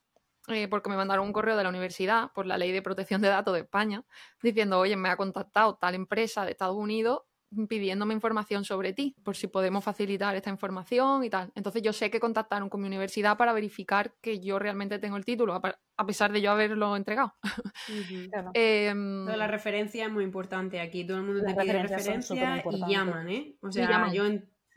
eh, 0.47 0.67
porque 0.67 0.89
me 0.89 0.95
mandaron 0.95 1.27
un 1.27 1.33
correo 1.33 1.55
de 1.55 1.63
la 1.63 1.69
universidad 1.69 2.31
por 2.33 2.47
la 2.47 2.57
ley 2.57 2.71
de 2.71 2.81
protección 2.81 3.21
de 3.21 3.27
datos 3.27 3.53
de 3.53 3.61
España, 3.61 4.03
diciendo, 4.41 4.79
oye, 4.79 4.95
me 4.97 5.09
ha 5.09 5.17
contactado 5.17 5.75
tal 5.75 5.93
empresa 5.93 6.45
de 6.45 6.51
Estados 6.51 6.75
Unidos 6.75 7.21
pidiéndome 7.67 8.13
información 8.13 8.65
sobre 8.65 8.93
ti, 8.93 9.15
por 9.23 9.35
si 9.35 9.47
podemos 9.47 9.83
facilitar 9.83 10.35
esta 10.35 10.49
información 10.49 11.23
y 11.23 11.29
tal. 11.29 11.51
Entonces 11.55 11.81
yo 11.81 11.93
sé 11.93 12.09
que 12.09 12.19
contactaron 12.19 12.69
con 12.69 12.81
mi 12.81 12.87
universidad 12.87 13.37
para 13.37 13.53
verificar 13.53 14.13
que 14.21 14.39
yo 14.39 14.59
realmente 14.59 14.99
tengo 14.99 15.17
el 15.17 15.25
título, 15.25 15.53
a 15.53 16.05
pesar 16.05 16.31
de 16.31 16.41
yo 16.41 16.51
haberlo 16.51 16.95
entregado. 16.95 17.33
Em, 18.53 19.25
la 19.25 19.47
referencia 19.47 20.05
es 20.05 20.11
muy 20.11 20.23
importante 20.23 20.79
aquí, 20.79 21.05
todo 21.05 21.17
el 21.17 21.23
mundo 21.23 21.43
te 21.45 21.53
pide 21.53 21.81
referencia 21.81 22.63
y 22.69 22.91
llaman, 22.91 23.29
¿eh? 23.29 23.55
O 23.61 23.71
sea, 23.71 24.11
yo 24.11 24.25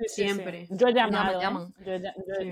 siempre. 0.06 0.66
Yo 0.70 0.88
he 0.88 0.94
llamado, 0.94 1.40
¿eh? 1.40 2.02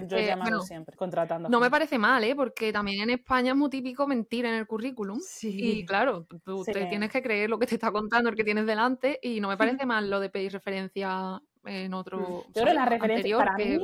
yo, 0.09 0.16
he 0.16 0.24
eh, 0.24 0.26
llamado 0.26 0.62
siempre, 0.62 0.97
contratando. 0.97 1.49
No 1.49 1.61
me 1.61 1.70
parece 1.70 1.99
mal, 1.99 2.24
¿eh? 2.24 2.34
Porque 2.34 2.72
también 2.72 3.03
en 3.03 3.11
España 3.11 3.53
es 3.53 3.57
muy 3.57 3.70
típico 3.70 4.07
mentir 4.07 4.44
en 4.47 4.55
el 4.55 4.66
currículum. 4.66 5.20
Y 5.42 5.84
claro, 5.86 6.26
tú 6.44 6.64
te 6.64 6.86
tienes 6.86 7.11
que 7.11 7.22
creer 7.22 7.51
lo 7.51 7.59
que 7.59 7.66
te 7.66 7.74
está 7.74 7.92
contando 7.92 8.30
el 8.30 8.36
que 8.36 8.44
tienes 8.44 8.66
delante 8.66 9.18
y 9.22 9.40
no 9.40 9.49
me 9.49 9.57
parece 9.57 9.86
mal 9.86 10.11
lo 10.11 10.20
de 10.20 10.30
pedir 10.30 10.53
referencia 10.53 11.40
en 11.64 11.94
otro. 11.94 12.44
Yo 12.55 12.62
creo 12.62 12.74
la 12.74 12.86
referencia 12.86 13.36
para 13.38 13.57
mí, 13.57 13.78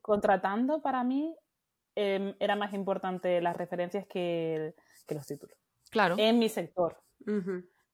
contratando 0.00 0.80
para 0.80 1.04
mí, 1.04 1.34
em, 1.94 2.34
era 2.38 2.56
más 2.56 2.72
importante 2.74 3.40
las 3.40 3.56
referencias 3.56 4.06
que, 4.06 4.74
los 5.08 5.26
títulos. 5.26 5.56
Claro. 5.90 6.14
En 6.18 6.38
mi 6.38 6.48
sector 6.48 6.96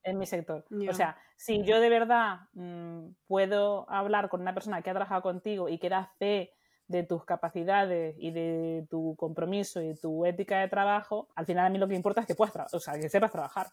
en 0.02 0.18
mi 0.18 0.26
sector. 0.26 0.64
O 0.88 0.92
sea, 0.94 1.16
si 1.36 1.62
yo 1.64 1.80
de 1.80 1.88
verdad 1.88 2.40
mm, 2.54 3.10
puedo 3.26 3.88
hablar 3.90 4.28
con 4.28 4.40
una 4.40 4.54
persona 4.54 4.82
que 4.82 4.90
ha 4.90 4.94
trabajado 4.94 5.22
contigo 5.22 5.68
y 5.68 5.78
que 5.78 5.88
da 5.88 6.12
fe 6.18 6.52
de 6.86 7.02
tus 7.02 7.24
capacidades 7.24 8.16
y 8.18 8.30
de 8.30 8.86
tu 8.88 9.14
compromiso 9.16 9.82
y 9.82 9.94
tu 9.94 10.24
ética 10.24 10.60
de 10.60 10.68
trabajo, 10.68 11.28
al 11.34 11.46
final 11.46 11.66
a 11.66 11.70
mí 11.70 11.78
lo 11.78 11.86
que 11.86 11.94
importa 11.94 12.22
es 12.22 12.26
que 12.26 12.34
puedas, 12.34 12.72
o 12.72 12.80
sea, 12.80 12.94
que 12.98 13.08
sepas 13.08 13.30
trabajar. 13.30 13.68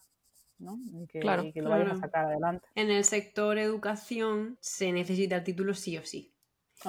¿no? 0.57 0.77
Y 0.93 1.07
que, 1.07 1.19
lo 1.61 1.69
vayas 1.69 1.91
a 1.91 1.97
sacar 1.97 2.25
adelante. 2.25 2.67
En 2.75 2.89
el 2.89 3.03
sector 3.03 3.57
educación 3.57 4.57
se 4.61 4.91
necesita 4.91 5.37
el 5.37 5.43
título 5.43 5.73
sí 5.73 5.97
o 5.97 6.03
sí. 6.03 6.33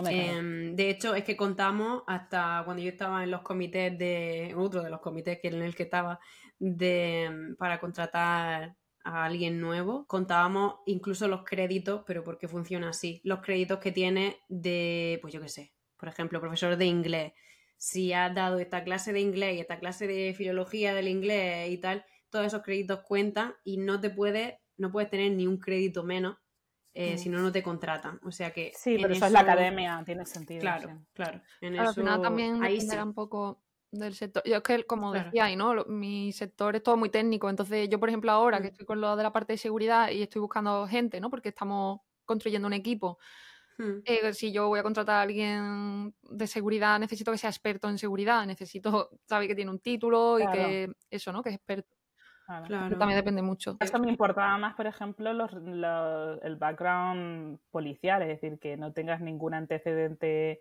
Em, 0.09 0.74
de 0.74 0.91
hecho, 0.91 1.14
es 1.14 1.24
que 1.24 1.37
contamos 1.37 2.03
hasta 2.07 2.62
cuando 2.64 2.82
yo 2.82 2.91
estaba 2.91 3.22
en 3.22 3.30
los 3.30 3.43
comités 3.43 3.97
de, 3.97 4.53
otro 4.57 4.82
de 4.82 4.91
los 4.91 5.01
comités 5.01 5.39
que 5.41 5.49
en 5.49 5.62
el 5.62 5.74
que 5.74 5.84
estaba, 5.84 6.18
de, 6.59 7.55
para 7.59 7.78
contratar 7.80 8.76
a 9.07 9.25
alguien 9.25 9.61
nuevo, 9.61 10.05
contábamos 10.07 10.81
incluso 10.85 11.29
los 11.29 11.45
créditos, 11.45 12.03
pero 12.07 12.25
porque 12.25 12.49
funciona 12.49 12.89
así, 12.89 13.21
los 13.23 13.41
créditos 13.41 13.79
que 13.79 13.93
tiene 13.93 14.41
de, 14.49 15.21
pues 15.23 15.33
yo 15.33 15.41
qué 15.41 15.49
sé, 15.49 15.73
por 15.97 16.09
ejemplo, 16.09 16.41
profesor 16.41 16.77
de 16.77 16.87
inglés. 16.87 17.33
Si 17.79 18.13
has 18.13 18.35
dado 18.35 18.59
esta 18.59 18.83
clase 18.83 19.13
de 19.13 19.21
inglés 19.21 19.57
y 19.57 19.61
esta 19.61 19.79
clase 19.79 20.09
de 20.09 20.35
filología 20.35 20.93
del 20.93 21.07
inglés 21.07 21.71
y 21.71 21.79
tal, 21.79 22.05
todos 22.31 22.47
esos 22.47 22.63
créditos 22.63 23.01
cuentan 23.01 23.55
y 23.63 23.77
no 23.77 24.01
te 24.01 24.11
puedes, 24.11 24.55
no 24.77 24.91
puedes 24.91 25.09
tener 25.09 25.31
ni 25.33 25.47
un 25.47 25.59
crédito 25.59 26.03
menos 26.03 26.37
eh, 26.93 27.15
mm. 27.15 27.19
si 27.19 27.29
no, 27.29 27.39
no 27.39 27.53
te 27.53 27.63
contratan. 27.63 28.19
O 28.25 28.33
sea 28.33 28.51
que. 28.51 28.73
Sí, 28.75 28.97
pero 29.01 29.15
eso, 29.15 29.27
es 29.27 29.33
la 29.33 29.41
academia, 29.41 30.03
tiene 30.05 30.27
sentido. 30.27 30.63
Claro, 30.63 31.05
claro. 31.13 31.43
En 31.61 31.79
al 31.79 31.95
final 31.95 32.23
también 32.23 32.65
ahí 32.65 32.79
un 33.01 33.15
poco 33.15 33.63
del 33.99 34.15
sector. 34.15 34.43
Yo 34.45 34.57
es 34.57 34.63
que, 34.63 34.85
como 34.85 35.13
decía, 35.13 35.55
¿no? 35.57 35.85
mi 35.87 36.33
sector 36.33 36.77
es 36.77 36.83
todo 36.83 36.97
muy 36.97 37.11
técnico. 37.11 37.49
Entonces, 37.51 37.89
yo, 37.89 37.99
por 37.99 38.09
ejemplo, 38.09 38.31
ahora 38.33 38.59
que 38.59 38.65
mm. 38.65 38.73
estoy 38.73 38.87
con 38.87 39.01
lo 39.01 39.17
de 39.17 39.23
la 39.23 39.33
parte 39.33 39.55
de 39.55 39.59
seguridad 39.59 40.11
y 40.11 40.23
estoy 40.23 40.41
buscando 40.41 40.87
gente, 40.87 41.21
¿no? 41.21 41.31
Porque 41.31 41.51
estamos 41.51 42.01
construyendo 42.25 42.67
un 42.67 42.75
equipo. 42.75 43.19
Hmm. 43.79 44.01
Eh, 44.05 44.33
si 44.33 44.53
yo 44.53 44.69
voy 44.69 44.81
a 44.81 44.83
contratar 44.83 45.17
a 45.17 45.23
alguien 45.23 46.15
de 46.23 46.47
seguridad, 46.47 46.99
necesito 46.99 47.31
que 47.31 47.39
sea 47.39 47.51
experto 47.51 47.89
en 47.89 47.99
seguridad, 47.99 48.47
necesito 48.47 49.11
saber 49.27 49.49
que 49.49 49.55
tiene 49.55 49.71
un 49.71 49.81
título 49.81 50.39
y 50.39 50.47
que 50.47 50.93
eso, 51.11 51.33
¿no? 51.33 51.43
Que 51.43 51.51
es 51.51 51.57
experto. 51.57 51.95
Claro. 52.47 52.97
También 52.97 53.19
depende 53.19 53.43
mucho. 53.43 53.77
Esto 53.81 53.99
me 53.99 54.09
importaba 54.09 54.57
más, 54.57 54.75
por 54.77 54.87
ejemplo, 54.87 55.31
el 55.31 56.57
background 56.57 57.59
policial, 57.71 58.23
es 58.23 58.29
decir, 58.29 58.59
que 58.61 58.77
no 58.77 58.93
tengas 58.93 59.21
ningún 59.21 59.53
antecedente 59.53 60.61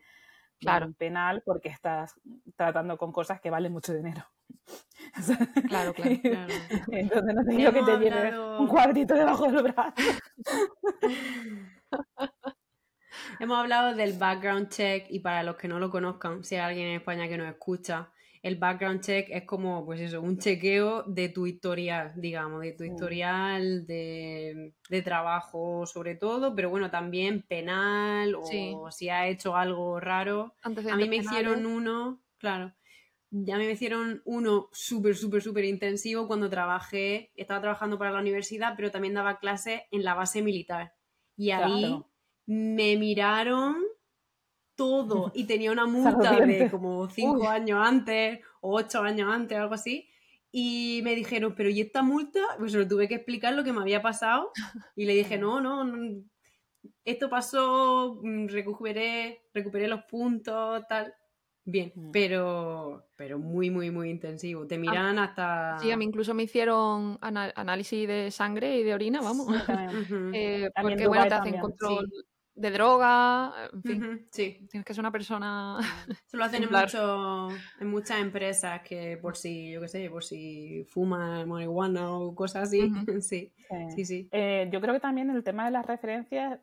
claro. 0.60 0.93
penal 0.93 1.41
porque 1.45 1.70
estás 1.70 2.14
tratando 2.56 2.97
con 2.97 3.12
cosas 3.12 3.41
que 3.41 3.49
valen 3.49 3.72
mucho 3.72 3.93
dinero. 3.93 4.26
claro, 5.68 5.93
claro, 5.93 6.20
claro. 6.22 6.53
Entonces 6.91 7.36
no 7.36 7.43
te 7.43 7.51
digo 7.51 7.72
que 7.72 7.84
te 7.84 7.97
lleves 7.97 8.36
un 8.36 8.68
cuadrito 8.68 9.14
debajo 9.14 9.51
del 9.51 9.64
brazo. 9.64 9.93
Hemos 13.39 13.58
hablado 13.58 13.95
del 13.95 14.18
background 14.18 14.70
check 14.70 15.08
y 15.10 15.20
para 15.20 15.43
los 15.43 15.56
que 15.56 15.68
no 15.68 15.80
lo 15.80 15.89
conozcan, 15.89 16.43
si 16.43 16.56
hay 16.56 16.62
alguien 16.62 16.88
en 16.88 16.95
España 16.95 17.28
que 17.28 17.38
nos 17.38 17.47
escucha, 17.47 18.12
el 18.46 18.58
background 18.58 19.02
check 19.02 19.28
es 19.32 19.43
como, 19.43 19.84
pues 19.88 20.00
eso, 20.00 20.22
un 20.22 20.38
chequeo 20.38 21.02
de 21.08 21.30
tu 21.30 21.48
historial, 21.48 22.14
digamos, 22.16 22.62
de 22.62 22.74
tu 22.74 22.84
historial 22.84 23.88
de, 23.88 24.72
trabajo 25.04 25.88
sobre 25.88 26.14
todo, 26.14 26.54
pero 26.54 26.70
bueno, 26.70 26.91
también 26.91 27.41
penal 27.41 28.36
o 28.36 28.91
si 28.91 29.10
ha 29.10 29.28
hecho 29.28 29.56
algo 29.56 30.00
raro. 30.00 30.54
a 30.62 30.96
mí 30.96 31.10
me 31.10 31.16
hicieron 31.16 31.66
uno, 31.66 32.22
claro, 32.38 32.66
a 32.66 33.58
mí 33.58 33.66
me 33.66 33.72
hicieron 33.72 34.22
uno 34.26 34.70
súper, 34.72 35.16
súper, 35.16 35.41
súper 35.41 35.66
intensivo 35.66 36.28
cuando 36.28 36.48
trabajé, 36.48 37.32
estaba 37.34 37.62
trabajando 37.62 37.98
para 37.98 38.12
la 38.12 38.20
universidad, 38.20 38.76
pero 38.76 38.91
también 38.91 39.16
daba 39.16 39.39
clases 39.39 39.82
en 39.89 40.04
la 40.04 40.14
base 40.14 40.43
militar. 40.43 40.93
Y 41.36 41.50
ahí 41.50 42.00
me 42.46 42.96
miraron 42.96 43.85
todo 44.76 45.32
y 45.34 45.45
tenía 45.45 45.71
una 45.71 45.86
multa 45.86 46.39
de 46.39 46.69
como 46.69 47.09
cinco 47.09 47.47
años 47.47 47.80
antes 47.84 48.39
o 48.61 48.78
ocho 48.78 49.01
años 49.01 49.32
antes, 49.32 49.57
algo 49.57 49.73
así. 49.73 50.09
Y 50.51 51.01
me 51.03 51.15
dijeron, 51.15 51.53
pero 51.55 51.69
¿y 51.69 51.82
esta 51.82 52.01
multa? 52.01 52.39
Pues 52.57 52.73
lo 52.73 52.88
tuve 52.88 53.09
que 53.09 53.15
explicar 53.15 53.53
lo 53.53 53.65
que 53.65 53.73
me 53.73 53.82
había 53.82 54.01
pasado. 54.01 54.51
Y 54.95 55.03
le 55.03 55.13
dije, 55.13 55.38
no, 55.38 55.59
no, 55.59 55.84
esto 57.03 57.30
pasó, 57.30 58.19
mm, 58.23 58.47
recuperé, 58.47 59.49
recuperé 59.53 59.88
los 59.88 60.03
puntos, 60.03 60.84
tal. 60.88 61.13
Bien, 61.65 61.91
mm. 61.93 62.11
pero, 62.11 63.09
pero 63.17 63.38
muy, 63.38 63.69
muy, 63.69 63.91
muy 63.91 64.09
intensivo. 64.09 64.65
Te 64.65 64.78
miran 64.78 65.19
hasta. 65.19 65.78
Sí, 65.80 65.91
a 65.91 65.97
mí 65.97 66.05
incluso 66.05 66.34
me 66.34 66.43
hicieron 66.43 67.17
análisis 67.21 68.07
de 68.07 68.32
sangre 68.32 68.78
y 68.78 68.84
de 68.84 68.93
orina, 68.93 69.21
vamos. 69.21 69.47
eh, 70.34 70.69
porque, 70.82 71.07
bueno, 71.07 71.28
te 71.28 71.34
hacen 71.34 71.59
control 71.59 72.09
de 72.56 72.72
droga, 72.72 73.53
en 73.74 73.84
fin. 73.84 74.28
sí. 74.32 74.66
Tienes 74.70 74.86
que 74.86 74.93
ser 74.93 75.01
una 75.01 75.12
persona. 75.12 75.78
Se 76.26 76.38
lo 76.38 76.43
hacen 76.45 76.64
en, 76.64 76.72
mucho, 76.72 77.49
en 77.80 77.88
muchas 77.88 78.20
empresas 78.20 78.82
que 78.82 79.18
por 79.18 79.36
si, 79.36 79.72
yo 79.72 79.82
qué 79.82 79.88
sé, 79.89 80.10
por 80.10 80.24
si 80.24 80.86
fuman 80.86 81.47
marihuana 81.47 82.12
o 82.12 82.34
cosas 82.34 82.70
así. 82.70 82.80
sí, 83.22 83.53
sí, 83.95 84.06
sí. 84.06 84.30
Eh, 84.32 84.70
yo 84.72 84.80
creo 84.80 84.93
que 84.93 85.01
también 85.01 85.30
el 85.30 85.43
tema 85.43 85.66
de 85.66 85.72
las 85.72 85.86
referencias 85.86 86.60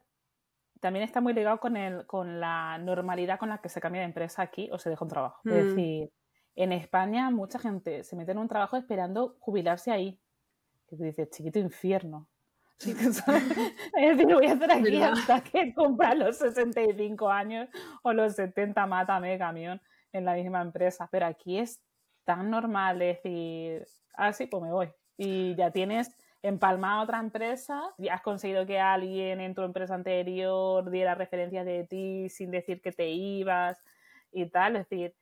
también 0.81 1.05
está 1.05 1.21
muy 1.21 1.35
ligado 1.35 1.61
con, 1.61 1.77
el, 1.77 2.07
con 2.07 2.41
la 2.41 2.79
normalidad 2.79 3.39
con 3.39 3.51
la 3.51 3.59
que 3.59 3.69
se 3.69 3.81
cambia 3.81 4.01
de 4.01 4.07
empresa 4.07 4.43
aquí 4.43 4.69
o 4.73 4.79
se 4.79 4.91
deja 4.91 5.05
un 5.05 5.11
trabajo. 5.11 5.41
Es 5.45 5.53
mm. 5.53 5.69
decir, 5.69 6.13
en 6.57 6.73
España 6.73 7.31
mucha 7.31 7.59
gente 7.59 8.03
se 8.03 8.17
mete 8.17 8.33
en 8.33 8.39
un 8.39 8.49
trabajo 8.49 8.77
esperando 8.77 9.37
jubilarse 9.41 9.93
ahí. 9.93 10.19
Y 10.91 10.97
tú 10.97 11.05
dices, 11.05 11.31
chiquito 11.31 11.59
infierno. 11.59 12.29
es 12.81 14.17
decir, 14.17 14.35
voy 14.35 14.47
a 14.47 14.53
estar 14.53 14.73
aquí 14.73 15.01
hasta 15.01 15.43
que 15.43 15.73
cumpla 15.75 16.15
los 16.15 16.39
65 16.39 17.31
años 17.31 17.69
o 18.03 18.13
los 18.13 18.35
70, 18.35 18.87
mátame 18.87 19.39
camión 19.39 19.81
en 20.13 20.25
la 20.25 20.35
misma 20.35 20.63
empresa. 20.63 21.09
Pero 21.11 21.27
aquí 21.27 21.59
es 21.59 21.81
tan 22.25 22.51
normal 22.51 22.99
decir, 22.99 23.87
ah, 24.15 24.33
sí, 24.33 24.47
pues 24.47 24.63
me 24.63 24.73
voy. 24.73 24.93
Y 25.17 25.55
ya 25.55 25.71
tienes 25.71 26.17
empalmar 26.43 26.99
a 26.99 27.03
otra 27.03 27.21
empresa 27.21 27.81
y 27.99 28.09
has 28.09 28.21
conseguido 28.21 28.67
que 28.67 28.81
alguien 28.81 29.41
en 29.41 29.55
tu 29.55 29.63
empresa 29.63 29.95
anterior 29.95 30.91
diera 30.91 31.15
referencias 31.15 31.65
de 31.65 31.87
ti 31.87 32.29
sin 32.29 32.51
decir 32.51 32.81
que 32.81 32.91
te 32.91 33.09
ibas 33.11 33.79
y 34.33 34.47
tal. 34.47 34.77
Es 34.77 34.89
decir, 34.89 35.15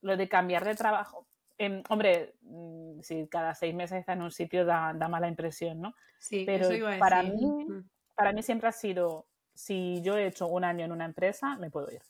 lo 0.00 0.16
de 0.16 0.28
cambiar 0.28 0.64
de 0.64 0.74
trabajo. 0.74 1.26
Em, 1.58 1.82
hombre, 1.88 2.36
mm, 2.42 3.00
si 3.00 3.26
cada 3.26 3.54
seis 3.54 3.74
meses 3.74 3.98
está 3.98 4.12
en 4.12 4.22
un 4.22 4.30
sitio 4.30 4.64
da, 4.64 4.92
mala 4.94 5.28
impresión, 5.28 5.80
¿no? 5.80 5.94
Sí, 6.18 6.44
pero 6.46 6.68
para 6.98 7.22
mí, 7.22 7.66
para 8.14 8.32
mí 8.32 8.42
siempre 8.42 8.68
ha 8.68 8.72
sido, 8.72 9.26
si 9.54 10.00
yo 10.02 10.16
he 10.16 10.26
hecho 10.26 10.46
un 10.46 10.64
año 10.64 10.84
en 10.84 10.92
una 10.92 11.04
empresa, 11.04 11.56
me 11.56 11.70
puedo 11.70 11.90
ir 11.90 12.00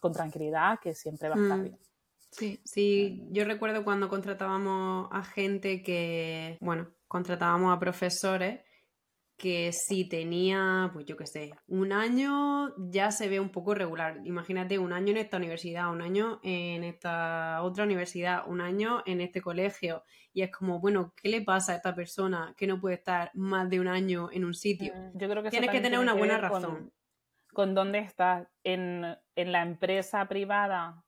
con 0.00 0.12
tranquilidad, 0.12 0.80
que 0.80 0.94
siempre 0.94 1.28
va 1.28 1.36
a 1.36 1.42
estar 1.42 1.58
mm. 1.58 1.62
bien. 1.62 1.78
Sí, 2.30 2.60
sí, 2.64 3.28
yo 3.30 3.44
recuerdo 3.44 3.84
cuando 3.84 4.08
contratábamos 4.08 5.08
a 5.12 5.22
gente 5.22 5.82
que, 5.82 6.58
bueno, 6.60 6.90
contratábamos 7.06 7.76
a 7.76 7.78
profesores 7.78 8.60
que 9.36 9.72
si 9.72 10.08
tenía, 10.08 10.90
pues 10.92 11.06
yo 11.06 11.16
qué 11.16 11.26
sé, 11.26 11.50
un 11.66 11.92
año 11.92 12.72
ya 12.78 13.10
se 13.10 13.28
ve 13.28 13.40
un 13.40 13.50
poco 13.50 13.74
regular. 13.74 14.20
Imagínate 14.24 14.78
un 14.78 14.92
año 14.92 15.10
en 15.10 15.16
esta 15.16 15.38
universidad, 15.38 15.90
un 15.90 16.02
año 16.02 16.40
en 16.42 16.84
esta 16.84 17.62
otra 17.62 17.84
universidad, 17.84 18.44
un 18.46 18.60
año 18.60 19.02
en 19.06 19.20
este 19.20 19.40
colegio. 19.40 20.04
Y 20.32 20.42
es 20.42 20.50
como, 20.50 20.80
bueno, 20.80 21.12
¿qué 21.16 21.28
le 21.28 21.42
pasa 21.42 21.72
a 21.72 21.76
esta 21.76 21.94
persona 21.94 22.54
que 22.56 22.66
no 22.66 22.80
puede 22.80 22.96
estar 22.96 23.30
más 23.34 23.68
de 23.68 23.80
un 23.80 23.88
año 23.88 24.28
en 24.32 24.44
un 24.44 24.54
sitio? 24.54 24.92
Mm, 24.94 25.18
yo 25.18 25.28
creo 25.28 25.42
que 25.42 25.50
Tienes 25.50 25.70
que 25.70 25.80
tener 25.80 25.98
una 25.98 26.14
buena 26.14 26.38
razón. 26.38 26.92
Con, 27.52 27.74
dónde 27.74 27.98
estás. 28.00 28.48
En, 28.62 29.16
en, 29.36 29.52
la 29.52 29.62
empresa 29.62 30.26
privada, 30.26 31.04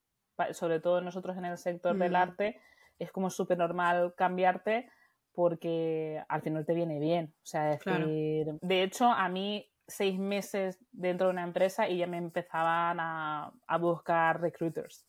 sobre 0.51 0.79
todo 0.79 1.01
nosotros 1.01 1.37
en 1.37 1.45
el 1.45 1.57
sector 1.57 1.97
del 1.97 2.15
arte, 2.15 2.59
es 2.99 3.11
como 3.11 3.29
súper 3.29 3.57
normal 3.57 4.13
cambiarte 4.15 4.89
porque 5.37 6.19
al 6.29 6.41
final 6.41 6.65
te 6.65 6.73
viene 6.73 6.99
bien. 6.99 7.31
O 7.43 7.45
sea, 7.45 7.65
decir, 7.65 8.57
de 8.59 8.81
hecho, 8.81 9.05
a 9.05 9.29
mí 9.29 9.71
seis 9.87 10.17
meses 10.17 10.79
dentro 10.91 11.27
de 11.27 11.33
una 11.33 11.43
empresa 11.43 11.87
y 11.87 11.99
ya 11.99 12.07
me 12.07 12.17
empezaban 12.17 12.97
a, 12.99 13.53
buscar 13.79 14.41
recruiters 14.41 15.05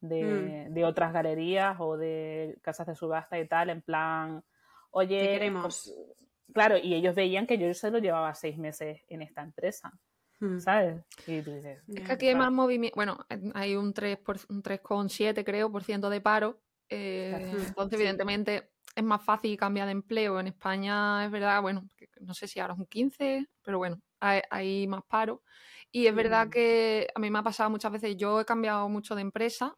de, 0.00 0.68
mm. 0.70 0.84
otras 0.84 1.12
galerías 1.12 1.76
o 1.80 1.96
de 1.96 2.56
casas 2.62 2.86
de 2.86 2.94
subasta 2.94 3.36
y 3.36 3.48
tal, 3.48 3.70
en 3.70 3.82
plan, 3.82 4.44
oye, 4.92 5.18
queremos? 5.18 5.62
Pues, 5.64 6.54
claro, 6.54 6.76
y 6.78 6.94
ellos 6.94 7.16
veían 7.16 7.44
que 7.44 7.58
yo 7.58 7.74
se 7.74 7.90
lo 7.90 7.98
llevaba 7.98 8.32
seis 8.36 8.56
meses 8.58 9.02
en 9.08 9.22
esta 9.22 9.42
empresa. 9.42 9.92
Mm. 10.38 10.60
¿Sabes? 10.60 11.02
Y 11.26 11.42
tú 11.42 11.50
dices, 11.52 11.82
es 11.88 12.06
que 12.06 12.12
aquí 12.12 12.28
hay 12.28 12.36
más 12.36 12.52
movimiento. 12.52 12.94
Bueno, 12.94 13.18
hay 13.54 13.74
un 13.74 13.92
3,7 13.92 15.36
un 15.36 15.44
creo 15.44 15.72
por 15.72 15.82
ciento 15.82 16.10
de 16.10 16.20
paro. 16.20 16.60
Eh, 16.88 17.54
entonces, 17.66 17.98
evidentemente, 17.98 18.70
es 18.98 19.04
más 19.04 19.22
fácil 19.22 19.56
cambiar 19.56 19.86
de 19.86 19.92
empleo. 19.92 20.40
En 20.40 20.48
España 20.48 21.24
es 21.24 21.30
verdad, 21.30 21.62
bueno, 21.62 21.86
no 22.20 22.34
sé 22.34 22.48
si 22.48 22.58
ahora 22.58 22.74
es 22.74 22.80
un 22.80 22.86
15, 22.86 23.48
pero 23.62 23.78
bueno, 23.78 24.02
hay, 24.18 24.88
más 24.88 25.04
paro. 25.06 25.44
Y 25.92 26.08
es 26.08 26.14
verdad 26.14 26.48
mm. 26.48 26.50
que 26.50 27.08
a 27.14 27.20
mí 27.20 27.30
me 27.30 27.38
ha 27.38 27.44
pasado 27.44 27.70
muchas 27.70 27.92
veces, 27.92 28.16
yo 28.16 28.40
he 28.40 28.44
cambiado 28.44 28.88
mucho 28.88 29.14
de 29.14 29.22
empresa, 29.22 29.76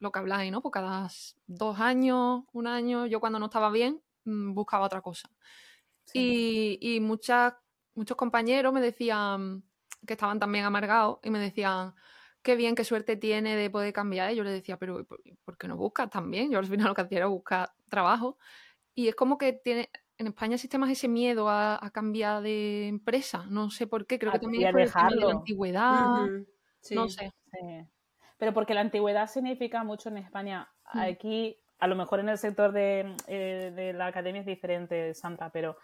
lo 0.00 0.10
que 0.10 0.18
habláis, 0.18 0.50
¿no? 0.50 0.62
Por 0.62 0.72
cada 0.72 1.08
dos 1.46 1.78
años, 1.78 2.42
un 2.52 2.66
año, 2.66 3.06
yo 3.06 3.20
cuando 3.20 3.38
no 3.38 3.46
estaba 3.46 3.70
bien, 3.70 4.02
mm, 4.24 4.52
buscaba 4.52 4.86
otra 4.86 5.00
cosa. 5.00 5.30
Y, 6.12 6.78
y 6.80 6.98
muchas, 6.98 7.54
muchos 7.94 8.16
compañeros 8.16 8.72
me 8.72 8.80
decían 8.80 9.62
que 10.04 10.14
estaban 10.14 10.40
también 10.40 10.64
amargados 10.64 11.20
y 11.22 11.30
me 11.30 11.38
decían, 11.38 11.94
qué 12.46 12.54
bien, 12.54 12.76
qué 12.76 12.84
suerte 12.84 13.16
tiene 13.16 13.56
de 13.56 13.70
poder 13.70 13.92
cambiar. 13.92 14.32
Y 14.32 14.36
yo 14.36 14.44
le 14.44 14.52
decía, 14.52 14.76
pero 14.76 15.04
¿por 15.44 15.58
qué 15.58 15.66
no 15.66 15.76
buscas 15.76 16.08
también? 16.08 16.48
Yo 16.48 16.60
al 16.60 16.66
final 16.66 16.86
lo 16.86 16.94
que 16.94 17.02
hacía 17.02 17.18
era 17.18 17.26
buscar 17.26 17.72
trabajo. 17.90 18.38
Y 18.94 19.08
es 19.08 19.16
como 19.16 19.36
que 19.36 19.52
tiene, 19.52 19.90
en 20.16 20.28
España 20.28 20.54
existe 20.54 20.78
más 20.78 20.88
ese 20.88 21.08
miedo 21.08 21.50
a, 21.50 21.90
cambiar 21.92 22.42
de 22.42 22.86
empresa. 22.86 23.46
No 23.48 23.68
sé 23.70 23.88
por 23.88 24.06
qué, 24.06 24.20
creo 24.20 24.30
que 24.30 24.38
también 24.38 24.78
es 24.78 24.92
por 24.92 25.12
el 25.12 25.18
de 25.18 25.26
la 25.26 25.32
antigüedad. 25.32 26.26
No 26.92 27.08
sé. 27.08 27.32
Pero 28.38 28.54
porque 28.54 28.74
la 28.74 28.82
antigüedad 28.82 29.26
significa 29.26 29.82
mucho 29.82 30.08
en 30.08 30.18
España. 30.18 30.70
Mm. 30.94 30.98
Aquí, 31.00 31.58
a 31.80 31.88
lo 31.88 31.96
mejor 31.96 32.20
en 32.20 32.28
el 32.28 32.38
sector 32.38 32.70
de, 32.70 33.12
eh, 33.26 33.72
de 33.74 33.92
la 33.92 34.06
academia 34.06 34.42
es 34.42 34.46
diferente, 34.46 35.14
Santa, 35.14 35.50
pero 35.50 35.78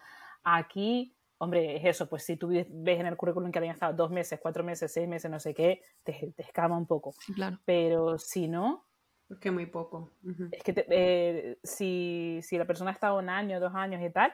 aquí 0.45 1.17
hombre, 1.43 1.77
es 1.77 1.85
eso, 1.85 2.09
pues 2.09 2.23
si 2.23 2.37
tú 2.37 2.49
ves 2.49 3.01
en 3.01 3.07
el 3.07 3.17
currículum 3.17 3.51
que 3.51 3.59
habían 3.59 3.75
estado 3.75 3.93
dos 3.95 4.13
meses, 4.13 4.39
cuatro 4.41 4.63
meses, 4.63 4.93
seis 4.93 5.09
meses, 5.09 5.29
no 5.29 5.41
sé 5.41 5.53
qué, 5.53 5.83
te, 6.05 6.33
escama 6.37 6.79
un 6.79 6.87
poco. 6.87 7.15
Claro. 7.35 7.59
Pero 7.65 8.17
si 8.17 8.47
no... 8.47 8.87
Es 9.29 9.39
que 9.39 9.51
muy 9.51 9.67
poco. 9.67 10.13
Es 10.53 10.63
que 10.63 10.87
eh, 10.89 11.59
si, 11.65 12.41
la 12.53 12.65
persona 12.65 12.93
ha 12.93 12.95
estado 12.95 13.19
un 13.19 13.29
año, 13.29 13.59
dos 13.59 13.75
años 13.75 14.01
y 14.03 14.11
tal, 14.11 14.33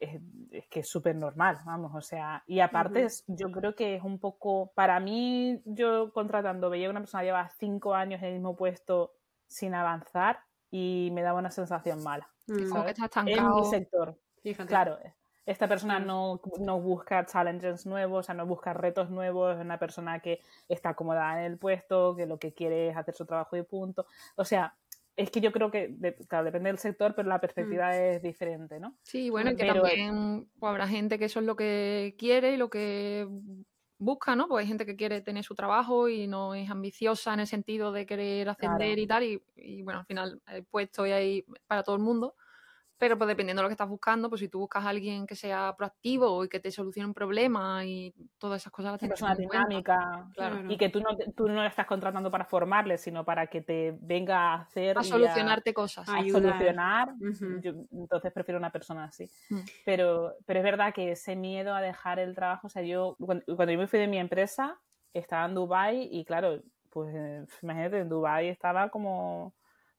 es, 0.00 0.20
que 0.68 0.80
es 0.80 0.88
súper 0.88 1.14
normal, 1.14 1.58
vamos, 1.64 1.92
o 1.94 2.00
sea, 2.00 2.42
y 2.46 2.58
aparte 2.58 3.06
yo 3.26 3.52
creo 3.52 3.76
que 3.76 3.94
es 3.94 4.02
un 4.02 4.18
poco, 4.18 4.72
para 4.74 4.98
mí, 4.98 5.62
yo 5.64 6.12
contratando, 6.12 6.70
veía 6.70 6.86
que 6.86 6.90
una 6.90 7.00
persona 7.00 7.22
lleva 7.22 7.48
cinco 7.50 7.94
años 7.94 8.20
en 8.22 8.28
el 8.28 8.34
mismo 8.34 8.56
puesto 8.56 9.12
sin 9.46 9.74
avanzar 9.74 10.40
y 10.72 11.10
me 11.12 11.22
daba 11.22 11.38
una 11.38 11.52
sensación 11.52 12.02
mala. 12.02 12.28
Como 12.46 12.84
que 12.84 12.90
está 12.90 13.04
estancado. 13.04 13.58
En 13.58 13.62
mi 13.62 13.64
sector. 13.70 14.18
Fíjate. 14.42 14.68
Claro, 14.68 14.98
esta 15.48 15.66
persona 15.66 15.98
no, 15.98 16.42
no, 16.60 16.78
busca 16.78 17.24
challenges 17.24 17.86
nuevos, 17.86 18.20
o 18.20 18.22
sea, 18.22 18.34
no 18.34 18.44
busca 18.44 18.74
retos 18.74 19.08
nuevos, 19.08 19.56
es 19.56 19.64
una 19.64 19.78
persona 19.78 20.20
que 20.20 20.40
está 20.68 20.90
acomodada 20.90 21.38
en 21.40 21.52
el 21.52 21.58
puesto, 21.58 22.14
que 22.14 22.26
lo 22.26 22.38
que 22.38 22.52
quiere 22.52 22.90
es 22.90 22.96
hacer 22.96 23.14
su 23.14 23.24
trabajo 23.24 23.56
y 23.56 23.62
punto. 23.62 24.04
O 24.36 24.44
sea, 24.44 24.74
es 25.16 25.30
que 25.30 25.40
yo 25.40 25.50
creo 25.50 25.70
que, 25.70 25.96
claro, 26.28 26.44
depende 26.44 26.68
del 26.68 26.78
sector, 26.78 27.14
pero 27.14 27.30
la 27.30 27.40
perspectiva 27.40 27.88
mm. 27.88 27.94
es 27.94 28.22
diferente, 28.22 28.78
¿no? 28.78 28.98
Sí, 29.02 29.30
bueno, 29.30 29.56
que 29.56 29.64
también 29.64 30.50
pues, 30.58 30.70
habrá 30.70 30.86
gente 30.86 31.18
que 31.18 31.24
eso 31.24 31.40
es 31.40 31.46
lo 31.46 31.56
que 31.56 32.14
quiere 32.18 32.52
y 32.52 32.56
lo 32.58 32.68
que 32.68 33.26
busca, 33.96 34.36
¿no? 34.36 34.48
Pues 34.48 34.64
hay 34.64 34.68
gente 34.68 34.84
que 34.84 34.96
quiere 34.96 35.22
tener 35.22 35.44
su 35.44 35.54
trabajo 35.54 36.10
y 36.10 36.26
no 36.26 36.54
es 36.54 36.68
ambiciosa 36.68 37.32
en 37.32 37.40
el 37.40 37.46
sentido 37.46 37.90
de 37.90 38.04
querer 38.04 38.50
ascender 38.50 38.98
y 38.98 39.06
tal, 39.06 39.22
y, 39.24 39.42
y, 39.56 39.82
bueno, 39.82 40.00
al 40.00 40.06
final 40.06 40.42
el 40.48 40.64
puesto 40.66 41.06
y 41.06 41.12
ahí 41.12 41.46
para 41.66 41.82
todo 41.82 41.96
el 41.96 42.02
mundo. 42.02 42.34
Pero 42.98 43.16
pues 43.16 43.28
dependiendo 43.28 43.62
de 43.62 43.64
lo 43.64 43.68
que 43.68 43.74
estás 43.74 43.88
buscando, 43.88 44.28
pues 44.28 44.40
si 44.40 44.48
tú 44.48 44.58
buscas 44.58 44.84
a 44.84 44.88
alguien 44.88 45.26
que 45.26 45.36
sea 45.36 45.74
proactivo 45.76 46.44
y 46.44 46.48
que 46.48 46.58
te 46.58 46.70
solucione 46.70 47.06
un 47.06 47.14
problema 47.14 47.84
y 47.84 48.12
todas 48.38 48.60
esas 48.60 48.72
cosas 48.72 48.92
las 48.92 49.00
tienes 49.00 49.22
una 49.22 49.34
dinámica 49.34 50.26
y 50.68 50.76
que 50.76 50.88
tú 50.88 51.00
no, 51.00 51.16
tú 51.36 51.48
no 51.48 51.64
estás 51.64 51.86
contratando 51.86 52.30
para 52.30 52.44
formarle, 52.44 52.98
sino 52.98 53.24
para 53.24 53.46
que 53.46 53.60
te 53.60 53.96
venga 54.00 54.52
a 54.52 54.54
hacer 54.62 54.98
a 54.98 55.02
solucionarte 55.02 55.72
cosas, 55.72 56.08
a 56.08 56.22
solucionar. 56.28 57.14
entonces 57.92 58.32
prefiero 58.32 58.58
una 58.58 58.72
persona 58.72 59.04
así. 59.04 59.30
Mm. 59.50 59.60
Pero 59.84 60.34
pero 60.44 60.58
es 60.58 60.64
verdad 60.64 60.92
que 60.92 61.12
ese 61.12 61.36
miedo 61.36 61.74
a 61.74 61.80
dejar 61.80 62.18
el 62.18 62.34
trabajo, 62.34 62.66
o 62.66 62.70
sea, 62.70 62.82
yo 62.82 63.16
cuando, 63.18 63.44
cuando 63.56 63.72
yo 63.72 63.78
me 63.78 63.86
fui 63.86 64.00
de 64.00 64.08
mi 64.08 64.18
empresa 64.18 64.78
estaba 65.14 65.46
en 65.46 65.54
Dubai 65.54 66.08
y 66.10 66.24
claro, 66.24 66.62
pues 66.90 67.14
imagínate 67.62 67.98
en 68.00 68.08
Dubai 68.08 68.48
estaba 68.48 68.88
como 68.88 69.54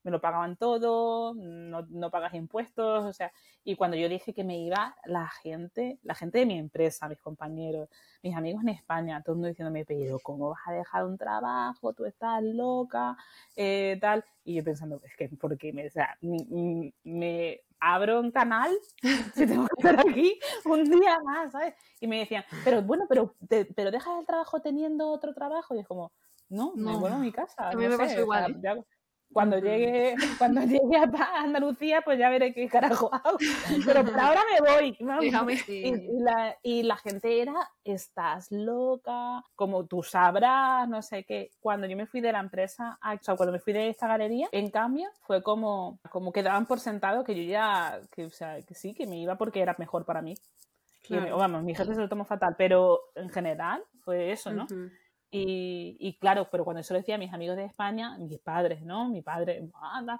me 0.10 0.12
lo 0.12 0.22
pagaban 0.22 0.56
todo, 0.56 1.36
no, 1.36 1.86
no, 1.88 2.10
pagas 2.10 2.34
impuestos, 2.34 3.06
o 3.06 3.14
sea, 3.14 3.32
y 3.64 3.76
cuando 3.76 3.96
yo 3.96 4.10
dije 4.10 4.34
que 4.34 4.44
me 4.44 4.58
iba, 4.58 4.96
la 5.06 5.30
gente, 5.30 6.00
la 6.02 6.16
gente 6.16 6.40
de 6.40 6.46
mi 6.48 6.58
empresa, 6.58 7.08
mis 7.08 7.22
compañeros, 7.22 7.90
mis 8.24 8.36
amigos 8.36 8.64
en 8.64 8.70
España, 8.70 9.22
todo 9.22 9.34
el 9.34 9.38
mundo 9.38 9.50
diciéndome, 9.50 9.86
pero 9.86 10.18
¿cómo 10.20 10.50
vas 10.50 10.62
a 10.66 10.72
dejar 10.72 11.06
un 11.06 11.18
trabajo? 11.18 11.94
Tú 11.94 12.06
estás 12.06 12.42
loca, 12.44 13.16
eh, 13.56 13.98
tal, 14.02 14.26
y 14.44 14.56
yo 14.56 14.64
pensando, 14.64 15.00
es 15.06 15.16
que, 15.16 15.30
porque 15.30 15.72
me, 15.72 15.86
o 15.86 15.92
sea, 15.92 16.18
me, 16.22 17.62
abro 17.80 18.20
un 18.20 18.32
canal 18.32 18.76
si 19.36 19.46
tengo 19.46 19.68
que 19.68 19.76
estar 19.78 20.00
aquí 20.00 20.40
un 20.66 20.90
día 20.90 21.20
más, 21.24 21.52
¿sabes? 21.52 21.76
Y 22.00 22.08
me 22.08 22.20
decían, 22.20 22.44
pero 22.66 22.82
bueno, 22.82 23.06
pero, 23.08 23.36
pero 23.48 23.92
dejas 23.92 24.20
el 24.20 24.26
trabajo 24.26 24.60
teniendo 24.60 25.08
otro 25.10 25.34
trabajo. 25.34 25.76
Y 25.76 25.80
es 25.80 25.88
como, 25.88 26.12
no, 26.50 26.74
me 26.76 26.98
vuelvo 26.98 27.18
a 27.18 27.20
mi 27.20 27.32
casa. 27.32 27.70
A 27.70 27.76
mí 27.76 27.88
me 27.88 27.98
pasa 27.98 28.20
igual. 28.20 28.60
¿eh? 28.64 28.84
cuando 29.34 29.60
llegue, 29.60 30.16
cuando 30.38 30.62
llegue 30.62 30.98
a 30.98 31.42
Andalucía, 31.42 32.02
pues 32.02 32.18
ya 32.18 32.30
veré 32.30 32.54
qué 32.54 32.68
carajo 32.68 33.10
hago. 33.14 33.38
Pero 33.86 34.04
por 34.04 34.20
ahora 34.20 34.42
me 34.52 34.70
voy. 34.70 34.98
Y, 35.70 36.22
la, 36.22 36.58
y, 36.64 36.84
la, 36.84 36.98
gente 36.98 37.42
era, 37.42 37.54
estás 37.84 38.52
loca, 38.52 39.44
como 39.56 39.86
tú 39.86 40.04
sabrás, 40.04 40.88
no 40.88 41.02
sé 41.02 41.24
qué. 41.24 41.52
Cuando 41.60 41.88
yo 41.88 41.96
me 41.96 42.06
fui 42.06 42.22
de 42.22 42.32
la 42.32 42.40
empresa, 42.40 43.00
o 43.02 43.24
sea, 43.24 43.36
cuando 43.36 43.54
me 43.54 43.60
fui 43.60 43.74
de 43.74 43.90
esta 43.90 44.08
galería, 44.08 44.48
en 44.52 44.70
cambio, 44.70 45.10
fue 45.22 45.44
como, 45.44 46.00
como 46.10 46.32
que 46.32 46.44
daban 46.44 46.66
por 46.66 46.80
sentado 46.80 47.24
que 47.24 47.36
yo 47.36 47.44
ya, 47.44 48.00
que, 48.12 48.26
o 48.26 48.30
sea, 48.30 48.62
que 48.62 48.74
sí, 48.74 48.94
que 48.94 49.08
me 49.08 49.18
iba 49.18 49.38
porque 49.38 49.62
era 49.62 49.76
mejor 49.78 50.06
para 50.06 50.22
mí. 50.22 50.36
vamos, 51.10 51.64
mi 51.64 51.76
jefe 51.76 51.94
se 51.94 52.02
lo 52.02 52.10
tomó 52.10 52.26
fatal, 52.26 52.56
pero 52.58 53.00
en 53.16 53.30
general 53.30 53.84
fue 54.04 54.32
eso, 54.32 54.52
¿no? 54.52 54.68
Y, 55.32 56.18
claro, 56.20 56.50
pero 56.52 56.64
cuando 56.64 56.82
eso 56.82 56.94
lo 56.94 57.00
decía 57.00 57.16
a 57.16 57.20
mis 57.20 57.34
amigos 57.34 57.56
de 57.56 57.66
España, 57.66 58.18
mis 58.18 58.40
padres, 58.40 58.82
¿no? 58.82 59.10
Mi 59.10 59.22
padre, 59.22 59.70
anda. 59.80 60.20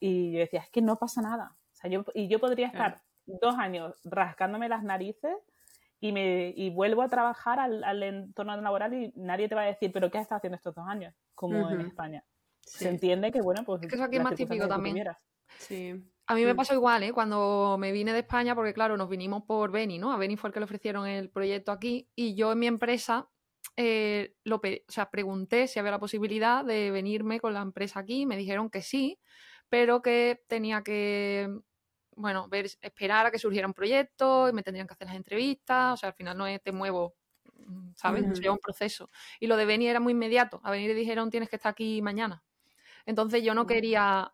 Y 0.00 0.32
yo 0.32 0.40
decía, 0.40 0.60
es 0.60 0.70
que 0.70 0.82
no 0.82 0.98
pasa 0.98 1.22
nada. 1.22 1.56
O 1.72 1.76
sea, 1.76 1.90
yo, 1.90 2.04
y 2.14 2.28
yo 2.28 2.40
podría 2.40 2.66
estar 2.66 3.02
dos 3.26 3.56
años 3.56 4.00
rascándome 4.04 4.68
las 4.68 4.82
narices 4.82 5.36
y, 6.00 6.12
me, 6.12 6.52
y 6.56 6.70
vuelvo 6.70 7.02
a 7.02 7.08
trabajar 7.08 7.60
al, 7.60 7.84
al, 7.84 8.02
entorno 8.02 8.60
laboral 8.60 8.94
y 8.94 9.12
nadie 9.16 9.48
te 9.48 9.54
va 9.54 9.62
a 9.62 9.66
decir, 9.66 9.92
pero 9.92 10.10
¿qué 10.10 10.18
has 10.18 10.22
estado 10.22 10.38
haciendo 10.38 10.56
estos 10.56 10.74
dos 10.74 10.86
años? 10.88 11.14
Como 11.34 11.70
en 11.70 11.80
España. 11.82 12.24
Se 12.60 12.88
entiende 12.88 13.30
que, 13.30 13.40
bueno, 13.40 13.64
pues... 13.64 13.82
Es 13.82 13.88
que 13.88 13.94
eso 13.94 14.04
aquí 14.04 14.16
es 14.16 14.22
más 14.22 14.34
típico 14.34 14.66
también. 14.66 15.04
Sí. 15.58 15.94
A 16.26 16.34
mí 16.34 16.44
me 16.44 16.54
pasó 16.54 16.74
igual, 16.74 17.02
¿eh? 17.04 17.12
Cuando 17.12 17.76
me 17.78 17.90
vine 17.90 18.12
de 18.12 18.18
España, 18.18 18.54
porque 18.54 18.74
claro, 18.74 18.96
nos 18.96 19.08
vinimos 19.08 19.44
por 19.44 19.70
Beni, 19.70 19.98
¿no? 19.98 20.12
A 20.12 20.18
Beni 20.18 20.36
fue 20.36 20.48
el 20.48 20.54
que 20.54 20.60
le 20.60 20.64
ofrecieron 20.64 21.06
el 21.06 21.30
proyecto 21.30 21.72
aquí 21.72 22.10
y 22.14 22.34
yo 22.34 22.52
en 22.52 22.58
mi 22.58 22.66
empresa 22.66 23.28
eh, 23.76 24.34
lo 24.44 24.56
o 24.56 24.60
sea, 24.92 25.10
pregunté 25.10 25.68
si 25.68 25.78
había 25.78 25.92
la 25.92 26.00
posibilidad 26.00 26.64
de 26.64 26.90
venirme 26.90 27.40
con 27.40 27.54
la 27.54 27.60
empresa 27.62 28.00
aquí, 28.00 28.26
me 28.26 28.36
dijeron 28.36 28.70
que 28.70 28.82
sí, 28.82 29.18
pero 29.68 30.02
que 30.02 30.42
tenía 30.48 30.82
que, 30.82 31.48
bueno, 32.16 32.48
ver, 32.48 32.66
esperar 32.80 33.26
a 33.26 33.30
que 33.30 33.38
surgiera 33.38 33.66
un 33.66 33.74
proyecto 33.74 34.48
y 34.48 34.52
me 34.52 34.62
tendrían 34.62 34.86
que 34.86 34.94
hacer 34.94 35.06
las 35.06 35.16
entrevistas, 35.16 35.94
o 35.94 35.96
sea, 35.96 36.08
al 36.10 36.14
final 36.14 36.36
no 36.36 36.46
es 36.46 36.62
te 36.62 36.72
muevo, 36.72 37.14
mm, 37.54 37.90
¿sabes? 37.94 38.24
Uh 38.24 38.52
un 38.52 38.58
proceso. 38.58 39.10
Y 39.40 39.46
lo 39.46 39.56
de 39.56 39.66
venir 39.66 39.90
era 39.90 40.00
muy 40.00 40.12
inmediato, 40.12 40.60
a 40.64 40.70
venir 40.70 40.94
dijeron 40.94 41.30
tienes 41.30 41.48
que 41.48 41.56
estar 41.56 41.70
aquí 41.70 42.02
mañana. 42.02 42.42
Entonces 43.06 43.42
yo 43.42 43.54
no 43.54 43.66
quería 43.66 44.32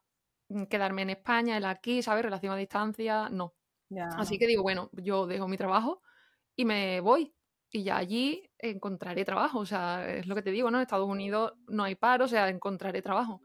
mm, 0.49 0.64
quedarme 0.64 1.03
en 1.03 1.11
España, 1.11 1.57
el 1.57 1.64
aquí, 1.64 2.03
¿sabes? 2.03 2.24
Relación 2.24 2.53
a 2.53 2.57
distancia, 2.57 3.28
no. 3.30 3.55
Así 4.16 4.39
que 4.39 4.47
digo, 4.47 4.62
bueno, 4.62 4.91
yo 4.93 5.26
dejo 5.26 5.47
mi 5.47 5.57
trabajo 5.57 6.03
y 6.57 6.64
me 6.64 7.01
voy 7.01 7.35
y 7.75 7.83
ya 7.83 7.97
allí 7.97 8.49
encontraré 8.57 9.25
trabajo. 9.25 9.59
O 9.59 9.66
sea, 9.66 10.09
es 10.09 10.29
lo 10.29 10.37
que 10.37 10.43
te 10.43 10.53
digo, 10.53 10.70
¿no? 10.70 10.79
En 10.79 10.83
Estados 10.83 11.09
Unidos 11.09 11.55
no 11.66 11.83
hay 11.83 11.97
paro, 11.97 12.27
o 12.27 12.29
sea, 12.29 12.49
encontraré 12.49 13.03
trabajo. 13.03 13.43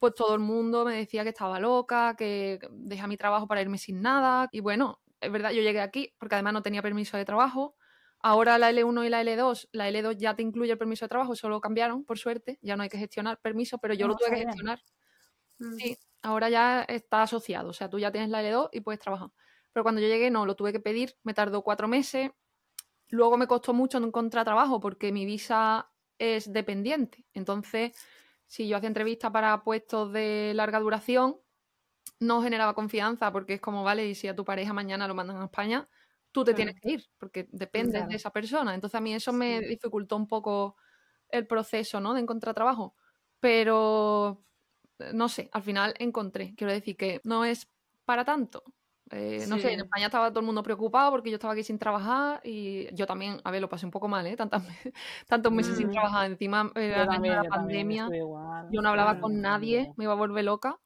Pues 0.00 0.14
todo 0.16 0.34
el 0.34 0.40
mundo 0.40 0.84
me 0.84 0.96
decía 0.96 1.22
que 1.22 1.28
estaba 1.28 1.60
loca, 1.60 2.16
que 2.18 2.58
deja 2.72 3.06
mi 3.06 3.16
trabajo 3.16 3.46
para 3.46 3.62
irme 3.62 3.78
sin 3.78 4.02
nada. 4.02 4.48
Y 4.50 4.58
bueno, 4.58 5.00
es 5.20 5.30
verdad, 5.30 5.52
yo 5.52 5.62
llegué 5.62 5.80
aquí 5.80 6.12
porque 6.18 6.34
además 6.34 6.54
no 6.54 6.62
tenía 6.62 6.82
permiso 6.82 7.16
de 7.16 7.24
trabajo. 7.24 7.76
Ahora 8.18 8.58
la 8.58 8.72
L1 8.72 9.06
y 9.06 9.10
la 9.10 9.22
L2, 9.22 9.68
la 9.70 9.88
L2 9.88 10.16
ya 10.16 10.34
te 10.34 10.42
incluye 10.42 10.72
el 10.72 10.78
permiso 10.78 11.04
de 11.04 11.10
trabajo, 11.10 11.36
solo 11.36 11.60
cambiaron, 11.60 12.04
por 12.04 12.18
suerte, 12.18 12.58
ya 12.60 12.76
no 12.76 12.82
hay 12.82 12.88
que 12.88 12.98
gestionar 12.98 13.38
permiso, 13.40 13.78
pero 13.78 13.94
yo 13.94 14.08
lo 14.08 14.16
tuve 14.16 14.30
que 14.30 14.44
gestionar. 14.44 14.82
Mm. 15.60 15.74
Sí, 15.76 15.96
ahora 16.22 16.48
ya 16.50 16.82
está 16.82 17.22
asociado, 17.22 17.68
o 17.68 17.72
sea, 17.72 17.88
tú 17.88 18.00
ya 18.00 18.10
tienes 18.10 18.30
la 18.30 18.42
L2 18.42 18.70
y 18.72 18.80
puedes 18.80 19.00
trabajar. 19.00 19.30
Pero 19.72 19.84
cuando 19.84 20.00
yo 20.00 20.08
llegué 20.08 20.32
no, 20.32 20.46
lo 20.46 20.56
tuve 20.56 20.72
que 20.72 20.80
pedir, 20.80 21.14
me 21.22 21.32
tardó 21.32 21.62
cuatro 21.62 21.86
meses, 21.86 22.32
Luego 23.10 23.36
me 23.36 23.46
costó 23.46 23.72
mucho 23.72 24.00
no 24.00 24.06
encontrar 24.06 24.44
trabajo 24.44 24.80
porque 24.80 25.12
mi 25.12 25.24
visa 25.24 25.90
es 26.18 26.52
dependiente. 26.52 27.26
Entonces, 27.32 27.92
si 28.46 28.68
yo 28.68 28.76
hacía 28.76 28.88
entrevistas 28.88 29.30
para 29.30 29.62
puestos 29.62 30.12
de 30.12 30.52
larga 30.54 30.80
duración, 30.80 31.36
no 32.20 32.42
generaba 32.42 32.74
confianza 32.74 33.32
porque 33.32 33.54
es 33.54 33.60
como, 33.60 33.84
vale, 33.84 34.08
y 34.08 34.14
si 34.14 34.28
a 34.28 34.36
tu 34.36 34.44
pareja 34.44 34.72
mañana 34.72 35.08
lo 35.08 35.14
mandan 35.14 35.40
a 35.40 35.44
España, 35.44 35.88
tú 36.32 36.44
te 36.44 36.54
tienes 36.54 36.74
que 36.80 36.92
ir 36.92 37.04
porque 37.18 37.48
dependes 37.50 38.08
de 38.08 38.16
esa 38.16 38.30
persona. 38.30 38.74
Entonces 38.74 38.96
a 38.96 39.00
mí 39.00 39.14
eso 39.14 39.32
me 39.32 39.60
dificultó 39.60 40.16
un 40.16 40.26
poco 40.26 40.76
el 41.28 41.46
proceso, 41.46 42.00
¿no? 42.00 42.14
De 42.14 42.20
encontrar 42.20 42.54
trabajo. 42.54 42.94
Pero, 43.40 44.44
no 45.14 45.28
sé, 45.28 45.48
al 45.52 45.62
final 45.62 45.94
encontré. 45.98 46.54
Quiero 46.56 46.72
decir 46.72 46.96
que 46.96 47.20
no 47.24 47.44
es 47.44 47.70
para 48.04 48.24
tanto. 48.24 48.64
Eh, 49.10 49.46
no 49.48 49.58
sé, 49.58 49.72
en 49.72 49.80
España 49.80 50.06
estaba 50.06 50.30
todo 50.30 50.40
el 50.40 50.46
mundo 50.46 50.62
preocupado 50.62 51.10
porque 51.10 51.30
yo 51.30 51.36
estaba 51.36 51.54
aquí 51.54 51.62
sin 51.62 51.78
trabajar 51.78 52.40
y 52.44 52.92
yo 52.94 53.06
también, 53.06 53.40
a 53.44 53.50
ver, 53.50 53.60
lo 53.60 53.68
pasé 53.68 53.86
un 53.86 53.92
poco 53.92 54.08
mal, 54.08 54.26
¿eh? 54.26 54.36
tantos 55.26 55.52
meses 55.52 55.76
sin 55.76 55.88
mm. 55.88 55.92
trabajar. 55.92 56.26
Encima 56.26 56.70
eh, 56.74 56.94
la 57.06 57.44
pandemia, 57.44 58.08
yo 58.70 58.82
no 58.82 58.88
hablaba 58.88 59.20
con 59.20 59.40
nadie, 59.40 59.92
me 59.96 60.04
iba 60.04 60.12
a 60.12 60.16
volver 60.16 60.44
loca. 60.44 60.78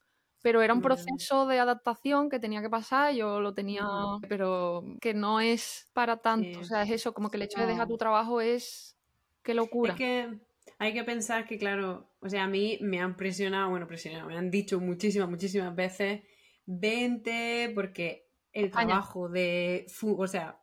Pero 0.42 0.60
era 0.60 0.74
un 0.74 0.82
proceso 0.82 1.46
de 1.46 1.60
adaptación 1.60 2.28
que 2.28 2.40
tenía 2.40 2.62
que 2.62 2.68
pasar, 2.68 3.14
yo 3.14 3.40
lo 3.40 3.54
tenía, 3.54 3.84
mm. 3.84 4.22
pero 4.28 4.84
que 5.00 5.14
no 5.14 5.40
es 5.40 5.88
para 5.92 6.16
tanto. 6.16 6.58
O 6.58 6.64
sea, 6.64 6.82
es 6.82 6.90
eso, 6.90 7.14
como 7.14 7.30
que 7.30 7.36
el 7.36 7.44
hecho 7.44 7.60
de 7.60 7.66
dejar 7.66 7.86
tu 7.86 7.96
trabajo 7.96 8.40
es. 8.40 8.96
¡Qué 9.44 9.54
locura! 9.54 9.92
Es 9.92 9.98
que 9.98 10.40
hay 10.78 10.92
que 10.92 11.04
pensar 11.04 11.46
que, 11.46 11.58
claro, 11.58 12.08
o 12.20 12.28
sea, 12.28 12.42
a 12.42 12.48
mí 12.48 12.76
me 12.80 13.00
han 13.00 13.16
presionado, 13.16 13.70
bueno, 13.70 13.86
presionado, 13.86 14.26
me 14.26 14.36
han 14.36 14.50
dicho 14.50 14.80
muchísimas, 14.80 15.28
muchísimas 15.28 15.74
veces 15.76 16.22
vente, 16.66 17.70
porque 17.74 18.28
el 18.52 18.70
trabajo 18.70 19.28
de, 19.28 19.86
o 20.02 20.26
sea, 20.26 20.60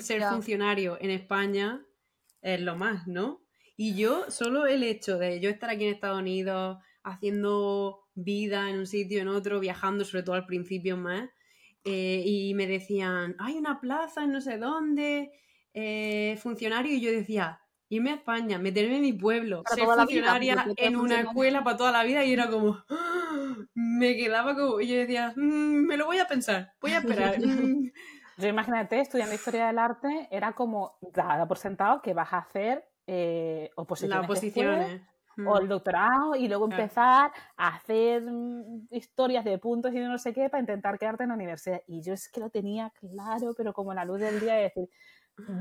ser 0.00 0.22
funcionario 0.22 0.98
en 1.00 1.10
España 1.10 1.84
es 2.42 2.60
lo 2.60 2.76
más, 2.76 3.06
¿no? 3.06 3.42
Y 3.76 3.94
yo, 3.94 4.30
solo 4.30 4.66
el 4.66 4.82
hecho 4.82 5.18
de 5.18 5.40
yo 5.40 5.50
estar 5.50 5.68
aquí 5.68 5.84
en 5.84 5.94
Estados 5.94 6.20
Unidos 6.20 6.78
haciendo 7.02 8.06
vida 8.14 8.70
en 8.70 8.78
un 8.78 8.86
sitio, 8.86 9.20
en 9.20 9.28
otro, 9.28 9.60
viajando, 9.60 10.04
sobre 10.04 10.22
todo 10.22 10.34
al 10.34 10.46
principio 10.46 10.96
más, 10.96 11.28
eh, 11.84 12.22
y 12.24 12.54
me 12.54 12.66
decían, 12.66 13.36
hay 13.38 13.54
una 13.54 13.80
plaza 13.80 14.24
en 14.24 14.32
no 14.32 14.40
sé 14.40 14.58
dónde, 14.58 15.30
eh, 15.74 16.38
funcionario, 16.42 16.94
y 16.94 17.00
yo 17.00 17.12
decía, 17.12 17.60
irme 17.88 18.10
a 18.10 18.14
España, 18.14 18.58
meterme 18.58 18.96
en 18.96 19.02
mi 19.02 19.12
pueblo, 19.12 19.62
ser 19.66 19.84
funcionaria 19.84 20.66
en 20.76 20.96
una 20.96 21.20
escuela 21.20 21.62
para 21.62 21.76
toda 21.76 21.92
la 21.92 22.04
vida, 22.04 22.24
y 22.24 22.32
era 22.32 22.48
como, 22.48 22.78
me 23.74 24.16
quedaba 24.16 24.54
como, 24.54 24.80
y 24.80 24.88
yo 24.88 24.96
decía, 24.96 25.32
mm, 25.36 25.86
me 25.86 25.96
lo 25.96 26.06
voy 26.06 26.18
a 26.18 26.26
pensar, 26.26 26.72
voy 26.80 26.92
a 26.92 26.98
esperar. 26.98 27.38
Mm". 27.40 27.92
yo 28.38 28.48
imagínate, 28.48 29.00
estudiando 29.00 29.34
historia 29.34 29.68
del 29.68 29.78
arte, 29.78 30.28
era 30.30 30.52
como, 30.52 30.98
dada 31.00 31.46
por 31.46 31.58
sentado 31.58 32.02
que 32.02 32.14
vas 32.14 32.32
a 32.32 32.38
hacer 32.38 32.84
eh, 33.06 33.70
oposiciones. 33.76 35.02
o 35.46 35.58
el 35.58 35.68
doctorado 35.68 36.34
y 36.34 36.48
luego 36.48 36.64
empezar 36.64 37.30
a 37.58 37.68
hacer 37.68 38.22
mm, 38.22 38.88
historias 38.90 39.44
de 39.44 39.58
puntos 39.58 39.92
y 39.92 39.98
de 39.98 40.08
no 40.08 40.16
sé 40.16 40.32
qué 40.32 40.48
para 40.48 40.62
intentar 40.62 40.98
quedarte 40.98 41.24
en 41.24 41.28
la 41.28 41.34
universidad. 41.34 41.82
Y 41.86 42.00
yo 42.00 42.14
es 42.14 42.28
que 42.30 42.40
lo 42.40 42.48
tenía 42.48 42.90
claro, 42.98 43.52
pero 43.54 43.74
como 43.74 43.92
la 43.92 44.06
luz 44.06 44.20
del 44.20 44.40
día 44.40 44.54
de 44.54 44.62
decir, 44.62 44.88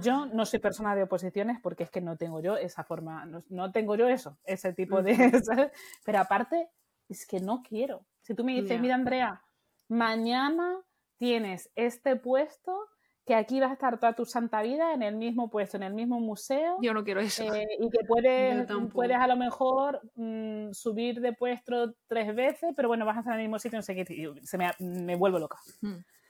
yo 0.02 0.26
no 0.28 0.46
soy 0.46 0.60
persona 0.60 0.96
de 0.96 1.04
oposiciones 1.04 1.60
porque 1.62 1.84
es 1.84 1.90
que 1.90 2.02
no 2.02 2.18
tengo 2.18 2.42
yo 2.42 2.58
esa 2.58 2.84
forma, 2.84 3.26
no, 3.50 3.72
tengo 3.72 3.96
yo 3.96 4.08
eso, 4.08 4.38
ese 4.46 4.74
tipo 4.74 5.02
de... 5.02 5.16
Pero 6.06 6.20
aparte, 6.20 6.70
es 7.10 7.26
que 7.26 7.40
no 7.40 7.62
quiero. 7.62 8.06
Si 8.22 8.34
tú 8.34 8.44
me 8.44 8.54
dices, 8.54 8.80
mira 8.80 8.96
Andrea, 8.96 9.42
mañana 9.88 10.80
tienes 11.18 11.72
este 11.76 12.16
puesto 12.16 12.88
que 13.26 13.34
aquí 13.34 13.60
vas 13.60 13.72
a 13.72 13.74
estar 13.74 14.00
toda 14.00 14.14
tu 14.14 14.26
santa 14.26 14.62
vida 14.62 14.94
en 14.94 15.02
el 15.02 15.16
mismo 15.16 15.50
puesto, 15.50 15.78
en 15.78 15.84
el 15.84 15.94
mismo 15.94 16.20
museo. 16.20 16.78
Yo 16.82 16.94
no 16.94 17.04
quiero 17.04 17.22
eso. 17.22 17.44
Eh, 17.54 17.68
y 17.80 17.90
que 17.90 18.00
puedes, 18.08 18.68
puedes 18.94 19.18
a 19.18 19.28
lo 19.28 19.36
mejor 19.36 20.00
mm, 20.16 20.72
subir 20.72 21.20
de 21.22 21.34
puesto 21.34 21.96
tres 22.08 22.36
veces, 22.36 22.72
pero 22.76 22.88
bueno, 22.88 23.06
vas 23.06 23.18
a 23.18 23.20
estar 23.22 23.34
en 23.34 23.40
el 23.40 23.48
mismo 23.48 23.60
sitio, 23.60 23.80
no 23.80 23.84
sé 23.84 23.96
qué, 23.96 24.34
se 24.44 24.58
me, 24.58 24.72
me 24.80 25.16
vuelvo 25.16 25.40
loca. 25.40 25.58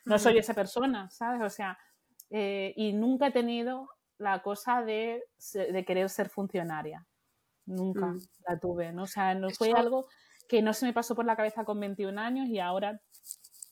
No 0.06 0.18
soy 0.20 0.38
esa 0.38 0.54
persona, 0.54 1.10
¿sabes? 1.10 1.42
O 1.42 1.50
sea, 1.50 1.78
eh, 2.38 2.74
y 2.76 2.92
nunca 2.92 3.28
he 3.28 3.32
tenido 3.32 3.88
la 4.18 4.42
cosa 4.42 4.84
de, 4.84 5.24
de 5.54 5.86
querer 5.86 6.10
ser 6.10 6.28
funcionaria. 6.28 7.08
Nunca 7.66 8.08
mm. 8.08 8.20
la 8.46 8.60
tuve, 8.60 8.92
¿no? 8.92 9.04
O 9.04 9.08
sea, 9.08 9.34
no 9.36 9.50
fue 9.52 9.72
algo 9.72 10.06
que 10.50 10.62
no 10.62 10.74
se 10.74 10.86
me 10.86 10.92
pasó 10.92 11.16
por 11.16 11.24
la 11.24 11.38
cabeza 11.38 11.64
con 11.64 11.80
21 11.80 12.20
años 12.20 12.50
y 12.50 12.60
ahora 12.60 13.00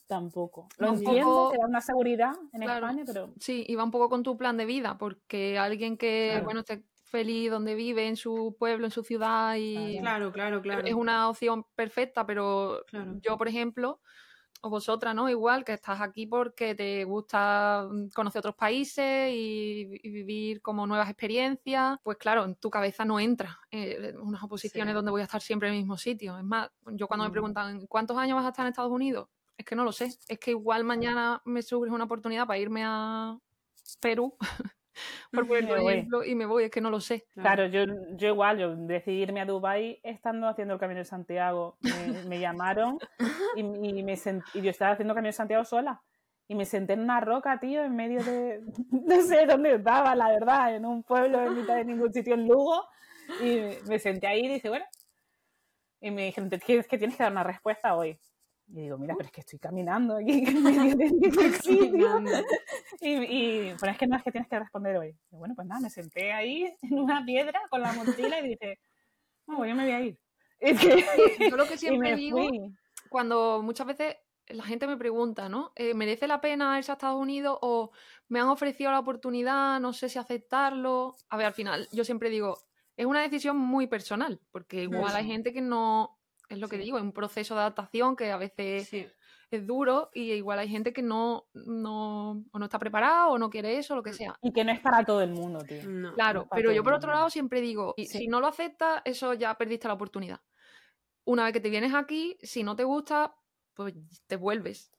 tampoco. 0.08 0.70
Lo 0.78 0.94
entiendo, 0.94 1.50
que 1.52 1.58
da 1.58 1.68
una 1.68 1.82
seguridad 1.82 2.32
en 2.54 2.64
España, 2.64 3.04
pero... 3.06 3.34
Sí, 3.38 3.66
y 3.68 3.76
va 3.76 3.84
un 3.84 3.92
poco 3.92 4.08
con 4.08 4.24
tu 4.24 4.38
plan 4.38 4.56
de 4.56 4.66
vida, 4.66 4.98
porque 4.98 5.60
alguien 5.60 5.98
que, 5.98 6.40
bueno, 6.46 6.62
esté 6.62 6.86
feliz 7.04 7.52
donde 7.52 7.76
vive, 7.76 8.08
en 8.08 8.16
su 8.16 8.56
pueblo, 8.58 8.86
en 8.86 8.92
su 8.92 9.04
ciudad 9.04 9.56
y... 9.58 10.00
Claro, 10.00 10.32
claro, 10.32 10.62
claro. 10.62 10.88
Es 10.88 10.94
una 10.94 11.28
opción 11.28 11.66
perfecta, 11.76 12.26
pero 12.26 12.86
yo, 13.20 13.38
por 13.38 13.50
ejemplo, 13.50 14.00
o 14.62 14.70
vosotras, 14.70 15.14
¿no? 15.14 15.30
Igual 15.30 15.66
que 15.66 15.74
estás 15.74 16.00
aquí 16.02 16.26
porque 16.26 16.76
te 16.76 17.04
gusta 17.04 17.88
mm, 17.90 18.10
conocer 18.10 18.40
otros 18.40 18.56
países 18.56 19.32
y, 19.34 20.00
vivir 20.04 20.62
como 20.62 20.88
nuevas 20.88 21.10
experiencias, 21.10 21.98
pues 22.04 22.18
claro, 22.18 22.46
en 22.46 22.56
tu 22.56 22.70
cabeza 22.70 23.04
no 23.04 23.20
entra 23.20 23.60
eh, 23.72 24.14
unas 24.22 24.44
oposiciones 24.44 24.94
donde 24.94 25.12
voy 25.12 25.22
a 25.22 25.26
estar 25.26 25.42
siempre 25.42 25.68
en 25.68 25.76
el 25.76 25.80
mismo 25.82 25.98
sitio. 25.98 26.38
Es 26.38 26.44
más, 26.44 26.70
yo 26.94 27.08
cuando 27.08 27.26
me 27.26 27.32
preguntan, 27.32 27.86
¿cuántos 27.88 28.18
años 28.18 28.36
vas 28.36 28.46
a 28.46 28.50
estar 28.50 28.66
en 28.66 28.70
Estados 28.70 28.92
Unidos? 28.92 29.28
es 29.58 29.66
que 29.66 29.76
no 29.76 29.84
lo 29.84 29.92
sé. 29.92 30.14
Es 30.28 30.40
que 30.40 30.52
igual 30.52 30.84
mañana 30.84 31.42
me 31.46 31.62
surge 31.62 31.92
una 31.92 32.06
oportunidad 32.06 32.48
para 32.48 32.60
irme 32.60 32.84
a 32.86 33.38
Perú, 34.00 34.36
por 35.32 35.46
ejemplo, 35.46 36.24
y 36.24 36.36
me 36.36 36.46
voy, 36.46 36.66
es 36.66 36.72
que 36.72 36.82
no 36.82 36.90
lo 36.90 37.00
sé. 37.00 37.26
Claro, 37.34 37.68
yo, 37.68 37.86
yo 38.16 38.28
igual, 38.28 38.60
yo 38.60 38.76
decidí 38.76 39.22
irme 39.22 39.42
a 39.42 39.46
Dubai 39.46 40.00
estando 40.04 40.48
haciendo 40.48 40.76
el 40.76 40.80
Camino 40.80 41.00
de 41.00 41.06
Santiago. 41.06 41.78
Me, 42.28 42.40
llamaron 42.40 43.00
y, 43.56 43.64
me 43.64 44.14
y 44.54 44.62
yo 44.62 44.70
estaba 44.70 44.92
haciendo 44.92 45.14
el 45.14 45.16
Camino 45.16 45.30
de 45.30 45.34
Santiago 45.34 45.66
sola. 45.66 46.02
Y 46.48 46.56
me 46.56 46.66
senté 46.66 46.94
en 46.94 47.02
una 47.02 47.22
roca, 47.22 47.60
tío, 47.60 47.84
en 47.84 47.96
medio 47.96 48.24
de. 48.24 48.62
No 48.92 49.22
sé 49.22 49.46
dónde 49.46 49.76
estaba, 49.76 50.14
la 50.16 50.30
verdad, 50.30 50.76
en 50.76 50.86
un 50.86 51.04
pueblo 51.04 51.42
en 51.42 51.56
mitad 51.56 51.76
de 51.76 51.86
ningún 51.86 52.12
sitio 52.14 52.34
en 52.34 52.48
Lugo. 52.48 52.86
Y 53.42 53.62
me 53.88 53.98
senté 54.00 54.28
ahí 54.28 54.46
y 54.46 54.50
dije, 54.50 54.70
bueno. 54.70 54.86
Y 56.02 56.12
me 56.12 56.26
dijeron, 56.26 56.50
tienes 56.50 56.88
que 56.88 56.98
tienes 56.98 57.16
que 57.16 57.24
dar 57.24 57.32
una 57.32 57.44
respuesta 57.44 57.96
hoy. 57.96 58.20
Y 58.68 58.82
digo, 58.82 58.98
mira, 58.98 59.16
pero 59.16 59.28
es 59.28 59.32
que 59.32 59.42
estoy 59.42 59.60
caminando 59.60 60.16
aquí 60.16 60.32
en 60.48 60.64
medio 60.64 60.96
de 60.96 61.12
ningún 61.12 61.54
sitio. 61.54 62.24
Y, 63.02 63.16
y, 63.16 63.76
pero 63.82 63.92
es 63.92 63.98
que 63.98 64.08
no 64.08 64.16
es 64.16 64.24
que 64.24 64.32
tienes 64.32 64.48
que 64.48 64.60
responder 64.60 64.96
hoy. 64.96 65.14
Y 65.30 65.36
bueno, 65.36 65.56
pues 65.56 65.68
nada, 65.68 65.82
me 65.82 65.90
senté 65.90 66.32
ahí 66.32 66.74
en 66.82 67.00
una 67.00 67.26
piedra 67.26 67.60
con 67.70 67.82
la 67.82 67.92
mochila 67.92 68.40
y 68.40 68.50
dije, 68.50 68.80
no, 69.46 69.66
yo 69.66 69.76
me 69.76 69.84
voy 69.84 69.92
a 69.92 70.02
ir. 70.02 70.18
yo 71.40 71.58
lo 71.58 71.68
que 71.68 71.78
siempre 71.78 72.16
digo, 72.16 72.40
cuando 73.10 73.62
muchas 73.62 73.88
veces 73.88 74.16
la 74.48 74.64
gente 74.64 74.88
me 74.88 74.96
pregunta, 74.96 75.50
¿no? 75.50 75.74
Eh, 75.76 75.94
¿Merece 75.94 76.28
la 76.28 76.40
pena 76.40 76.78
irse 76.78 76.92
a 76.92 76.94
Estados 76.94 77.20
Unidos 77.20 77.58
o 77.62 77.92
me 78.30 78.40
han 78.40 78.48
ofrecido 78.48 78.92
la 78.92 79.00
oportunidad, 79.00 79.82
no 79.82 79.92
sé 79.92 80.08
si 80.08 80.18
aceptarlo? 80.20 81.16
A 81.30 81.38
ver, 81.38 81.48
al 81.48 81.54
final, 81.54 81.90
yo 81.92 82.06
siempre 82.06 82.30
digo, 82.30 82.58
es 82.96 83.06
una 83.06 83.22
decisión 83.22 83.58
muy 83.58 83.88
personal, 83.88 84.40
porque 84.52 84.84
igual 84.84 85.16
hay 85.16 85.26
gente 85.26 85.52
que 85.52 85.62
no, 85.62 86.18
es 86.50 86.60
lo 86.60 86.68
que 86.68 86.78
digo, 86.78 86.98
es 86.98 87.04
un 87.04 87.12
proceso 87.12 87.56
de 87.56 87.62
adaptación 87.62 88.16
que 88.16 88.32
a 88.32 88.38
veces 88.38 88.92
es 89.52 89.68
duro 89.68 90.10
y 90.14 90.32
igual 90.32 90.60
hay 90.60 90.68
gente 90.68 90.94
que 90.94 91.02
no, 91.02 91.46
no, 91.54 92.44
o 92.52 92.60
no 92.60 92.66
está 92.66 92.80
preparada 92.80 93.28
o 93.28 93.38
no 93.38 93.50
quiere 93.50 93.78
eso, 93.78 93.96
lo 93.96 94.04
que 94.04 94.12
mm. 94.12 94.16
sea. 94.16 94.40
Y 94.42 94.52
que 94.52 94.64
no 94.64 94.72
es 94.72 94.80
para 94.80 95.06
todo 95.06 95.22
el 95.22 95.32
mundo, 95.32 95.60
tío. 95.60 95.82
claro, 96.16 96.48
pero 96.52 96.72
yo 96.72 96.84
por 96.84 96.94
otro 96.94 97.12
lado 97.12 97.30
siempre 97.30 97.62
digo, 97.62 97.94
si 97.98 98.28
no 98.28 98.40
lo 98.40 98.48
aceptas, 98.48 99.02
eso 99.06 99.34
ya 99.34 99.56
perdiste 99.56 99.88
la 99.88 99.94
oportunidad. 99.94 100.42
Una 101.26 101.46
vez 101.46 101.54
que 101.54 101.62
te 101.62 101.70
vienes 101.70 101.94
aquí, 101.94 102.38
si 102.42 102.64
no 102.64 102.76
te 102.76 102.84
gusta, 102.84 103.36
pues 103.74 103.94
te 104.28 104.36
vuelves. 104.36 104.92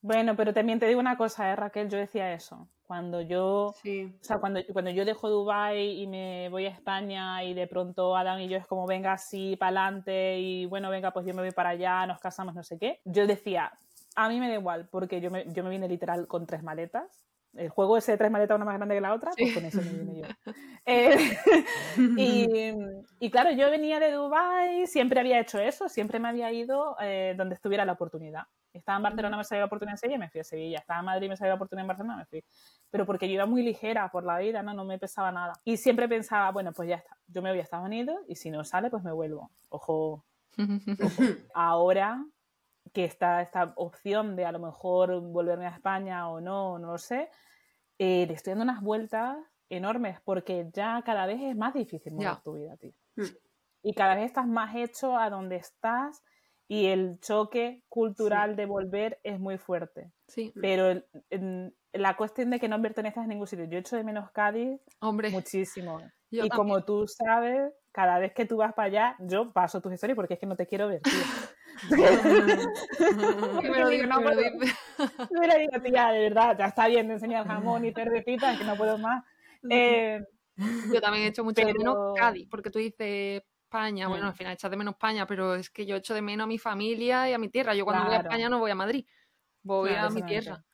Bueno, 0.00 0.36
pero 0.36 0.54
también 0.54 0.78
te 0.78 0.86
digo 0.86 1.00
una 1.00 1.16
cosa, 1.16 1.50
¿eh, 1.50 1.56
Raquel, 1.56 1.88
yo 1.88 1.98
decía 1.98 2.32
eso. 2.32 2.68
Cuando 2.86 3.20
yo, 3.20 3.66
o 3.66 3.74
sea, 4.20 4.38
cuando, 4.38 4.60
cuando 4.72 4.90
yo 4.90 5.04
dejo 5.04 5.28
Dubai 5.28 6.00
y 6.00 6.06
me 6.06 6.48
voy 6.48 6.66
a 6.66 6.70
España 6.70 7.42
y 7.44 7.52
de 7.52 7.66
pronto 7.66 8.16
Adam 8.16 8.40
y 8.40 8.48
yo 8.48 8.56
es 8.56 8.66
como 8.66 8.86
venga 8.86 9.12
así 9.12 9.56
para 9.56 9.86
adelante 9.86 10.38
y 10.38 10.66
bueno, 10.66 10.88
venga, 10.88 11.12
pues 11.12 11.26
yo 11.26 11.34
me 11.34 11.42
voy 11.42 11.50
para 11.50 11.70
allá, 11.70 12.06
nos 12.06 12.20
casamos, 12.20 12.54
no 12.54 12.62
sé 12.62 12.78
qué. 12.78 13.00
Yo 13.04 13.26
decía, 13.26 13.72
a 14.14 14.28
mí 14.28 14.38
me 14.38 14.48
da 14.48 14.54
igual, 14.54 14.88
porque 14.90 15.20
yo 15.20 15.30
me, 15.30 15.52
yo 15.52 15.64
me 15.64 15.70
vine 15.70 15.88
literal 15.88 16.26
con 16.26 16.46
tres 16.46 16.62
maletas 16.62 17.26
el 17.56 17.68
juego 17.68 17.96
ese 17.96 18.12
de 18.12 18.18
tres 18.18 18.30
maletas, 18.30 18.56
una 18.56 18.64
más 18.64 18.76
grande 18.76 18.94
que 18.94 19.00
la 19.00 19.14
otra, 19.14 19.30
pues 19.36 19.54
con 19.54 19.64
eso 19.64 19.80
me 19.82 19.90
vine 19.90 20.22
yo. 20.22 20.26
Eh, 20.88 21.36
y, 23.18 23.30
claro, 23.30 23.50
yo 23.50 23.68
venía 23.70 23.98
de 23.98 24.12
Dubai, 24.12 24.86
siempre 24.86 25.18
había 25.18 25.40
hecho 25.40 25.58
eso, 25.58 25.88
siempre 25.88 26.20
me 26.20 26.28
había 26.28 26.52
ido 26.52 26.96
eh, 27.02 27.34
donde 27.36 27.56
estuviera 27.56 27.84
la 27.84 27.94
oportunidad. 27.94 28.44
Estaba 28.78 28.96
en 28.96 29.02
Barcelona, 29.02 29.36
me 29.36 29.44
salió 29.44 29.60
la 29.60 29.66
oportunidad 29.66 29.94
en 29.94 29.98
Sevilla, 29.98 30.18
me 30.18 30.30
fui 30.30 30.40
a 30.40 30.44
Sevilla. 30.44 30.78
Estaba 30.78 31.00
en 31.00 31.06
Madrid, 31.06 31.28
me 31.28 31.36
salió 31.36 31.50
la 31.50 31.56
oportunidad 31.56 31.84
en 31.84 31.88
Barcelona, 31.88 32.16
me 32.16 32.26
fui. 32.26 32.44
Pero 32.90 33.06
porque 33.06 33.28
yo 33.28 33.34
iba 33.34 33.46
muy 33.46 33.62
ligera 33.62 34.10
por 34.10 34.24
la 34.24 34.38
vida, 34.38 34.62
no, 34.62 34.74
no 34.74 34.84
me 34.84 34.98
pesaba 34.98 35.32
nada. 35.32 35.54
Y 35.64 35.76
siempre 35.76 36.08
pensaba, 36.08 36.50
bueno, 36.52 36.72
pues 36.72 36.88
ya 36.88 36.96
está, 36.96 37.16
yo 37.26 37.42
me 37.42 37.50
voy 37.50 37.58
a 37.58 37.62
Estados 37.62 37.86
Unidos 37.86 38.18
y 38.28 38.36
si 38.36 38.50
no 38.50 38.64
sale, 38.64 38.90
pues 38.90 39.02
me 39.02 39.12
vuelvo. 39.12 39.50
Ojo, 39.68 40.24
ojo. 40.56 40.58
ahora 41.54 42.24
que 42.92 43.04
está 43.04 43.42
esta 43.42 43.72
opción 43.76 44.36
de 44.36 44.44
a 44.44 44.52
lo 44.52 44.58
mejor 44.58 45.20
volverme 45.20 45.66
a 45.66 45.70
España 45.70 46.28
o 46.28 46.40
no, 46.40 46.78
no 46.78 46.92
lo 46.92 46.98
sé, 46.98 47.28
eh, 47.98 48.26
le 48.26 48.34
estoy 48.34 48.52
dando 48.52 48.64
unas 48.64 48.80
vueltas 48.80 49.36
enormes 49.68 50.20
porque 50.22 50.70
ya 50.72 51.02
cada 51.04 51.26
vez 51.26 51.40
es 51.42 51.56
más 51.56 51.74
difícil 51.74 52.12
mover 52.14 52.40
tu 52.42 52.54
vida, 52.54 52.76
tío. 52.76 52.92
Hmm. 53.16 53.24
Y 53.82 53.94
cada 53.94 54.14
vez 54.14 54.26
estás 54.26 54.46
más 54.46 54.74
hecho 54.74 55.16
a 55.16 55.30
donde 55.30 55.56
estás 55.56 56.22
y 56.68 56.86
el 56.86 57.18
choque 57.20 57.82
cultural 57.88 58.56
de 58.56 58.66
volver 58.66 59.20
es 59.22 59.38
muy 59.38 59.58
fuerte. 59.58 60.10
Sí. 60.26 60.52
Pero 60.60 61.02
la 61.92 62.16
cuestión 62.16 62.50
de 62.50 62.58
que 62.58 62.68
no 62.68 62.80
pertenezcas 62.82 63.24
a 63.24 63.28
ningún 63.28 63.46
sitio. 63.46 63.66
Yo 63.66 63.78
echo 63.78 63.96
de 63.96 64.04
menos 64.04 64.30
Cádiz 64.32 64.80
Hombre, 65.00 65.30
muchísimo. 65.30 66.00
y 66.30 66.48
como 66.48 66.84
tú 66.84 67.06
sabes, 67.06 67.72
cada 67.92 68.18
vez 68.18 68.32
que 68.34 68.44
tú 68.44 68.56
vas 68.58 68.74
para 68.74 68.86
allá, 68.86 69.16
yo 69.20 69.52
paso 69.52 69.80
tus 69.80 69.92
historias 69.92 70.16
porque 70.16 70.34
es 70.34 70.40
que 70.40 70.46
no 70.46 70.56
te 70.56 70.66
quiero 70.66 70.88
ver, 70.88 71.00
tío. 71.02 71.12
me 73.62 73.80
lo 73.80 73.88
digo, 73.88 74.06
no, 74.06 74.20
me 74.20 74.34
lo 74.34 74.42
digo. 74.42 74.58
Me 75.30 75.46
lo 75.46 75.58
digo, 75.58 75.82
tía, 75.82 76.10
de 76.10 76.20
verdad, 76.20 76.56
ya 76.58 76.66
está 76.66 76.88
bien 76.88 77.06
de 77.08 77.14
enseñar 77.14 77.46
jamón 77.46 77.84
y 77.84 77.92
cervecita, 77.92 78.56
que 78.56 78.64
no 78.64 78.76
puedo 78.76 78.98
más. 78.98 79.24
Eh, 79.68 80.20
yo 80.92 81.00
también 81.00 81.24
he 81.24 81.28
hecho 81.28 81.44
mucho 81.44 81.64
de 81.64 81.74
menos 81.74 82.14
Cádiz, 82.16 82.48
porque 82.50 82.70
tú 82.70 82.78
dices 82.78 83.42
España, 83.76 84.08
bueno, 84.08 84.24
mm. 84.24 84.28
al 84.28 84.34
final 84.34 84.52
echas 84.54 84.70
de 84.70 84.76
menos 84.76 84.94
España, 84.94 85.26
pero 85.26 85.54
es 85.54 85.70
que 85.70 85.86
yo 85.86 85.96
echo 85.96 86.14
de 86.14 86.22
menos 86.22 86.44
a 86.44 86.48
mi 86.48 86.58
familia 86.58 87.28
y 87.28 87.32
a 87.32 87.38
mi 87.38 87.48
tierra. 87.48 87.74
Yo 87.74 87.84
cuando 87.84 88.06
voy 88.06 88.14
a 88.14 88.20
España 88.20 88.48
no 88.48 88.58
voy 88.58 88.70
a 88.70 88.74
Madrid, 88.74 89.06
voy 89.62 89.90
a 89.90 90.08
mi 90.10 90.22
tierra. 90.22 90.64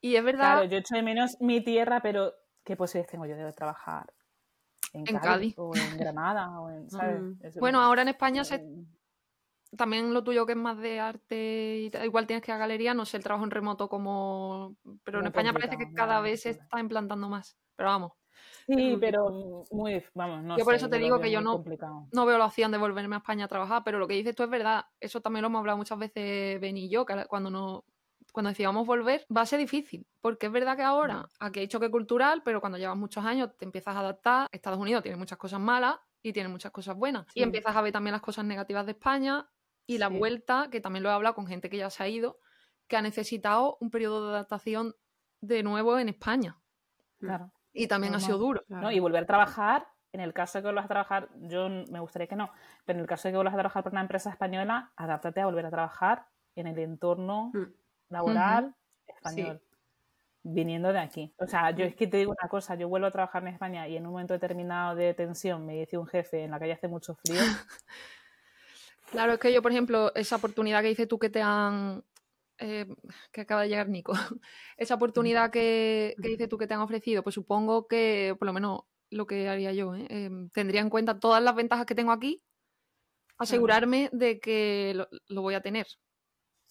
Y 0.00 0.16
es 0.16 0.24
verdad. 0.24 0.54
Claro, 0.54 0.64
yo 0.64 0.78
echo 0.78 0.94
de 0.94 1.02
menos 1.02 1.36
mi 1.40 1.62
tierra, 1.62 2.00
pero 2.00 2.32
¿qué 2.64 2.76
posibilidades 2.76 3.10
tengo 3.10 3.26
yo 3.26 3.36
de 3.36 3.52
trabajar? 3.52 4.12
En, 4.92 5.04
Cádiz, 5.18 5.54
o 5.58 5.76
en 5.76 5.98
Granada 5.98 6.58
o 6.58 6.70
en, 6.70 6.88
¿sabes? 6.90 7.20
Mm. 7.20 7.58
Bueno, 7.58 7.82
ahora 7.82 8.02
en 8.02 8.08
España 8.08 8.44
se, 8.44 8.64
también 9.76 10.14
lo 10.14 10.24
tuyo 10.24 10.46
que 10.46 10.52
es 10.52 10.58
más 10.58 10.78
de 10.78 11.00
arte 11.00 11.76
y 11.78 11.90
igual 12.04 12.26
tienes 12.26 12.42
que 12.42 12.50
ir 12.50 12.54
a 12.54 12.58
galería, 12.58 12.94
no 12.94 13.04
sé 13.04 13.16
el 13.16 13.22
trabajo 13.22 13.44
en 13.44 13.50
remoto 13.50 13.88
como 13.88 14.76
pero 15.04 15.20
en 15.20 15.26
España 15.26 15.52
parece 15.52 15.76
que 15.76 15.92
cada 15.92 16.20
vez 16.20 16.42
se 16.42 16.50
está 16.50 16.80
implantando 16.80 17.28
más, 17.28 17.58
pero 17.74 17.90
vamos. 17.90 18.12
Sí, 18.66 18.96
pero 19.00 19.64
muy, 19.70 20.02
vamos, 20.14 20.42
no 20.42 20.58
Yo 20.58 20.64
por 20.64 20.74
eso 20.74 20.88
te 20.88 20.98
digo 20.98 21.20
que 21.20 21.30
yo 21.30 21.40
no, 21.40 21.62
no 22.12 22.26
veo 22.26 22.38
la 22.38 22.46
opción 22.46 22.72
de 22.72 22.78
volverme 22.78 23.14
a 23.14 23.18
España 23.18 23.44
a 23.44 23.48
trabajar, 23.48 23.82
pero 23.84 23.98
lo 23.98 24.08
que 24.08 24.14
dices 24.14 24.34
tú 24.34 24.42
es 24.42 24.50
verdad, 24.50 24.86
eso 25.00 25.20
también 25.20 25.42
lo 25.42 25.46
hemos 25.46 25.60
hablado 25.60 25.78
muchas 25.78 25.98
veces 25.98 26.60
Ben 26.60 26.76
y 26.76 26.88
yo, 26.88 27.06
que 27.06 27.26
cuando 27.28 27.50
no 27.50 27.84
cuando 28.32 28.50
decíamos 28.50 28.86
volver, 28.86 29.24
va 29.34 29.40
a 29.40 29.46
ser 29.46 29.58
difícil, 29.58 30.06
porque 30.20 30.46
es 30.46 30.52
verdad 30.52 30.76
que 30.76 30.82
ahora 30.82 31.26
aquí 31.38 31.60
hay 31.60 31.68
choque 31.68 31.90
cultural, 31.90 32.42
pero 32.44 32.60
cuando 32.60 32.76
llevas 32.76 32.96
muchos 32.96 33.24
años 33.24 33.56
te 33.56 33.64
empiezas 33.64 33.96
a 33.96 34.00
adaptar. 34.00 34.48
Estados 34.52 34.78
Unidos 34.78 35.02
tiene 35.02 35.16
muchas 35.16 35.38
cosas 35.38 35.58
malas 35.58 35.96
y 36.22 36.34
tiene 36.34 36.50
muchas 36.50 36.70
cosas 36.70 36.96
buenas. 36.96 37.26
Y 37.32 37.42
empiezas 37.42 37.74
a 37.74 37.80
ver 37.80 37.92
también 37.92 38.12
las 38.12 38.20
cosas 38.20 38.44
negativas 38.44 38.84
de 38.84 38.92
España 38.92 39.48
y 39.86 39.96
la 39.96 40.08
vuelta, 40.08 40.68
que 40.70 40.82
también 40.82 41.02
lo 41.02 41.08
he 41.08 41.12
hablado 41.12 41.34
con 41.34 41.46
gente 41.46 41.70
que 41.70 41.78
ya 41.78 41.88
se 41.88 42.02
ha 42.02 42.08
ido, 42.08 42.38
que 42.88 42.98
ha 42.98 43.02
necesitado 43.02 43.78
un 43.80 43.90
periodo 43.90 44.28
de 44.28 44.34
adaptación 44.34 44.96
de 45.40 45.62
nuevo 45.62 45.98
en 45.98 46.10
España. 46.10 46.58
Claro. 47.18 47.52
Y 47.76 47.88
también 47.88 48.14
ha 48.14 48.20
sido 48.20 48.38
duro. 48.38 48.64
Y 48.90 48.98
volver 48.98 49.24
a 49.24 49.26
trabajar, 49.26 49.86
en 50.12 50.20
el 50.20 50.32
caso 50.32 50.58
de 50.58 50.62
que 50.62 50.66
vuelvas 50.66 50.86
a 50.86 50.88
trabajar, 50.88 51.28
yo 51.34 51.68
me 51.68 52.00
gustaría 52.00 52.26
que 52.26 52.36
no, 52.36 52.50
pero 52.84 52.98
en 52.98 53.02
el 53.02 53.08
caso 53.08 53.28
de 53.28 53.32
que 53.32 53.36
vuelvas 53.36 53.54
a 53.54 53.58
trabajar 53.58 53.82
por 53.82 53.92
una 53.92 54.00
empresa 54.00 54.30
española, 54.30 54.92
adáptate 54.96 55.40
a 55.40 55.46
volver 55.46 55.66
a 55.66 55.70
trabajar 55.70 56.26
en 56.54 56.66
el 56.66 56.78
entorno 56.78 57.50
mm. 57.52 57.64
laboral 58.08 58.74
español. 59.06 59.62
Viniendo 60.48 60.92
de 60.92 61.00
aquí. 61.00 61.34
O 61.38 61.46
sea, 61.48 61.72
yo 61.72 61.84
mm. 61.84 61.88
es 61.88 61.96
que 61.96 62.06
te 62.06 62.18
digo 62.18 62.32
una 62.38 62.48
cosa, 62.48 62.76
yo 62.76 62.88
vuelvo 62.88 63.08
a 63.08 63.10
trabajar 63.10 63.42
en 63.42 63.48
España 63.48 63.88
y 63.88 63.96
en 63.96 64.06
un 64.06 64.12
momento 64.12 64.32
determinado 64.32 64.94
de 64.94 65.12
tensión 65.12 65.66
me 65.66 65.74
dice 65.74 65.98
un 65.98 66.06
jefe 66.06 66.44
en 66.44 66.52
la 66.52 66.60
calle 66.60 66.72
hace 66.72 66.88
mucho 66.88 67.16
frío, 67.16 67.40
Claro, 69.10 69.34
es 69.34 69.38
que 69.38 69.52
yo, 69.52 69.62
por 69.62 69.72
ejemplo, 69.72 70.12
esa 70.14 70.36
oportunidad 70.36 70.82
que 70.82 70.88
dices 70.88 71.08
tú 71.08 71.18
que 71.18 71.30
te 71.30 71.42
han. 71.42 72.02
Eh, 72.58 72.86
que 73.32 73.42
acaba 73.42 73.62
de 73.62 73.68
llegar 73.68 73.88
Nico. 73.88 74.12
esa 74.76 74.94
oportunidad 74.94 75.50
que, 75.50 76.14
que 76.22 76.28
dices 76.28 76.48
tú 76.48 76.56
que 76.56 76.66
te 76.66 76.74
han 76.74 76.80
ofrecido, 76.80 77.22
pues 77.22 77.34
supongo 77.34 77.86
que, 77.86 78.34
por 78.38 78.46
lo 78.46 78.52
menos, 78.52 78.80
lo 79.10 79.26
que 79.26 79.48
haría 79.48 79.72
yo, 79.72 79.94
¿eh? 79.94 80.06
Em, 80.08 80.48
tendría 80.50 80.80
en 80.80 80.90
cuenta 80.90 81.20
todas 81.20 81.42
las 81.42 81.54
ventajas 81.54 81.86
que 81.86 81.94
tengo 81.94 82.12
aquí, 82.12 82.42
asegurarme 83.38 84.08
de 84.12 84.40
que 84.40 84.94
lo, 85.28 85.42
voy 85.42 85.54
a 85.54 85.60
tener. 85.60 85.86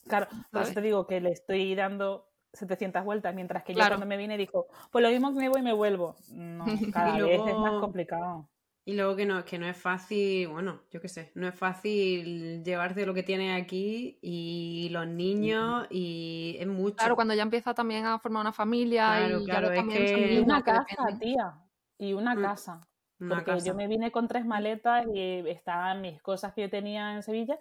Claro, 0.08 0.28
por 0.52 0.64
eso 0.64 0.74
te 0.74 0.82
digo 0.82 1.08
que 1.08 1.22
le 1.22 1.32
estoy 1.32 1.74
dando 1.76 2.30
700 2.54 3.04
vueltas, 3.04 3.34
mientras 3.34 3.64
que 3.64 3.74
yo 3.74 3.80
cuando 3.80 4.06
me 4.06 4.18
vine 4.18 4.38
dijo, 4.38 4.68
pues 4.92 5.04
lo 5.04 5.10
mismo 5.10 5.34
que 5.34 5.40
me 5.40 5.50
voy 5.50 5.62
y 5.62 5.64
me 5.64 5.74
vuelvo. 5.74 6.16
No, 6.30 6.66
cada 6.92 7.18
vez 7.18 7.42
es 7.46 7.58
más 7.58 7.80
complicado. 7.80 8.50
Y 8.88 8.94
luego 8.94 9.16
que 9.16 9.26
no, 9.26 9.44
que 9.44 9.58
no 9.58 9.66
es 9.66 9.76
fácil, 9.76 10.48
bueno, 10.48 10.82
yo 10.92 11.02
qué 11.02 11.08
sé, 11.10 11.32
no 11.34 11.48
es 11.48 11.56
fácil 11.56 12.64
llevarte 12.64 13.08
lo 13.08 13.16
que 13.16 13.24
tienes 13.24 13.60
aquí 13.60 14.20
y 14.22 14.90
los 14.92 15.08
niños 15.08 15.88
y 15.90 16.56
es 16.60 16.68
mucho. 16.68 16.98
Claro, 16.98 17.16
cuando 17.16 17.34
ya 17.34 17.42
empieza 17.42 17.74
también 17.74 18.06
a 18.06 18.20
formar 18.20 18.42
una 18.42 18.54
familia 18.54 19.28
y 19.28 19.46
claro, 19.46 19.72
es 19.72 19.88
que... 19.88 20.40
una 20.46 20.62
casa, 20.62 20.86
tía, 21.20 21.56
y 21.98 22.14
una 22.14 22.36
mm, 22.36 22.42
casa. 22.44 22.88
porque 23.28 23.60
yo 23.62 23.74
me 23.74 23.88
vine 23.88 24.12
con 24.12 24.28
tres 24.28 24.46
maletas 24.46 25.08
y 25.12 25.50
estaban 25.50 26.02
mis 26.02 26.22
cosas 26.22 26.54
que 26.54 26.62
yo 26.62 26.70
tenía 26.70 27.16
en 27.16 27.24
Sevilla 27.24 27.58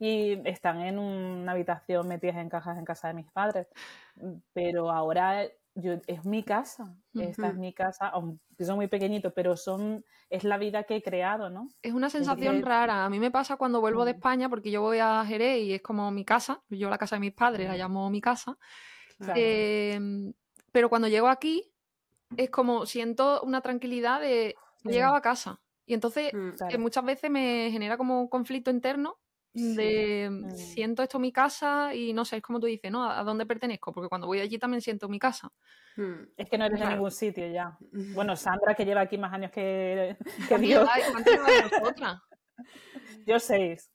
y 0.00 0.40
están 0.48 0.80
en 0.80 0.98
una 0.98 1.52
habitación 1.52 2.08
metidas 2.08 2.36
en 2.36 2.48
cajas 2.48 2.78
en 2.78 2.84
casa 2.84 3.06
de 3.06 3.14
mis 3.14 3.30
padres. 3.30 3.68
Pero 4.52 4.90
ahora 4.90 5.46
yo, 5.74 5.94
es 6.06 6.24
mi 6.24 6.44
casa, 6.44 6.96
esta 7.14 7.48
es 7.48 7.56
mi 7.56 7.72
casa, 7.72 8.16
un 8.16 8.40
piso 8.56 8.76
muy 8.76 8.86
pequeñito, 8.86 9.34
pero 9.34 9.56
son, 9.56 10.04
es 10.30 10.44
la 10.44 10.56
vida 10.56 10.84
que 10.84 10.96
he 10.96 11.02
creado, 11.02 11.50
¿no? 11.50 11.68
Es 11.82 11.92
una 11.92 12.10
sensación 12.10 12.62
rara. 12.62 13.04
A 13.04 13.10
mí 13.10 13.18
me 13.18 13.30
pasa 13.30 13.56
cuando 13.56 13.80
vuelvo 13.80 14.04
de. 14.04 14.12
España, 14.12 14.48
porque 14.48 14.70
yo 14.70 14.80
voy 14.80 14.98
a 14.98 15.24
Jerez 15.26 15.62
y 15.62 15.74
es 15.74 15.82
como 15.82 16.10
mi 16.12 16.24
casa, 16.24 16.62
yo 16.68 16.88
la 16.88 16.98
casa 16.98 17.16
de 17.16 17.20
mis 17.20 17.32
padres 17.32 17.68
la 17.68 17.76
llamo 17.76 18.08
mi 18.08 18.20
casa. 18.20 18.56
Em, 19.34 20.32
pero 20.70 20.88
cuando 20.88 21.08
llego 21.08 21.28
aquí, 21.28 21.72
es 22.36 22.50
como 22.50 22.86
siento 22.86 23.42
una 23.42 23.60
tranquilidad 23.60 24.20
de 24.20 24.54
he 24.84 24.92
llegado 24.92 25.16
a 25.16 25.20
casa. 25.20 25.60
Y 25.86 25.94
entonces 25.94 26.32
mm, 26.32 26.50
eh, 26.70 26.78
muchas 26.78 27.04
veces 27.04 27.30
me 27.30 27.70
genera 27.70 27.96
como 27.96 28.20
un 28.20 28.28
conflicto 28.28 28.70
interno 28.70 29.18
de 29.54 30.28
mm, 30.30 30.50
siento 30.50 31.04
esto 31.04 31.20
mi 31.20 31.32
casa 31.32 31.94
y 31.94 32.12
no 32.12 32.24
sé, 32.24 32.36
es 32.36 32.42
como 32.42 32.58
tú 32.58 32.66
dices, 32.66 32.90
¿no? 32.90 33.08
¿A 33.08 33.22
dónde 33.22 33.46
pertenezco? 33.46 33.92
Porque 33.92 34.08
cuando 34.08 34.26
voy 34.26 34.40
allí 34.40 34.58
también 34.58 34.80
siento 34.80 35.08
mi 35.08 35.18
casa. 35.18 35.52
Hmm. 35.96 36.24
Es 36.36 36.50
que 36.50 36.58
no 36.58 36.66
eres 36.66 36.80
de 36.80 36.86
ningún 36.86 37.10
sitio 37.10 37.46
ya. 37.46 37.78
Bueno, 38.14 38.36
Sandra, 38.36 38.74
que 38.74 38.84
lleva 38.84 39.02
aquí 39.02 39.16
más 39.16 39.32
años 39.32 39.52
que, 39.52 40.16
que 40.48 40.58
Dios. 40.58 40.88
Yo 43.26 43.38
seis. 43.38 43.90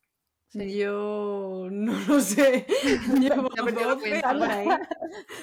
Yo 0.53 1.67
no 1.69 1.93
lo 2.07 2.19
sé. 2.21 2.65
Llevo 3.19 3.49
Sandra, 4.21 4.89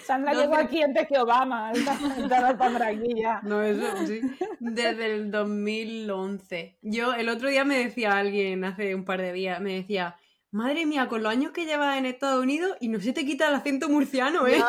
Sandra 0.05 0.35
llegó 0.35 0.57
aquí 0.57 0.83
antes 0.83 1.07
que 1.07 1.19
Obama. 1.19 1.73
Sandra 2.28 2.89
aquí 2.89 3.15
ya. 3.15 3.41
No, 3.43 3.62
eso 3.62 3.87
sí. 4.05 4.20
Desde 4.59 5.15
el 5.15 5.31
2011. 5.31 6.78
Yo 6.83 7.15
el 7.15 7.28
otro 7.28 7.49
día 7.49 7.65
me 7.65 7.78
decía 7.78 8.19
alguien 8.19 8.65
hace 8.65 8.95
un 8.95 9.05
par 9.05 9.20
de 9.20 9.33
días, 9.33 9.61
me 9.61 9.74
decía, 9.74 10.16
madre 10.51 10.87
mía, 10.87 11.07
con 11.09 11.23
los 11.23 11.31
años 11.31 11.53
que 11.53 11.66
llevas 11.66 11.99
en 11.99 12.07
Estados 12.07 12.43
Unidos 12.43 12.77
y 12.81 12.89
no 12.89 12.99
se 13.01 13.12
te 13.12 13.24
quita 13.24 13.49
el 13.49 13.55
acento 13.55 13.89
murciano, 13.89 14.49
¿eh? 14.49 14.61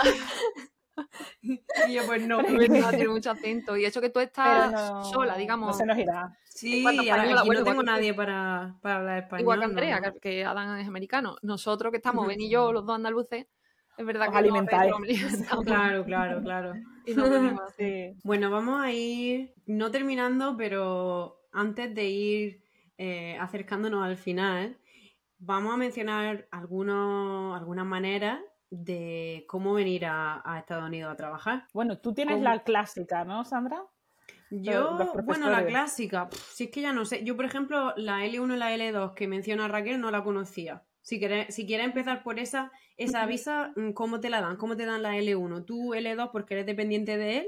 Y 1.42 1.94
yo, 1.94 2.06
pues 2.06 2.26
no, 2.28 2.42
no 2.42 2.58
tiene 2.58 3.08
mucho 3.08 3.32
acento. 3.32 3.78
Y 3.78 3.86
eso 3.86 4.02
que 4.02 4.10
tú 4.10 4.20
estás 4.20 5.08
sola, 5.10 5.38
digamos. 5.38 5.68
No 5.68 5.74
se 5.74 5.86
nos 5.86 5.98
irá. 5.98 6.38
Sí, 6.46 6.86
aquí 6.88 7.50
no 7.50 7.64
tengo 7.64 7.84
nadie 7.84 8.14
para, 8.14 8.76
para, 8.82 8.96
hablar 8.96 9.24
español. 9.24 9.42
Igual 9.42 9.60
que 9.60 9.66
Andrea, 9.66 10.14
que 10.22 10.46
Adán 10.46 10.80
es 10.80 10.88
americano. 10.88 11.38
Nosotros 11.42 11.92
que 11.92 11.98
estamos, 11.98 12.26
Ben 12.28 12.42
y 12.42 12.50
yo, 12.50 12.72
los 12.72 12.86
dos 12.86 12.96
andaluces, 12.96 13.46
es 13.98 14.06
verdad 14.06 14.32
que 14.32 14.38
alimentáis. 14.38 14.94
claro, 15.66 16.04
claro, 16.06 16.42
claro. 16.42 16.74
Bueno, 18.24 18.50
vamos 18.52 18.82
a 18.82 18.92
ir, 18.92 19.54
no 19.66 19.92
terminando, 19.92 20.56
pero 20.58 21.42
antes 21.52 21.94
de 21.94 22.06
ir 22.06 22.64
eh, 22.98 23.38
acercándonos 23.40 24.04
al 24.04 24.18
final, 24.18 24.78
vamos 25.40 25.74
a 25.74 25.78
mencionar 25.78 26.48
algunos, 26.52 27.56
algunas 27.58 27.86
maneras 27.86 28.40
de 28.70 29.46
cómo 29.48 29.74
venir 29.74 30.06
a, 30.06 30.42
Estados 30.60 30.86
Unidos 30.86 31.12
a 31.12 31.16
trabajar. 31.16 31.68
Bueno, 31.74 32.00
tú 32.00 32.14
tienes 32.14 32.42
la 32.42 32.64
clásica, 32.64 33.24
¿no, 33.24 33.46
Sandra? 33.46 33.84
Yo, 34.50 34.98
bueno, 35.26 35.50
la 35.50 35.66
clásica, 35.66 36.30
si 36.32 36.66
es 36.66 36.72
que 36.72 36.82
ya 36.82 36.94
no 36.94 37.06
sé. 37.06 37.24
Yo, 37.24 37.36
por 37.36 37.46
ejemplo, 37.46 37.94
la 37.98 38.26
L1 38.26 38.54
y 38.54 38.58
la 38.58 38.76
L2 38.76 39.14
que 39.14 39.28
menciona 39.28 39.68
Raquel 39.68 40.00
no 40.00 40.10
la 40.10 40.24
conocía. 40.24 40.84
Si 41.02 41.20
quieres, 41.20 41.54
si 41.54 41.66
quieres 41.66 41.86
empezar 41.86 42.24
por 42.24 42.40
esa, 42.40 42.72
esa 42.98 43.26
visa, 43.26 43.72
mm, 43.76 43.92
¿cómo 43.92 44.20
te 44.20 44.30
la 44.30 44.42
dan? 44.42 44.58
¿Cómo 44.58 44.76
te 44.76 44.86
dan 44.86 45.04
la 45.04 45.16
L1? 45.18 45.66
Tú 45.66 45.94
L2 45.94 46.32
porque 46.32 46.54
eres 46.54 46.66
dependiente 46.66 47.18
de 47.18 47.38
él, 47.40 47.48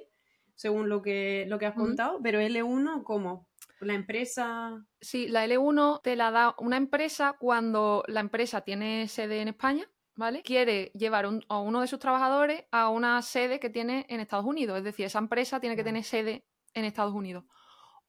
según 0.56 0.90
lo 0.90 1.02
que, 1.02 1.46
lo 1.48 1.58
que 1.58 1.66
has 1.66 1.74
contado, 1.74 2.20
pero 2.22 2.40
L1, 2.40 3.04
¿cómo? 3.04 3.48
La 3.80 3.94
empresa. 3.94 4.86
Sí, 5.00 5.30
la 5.30 5.46
L1 5.46 6.02
te 6.02 6.18
la 6.18 6.32
da 6.32 6.56
una 6.58 6.76
empresa 6.76 7.38
cuando 7.40 8.04
la 8.08 8.20
empresa 8.20 8.62
tiene 8.62 9.08
sede 9.08 9.42
en 9.42 9.50
España 9.50 9.90
¿vale? 10.20 10.44
Quiere 10.44 10.92
llevar 10.96 11.26
a 11.48 11.60
uno 11.60 11.82
de 11.82 11.88
sus 11.88 11.98
trabajadores 11.98 12.66
a 12.72 12.90
una 12.90 13.22
sede 13.22 13.60
que 13.60 13.70
tiene 13.70 14.06
en 14.10 14.20
Estados 14.20 14.46
Unidos. 14.46 14.78
Es 14.78 14.84
decir, 14.84 15.06
esa 15.06 15.18
empresa 15.18 15.62
tiene 15.62 15.78
que 15.78 15.84
tener 15.84 16.04
sede 16.04 16.46
en 16.74 16.84
Estados 16.84 17.14
Unidos. 17.14 17.46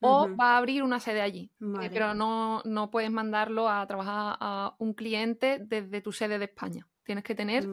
O 0.01 0.27
va 0.35 0.55
a 0.55 0.57
abrir 0.57 0.83
una 0.83 0.99
sede 0.99 1.21
allí. 1.21 1.51
Eh, 1.81 1.89
pero 1.91 2.13
no, 2.13 2.61
no, 2.65 2.91
puedes 2.91 3.11
mandarlo 3.11 3.69
a 3.69 3.85
trabajar 3.87 4.35
a 4.39 4.75
un 4.79 4.93
cliente 4.93 5.59
desde 5.59 6.01
tu 6.01 6.11
sede 6.11 6.37
de 6.37 6.45
España. 6.45 6.85
Tienes 7.05 7.23
que 7.23 7.33
tener. 7.33 7.65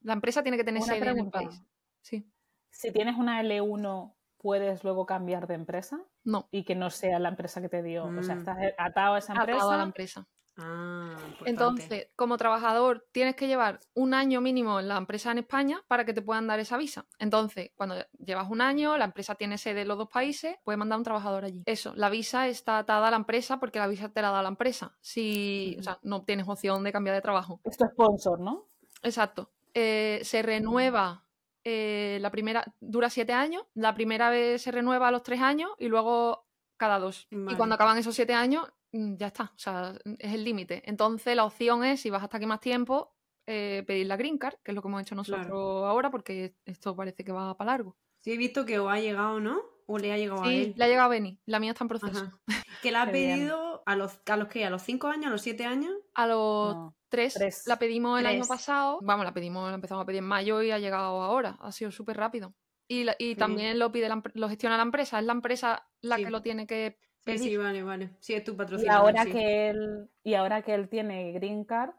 La 0.00 0.12
empresa 0.12 0.42
tiene 0.42 0.56
que 0.56 0.64
tener 0.64 0.82
sede 0.82 1.10
en 1.10 1.18
el 1.18 1.30
país. 1.30 1.62
Sí. 2.00 2.28
Si 2.70 2.90
tienes 2.90 3.16
una 3.16 3.40
L1, 3.42 4.14
¿puedes 4.38 4.82
luego 4.82 5.06
cambiar 5.06 5.46
de 5.46 5.54
empresa? 5.54 6.00
No. 6.24 6.48
Y 6.50 6.64
que 6.64 6.74
no 6.74 6.90
sea 6.90 7.20
la 7.20 7.28
empresa 7.28 7.60
que 7.60 7.68
te 7.68 7.82
dio. 7.82 8.06
O 8.06 8.22
sea, 8.22 8.34
mm. 8.34 8.38
estás 8.38 8.58
atado 8.76 9.14
a 9.14 9.18
esa 9.18 9.34
empresa. 9.34 9.56
Atado 9.58 9.70
a 9.70 9.76
la 9.76 9.82
empresa. 9.84 10.26
Ah, 10.60 11.16
Entonces, 11.44 12.08
como 12.16 12.36
trabajador, 12.36 13.06
tienes 13.12 13.36
que 13.36 13.46
llevar 13.46 13.78
un 13.94 14.12
año 14.12 14.40
mínimo 14.40 14.80
en 14.80 14.88
la 14.88 14.96
empresa 14.96 15.30
en 15.30 15.38
España 15.38 15.80
para 15.86 16.04
que 16.04 16.12
te 16.12 16.20
puedan 16.20 16.48
dar 16.48 16.58
esa 16.58 16.76
visa. 16.76 17.06
Entonces, 17.20 17.70
cuando 17.76 17.94
llevas 18.18 18.50
un 18.50 18.60
año, 18.60 18.96
la 18.98 19.04
empresa 19.04 19.36
tiene 19.36 19.56
sede 19.56 19.82
en 19.82 19.88
los 19.88 19.98
dos 19.98 20.08
países, 20.08 20.56
puedes 20.64 20.78
mandar 20.78 20.98
un 20.98 21.04
trabajador 21.04 21.44
allí. 21.44 21.62
Eso, 21.64 21.92
la 21.94 22.10
visa 22.10 22.48
está 22.48 22.78
atada 22.78 23.06
a 23.06 23.10
la 23.10 23.16
empresa 23.16 23.60
porque 23.60 23.78
la 23.78 23.86
visa 23.86 24.08
te 24.08 24.20
la 24.20 24.30
da 24.30 24.42
la 24.42 24.48
empresa. 24.48 24.96
Si, 25.00 25.76
o 25.78 25.82
sea, 25.82 26.00
no 26.02 26.24
tienes 26.24 26.48
opción 26.48 26.82
de 26.82 26.92
cambiar 26.92 27.14
de 27.14 27.22
trabajo. 27.22 27.60
Esto 27.64 27.84
es 27.84 27.92
sponsor, 27.92 28.40
¿no? 28.40 28.68
Exacto. 29.02 29.52
Eh, 29.74 30.20
se 30.24 30.42
renueva 30.42 31.24
eh, 31.62 32.18
la 32.20 32.30
primera, 32.30 32.64
dura 32.80 33.10
siete 33.10 33.32
años, 33.32 33.62
la 33.74 33.94
primera 33.94 34.28
vez 34.30 34.62
se 34.62 34.72
renueva 34.72 35.08
a 35.08 35.10
los 35.12 35.22
tres 35.22 35.40
años 35.40 35.70
y 35.78 35.86
luego 35.86 36.48
cada 36.76 36.98
dos. 36.98 37.28
Y 37.30 37.54
cuando 37.56 37.74
acaban 37.74 37.98
esos 37.98 38.14
siete 38.14 38.32
años, 38.32 38.66
ya 38.92 39.28
está, 39.28 39.44
o 39.54 39.58
sea, 39.58 39.94
es 40.18 40.34
el 40.34 40.44
límite. 40.44 40.82
Entonces 40.86 41.36
la 41.36 41.44
opción 41.44 41.84
es, 41.84 42.00
si 42.00 42.10
vas 42.10 42.22
hasta 42.22 42.36
aquí 42.38 42.46
más 42.46 42.60
tiempo, 42.60 43.14
eh, 43.46 43.82
pedir 43.86 44.06
la 44.06 44.16
green 44.16 44.38
card, 44.38 44.56
que 44.62 44.72
es 44.72 44.74
lo 44.74 44.82
que 44.82 44.88
hemos 44.88 45.02
hecho 45.02 45.14
nosotros 45.14 45.50
ahora, 45.50 46.10
porque 46.10 46.54
esto 46.64 46.94
parece 46.94 47.24
que 47.24 47.32
va 47.32 47.56
para 47.56 47.72
largo. 47.72 47.96
Sí, 48.18 48.32
he 48.32 48.36
visto 48.36 48.66
que 48.66 48.78
os 48.78 48.90
ha 48.90 49.00
llegado, 49.00 49.40
¿no? 49.40 49.60
¿O 49.86 49.98
le 49.98 50.12
ha 50.12 50.18
llegado 50.18 50.44
a 50.44 50.52
él? 50.52 50.74
le 50.76 50.84
ha 50.84 50.88
llegado 50.88 51.06
a 51.06 51.08
Benny. 51.08 51.40
La 51.46 51.60
mía 51.60 51.70
está 51.70 51.84
en 51.84 51.88
proceso. 51.88 52.40
¿Que 52.82 52.90
la 52.90 53.02
ha 53.02 53.10
pedido 53.10 53.82
a 53.86 53.96
los, 53.96 54.20
a 54.26 54.36
los 54.36 54.48
qué? 54.48 54.66
¿A 54.66 54.70
los 54.70 54.82
5 54.82 55.08
años? 55.08 55.26
¿A 55.28 55.30
los 55.30 55.40
7 55.40 55.64
años? 55.64 55.94
A 56.14 56.26
los 56.26 56.92
3. 57.08 57.66
La 57.66 57.78
pedimos 57.78 58.20
el 58.20 58.26
año 58.26 58.44
pasado. 58.44 58.98
Vamos, 59.02 59.24
la 59.24 59.32
pedimos, 59.32 59.68
la 59.70 59.76
empezamos 59.76 60.02
a 60.02 60.06
pedir 60.06 60.18
en 60.18 60.26
mayo 60.26 60.60
y 60.62 60.70
ha 60.70 60.78
llegado 60.78 61.22
ahora. 61.22 61.56
Ha 61.60 61.72
sido 61.72 61.90
súper 61.90 62.18
rápido. 62.18 62.54
Y, 62.86 63.06
y 63.18 63.34
también 63.34 63.78
lo 63.78 63.90
pide 63.92 64.10
lo 64.34 64.48
gestiona 64.48 64.76
la 64.76 64.82
empresa. 64.82 65.18
Es 65.18 65.24
la 65.24 65.32
empresa 65.32 65.88
la 66.02 66.16
que 66.16 66.30
lo 66.30 66.42
tiene 66.42 66.66
que 66.66 66.98
Sí, 67.26 67.56
vale, 67.56 67.82
vale. 67.82 68.10
Sí, 68.20 68.34
es 68.34 68.44
tu 68.44 68.56
patrocinador. 68.56 69.14
Y 69.14 69.18
ahora, 69.18 69.30
que 69.30 69.68
él, 69.70 70.08
y 70.24 70.34
ahora 70.34 70.62
que 70.62 70.74
él 70.74 70.88
tiene 70.88 71.32
Green 71.32 71.64
Card, 71.64 71.90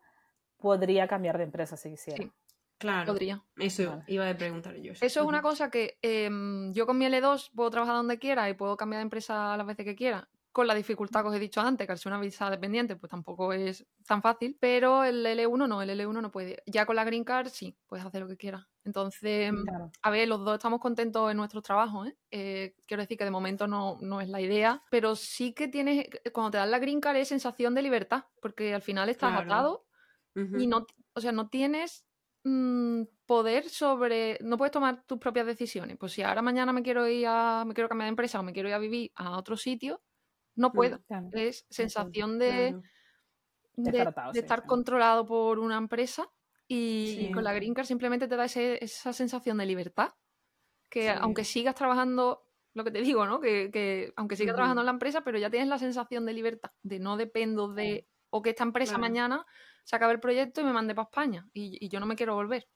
podría 0.57 1.07
cambiar 1.07 1.37
de 1.37 1.43
empresa 1.43 1.77
si 1.77 1.91
quisiera. 1.91 2.23
Sí. 2.23 2.31
Claro. 2.79 3.07
Podría. 3.07 3.43
Eso 3.57 4.01
iba 4.07 4.29
a 4.29 4.37
preguntar 4.37 4.75
yo. 4.77 4.93
Eso 4.93 5.05
es 5.05 5.25
una 5.25 5.41
cosa 5.41 5.69
que 5.69 5.99
em, 6.01 6.71
yo 6.73 6.85
con 6.85 6.97
mi 6.97 7.05
L2 7.05 7.51
puedo 7.53 7.69
trabajar 7.69 7.95
donde 7.95 8.19
quiera 8.19 8.49
y 8.49 8.53
puedo 8.53 8.77
cambiar 8.77 8.99
de 8.99 9.03
empresa 9.03 9.57
las 9.57 9.67
veces 9.67 9.85
que 9.85 9.95
quiera 9.95 10.29
con 10.51 10.67
la 10.67 10.73
dificultad 10.73 11.21
que 11.21 11.27
os 11.29 11.35
he 11.35 11.39
dicho 11.39 11.61
antes, 11.61 11.85
que 11.85 11.91
al 11.91 11.99
ser 11.99 12.11
una 12.11 12.21
visa 12.21 12.49
dependiente, 12.49 12.95
pues 12.95 13.09
tampoco 13.09 13.53
es 13.53 13.85
tan 14.05 14.21
fácil, 14.21 14.57
pero 14.59 15.03
el 15.03 15.25
L1 15.25 15.67
no, 15.67 15.81
el 15.81 15.89
L1 15.89 16.21
no 16.21 16.31
puede. 16.31 16.63
Ya 16.65 16.85
con 16.85 16.95
la 16.95 17.03
Green 17.03 17.23
Card 17.23 17.49
sí, 17.49 17.77
puedes 17.87 18.05
hacer 18.05 18.21
lo 18.21 18.27
que 18.27 18.37
quieras. 18.37 18.65
Entonces, 18.83 19.53
a 20.01 20.09
ver, 20.09 20.27
los 20.27 20.43
dos 20.43 20.55
estamos 20.55 20.79
contentos 20.79 21.29
en 21.29 21.37
nuestros 21.37 21.63
trabajos, 21.63 22.07
¿eh? 22.07 22.17
¿eh? 22.31 22.75
quiero 22.87 23.03
decir 23.03 23.17
que 23.17 23.25
de 23.25 23.31
momento 23.31 23.67
no, 23.67 23.97
no, 24.01 24.21
es 24.21 24.29
la 24.29 24.41
idea, 24.41 24.83
pero 24.89 25.15
sí 25.15 25.53
que 25.53 25.67
tienes, 25.67 26.07
cuando 26.33 26.51
te 26.51 26.57
dan 26.57 26.71
la 26.71 26.79
Green 26.79 26.99
Card 26.99 27.17
es 27.17 27.27
sensación 27.27 27.75
de 27.75 27.83
libertad, 27.83 28.23
porque 28.41 28.73
al 28.73 28.81
final 28.81 29.09
estás 29.09 29.39
atado 29.39 29.85
y 30.35 30.67
no, 30.67 30.87
o 31.13 31.21
sea, 31.21 31.33
no 31.33 31.49
tienes 31.49 32.05
mm, 32.45 33.03
poder 33.25 33.69
sobre, 33.69 34.39
no 34.41 34.57
puedes 34.57 34.71
tomar 34.71 35.03
tus 35.05 35.19
propias 35.19 35.45
decisiones. 35.45 35.97
Pues 35.97 36.13
si 36.13 36.21
ahora 36.21 36.41
mañana 36.41 36.71
me 36.71 36.81
quiero 36.81 37.07
ir 37.07 37.27
a, 37.27 37.65
me 37.67 37.73
quiero 37.73 37.89
cambiar 37.89 38.05
de 38.05 38.11
empresa 38.11 38.39
o 38.39 38.43
me 38.43 38.53
quiero 38.53 38.69
ir 38.69 38.75
a 38.75 38.79
vivir 38.79 39.11
a 39.15 39.37
otro 39.37 39.57
sitio, 39.57 40.01
no 40.59 40.73
puedo. 40.73 40.99
Es 41.31 41.65
sensación 41.69 42.37
de, 42.37 42.75
de, 43.77 44.13
estar 44.33 44.65
controlado 44.65 45.25
por 45.25 45.57
una 45.57 45.77
empresa 45.77 46.29
y, 46.67 47.31
con 47.31 47.43
la 47.43 47.53
Green 47.53 47.73
Card 47.73 47.87
simplemente 47.87 48.27
te 48.27 48.35
da 48.35 48.45
esa 48.45 49.13
sensación 49.13 49.57
de 49.57 49.65
libertad. 49.65 50.13
Que 50.89 51.09
aunque 51.09 51.45
sigas 51.45 51.75
trabajando, 51.75 52.43
lo 52.73 52.83
que 52.83 52.91
te 52.91 53.01
digo, 53.01 53.25
¿no? 53.25 53.39
Que, 53.39 54.11
aunque 54.17 54.35
sigas 54.35 54.55
trabajando 54.55 54.81
en 54.81 54.87
la 54.87 54.91
empresa, 54.91 55.21
pero 55.21 55.37
ya 55.37 55.49
tienes 55.49 55.69
la 55.69 55.79
sensación 55.79 56.25
de 56.25 56.33
libertad, 56.33 56.71
de 56.83 56.99
no 56.99 57.15
dependo 57.15 57.69
de, 57.69 58.07
o 58.29 58.41
que 58.41 58.49
esta 58.49 58.63
empresa 58.63 58.97
mañana 58.97 59.45
se 59.83 59.95
acabe 59.95 60.13
el 60.13 60.19
proyecto 60.19 60.61
y 60.61 60.65
me 60.65 60.73
mande 60.73 60.93
para 60.93 61.07
España 61.07 61.47
y, 61.53 61.87
yo 61.89 61.99
no 61.99 62.05
me 62.05 62.15
quiero 62.15 62.35
volver. 62.35 62.67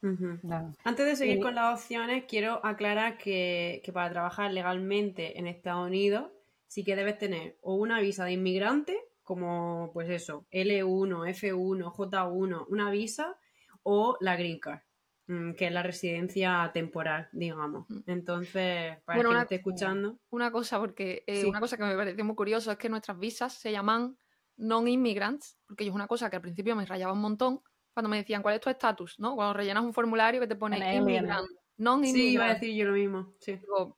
Antes 0.84 1.06
de 1.06 1.16
seguir 1.16 1.42
con 1.42 1.54
las 1.54 1.82
opciones, 1.82 2.26
quiero 2.28 2.66
aclarar 2.66 3.18
que, 3.18 3.82
que, 3.84 3.92
para 3.92 4.10
trabajar 4.10 4.54
legalmente 4.54 5.38
en 5.38 5.48
Estados 5.48 5.88
Unidos 5.88 6.32
sí 6.74 6.84
que 6.84 6.96
debes 6.96 7.20
tener 7.20 7.60
o 7.62 7.76
una 7.76 8.00
visa 8.00 8.26
de 8.26 8.32
inmigrante, 8.32 8.98
como 9.22 9.92
pues 9.94 10.10
eso, 10.10 10.48
L1, 10.52 11.30
F1, 11.30 11.94
J1, 11.94 12.66
una 12.68 12.90
visa, 12.90 13.38
o 13.84 14.18
la 14.20 14.36
Green 14.36 14.60
Card, 14.60 14.82
mm, 15.28 15.52
que 15.52 15.68
es 15.68 15.72
la 15.72 15.84
residencia 15.84 16.72
temporal, 16.74 17.30
digamos. 17.32 17.88
Mm. 17.90 18.00
Entonces, 18.08 18.98
para 19.06 19.18
bueno, 19.18 19.30
que 19.30 19.42
esté 19.44 19.56
escuchando. 19.56 20.18
Una 20.32 20.52
cosa, 20.52 20.80
porque 20.80 21.24
eh, 21.28 21.46
una 21.46 21.60
cosa 21.60 21.78
que 21.78 21.84
me 21.84 21.96
parece 21.96 22.24
muy 22.24 22.36
curioso 22.36 22.72
es 22.72 22.78
que 22.80 22.90
nuestras 22.90 23.20
visas 23.20 23.54
se 23.54 23.72
llaman 23.72 24.18
non-immigrants, 24.58 25.60
porque 25.68 25.88
es 25.88 25.94
una 25.94 26.08
cosa 26.08 26.32
que 26.32 26.38
al 26.38 26.42
principio 26.42 26.76
me 26.76 26.88
rayaba 26.88 27.14
un 27.14 27.22
montón 27.22 27.62
cuando 27.94 28.10
me 28.10 28.18
decían 28.18 28.42
cuál 28.42 28.56
es 28.56 28.62
tu 28.62 28.72
estatus, 28.72 29.20
¿no? 29.20 29.36
Cuando 29.36 29.54
rellenas 29.54 29.84
un 29.84 29.94
formulario 29.94 30.42
que 30.42 30.48
te 30.48 30.56
pone 30.56 30.96
inmigrant. 30.96 31.48
non 31.78 32.04
Sí, 32.04 32.34
iba 32.34 32.46
a 32.46 32.54
decir 32.54 32.74
yo 32.74 32.86
lo 32.86 32.94
mismo. 32.94 33.34
Sí. 33.40 33.58
Digo, 33.58 33.98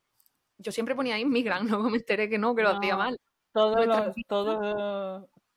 yo 0.58 0.72
siempre 0.72 0.96
ponía 0.96 1.20
inmigrant, 1.20 1.70
luego 1.70 1.90
me 1.90 1.98
enteré 1.98 2.30
que 2.30 2.38
no, 2.38 2.56
que 2.56 2.64
lo 2.64 2.70
hacía 2.70 2.96
mal. 2.98 3.18
Todos 3.54 3.86
los, 3.86 4.16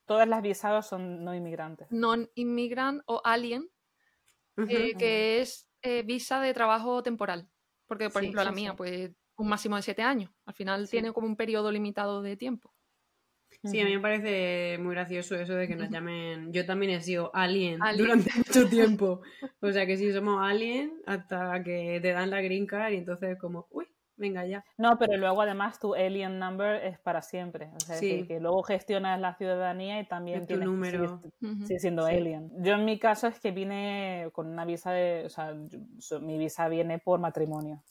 todas 0.05 0.27
las 0.27 0.41
visados 0.41 0.87
son 0.87 1.23
no 1.23 1.35
inmigrantes. 1.35 1.87
Non-immigrant 1.91 3.01
o 3.05 3.21
alien, 3.23 3.69
eh, 4.57 4.95
que 4.97 5.41
es 5.41 5.67
eh, 5.81 6.03
visa 6.03 6.39
de 6.41 6.53
trabajo 6.53 7.03
temporal. 7.03 7.49
Porque, 7.87 8.09
por 8.09 8.21
Sí, 8.21 8.27
ejemplo, 8.27 8.43
la 8.43 8.51
mía, 8.51 8.71
sí. 8.71 8.77
pues 8.77 9.11
un 9.37 9.49
máximo 9.49 9.75
de 9.75 9.81
siete 9.81 10.01
años. 10.01 10.31
Al 10.45 10.53
final 10.53 10.85
Sí. 10.87 10.91
tiene 10.91 11.11
como 11.13 11.27
un 11.27 11.35
periodo 11.35 11.71
limitado 11.71 12.21
de 12.21 12.35
tiempo. 12.37 12.73
Sí, 13.63 13.79
a 13.81 13.85
mí 13.85 13.95
me 13.95 13.99
parece 13.99 14.77
muy 14.79 14.93
gracioso 14.93 15.35
eso 15.35 15.53
de 15.55 15.67
que 15.67 15.75
nos 15.75 15.89
llamen. 15.89 16.53
Yo 16.53 16.65
también 16.65 16.91
he 16.93 17.01
sido 17.01 17.31
alien, 17.33 17.81
Alien. 17.81 18.05
durante 18.05 18.29
mucho 18.63 18.69
tiempo. 18.69 19.21
O 19.61 19.71
sea 19.71 19.85
que 19.85 19.97
sí, 19.97 20.11
somos 20.13 20.41
alien 20.41 21.01
hasta 21.05 21.61
que 21.63 21.99
te 22.01 22.11
dan 22.13 22.29
la 22.29 22.41
green 22.41 22.65
card 22.67 22.93
y 22.93 22.97
entonces, 22.97 23.37
como, 23.39 23.67
uy, 23.71 23.87
venga 24.19 24.45
ya. 24.45 24.63
No, 24.77 24.97
pero 24.99 25.17
luego 25.17 25.41
además 25.41 25.79
tu 25.79 25.95
alien 25.95 26.37
number 26.37 26.83
es 26.85 26.99
para 26.99 27.21
siempre. 27.21 27.71
O 27.75 27.79
sea, 27.79 27.95
es 27.95 28.01
decir, 28.01 28.27
que 28.27 28.39
luego 28.39 28.61
gestionas 28.63 29.19
la 29.19 29.33
ciudadanía 29.35 29.99
y 29.99 30.07
también 30.07 30.41
tu 30.41 30.47
tienes 30.47 30.65
que 30.67 30.71
número. 30.71 31.21
sigue 31.65 31.79
siendo 31.79 32.05
Sí. 32.07 32.15
alien. 32.15 32.51
Yo 32.61 32.73
en 32.75 32.85
mi 32.85 32.99
caso 32.99 33.27
es 33.27 33.39
que 33.39 33.51
vine 33.51 34.29
con 34.33 34.47
una 34.47 34.65
visa 34.65 34.91
de, 34.91 35.23
o 35.25 35.29
sea, 35.29 35.53
yo- 35.67 35.79
so- 35.97 36.19
mi 36.19 36.37
visa 36.37 36.67
viene 36.67 36.99
por 36.99 37.19
matrimonio. 37.19 37.81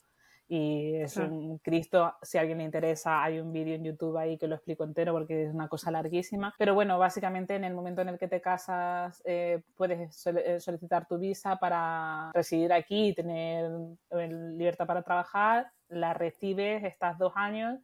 Y 0.51 0.95
es 0.95 1.13
Claro. 1.13 1.31
un 1.31 1.57
Cristo, 1.59 2.15
si 2.23 2.39
a 2.39 2.41
alguien 2.41 2.57
le 2.57 2.63
interesa, 2.63 3.23
hay 3.23 3.39
un 3.39 3.53
vídeo 3.53 3.75
en 3.75 3.83
YouTube 3.83 4.17
ahí 4.17 4.35
que 4.35 4.47
lo 4.47 4.55
explico 4.55 4.83
entero 4.83 5.13
porque 5.13 5.43
es 5.45 5.53
una 5.53 5.67
cosa 5.67 5.91
larguísima. 5.91 6.55
Pero 6.57 6.73
bueno, 6.73 6.97
básicamente 6.97 7.55
en 7.55 7.63
el 7.63 7.75
momento 7.75 8.01
en 8.01 8.09
el 8.09 8.17
que 8.17 8.27
te 8.27 8.41
casas 8.41 9.21
eh, 9.25 9.61
puedes 9.75 10.25
eh, 10.25 10.59
solicitar 10.59 11.07
tu 11.07 11.19
visa 11.19 11.57
para 11.57 12.31
residir 12.33 12.73
aquí 12.73 13.09
y 13.09 13.13
tener 13.13 13.69
eh, 14.09 14.27
libertad 14.57 14.87
para 14.87 15.03
trabajar, 15.03 15.71
la 15.87 16.15
recibes, 16.15 16.83
estás 16.83 17.19
dos 17.19 17.33
años 17.35 17.79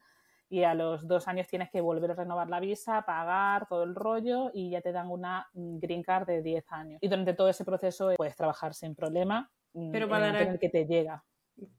y 0.50 0.64
a 0.64 0.74
los 0.74 1.08
dos 1.08 1.28
años 1.28 1.48
tienes 1.48 1.70
que 1.70 1.82
volver 1.82 2.12
a 2.12 2.16
renovar 2.16 2.50
la 2.50 2.60
visa, 2.60 3.04
pagar 3.04 3.68
todo 3.68 3.84
el 3.84 3.94
rollo 3.94 4.50
y 4.54 4.72
ya 4.72 4.82
te 4.82 4.92
dan 4.92 5.12
una 5.12 5.48
mm, 5.54 5.78
green 5.78 6.02
card 6.02 6.26
de 6.26 6.42
10 6.42 6.66
años. 6.72 6.98
Y 7.02 7.08
durante 7.10 7.34
todo 7.36 7.48
ese 7.50 7.64
proceso 7.64 8.12
puedes 8.18 8.36
trabajar 8.36 8.74
sin 8.74 8.96
problema 8.96 9.52
mm, 9.74 9.92
Pero 9.92 10.06
en 10.06 10.10
para 10.10 10.26
el 10.30 10.32
momento 10.34 10.44
la- 10.44 10.48
en 10.50 10.54
el 10.54 10.60
que 10.60 10.70
te 10.70 10.86
llega. 10.88 11.24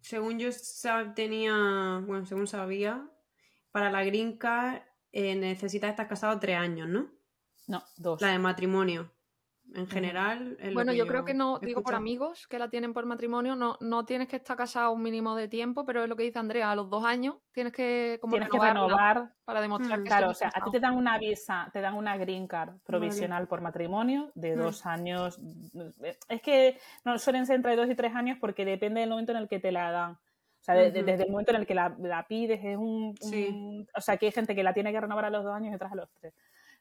Según 0.01 0.39
yo 0.39 0.49
tenía, 1.15 2.03
bueno, 2.07 2.25
según 2.27 2.47
sabía, 2.47 3.09
para 3.71 3.91
la 3.91 4.05
green 4.05 4.39
card 4.39 4.83
eh, 5.13 5.35
necesitas 5.35 5.91
estar 5.91 6.09
casado 6.09 6.39
tres 6.39 6.57
años, 6.57 6.89
¿no? 6.89 7.11
No, 7.67 7.83
dos. 7.97 8.21
La 8.21 8.29
de 8.29 8.39
matrimonio. 8.39 9.13
En 9.75 9.87
general. 9.89 10.57
es 10.61 10.73
Bueno, 10.73 10.93
que 10.93 10.99
yo 10.99 11.07
creo 11.07 11.25
que 11.25 11.35
no, 11.35 11.59
digo 11.59 11.83
por 11.83 11.95
amigos 11.95 12.47
que 12.47 12.59
la 12.59 12.71
tienen 12.71 12.95
por 12.95 13.05
matrimonio, 13.05 13.57
no, 13.57 13.77
no 13.81 14.05
tienes 14.07 14.29
que 14.29 14.37
estar 14.37 14.57
casado 14.57 14.93
un 14.93 15.03
mínimo 15.03 15.35
de 15.37 15.49
tiempo, 15.49 15.85
pero 15.85 16.03
es 16.05 16.09
lo 16.09 16.17
que 16.17 16.23
dice 16.23 16.39
Andrea, 16.39 16.71
a 16.71 16.77
los 16.77 16.89
dos 16.89 17.05
años 17.05 17.37
tienes 17.53 17.73
que 17.73 18.19
como 18.21 18.33
Tienes 18.33 18.49
que 18.49 18.59
renovarla 18.59 18.85
renovar. 19.15 19.33
para 19.45 19.61
demostrar 19.61 19.99
Mm, 19.99 20.03
que 20.05 20.09
Claro, 20.09 20.31
o 20.31 20.35
sea, 20.35 20.51
a 20.55 20.65
ti 20.65 20.71
te 20.71 20.81
dan 20.81 20.97
una 20.97 21.19
visa, 21.19 21.69
te 21.73 21.81
dan 21.81 21.95
una 21.95 22.17
green 22.17 22.47
card 22.47 22.77
provisional 22.87 23.49
por 23.49 23.61
matrimonio 23.61 24.31
de 24.35 24.55
Mm. 24.57 24.59
dos 24.61 24.87
años. 24.87 25.39
Es 26.29 26.41
que 26.43 26.79
no 27.05 27.19
suelen 27.19 27.45
ser 27.45 27.57
entre 27.57 27.77
dos 27.77 27.89
y 27.91 27.95
tres 27.95 28.15
años 28.15 28.39
porque 28.41 28.65
depende 28.65 29.01
del 29.01 29.11
momento 29.11 29.33
en 29.33 29.39
el 29.39 29.49
que 29.49 29.59
te 29.59 29.73
la 29.73 29.91
dan. 29.91 30.13
O 30.13 30.65
sea, 30.67 30.75
de- 30.75 30.91
desde 30.91 31.25
el 31.25 31.31
momento 31.31 31.53
en 31.53 31.59
el 31.59 31.67
que 31.67 31.75
la, 31.75 31.95
la 31.99 32.27
pides 32.27 32.61
es 32.65 32.77
un, 32.77 33.15
Sí. 33.21 33.49
un- 33.51 33.87
O 33.97 34.01
sea, 34.01 34.17
que 34.17 34.27
hay 34.27 34.33
gente 34.33 34.55
que 34.55 34.63
la 34.65 34.73
tiene 34.75 34.91
que 34.91 35.01
renovar 35.01 35.25
a 35.27 35.31
los 35.31 35.45
dos 35.45 35.55
años 35.55 35.71
y 35.73 35.75
otras 35.77 35.93
a 35.93 35.97
los 35.97 36.09
tres. 36.15 36.35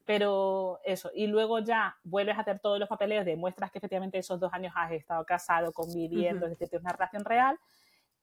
Pero 0.06 0.80
eso, 0.86 1.10
y 1.14 1.28
luego 1.28 1.60
ya 1.60 1.98
vuelves 2.04 2.38
a 2.38 2.42
hacer 2.42 2.60
todos 2.60 2.80
los 2.80 2.88
papeleos, 2.88 3.26
demuestras 3.26 3.72
que 3.72 3.80
efectivamente 3.80 4.20
esos 4.20 4.40
dos 4.40 4.54
años 4.54 4.74
has 4.76 4.92
estado 4.92 5.26
casado, 5.26 5.74
conviviendo, 5.74 6.46
Ujú. 6.46 6.46
es 6.46 6.52
decir, 6.52 6.70
tienes 6.70 6.84
una 6.84 6.94
relación 6.94 7.26
real 7.26 7.60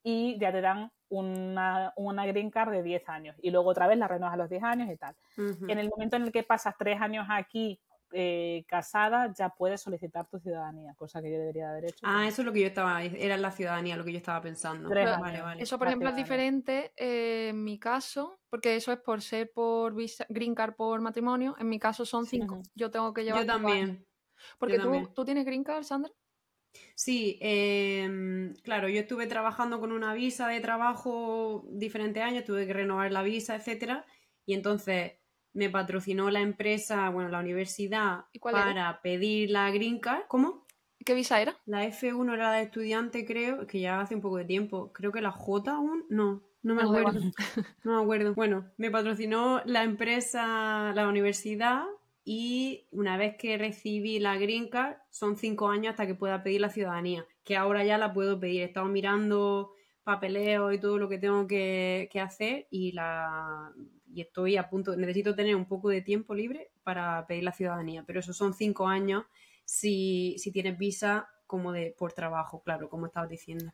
y 0.01 0.37
ya 0.39 0.51
te 0.51 0.61
dan 0.61 0.91
una, 1.09 1.93
una 1.95 2.25
green 2.25 2.49
card 2.51 2.71
de 2.71 2.83
10 2.83 3.07
años. 3.09 3.35
Y 3.41 3.51
luego 3.51 3.69
otra 3.69 3.87
vez 3.87 3.97
la 3.97 4.07
renuevas 4.07 4.33
a 4.33 4.37
los 4.37 4.49
10 4.49 4.63
años 4.63 4.89
y 4.89 4.97
tal. 4.97 5.15
En 5.37 5.77
el 5.77 5.89
momento 5.89 6.15
en 6.15 6.23
el 6.23 6.31
que 6.31 6.43
pasas 6.43 6.75
tres 6.77 7.01
años 7.01 7.27
aquí 7.29 7.79
eh, 8.13 8.63
casada, 8.67 9.33
ya 9.33 9.49
puedes 9.49 9.81
solicitar 9.81 10.27
tu 10.29 10.39
ciudadanía, 10.39 10.93
cosa 10.95 11.21
que 11.21 11.31
yo 11.31 11.39
debería 11.39 11.65
de 11.65 11.71
haber 11.71 11.85
hecho. 11.85 11.99
Ah, 12.03 12.27
eso 12.27 12.41
es 12.41 12.45
lo 12.45 12.53
que 12.53 12.61
yo 12.61 12.67
estaba, 12.67 13.03
era 13.03 13.37
la 13.37 13.51
ciudadanía 13.51 13.97
lo 13.97 14.05
que 14.05 14.11
yo 14.11 14.17
estaba 14.17 14.41
pensando. 14.41 14.89
Vale, 14.89 15.41
vale. 15.41 15.63
Eso, 15.63 15.77
por 15.77 15.87
la 15.87 15.91
ejemplo, 15.91 16.09
es 16.09 16.15
diferente 16.15 16.93
eh, 16.95 17.49
en 17.49 17.63
mi 17.63 17.79
caso, 17.79 18.39
porque 18.49 18.75
eso 18.75 18.91
es 18.91 18.99
por 18.99 19.21
ser 19.21 19.51
por 19.51 19.95
visa, 19.95 20.25
green 20.29 20.53
card 20.53 20.75
por 20.75 21.01
matrimonio. 21.01 21.55
En 21.59 21.67
mi 21.69 21.79
caso 21.79 22.05
son 22.05 22.25
cinco. 22.25 22.61
Yo 22.75 22.91
tengo 22.91 23.13
que 23.13 23.23
llevar 23.23 23.45
Yo 23.45 23.51
años. 23.51 23.63
también. 23.63 24.07
Porque 24.59 24.75
yo 24.75 24.81
tú, 24.81 24.85
también. 24.85 25.13
tú 25.13 25.25
tienes 25.25 25.45
green 25.45 25.63
card, 25.63 25.83
Sandra. 25.83 26.11
Sí, 26.95 27.37
em, 27.41 28.53
claro, 28.63 28.89
yo 28.89 29.01
estuve 29.01 29.27
trabajando 29.27 29.79
con 29.79 29.91
una 29.91 30.13
visa 30.13 30.47
de 30.47 30.59
trabajo 30.59 31.65
diferentes 31.69 32.21
años, 32.23 32.45
tuve 32.45 32.65
que 32.65 32.73
renovar 32.73 33.11
la 33.11 33.21
visa, 33.21 33.55
etcétera, 33.55 34.05
y 34.45 34.53
entonces 34.53 35.13
me 35.53 35.69
patrocinó 35.69 36.29
la 36.29 36.41
empresa, 36.41 37.09
bueno, 37.09 37.29
la 37.29 37.39
universidad 37.39 38.25
¿Y 38.31 38.39
cuál 38.39 38.55
era? 38.55 38.65
para 38.65 39.01
pedir 39.01 39.51
la 39.51 39.69
green 39.71 39.99
card. 39.99 40.23
¿Cómo? 40.27 40.65
¿Qué 41.05 41.13
visa 41.13 41.41
era? 41.41 41.57
La 41.65 41.85
F1 41.85 42.33
era 42.33 42.51
la 42.51 42.53
de 42.53 42.63
estudiante, 42.63 43.25
creo, 43.25 43.67
que 43.67 43.79
ya 43.79 43.99
hace 43.99 44.15
un 44.15 44.21
poco 44.21 44.37
de 44.37 44.45
tiempo. 44.45 44.91
Creo 44.93 45.11
que 45.11 45.21
la 45.21 45.31
J 45.31 45.71
aún, 45.71 46.05
no, 46.09 46.41
no 46.61 46.75
me 46.75 46.83
acuerdo. 46.83 47.19
No 47.83 47.97
me 47.97 48.01
acuerdo. 48.01 48.33
Bueno, 48.35 48.65
me 48.77 48.89
patrocinó 48.89 49.61
la 49.65 49.83
empresa, 49.83 50.93
la 50.93 51.07
universidad, 51.07 51.83
y 52.25 52.87
una 52.91 53.17
vez 53.17 53.35
que 53.37 53.57
recibí 53.57 54.19
la 54.19 54.37
green 54.37 54.69
card, 54.69 54.95
son 55.09 55.35
cinco 55.35 55.69
años 55.69 55.91
hasta 55.91 56.07
que 56.07 56.15
pueda 56.15 56.41
pedir 56.41 56.61
la 56.61 56.69
ciudadanía, 56.69 57.25
que 57.43 57.57
ahora 57.57 57.83
ya 57.83 57.97
la 57.97 58.13
puedo 58.13 58.39
pedir. 58.39 58.61
He 58.61 58.65
estado 58.65 58.87
mirando 58.87 59.73
papeleo 60.03 60.71
y 60.71 60.79
todo 60.79 60.97
lo 60.97 61.09
que 61.09 61.17
tengo 61.17 61.47
que, 61.47 62.09
que 62.11 62.21
hacer 62.21 62.67
y 62.71 62.93
la 62.93 63.73
y 64.13 64.21
estoy 64.21 64.57
a 64.57 64.69
punto, 64.69 64.95
necesito 64.95 65.35
tener 65.35 65.55
un 65.55 65.65
poco 65.65 65.89
de 65.89 66.01
tiempo 66.01 66.33
libre 66.35 66.71
para 66.83 67.25
pedir 67.27 67.43
la 67.43 67.51
ciudadanía, 67.51 68.03
pero 68.05 68.19
esos 68.19 68.37
son 68.37 68.53
cinco 68.53 68.87
años 68.87 69.25
si, 69.65 70.35
si 70.37 70.51
tienes 70.51 70.77
visa 70.77 71.27
como 71.47 71.71
de 71.71 71.93
por 71.97 72.13
trabajo, 72.13 72.61
claro, 72.63 72.89
como 72.89 73.05
estabas 73.07 73.29
diciendo. 73.29 73.65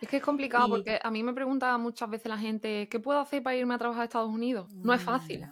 Es 0.00 0.08
que 0.08 0.16
es 0.18 0.22
complicado 0.22 0.66
Y- 0.66 0.70
porque 0.70 0.98
a 1.02 1.10
mí 1.10 1.22
me 1.22 1.34
pregunta 1.34 1.76
muchas 1.78 2.08
veces 2.08 2.28
la 2.28 2.38
gente, 2.38 2.88
¿qué 2.88 2.98
puedo 3.00 3.20
hacer 3.20 3.42
para 3.42 3.56
irme 3.56 3.74
a 3.74 3.78
trabajar 3.78 4.02
a 4.02 4.04
Estados 4.04 4.30
Unidos? 4.30 4.72
No 4.74 4.92
es 4.94 5.02
fácil. 5.02 5.46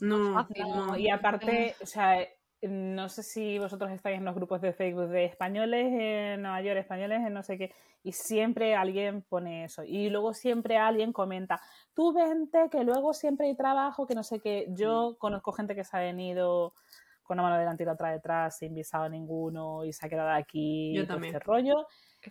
No, 0.00 0.34
fácil, 0.34 0.62
No, 0.62 0.86
no. 0.86 0.96
y 0.96 1.10
aparte, 1.10 1.74
o 1.82 1.86
sea, 1.86 2.26
no 2.62 3.08
sé 3.08 3.22
si 3.22 3.58
vosotros 3.58 3.90
estáis 3.90 4.18
en 4.18 4.24
los 4.24 4.34
grupos 4.34 4.60
de 4.60 4.72
Facebook 4.72 5.08
de 5.08 5.24
españoles 5.24 5.86
en 5.92 6.42
Nueva 6.42 6.60
York, 6.60 6.78
españoles 6.78 7.20
en 7.26 7.32
no 7.32 7.42
sé 7.42 7.56
qué, 7.56 7.72
y 8.02 8.12
siempre 8.12 8.74
alguien 8.74 9.22
pone 9.22 9.64
eso. 9.64 9.82
Y 9.84 10.10
luego 10.10 10.34
siempre 10.34 10.76
alguien 10.76 11.12
comenta, 11.12 11.60
tú 11.94 12.12
vente, 12.12 12.68
que 12.70 12.84
luego 12.84 13.14
siempre 13.14 13.46
hay 13.46 13.56
trabajo, 13.56 14.06
que 14.06 14.14
no 14.14 14.22
sé 14.22 14.40
qué. 14.40 14.66
Yo 14.70 15.16
conozco 15.18 15.52
gente 15.52 15.74
que 15.74 15.84
se 15.84 15.96
ha 15.96 16.00
venido 16.00 16.74
con 17.22 17.38
una 17.38 17.44
mano 17.48 17.58
delante 17.58 17.84
y 17.84 17.86
la 17.86 17.92
otra 17.92 18.10
detrás, 18.10 18.58
sin 18.58 18.74
visado 18.74 19.08
ninguno, 19.08 19.84
y 19.84 19.92
se 19.92 20.04
ha 20.04 20.08
quedado 20.08 20.30
aquí 20.30 20.92
Yo 20.94 21.02
todo 21.04 21.14
también. 21.14 21.34
este 21.34 21.46
rollo. 21.46 21.86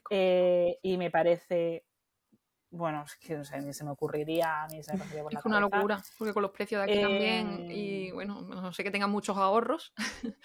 Eh, 0.10 0.78
y 0.84 0.98
me 0.98 1.10
parece, 1.10 1.86
bueno, 2.72 3.04
es 3.06 3.16
que 3.18 3.36
no 3.38 3.44
sé, 3.46 3.62
ni 3.62 3.74
se 3.74 3.84
me 3.84 3.92
ocurriría, 3.92 4.68
ni 4.70 4.84
se 4.84 4.92
me 4.94 4.98
pasaría 5.00 5.24
por 5.24 5.34
la 5.34 5.42
Es 5.42 5.46
una 5.46 5.60
cabeza. 5.60 5.60
locura, 5.60 6.08
porque 6.18 6.34
con 6.34 6.42
los 6.44 6.52
precios 6.52 6.80
de 6.80 6.86
aquí 6.86 7.00
también, 7.00 7.66
Eh, 7.70 7.70
y 7.70 8.12
bueno, 8.12 8.42
no 8.42 8.74
sé 8.74 8.84
que 8.84 8.92
tengan 8.92 9.12
muchos 9.12 9.38
ahorros, 9.38 9.94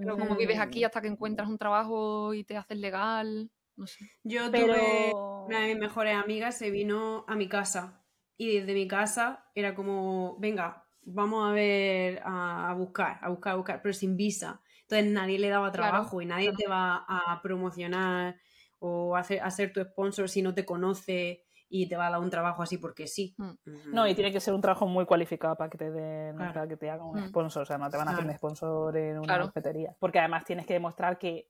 pero 0.00 0.18
como 0.18 0.36
vives 0.36 0.58
aquí 0.60 0.84
Mm, 0.84 0.84
hasta 0.84 1.00
que 1.02 1.08
encuentras 1.08 1.48
un 1.48 1.58
trabajo 1.58 2.34
y 2.34 2.44
te 2.44 2.56
haces 2.56 2.78
legal, 2.78 3.50
no 3.76 3.86
sé. 3.86 4.10
Yo 4.22 4.52
Pero... 4.52 4.74
tuve 4.74 5.12
una 5.46 5.60
de 5.60 5.68
mis 5.74 5.78
mejores 5.78 6.14
amigas 6.14 6.58
se 6.58 6.70
vino 6.70 7.24
a 7.28 7.36
mi 7.36 7.48
casa 7.48 8.04
y 8.36 8.58
desde 8.58 8.74
mi 8.74 8.86
casa 8.88 9.50
era 9.54 9.74
como, 9.74 10.38
venga, 10.38 10.86
vamos 11.02 11.48
a 11.48 11.52
ver, 11.52 12.20
a, 12.24 12.70
a 12.70 12.74
buscar, 12.74 13.18
a 13.22 13.28
buscar, 13.30 13.52
a 13.54 13.56
buscar, 13.56 13.82
pero 13.82 13.92
sin 13.94 14.16
visa. 14.16 14.62
Entonces 14.82 15.10
nadie 15.12 15.38
le 15.38 15.48
daba 15.48 15.72
Claro, 15.72 16.00
trabajo 16.02 16.20
y 16.22 16.26
nadie 16.26 16.52
claro. 16.52 16.56
te 16.56 16.66
va 16.68 17.04
a 17.08 17.40
promocionar 17.42 18.40
o 18.78 19.16
a, 19.16 19.20
hacer, 19.20 19.40
a 19.42 19.50
ser 19.50 19.72
tu 19.72 19.82
sponsor 19.82 20.28
si 20.28 20.42
no 20.42 20.54
te 20.54 20.64
conoce 20.64 21.44
y 21.72 21.88
te 21.88 21.96
va 21.96 22.08
a 22.08 22.10
dar 22.10 22.20
un 22.20 22.28
trabajo 22.30 22.62
así 22.62 22.76
porque 22.78 23.06
sí. 23.06 23.34
Mm. 23.38 23.44
Mm. 23.64 23.94
No, 23.94 24.06
y 24.08 24.14
tiene 24.14 24.32
que 24.32 24.40
ser 24.40 24.52
un 24.52 24.60
trabajo 24.60 24.86
muy 24.88 25.06
cualificado 25.06 25.54
para 25.56 25.70
que 25.70 25.78
te 25.78 25.90
den, 25.90 26.36
Claro. 26.36 26.52
para 26.52 26.68
que 26.68 26.76
te 26.76 26.90
hagan 26.90 27.06
un 27.06 27.20
Mm. 27.22 27.28
sponsor. 27.28 27.62
O 27.62 27.66
sea, 27.66 27.78
no 27.78 27.88
te 27.88 27.96
van 27.96 28.08
a 28.08 28.10
hacer 28.10 28.24
Claro. 28.24 28.32
un 28.32 28.36
sponsor 28.38 28.96
en 28.96 29.18
una 29.18 29.22
Claro. 29.26 29.46
cafetería. 29.46 29.94
Porque 30.00 30.18
además 30.18 30.44
tienes 30.44 30.66
que 30.66 30.74
demostrar 30.74 31.16
que 31.18 31.46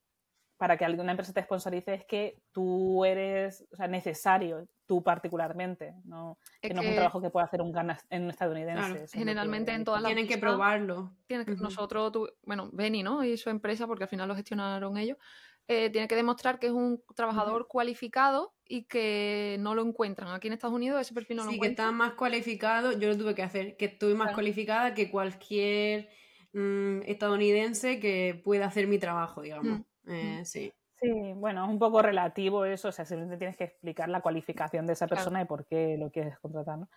para 0.58 0.76
que 0.76 0.84
alguna 0.84 1.12
empresa 1.12 1.32
te 1.32 1.42
sponsorice 1.42 1.94
es 1.94 2.04
que 2.04 2.42
tú 2.52 3.02
eres 3.06 3.66
o 3.72 3.76
sea, 3.76 3.88
necesario, 3.88 4.68
tú 4.84 5.02
particularmente. 5.02 5.94
No, 6.04 6.36
Es 6.60 6.68
que 6.68 6.74
no 6.74 6.82
es 6.82 6.88
un 6.88 6.94
trabajo 6.96 7.22
que 7.22 7.30
pueda 7.30 7.46
hacer 7.46 7.62
un 7.62 7.72
gana 7.72 7.96
en 8.10 8.24
un 8.24 8.30
estadounidense. 8.30 8.90
Claro. 8.92 9.06
generalmente 9.10 9.72
que- 9.72 9.76
en 9.76 9.84
todas 9.84 10.02
las 10.02 10.10
Tienen 10.10 10.28
que 10.28 10.36
probarlo. 10.36 11.14
tienes 11.26 11.46
que- 11.46 11.54
Ujú. 11.54 11.62
nosotros, 11.62 12.12
tu- 12.12 12.28
bueno, 12.44 12.68
Benny, 12.74 13.02
¿no? 13.02 13.24
Y 13.24 13.38
su 13.38 13.48
empresa, 13.48 13.86
porque 13.86 14.04
al 14.04 14.10
final 14.10 14.28
lo 14.28 14.34
gestionaron 14.34 14.98
ellos, 14.98 15.16
eh, 15.72 15.88
tiene 15.90 16.08
que 16.08 16.16
demostrar 16.16 16.58
que 16.58 16.66
es 16.66 16.72
un 16.72 17.00
trabajador 17.14 17.68
cualificado 17.68 18.54
y 18.66 18.86
que 18.86 19.56
no 19.60 19.76
lo 19.76 19.82
encuentran. 19.82 20.32
Aquí 20.32 20.48
en 20.48 20.54
Estados 20.54 20.74
Unidos 20.74 21.00
ese 21.00 21.14
perfil 21.14 21.36
no 21.36 21.44
lo 21.44 21.50
Sí, 21.50 21.60
que 21.60 21.66
encuentran. 21.66 21.86
está 21.88 21.92
más 21.96 22.12
cualificado, 22.14 22.90
yo 22.92 23.08
lo 23.08 23.16
tuve 23.16 23.36
que 23.36 23.42
hacer, 23.44 23.76
que 23.76 23.84
estoy 23.84 24.14
más 24.14 24.26
Claro. 24.26 24.34
cualificada 24.34 24.94
que 24.94 25.10
cualquier 25.12 26.08
mm, 26.52 27.02
estadounidense 27.06 28.00
que 28.00 28.40
pueda 28.42 28.66
hacer 28.66 28.88
mi 28.88 28.98
trabajo, 28.98 29.42
digamos. 29.42 29.80
Mm. 30.02 30.10
Eh, 30.10 30.44
sí. 30.44 30.72
Sí, 31.00 31.08
bueno, 31.36 31.64
es 31.64 31.70
un 31.70 31.78
poco 31.78 32.02
relativo 32.02 32.64
eso, 32.64 32.88
o 32.88 32.92
sea, 32.92 33.04
simplemente 33.04 33.38
tienes 33.38 33.56
que 33.56 33.64
explicar 33.64 34.08
la 34.08 34.20
cualificación 34.20 34.86
de 34.86 34.92
esa 34.94 35.06
persona 35.06 35.40
y 35.40 35.44
por 35.44 35.64
qué 35.66 35.96
lo 35.96 36.10
quieres 36.10 36.38
contratar, 36.40 36.78
¿no? 36.78 36.88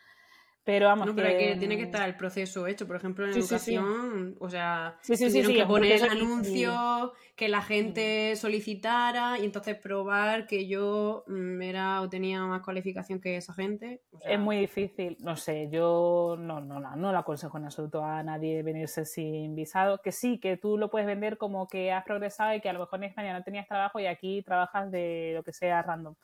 Pero 0.66 0.86
vamos, 0.86 1.08
no, 1.08 1.16
pero 1.16 1.38
que, 1.38 1.58
tiene 1.58 1.76
que 1.76 1.84
estar 1.84 2.08
el 2.08 2.16
proceso 2.16 2.68
hecho. 2.68 2.88
Por 2.88 2.96
ejemplo, 2.96 3.26
en 3.26 3.34
educación, 3.34 4.36
o 4.40 4.50
sea, 4.50 4.98
sí, 5.02 5.18
tuvieron 5.18 5.54
que 5.54 5.66
poner 5.66 6.04
anuncios 6.10 7.12
que 7.36 7.50
la 7.50 7.62
gente 7.62 8.36
solicitara 8.38 9.40
y 9.40 9.46
entonces 9.46 9.76
probar 9.76 10.48
que 10.48 10.66
yo 10.68 11.26
mm, 11.28 11.62
era 11.62 12.02
o 12.02 12.08
tenía 12.08 12.42
más 12.44 12.62
cualificación 12.62 13.20
que 13.20 13.36
esa 13.36 13.54
gente. 13.54 14.02
Es 14.26 14.40
muy 14.40 14.58
difícil, 14.58 15.18
no 15.20 15.36
sé, 15.36 15.68
yo 15.70 16.38
no, 16.40 16.62
no, 16.62 16.80
no, 16.80 16.96
no 16.96 17.12
le 17.12 17.18
aconsejo 17.18 17.58
en 17.58 17.66
absoluto 17.66 18.04
a 18.06 18.24
nadie 18.24 18.64
venirse 18.64 19.04
sin 19.04 19.56
visado. 19.56 20.00
Que 20.02 20.14
sí, 20.14 20.40
que 20.40 20.56
tú 20.56 20.78
lo 20.78 20.90
puedes 20.90 21.08
vender 21.08 21.38
como 21.38 21.68
que 21.68 21.92
has 21.92 22.06
progresado 22.06 22.56
y 22.56 22.62
que 22.62 22.70
a 22.70 22.74
lo 22.74 22.80
mejor 22.80 23.00
en 23.00 23.10
España 23.10 23.34
no 23.34 23.44
tenías 23.44 23.68
trabajo 23.68 24.00
y 24.00 24.06
aquí 24.06 24.42
trabajas 24.44 24.90
de 24.92 25.34
lo 25.36 25.44
que 25.44 25.52
sea 25.52 25.82
random 25.82 26.16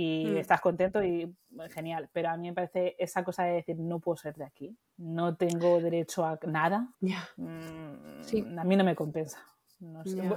y 0.00 0.26
mm. 0.26 0.36
estás 0.36 0.60
contento 0.60 1.02
y 1.02 1.34
genial. 1.70 2.08
Pero 2.12 2.28
a 2.28 2.36
mí 2.36 2.48
me 2.48 2.54
parece 2.54 2.94
esa 2.98 3.24
cosa 3.24 3.42
de 3.42 3.54
decir, 3.54 3.76
no 3.78 3.98
puedo 3.98 4.16
ser 4.16 4.36
de 4.36 4.44
aquí, 4.44 4.76
no 4.96 5.36
tengo 5.36 5.80
derecho 5.80 6.24
a 6.24 6.38
nada, 6.46 6.88
mm, 7.00 8.58
a 8.58 8.64
mí 8.64 8.76
no 8.76 8.84
me 8.84 8.94
compensa. 8.94 9.44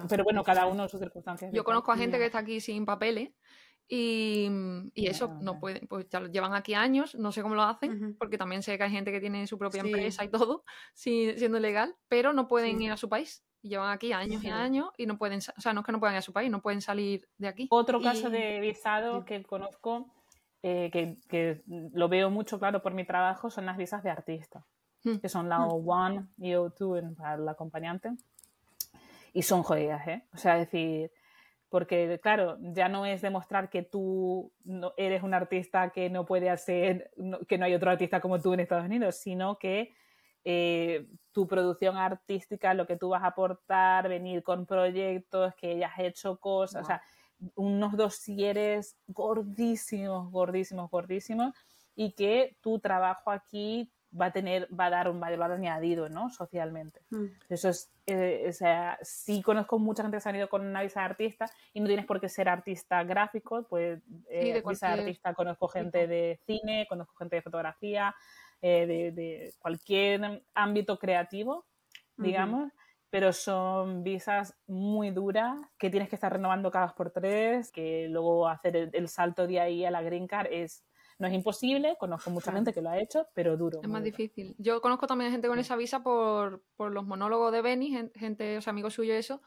Pero 0.09 0.23
bueno, 0.23 0.43
cada 0.43 0.65
uno 0.65 0.87
sus 0.87 0.99
circunstancias. 0.99 1.51
Yo 1.53 1.63
conozco 1.63 1.91
a 1.91 1.97
gente 1.97 2.17
que 2.17 2.25
está 2.25 2.39
aquí 2.39 2.59
sin 2.59 2.85
papeles 2.85 3.31
y, 3.93 4.47
y 4.93 5.07
eso 5.07 5.37
no 5.41 5.59
pueden, 5.59 5.85
pues 5.85 6.07
ya 6.09 6.21
llevan 6.21 6.53
aquí 6.53 6.73
años, 6.73 7.13
no 7.15 7.33
sé 7.33 7.41
cómo 7.41 7.55
lo 7.55 7.63
hacen, 7.63 8.15
porque 8.17 8.37
también 8.37 8.63
sé 8.63 8.77
que 8.77 8.85
hay 8.85 8.89
gente 8.89 9.11
que 9.11 9.19
tiene 9.19 9.45
su 9.47 9.57
propia 9.57 9.81
empresa 9.81 10.23
y 10.23 10.29
todo, 10.29 10.63
siendo 10.93 11.59
legal, 11.59 11.93
pero 12.07 12.31
no 12.31 12.47
pueden 12.47 12.81
ir 12.81 12.93
a 12.93 12.97
su 12.97 13.09
país 13.09 13.43
llevan 13.63 13.91
aquí 13.91 14.11
años 14.11 14.43
y 14.43 14.49
años 14.49 14.89
y 14.97 15.05
no 15.05 15.19
pueden, 15.19 15.39
o 15.39 15.61
sea, 15.61 15.73
no 15.73 15.81
es 15.81 15.85
que 15.85 15.91
no 15.91 15.99
puedan 15.99 16.15
ir 16.15 16.19
a 16.19 16.23
su 16.23 16.33
país, 16.33 16.49
no 16.49 16.61
pueden 16.61 16.81
salir 16.81 17.27
de 17.37 17.47
aquí. 17.47 17.67
Otro 17.69 18.01
caso 18.01 18.29
de 18.29 18.59
visado 18.59 19.23
que 19.25 19.43
conozco, 19.43 20.07
eh, 20.63 20.89
que, 21.29 21.61
lo 21.67 22.07
veo 22.07 22.31
mucho 22.31 22.59
claro 22.59 22.81
por 22.81 22.93
mi 22.93 23.05
trabajo, 23.05 23.51
son 23.51 23.65
las 23.65 23.77
visas 23.77 24.01
de 24.03 24.09
artista, 24.09 24.65
hmm. 25.03 25.17
que 25.17 25.29
son 25.29 25.47
la 25.49 25.59
O1 25.59 26.29
y 26.37 26.53
O2 26.53 27.15
para 27.15 27.35
el 27.35 27.47
acompañante. 27.47 28.11
Y 29.33 29.43
son 29.43 29.61
jodidas, 29.61 30.07
¿eh? 30.07 30.25
O 30.33 30.37
sea, 30.37 30.55
decir, 30.55 31.11
porque 31.71 32.19
claro, 32.21 32.57
ya 32.59 32.89
no 32.89 33.05
es 33.05 33.21
demostrar 33.21 33.69
que 33.69 33.81
tú 33.81 34.51
no, 34.65 34.93
eres 34.97 35.23
un 35.23 35.33
artista 35.33 35.89
que 35.91 36.09
no 36.09 36.25
puede 36.25 36.49
hacer, 36.49 37.11
que 37.47 37.57
no 37.57 37.63
hay 37.63 37.73
otro 37.73 37.89
artista 37.89 38.19
como 38.19 38.41
tú 38.41 38.53
en 38.53 38.59
Estados 38.59 38.85
Unidos, 38.85 39.15
sino 39.15 39.57
que 39.57 39.93
eh, 40.43 41.07
tu 41.31 41.47
producción 41.47 41.95
artística, 41.95 42.73
lo 42.73 42.85
que 42.85 42.97
tú 42.97 43.07
vas 43.07 43.23
a 43.23 43.27
aportar, 43.27 44.09
venir 44.09 44.43
con 44.43 44.65
proyectos, 44.65 45.55
que 45.55 45.71
hayas 45.71 45.97
hecho 45.99 46.37
cosas, 46.41 46.83
o 46.83 46.85
sea, 46.85 47.01
unos 47.55 47.95
dosieres 47.95 48.97
gordísimos, 49.07 50.29
gordísimos, 50.29 50.91
gordísimos, 50.91 51.55
y 51.95 52.11
que 52.15 52.57
tu 52.59 52.79
trabajo 52.79 53.31
aquí 53.31 53.93
va 54.19 54.27
a 54.27 54.31
tener, 54.31 54.67
va 54.77 54.85
a 54.85 54.89
dar 54.89 55.09
un 55.09 55.19
valor 55.19 55.51
añadido, 55.51 56.09
¿no? 56.09 56.29
Socialmente. 56.29 57.01
Mm. 57.09 57.25
Eso 57.49 57.69
es, 57.69 57.91
eh, 58.07 58.45
o 58.49 58.51
sea, 58.51 58.97
sí 59.01 59.41
conozco 59.41 59.79
mucha 59.79 60.03
gente 60.03 60.17
que 60.17 60.21
se 60.21 60.29
ha 60.29 60.37
ido 60.37 60.49
con 60.49 60.65
una 60.65 60.81
visa 60.81 60.99
de 61.01 61.05
artista 61.05 61.49
y 61.73 61.79
no 61.79 61.87
tienes 61.87 62.05
por 62.05 62.19
qué 62.19 62.29
ser 62.29 62.49
artista 62.49 63.03
gráfico, 63.03 63.65
pues 63.69 64.01
eh, 64.29 64.61
visa 64.67 64.87
de 64.87 65.01
artista 65.01 65.33
conozco 65.33 65.67
gente 65.67 66.07
de 66.07 66.39
cine, 66.45 66.85
conozco 66.89 67.15
gente 67.15 67.37
de 67.37 67.41
fotografía, 67.41 68.15
eh, 68.61 69.11
de, 69.15 69.53
cualquier 69.59 70.43
ámbito 70.53 70.99
creativo, 70.99 71.65
digamos, 72.17 72.71
pero 73.09 73.33
son 73.33 74.03
visas 74.03 74.55
muy 74.67 75.09
duras 75.09 75.57
que 75.77 75.89
tienes 75.89 76.09
que 76.09 76.15
estar 76.15 76.31
renovando 76.31 76.69
cada 76.69 76.93
por 76.93 77.11
tres, 77.11 77.71
que 77.71 78.07
luego 78.07 78.47
hacer 78.47 78.91
el, 78.93 79.09
salto 79.09 79.47
de 79.47 79.59
ahí 79.59 79.83
a 79.83 79.91
la 79.91 80.01
green 80.01 80.27
card 80.27 80.47
es 80.51 80.83
no 81.21 81.27
es 81.27 81.33
imposible, 81.33 81.95
conozco 81.99 82.31
mucha 82.31 82.51
gente 82.51 82.73
que 82.73 82.81
lo 82.81 82.89
ha 82.89 82.99
hecho, 82.99 83.27
pero 83.33 83.55
duro. 83.55 83.79
Es 83.81 83.87
más 83.87 84.03
difícil. 84.03 84.55
Yo 84.57 84.81
conozco 84.81 85.05
también 85.07 85.31
gente 85.31 85.47
con 85.47 85.59
esa 85.59 85.75
visa 85.75 86.01
por, 86.01 86.63
por 86.75 86.91
los 86.91 87.05
monólogos 87.05 87.53
de 87.53 87.61
Benny, 87.61 88.09
gente, 88.15 88.57
o 88.57 88.61
sea, 88.61 88.71
amigos 88.71 88.95
suyos 88.95 89.15
eso, 89.15 89.41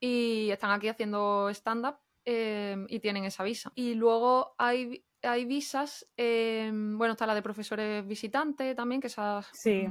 y 0.00 0.50
están 0.50 0.72
aquí 0.72 0.88
haciendo 0.88 1.48
stand-up 1.50 1.96
eh, 2.24 2.76
y 2.88 2.98
tienen 2.98 3.24
esa 3.24 3.44
visa. 3.44 3.72
Y 3.76 3.94
luego 3.94 4.54
hay 4.58 5.04
hay 5.24 5.44
visas, 5.44 6.04
em, 6.16 6.98
bueno, 6.98 7.12
está 7.12 7.26
la 7.26 7.34
de 7.36 7.42
profesores 7.42 8.04
visitantes 8.06 8.74
también, 8.74 9.00
que 9.00 9.06
esas, 9.06 9.46
sí, 9.52 9.86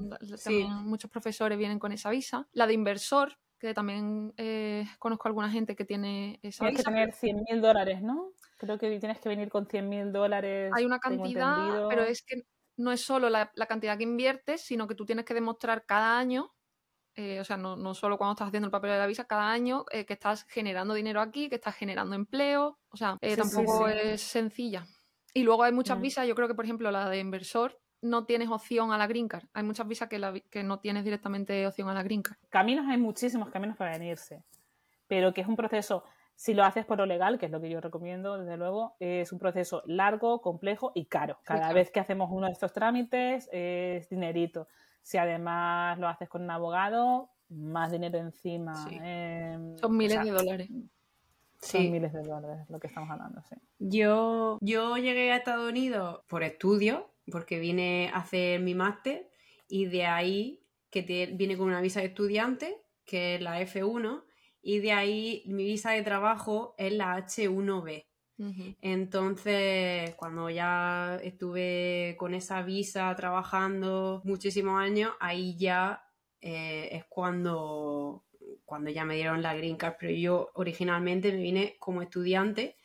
muchos 0.83 1.09
profesores 1.09 1.57
vienen 1.57 1.79
con 1.79 1.93
esa 1.93 2.09
visa. 2.09 2.47
La 2.51 2.67
de 2.67 2.73
inversor, 2.73 3.37
que 3.57 3.73
también 3.73 4.33
eh, 4.35 4.85
conozco 4.99 5.27
a 5.27 5.29
alguna 5.29 5.49
gente 5.49 5.75
que 5.75 5.85
tiene 5.85 6.39
esa 6.41 6.65
tienes 6.65 6.83
que 6.83 6.91
tener 6.91 7.13
100 7.13 7.43
mil 7.49 7.61
dólares, 7.61 8.01
¿no? 8.01 8.33
Creo 8.61 8.77
que 8.77 8.99
tienes 8.99 9.19
que 9.19 9.27
venir 9.27 9.49
con 9.49 9.65
100 9.65 9.89
mil 9.89 10.11
dólares. 10.11 10.71
Hay 10.75 10.85
una 10.85 10.99
cantidad, 10.99 11.88
pero 11.89 12.03
es 12.03 12.21
que 12.21 12.43
no 12.77 12.91
es 12.91 13.01
solo 13.01 13.27
la, 13.27 13.51
cantidad 13.67 13.97
que 13.97 14.03
inviertes, 14.03 14.61
sino 14.61 14.88
que 14.88 14.93
tú 14.93 15.03
tienes 15.03 15.25
que 15.25 15.33
demostrar 15.33 15.83
cada 15.83 16.19
año 16.19 16.53
eh, 17.15 17.41
o 17.41 17.43
sea, 17.43 17.57
no, 17.57 17.75
no, 17.75 17.93
solo 17.93 18.17
cuando 18.17 18.33
estás 18.33 18.47
haciendo 18.47 18.67
el 18.67 18.71
papel 18.71 18.91
de 18.91 18.97
la 18.99 19.07
visa, 19.07 19.25
cada 19.25 19.51
año 19.51 19.83
eh, 19.91 20.05
que 20.05 20.13
estás 20.13 20.45
generando 20.47 20.93
dinero 20.93 21.19
aquí, 21.19 21.49
que 21.49 21.55
estás 21.55 21.75
generando 21.75 22.15
empleo, 22.15 22.79
o 22.89 22.95
sea, 22.95 23.17
tampoco 23.35 23.89
es 23.89 24.21
sencilla. 24.21 24.85
Y 25.33 25.43
luego 25.43 25.63
hay 25.63 25.73
muchas 25.73 25.97
mm. 25.97 26.01
visas, 26.01 26.27
yo 26.27 26.35
creo 26.35 26.47
que 26.47 26.55
por 26.55 26.63
ejemplo 26.63 26.89
la 26.89 27.09
de 27.09 27.19
inversor 27.19 27.77
no 28.01 28.25
tienes 28.25 28.49
opción 28.49 28.93
a 28.93 28.97
la 28.97 29.07
green 29.07 29.27
card. 29.27 29.43
Hay 29.53 29.63
muchas 29.63 29.88
visas 29.88 30.07
que, 30.07 30.19
la, 30.19 30.39
que 30.49 30.63
no 30.63 30.79
tienes 30.79 31.03
directamente 31.03 31.67
opción 31.67 31.89
a 31.89 31.93
la 31.93 32.03
green 32.03 32.21
card. 32.21 32.38
Caminos 32.47 32.85
hay 32.88 32.97
muchísimos 32.97 33.49
caminos 33.49 33.75
para 33.75 33.91
venirse, 33.97 34.45
pero 35.07 35.33
que 35.33 35.41
es 35.41 35.47
un 35.47 35.57
proceso, 35.57 36.05
si 36.41 36.55
lo 36.55 36.63
haces 36.63 36.85
por 36.85 36.97
lo 36.97 37.05
legal, 37.05 37.38
que 37.38 37.45
es 37.45 37.51
lo 37.51 37.61
que 37.61 37.69
yo 37.69 37.80
recomiendo, 37.81 38.35
desde 38.39 38.57
luego, 38.57 38.95
es 38.99 39.31
un 39.31 39.38
proceso 39.38 39.84
largo, 39.85 40.41
complejo 40.41 40.91
y 40.95 41.05
caro. 41.05 41.38
Cada 41.43 41.72
vez 41.72 41.91
que 41.91 41.99
hacemos 41.99 42.31
uno 42.31 42.47
de 42.47 42.53
estos 42.53 42.73
trámites 42.73 43.47
es 43.51 44.09
dinerito. 44.09 44.68
Si 45.03 45.19
además 45.19 45.99
lo 45.99 46.07
haces 46.07 46.27
con 46.30 46.41
un 46.41 46.49
abogado, 46.49 47.30
más 47.49 47.91
dinero 47.91 48.18
encima. 48.18 48.73
Em, 48.89 49.77
Son 49.77 49.95
miles 49.95 50.23
de 50.23 50.31
dólares. 50.31 50.69
Son 51.59 51.91
miles 51.91 52.11
de 52.11 52.23
dólares 52.23 52.68
lo 52.69 52.80
que 52.80 52.88
estamos 52.88 53.11
hablando, 53.11 53.43
sí. 53.43 53.55
Yo, 53.77 54.57
yo 54.61 54.97
llegué 54.97 55.31
a 55.31 55.35
Estados 55.35 55.69
Unidos 55.69 56.22
por 56.26 56.41
estudio, 56.41 57.11
porque 57.31 57.59
vine 57.59 58.09
a 58.15 58.18
hacer 58.18 58.61
mi 58.61 58.73
máster 58.73 59.30
y 59.68 59.85
de 59.85 60.07
ahí 60.07 60.63
que 60.89 61.03
te, 61.03 61.27
vine 61.27 61.55
con 61.55 61.68
una 61.68 61.81
visa 61.81 61.99
de 61.99 62.07
estudiante, 62.07 62.81
que 63.05 63.35
es 63.35 63.41
la 63.41 63.61
F1, 63.61 64.23
y 64.61 64.79
de 64.79 64.91
ahí 64.91 65.43
mi 65.45 65.65
visa 65.65 65.91
de 65.91 66.03
trabajo 66.03 66.75
es 66.77 66.93
la 66.93 67.17
H1B. 67.17 68.05
Entonces, 68.81 70.15
cuando 70.15 70.49
ya 70.49 71.19
estuve 71.21 72.15
con 72.17 72.33
esa 72.33 72.63
visa 72.63 73.15
trabajando 73.15 74.23
muchísimos 74.23 74.79
años, 74.79 75.13
ahí 75.19 75.55
ya 75.57 76.03
eh, 76.41 76.89
es 76.91 77.05
cuando 77.05 78.25
cuando 78.65 78.89
ya 78.89 79.05
me 79.05 79.15
dieron 79.15 79.41
la 79.41 79.53
green 79.53 79.75
card, 79.75 79.95
pero 79.99 80.13
yo 80.13 80.49
originalmente 80.53 81.31
me 81.31 81.39
vine 81.39 81.75
como 81.77 82.01
estudiante 82.01 82.77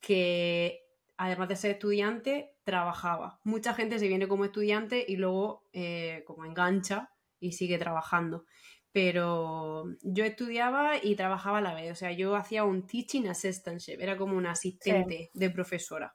que 0.00 0.84
además 1.16 1.48
de 1.48 1.56
ser 1.56 1.70
estudiante 1.72 2.56
trabajaba. 2.64 3.40
Mucha 3.44 3.72
gente 3.72 3.98
se 3.98 4.08
viene 4.08 4.28
como 4.28 4.44
estudiante 4.44 5.04
y 5.06 5.16
luego 5.16 5.68
eh, 5.72 6.24
como 6.26 6.44
engancha 6.44 7.12
y 7.40 7.52
sigue 7.52 7.78
trabajando. 7.78 8.46
Pero 8.92 9.84
yo 10.02 10.24
estudiaba 10.24 10.94
y 11.02 11.14
trabajaba 11.14 11.58
a 11.58 11.62
la 11.62 11.74
vez, 11.74 11.92
o 11.92 11.94
sea, 11.94 12.12
yo 12.12 12.34
hacía 12.36 12.64
un 12.64 12.86
teaching 12.86 13.26
assistantship, 13.28 14.00
era 14.00 14.16
como 14.16 14.36
un 14.36 14.46
asistente 14.46 15.30
de 15.34 15.50
profesora. 15.50 16.14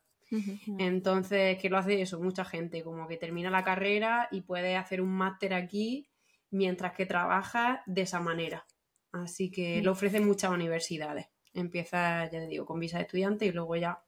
Entonces, 0.80 1.60
¿qué 1.60 1.70
lo 1.70 1.78
hace 1.78 2.02
eso? 2.02 2.20
Mucha 2.20 2.44
gente, 2.44 2.84
como 2.84 3.08
que 3.08 3.18
termina 3.18 3.52
la 3.52 3.64
carrera 3.64 4.28
y 4.32 4.42
puede 4.42 4.76
hacer 4.76 5.02
un 5.02 5.12
máster 5.12 5.54
aquí 5.54 6.10
mientras 6.50 6.94
que 6.94 7.06
trabaja 7.06 7.84
de 7.86 8.02
esa 8.02 8.20
manera. 8.20 8.66
Así 9.12 9.52
que 9.52 9.82
lo 9.84 9.92
ofrecen 9.92 10.26
muchas 10.26 10.52
universidades. 10.52 11.28
Empieza, 11.54 12.26
ya 12.26 12.40
te 12.40 12.48
digo, 12.48 12.66
con 12.66 12.80
visa 12.80 12.98
de 12.98 13.04
estudiante 13.04 13.46
y 13.46 13.52
luego 13.52 13.76
ya 13.76 14.04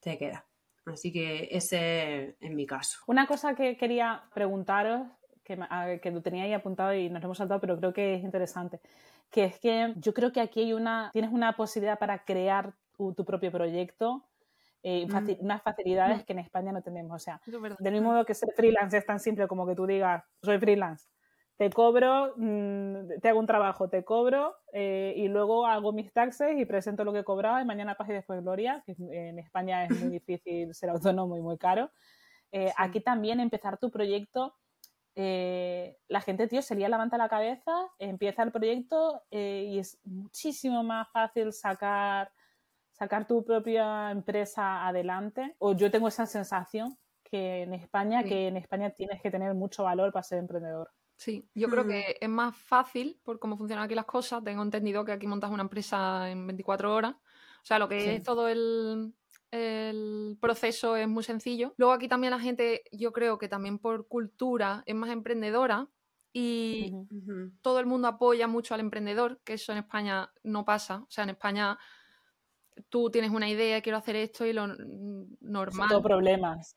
te 0.00 0.16
queda. 0.16 0.46
Así 0.86 1.12
que 1.12 1.48
ese 1.50 2.36
es 2.40 2.50
mi 2.50 2.66
caso. 2.66 3.00
Una 3.06 3.26
cosa 3.26 3.54
que 3.54 3.76
quería 3.76 4.24
preguntaros, 4.34 5.08
que, 5.44 6.00
que 6.02 6.10
lo 6.10 6.22
tenía 6.22 6.44
ahí 6.44 6.52
apuntado 6.52 6.94
y 6.94 7.08
nos 7.08 7.22
hemos 7.22 7.38
saltado, 7.38 7.60
pero 7.60 7.76
creo 7.76 7.92
que 7.92 8.14
es 8.14 8.24
interesante, 8.24 8.80
que 9.30 9.44
es 9.44 9.58
que 9.58 9.92
yo 9.96 10.14
creo 10.14 10.32
que 10.32 10.40
aquí 10.40 10.60
hay 10.60 10.72
una, 10.72 11.10
tienes 11.12 11.30
una 11.32 11.54
posibilidad 11.54 11.98
para 11.98 12.24
crear 12.24 12.72
tu, 12.96 13.24
propio 13.24 13.52
proyecto 13.52 14.24
eh, 14.82 15.06
mm. 15.06 15.44
unas 15.44 15.62
facilidades 15.62 16.22
mm. 16.22 16.24
que 16.24 16.32
en 16.32 16.38
España 16.40 16.72
no 16.72 16.82
tenemos. 16.82 17.14
O 17.14 17.18
sea, 17.18 17.40
del 17.78 17.92
mismo 17.92 18.12
modo 18.12 18.24
que 18.24 18.34
ser 18.34 18.52
freelance 18.54 18.96
es 18.96 19.06
tan 19.06 19.20
simple 19.20 19.46
como 19.46 19.66
que 19.66 19.74
tú 19.74 19.86
digas, 19.86 20.24
soy 20.42 20.58
freelance, 20.58 21.06
te 21.56 21.70
cobro, 21.70 22.34
mm, 22.36 23.20
te 23.20 23.28
hago 23.28 23.38
un 23.38 23.46
trabajo, 23.46 23.88
te 23.88 24.04
cobro 24.04 24.56
eh, 24.72 25.14
y 25.16 25.28
luego 25.28 25.66
hago 25.66 25.92
mis 25.92 26.12
taxes 26.12 26.58
y 26.58 26.64
presento 26.64 27.04
lo 27.04 27.12
que 27.12 27.20
he 27.20 27.24
cobrado 27.24 27.60
y 27.60 27.64
mañana 27.64 27.94
paz 27.94 28.08
y 28.08 28.12
después 28.12 28.42
gloria, 28.42 28.82
que 28.84 28.96
en 28.98 29.38
España 29.38 29.84
es 29.84 29.90
muy 29.90 30.10
difícil 30.20 30.74
ser 30.74 30.90
autónomo 30.90 31.36
y 31.36 31.40
muy 31.40 31.56
caro. 31.56 31.90
Eh, 32.50 32.72
aquí 32.76 33.00
también 33.00 33.40
empezar 33.40 33.78
tu 33.78 33.90
proyecto, 33.90 34.54
eh, 35.14 35.96
la 36.08 36.20
gente, 36.20 36.48
tío, 36.48 36.62
se 36.62 36.74
lía 36.74 36.88
levanta 36.88 37.18
la 37.18 37.28
cabeza, 37.28 37.72
empieza 37.98 38.42
el 38.42 38.52
proyecto 38.52 39.22
y 39.30 39.78
es 39.78 39.98
muchísimo 40.04 40.82
más 40.82 41.08
fácil 41.12 41.52
sacar 41.52 42.32
sacar 42.94 43.26
tu 43.26 43.44
propia 43.44 44.10
empresa 44.10 44.86
adelante. 44.86 45.54
O 45.58 45.74
yo 45.74 45.90
tengo 45.90 46.08
esa 46.08 46.26
sensación 46.26 46.96
que 47.22 47.62
en 47.62 47.74
España, 47.74 48.22
que 48.22 48.48
en 48.48 48.56
España 48.56 48.90
tienes 48.90 49.20
que 49.20 49.30
tener 49.30 49.54
mucho 49.54 49.84
valor 49.84 50.12
para 50.12 50.22
ser 50.22 50.38
emprendedor. 50.38 50.90
Sí, 51.16 51.48
yo 51.54 51.68
creo 51.68 51.86
que 51.86 52.16
es 52.20 52.28
más 52.28 52.56
fácil 52.56 53.20
por 53.22 53.38
cómo 53.38 53.56
funcionan 53.56 53.84
aquí 53.84 53.94
las 53.94 54.04
cosas. 54.04 54.42
Tengo 54.42 54.62
entendido 54.62 55.04
que 55.04 55.12
aquí 55.12 55.26
montas 55.26 55.50
una 55.50 55.62
empresa 55.62 56.30
en 56.30 56.46
24 56.46 56.94
horas. 56.94 57.14
O 57.14 57.66
sea, 57.66 57.78
lo 57.78 57.88
que 57.88 58.16
es 58.16 58.22
todo 58.22 58.48
el, 58.48 59.14
el 59.54 60.36
proceso 60.40 60.96
es 60.96 61.06
muy 61.06 61.22
sencillo. 61.22 61.74
Luego 61.76 61.92
aquí 61.92 62.08
también 62.08 62.32
la 62.32 62.40
gente, 62.40 62.82
yo 62.90 63.12
creo 63.12 63.38
que 63.38 63.48
también 63.48 63.78
por 63.78 64.08
cultura 64.08 64.82
es 64.84 64.96
más 64.96 65.10
emprendedora 65.10 65.88
y 66.32 66.92
todo 67.62 67.78
el 67.78 67.86
mundo 67.86 68.08
apoya 68.08 68.48
mucho 68.48 68.74
al 68.74 68.80
emprendedor, 68.80 69.40
que 69.44 69.54
eso 69.54 69.70
en 69.70 69.78
España 69.78 70.32
no 70.42 70.64
pasa. 70.64 71.02
O 71.02 71.06
sea, 71.08 71.22
en 71.22 71.30
España 71.30 71.78
tú 72.88 73.10
tienes 73.10 73.30
una 73.30 73.48
idea, 73.48 73.80
quiero 73.80 73.98
hacer 73.98 74.16
esto 74.16 74.44
y 74.44 74.52
lo 74.52 74.66
normal. 75.40 75.88
Todo 75.88 76.02
problemas. 76.02 76.76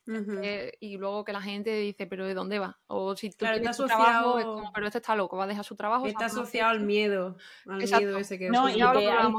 y 0.80 0.98
luego 0.98 1.24
que 1.24 1.34
la 1.34 1.42
gente 1.42 1.74
dice, 1.76 2.08
pero 2.08 2.26
¿de 2.26 2.34
dónde 2.34 2.60
va? 2.60 2.80
O 2.88 3.16
si 3.16 3.30
tú 3.30 3.46
tienes 3.46 3.78
tu 3.78 3.86
trabajo, 3.86 4.40
es 4.40 4.46
como, 4.46 4.72
pero 4.74 4.88
este 4.88 5.00
está 5.00 5.16
loco, 5.16 5.38
va 5.38 5.46
a 5.46 5.48
dejar 5.48 5.64
su 5.64 5.76
trabajo. 5.76 6.06
Está 6.06 6.26
asociado 6.26 6.70
al 6.70 6.82
miedo, 6.82 7.38
al 7.68 7.78
miedo 7.78 8.18
ese 8.18 8.38
que 8.38 8.50
No, 8.50 8.70
y 8.70 8.76
que 8.76 8.84
hay 8.84 9.34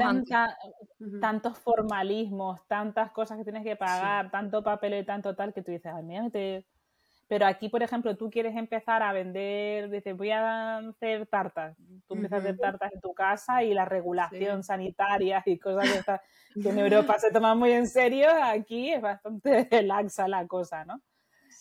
tantos 1.20 1.58
formalismos, 1.58 2.66
tantas 2.66 3.12
cosas 3.12 3.38
que 3.38 3.44
tienes 3.44 3.64
que 3.64 3.76
pagar, 3.76 4.30
tanto 4.30 4.62
papel 4.62 4.94
y 4.94 5.04
tanto 5.04 5.34
tal, 5.34 5.52
que 5.52 5.62
tú 5.62 5.70
dices, 5.70 5.92
ay, 5.94 6.04
mira, 6.04 6.28
te 6.30 6.66
pero 7.28 7.46
aquí, 7.46 7.68
por 7.68 7.82
ejemplo, 7.82 8.16
tú 8.16 8.30
quieres 8.30 8.56
empezar 8.56 9.02
a 9.02 9.12
vender, 9.12 9.90
dices, 9.90 10.16
voy 10.16 10.30
a 10.30 10.78
hacer 10.78 11.26
tartas. 11.26 11.76
Tú 12.06 12.14
empiezas 12.14 12.38
a 12.38 12.40
hacer 12.40 12.58
tartas 12.58 12.90
en 12.94 13.00
tu 13.02 13.12
casa 13.12 13.62
y 13.62 13.74
la 13.74 13.84
regulación 13.84 14.64
sanitaria 14.64 15.42
y 15.44 15.58
cosas 15.58 16.06
que, 16.54 16.68
en 16.68 16.78
Europa 16.78 17.18
se 17.18 17.30
toman 17.30 17.58
muy 17.58 17.72
en 17.72 17.86
serio, 17.86 18.28
aquí 18.42 18.90
es 18.90 19.02
bastante 19.02 19.68
laxa 19.82 20.26
la 20.26 20.46
cosa, 20.46 20.86
¿no? 20.86 21.02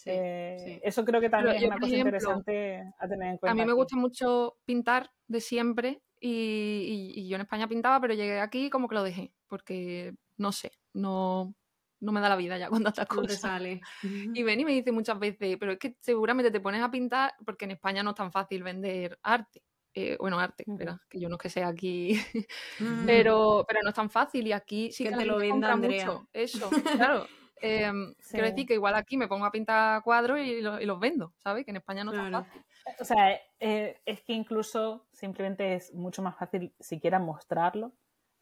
Eh, 0.06 0.80
eso 0.84 1.04
creo 1.04 1.20
que 1.20 1.30
también 1.30 1.58
es 1.58 1.64
una 1.64 1.80
cosa 1.80 1.98
interesante 1.98 2.94
a 2.98 3.08
tener 3.10 3.32
en 3.32 3.38
cuenta. 3.38 3.52
A 3.52 3.56
mí 3.56 3.66
me 3.66 3.74
gusta 3.74 3.98
mucho 3.98 4.56
pintar 4.64 5.12
de 5.28 5.42
siempre 5.42 6.02
y, 6.22 7.12
y 7.14 7.28
yo 7.28 7.36
en 7.36 7.42
España 7.42 7.68
pintaba, 7.68 8.00
pero 8.00 8.14
llegué 8.14 8.40
aquí 8.40 8.70
como 8.70 8.88
que 8.88 8.96
lo 8.96 9.04
dejé, 9.04 9.34
porque 9.48 10.16
no 10.38 10.54
sé, 10.54 10.72
no, 10.94 11.54
no 12.00 12.12
me 12.12 12.22
da 12.22 12.30
la 12.30 12.36
vida 12.36 12.58
ya 12.58 12.70
cuando 12.70 12.90
estas 12.90 13.08
cosas. 13.08 13.40
sale. 13.40 13.82
Y 14.40 14.44
ven 14.44 14.60
y 14.60 14.66
me 14.66 14.72
dice 14.72 14.92
muchas 14.92 15.20
veces, 15.20 15.58
pero 15.60 15.74
es 15.74 15.80
que 15.80 15.96
seguramente 16.00 16.52
te 16.52 16.60
pones 16.60 16.82
a 16.82 16.92
pintar 16.92 17.34
porque 17.46 17.66
en 17.66 17.72
España 17.72 18.04
no 18.04 18.12
es 18.12 18.16
tan 18.16 18.32
fácil 18.32 18.64
vender 18.64 19.18
arte. 19.24 19.64
Eh, 19.94 20.16
bueno, 20.20 20.40
arte, 20.40 20.64
que 21.10 21.20
yo 21.20 21.28
no 21.28 21.38
es 21.38 21.42
que 21.42 21.50
sea 21.50 21.70
aquí, 21.70 22.14
mm. 22.80 23.06
pero, 23.08 23.66
pero 23.68 23.82
no 23.82 23.90
es 23.90 23.96
tan 23.96 24.12
fácil 24.12 24.46
y 24.46 24.52
aquí 24.52 24.92
sí 24.92 25.04
que, 25.04 25.10
te 25.10 25.26
lo 25.26 25.38
venda 25.38 25.76
mucho. 25.76 26.28
Eso, 26.32 26.70
claro. 27.12 27.26
Em, 27.60 28.14
quiero 28.30 28.46
decir 28.46 28.68
que 28.68 28.76
igual 28.76 28.94
aquí 28.94 29.18
me 29.18 29.28
pongo 29.28 29.46
a 29.46 29.52
pintar 29.52 30.04
cuadros 30.04 30.40
y, 30.40 30.62
los 30.62 31.00
vendo, 31.00 31.34
¿sabes? 31.38 31.66
Que 31.66 31.72
en 31.72 31.78
España 31.78 32.04
no 32.04 32.12
es 32.12 32.18
tan 32.18 32.32
fácil. 32.32 32.62
O 33.00 33.06
sea, 33.06 33.40
eh, 33.60 34.00
es 34.06 34.22
que 34.22 34.34
incluso 34.34 35.08
simplemente 35.12 35.74
es 35.74 35.92
mucho 35.92 36.22
más 36.22 36.38
fácil 36.38 36.72
siquiera 36.80 37.18
mostrarlo 37.18 37.92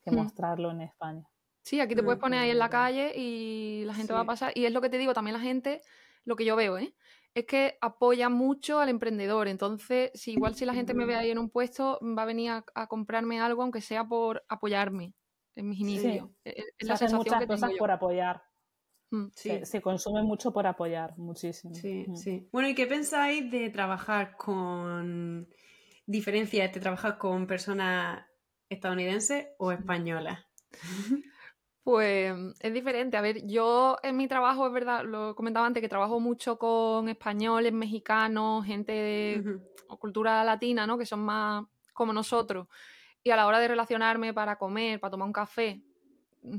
que 0.03 0.11
mm. 0.11 0.15
mostrarlo 0.15 0.71
en 0.71 0.81
España. 0.81 1.25
Sí, 1.65 1.79
aquí 1.79 1.95
te 1.95 2.03
puedes 2.03 2.19
poner 2.19 2.41
ahí 2.41 2.51
en 2.51 2.59
la 2.59 2.69
calle 2.69 3.11
y 3.15 3.85
la 3.85 3.95
gente 3.95 4.13
va 4.13 4.19
a 4.19 4.25
pasar. 4.25 4.51
Y 4.53 4.65
es 4.65 4.71
lo 4.71 4.81
que 4.81 4.89
te 4.89 4.99
digo, 4.99 5.15
también 5.15 5.33
la 5.33 5.39
gente, 5.39 5.81
lo 6.23 6.35
que 6.35 6.45
yo 6.45 6.55
veo, 6.55 6.77
¿eh? 6.77 6.93
es 7.33 7.45
que 7.45 7.75
apoya 7.81 8.29
mucho 8.29 8.79
al 8.79 8.89
emprendedor. 8.89 9.47
Entonces, 9.47 10.11
si 10.13 10.33
igual 10.33 10.53
si 10.53 10.63
la 10.63 10.75
gente 10.75 10.93
me 10.93 11.07
ve 11.07 11.15
ahí 11.15 11.31
en 11.31 11.39
un 11.39 11.49
puesto, 11.49 11.99
va 12.01 12.21
a 12.21 12.27
venir 12.27 12.51
a, 12.51 12.87
comprarme 12.87 13.41
algo, 13.41 13.63
aunque 13.63 13.81
sea 13.81 14.05
por 14.05 14.45
apoyarme 14.47 15.15
en 15.55 15.67
mis 15.67 15.79
inicios. 15.79 16.29
Sí. 16.43 16.51
E, 16.51 16.63
es, 16.77 16.87
la 16.87 16.97
sensación 16.97 17.17
muchas 17.17 17.39
que 17.39 17.47
cosas 17.47 17.71
por 17.79 17.89
apoyar. 17.89 18.43
Mm. 19.09 19.25
Sí. 19.35 19.65
Se, 19.65 19.81
consume 19.81 20.21
mucho 20.21 20.53
por 20.53 20.67
apoyar, 20.67 21.17
muchísimo. 21.17 21.73
Sí, 21.73 22.05
mm. 22.07 22.15
sí. 22.15 22.47
Bueno, 22.51 22.69
¿y 22.69 22.75
qué 22.75 22.85
pensáis 22.85 23.49
de 23.49 23.71
trabajar 23.71 24.37
con 24.37 25.49
diferencias 26.05 26.71
de 26.71 26.79
trabajar 26.79 27.17
con 27.17 27.47
personas 27.47 28.23
estadounidenses 28.69 29.47
o 29.57 29.71
españolas? 29.71 30.45
Pues 31.85 32.35
es 32.61 32.73
diferente. 32.73 33.15
A 33.15 33.21
ver, 33.21 33.45
yo 33.45 33.97
en 34.01 34.17
mi 34.17 34.27
trabajo, 34.27 34.65
es 34.65 34.73
verdad, 34.73 35.03
lo 35.05 35.35
comentaba 35.35 35.67
antes, 35.67 35.81
que 35.81 35.87
trabajo 35.87 36.19
mucho 36.19 36.57
con 36.57 37.07
españoles, 37.09 37.71
mexicanos, 37.73 38.65
gente 38.65 38.91
de 38.91 39.59
cultura 39.99 40.43
latina, 40.43 40.87
¿no? 40.87 40.97
Que 40.97 41.05
son 41.05 41.19
más 41.19 41.63
como 41.93 42.11
nosotros. 42.11 42.67
Y 43.23 43.29
a 43.29 43.35
la 43.35 43.45
hora 43.45 43.59
de 43.59 43.67
relacionarme 43.67 44.33
para 44.33 44.55
comer, 44.55 44.99
para 44.99 45.11
tomar 45.11 45.27
un 45.27 45.33
café, 45.33 45.83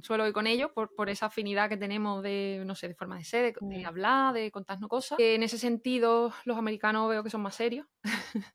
suelo 0.01 0.29
ir 0.29 0.33
con 0.33 0.47
ellos 0.47 0.71
por, 0.71 0.95
por 0.95 1.11
esa 1.11 1.27
afinidad 1.27 1.69
que 1.69 1.77
tenemos 1.77 2.23
de, 2.23 2.63
no 2.65 2.77
sé, 2.77 2.87
de 2.87 2.95
forma 2.95 3.17
de 3.17 3.25
ser, 3.25 3.53
de, 3.53 3.81
mm. 3.81 3.85
hablar, 3.85 4.33
de 4.33 4.53
contarnos 4.53 4.89
cosas. 4.89 5.19
En 5.19 5.43
ese 5.43 5.59
sentido, 5.59 6.33
los 6.45 6.57
americanos 6.57 7.11
veo 7.11 7.25
que 7.25 7.31
son 7.31 7.43
más 7.43 7.57
serios. 7.57 7.85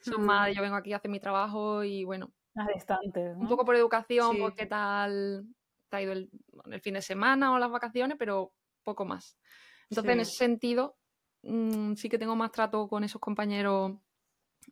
son 0.00 0.24
más, 0.24 0.56
yo 0.56 0.62
vengo 0.62 0.76
aquí 0.76 0.94
a 0.94 0.96
hacer 0.96 1.10
mi 1.10 1.20
trabajo 1.20 1.84
y 1.84 2.04
bueno. 2.04 2.32
Más 2.54 2.68
distantes. 2.72 3.36
Un 3.36 3.48
poco 3.48 3.66
por 3.66 3.76
educación, 3.76 4.38
por 4.38 4.54
qué 4.54 4.64
tal 4.64 5.44
te 5.88 5.96
ha 5.96 6.02
ido 6.02 6.12
el, 6.12 6.30
fin 6.80 6.94
de 6.94 7.02
semana 7.02 7.52
o 7.52 7.58
las 7.58 7.70
vacaciones, 7.70 8.16
pero 8.18 8.52
poco 8.82 9.04
más. 9.04 9.36
Entonces, 9.90 10.12
en 10.12 10.20
ese 10.20 10.36
sentido, 10.36 10.96
mm, 11.42 11.94
sí 11.94 12.08
que 12.08 12.18
tengo 12.18 12.36
más 12.36 12.52
trato 12.52 12.88
con 12.88 13.04
esos 13.04 13.20
compañeros 13.20 13.92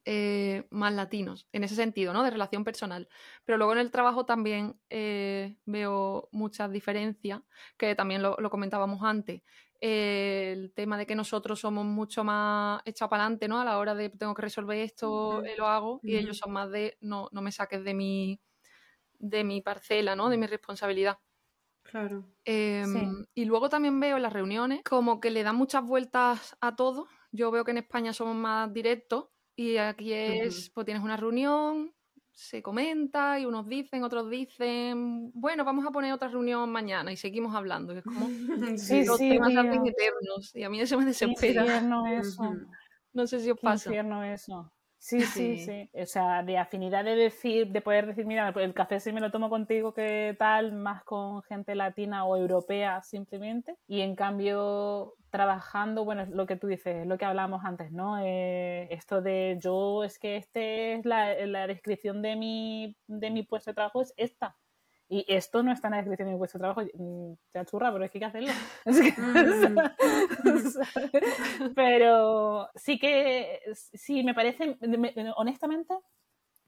eh, 0.05 0.67
más 0.71 0.93
latinos, 0.93 1.47
en 1.53 1.65
ese 1.65 1.77
sentido, 1.77 2.13
¿no? 2.13 2.23
De 2.23 2.31
relación 2.31 2.65
personal. 2.65 3.09
Pero 3.45 3.59
luego 3.59 3.73
en 3.73 3.79
el 3.79 3.91
trabajo 3.91 4.27
también 4.27 4.79
eh, 4.91 5.57
veo 5.65 6.29
muchas 6.33 6.71
diferencias, 6.71 7.41
que 7.77 7.95
también 7.95 8.23
lo, 8.23 8.37
comentábamos 8.51 9.03
antes. 9.03 9.43
el 9.81 10.73
tema 10.75 10.99
de 10.99 11.07
que 11.07 11.15
nosotros 11.15 11.61
somos 11.61 11.85
mucho 11.87 12.25
más 12.25 12.83
echados 12.85 13.11
para 13.11 13.25
adelante, 13.25 13.49
¿no? 13.49 13.61
A 13.61 13.65
la 13.65 13.79
hora 13.79 13.95
de 13.95 14.11
tengo 14.11 14.35
que 14.35 14.43
resolver 14.43 14.79
esto, 14.79 15.45
eh, 15.45 15.55
lo 15.57 15.67
hago, 15.67 16.01
y 16.03 16.17
ellos 16.17 16.39
son 16.39 16.53
más 16.53 16.71
de 16.71 16.97
no, 17.01 17.29
no 17.33 17.43
me 17.43 17.53
saques 17.53 17.85
de 17.85 17.95
mi 17.95 18.41
de 19.25 19.43
mi 19.43 19.61
parcela, 19.63 20.15
¿no? 20.15 20.29
De 20.29 20.37
mi 20.37 20.47
responsabilidad. 20.47 21.19
Claro. 21.83 22.25
Em, 22.45 23.25
y 23.35 23.45
luego 23.45 23.69
también 23.69 23.99
veo 24.01 24.17
en 24.17 24.23
las 24.23 24.33
reuniones 24.33 24.83
como 24.83 25.21
que 25.21 25.31
le 25.31 25.43
dan 25.43 25.57
muchas 25.57 25.85
vueltas 25.85 26.57
a 26.61 26.77
todo. 26.77 27.09
Yo 27.33 27.51
veo 27.51 27.65
que 27.65 27.71
en 27.73 27.79
España 27.79 28.13
somos 28.13 28.37
más 28.37 28.73
directos 28.73 29.27
y 29.57 29.77
aquí 29.77 30.13
es, 30.13 30.71
pues 30.71 30.85
tienes 30.85 31.03
una 31.03 31.17
reunión, 31.17 31.95
se 32.33 32.63
comenta 32.63 33.39
y 33.39 33.47
unos 33.47 33.67
dicen, 33.67 34.03
otros 34.03 34.29
dicen, 34.29 35.31
bueno, 35.33 35.65
vamos 35.65 35.87
a 35.87 35.91
poner 35.91 36.13
otra 36.13 36.29
reunión 36.29 36.71
mañana 36.71 37.13
y 37.13 37.17
seguimos 37.17 37.55
hablando. 37.55 37.93
es 37.93 38.05
como 38.05 38.27
sí, 38.79 39.05
los 39.05 39.19
temas 39.19 39.53
eternos 39.53 40.55
y 40.55 40.65
a 40.65 40.69
mí 40.69 40.81
eso 40.81 40.99
me 40.99 41.07
desespera. 41.07 41.65
eso. 42.19 42.43
No 43.15 43.29
sé 43.29 43.39
si 43.39 43.49
os 43.49 43.61
pasa. 43.61 43.91
Infierno 43.91 44.25
eso. 44.25 44.73
Sí, 45.05 45.21
sí, 45.21 45.59
sí, 45.59 45.91
O 45.93 46.07
sea, 46.07 46.43
de 46.43 46.57
afinidad 46.57 47.05
de 47.05 47.15
decir, 47.15 47.69
de 47.69 47.83
poder 47.83 48.07
decir, 48.07 48.25
mira, 48.25 48.49
el 48.57 48.73
café 48.73 49.01
sí 49.01 49.13
me 49.13 49.21
lo 49.21 49.31
tomo 49.31 49.51
contigo 49.51 49.93
que 49.93 50.35
tal, 50.39 50.73
más 50.73 51.05
con 51.05 51.43
gente 51.43 51.75
latina 51.75 52.25
o 52.25 52.39
europea 52.39 53.03
simplemente. 53.03 53.77
Y 53.87 54.01
en 54.01 54.17
cambio, 54.17 55.13
trabajando, 55.29 56.07
bueno, 56.07 56.25
lo 56.31 56.47
que 56.47 56.57
tú 56.57 56.69
dices, 56.69 57.07
lo 57.07 57.19
que 57.19 57.27
hablábamos 57.27 57.67
antes, 57.67 57.93
¿no? 57.93 58.19
Eh, 58.19 58.89
esto 58.95 59.21
de 59.21 59.59
yo, 59.61 60.05
es 60.05 60.19
que 60.19 60.37
este 60.39 60.95
es 60.95 61.05
la, 61.05 61.35
la 61.49 61.67
descripción 61.67 62.23
de 62.23 62.37
mi, 62.37 62.97
de 63.07 63.31
mi 63.31 63.43
puesto 63.43 63.73
de 63.73 63.75
trabajo, 63.75 64.01
es 64.01 64.15
esta. 64.17 64.57
Y 65.09 65.25
esto 65.29 65.63
no 65.63 65.71
está 65.71 65.89
en 65.89 65.93
la 65.93 65.99
descripción 65.99 66.31
de 66.31 66.37
vuestro 66.37 66.59
trabajo, 66.59 66.85
te 66.85 66.93
mm, 66.95 67.37
churra, 67.67 67.93
pero 67.93 68.05
es 68.05 68.11
que 68.11 68.19
hay 68.19 68.21
que 68.21 68.27
hacerlo. 68.27 68.51
pero 71.75 72.69
sí 72.75 72.99
que, 72.99 73.61
sí, 73.75 74.25
me 74.25 74.35
parece, 74.35 74.77
honestamente, 75.37 75.95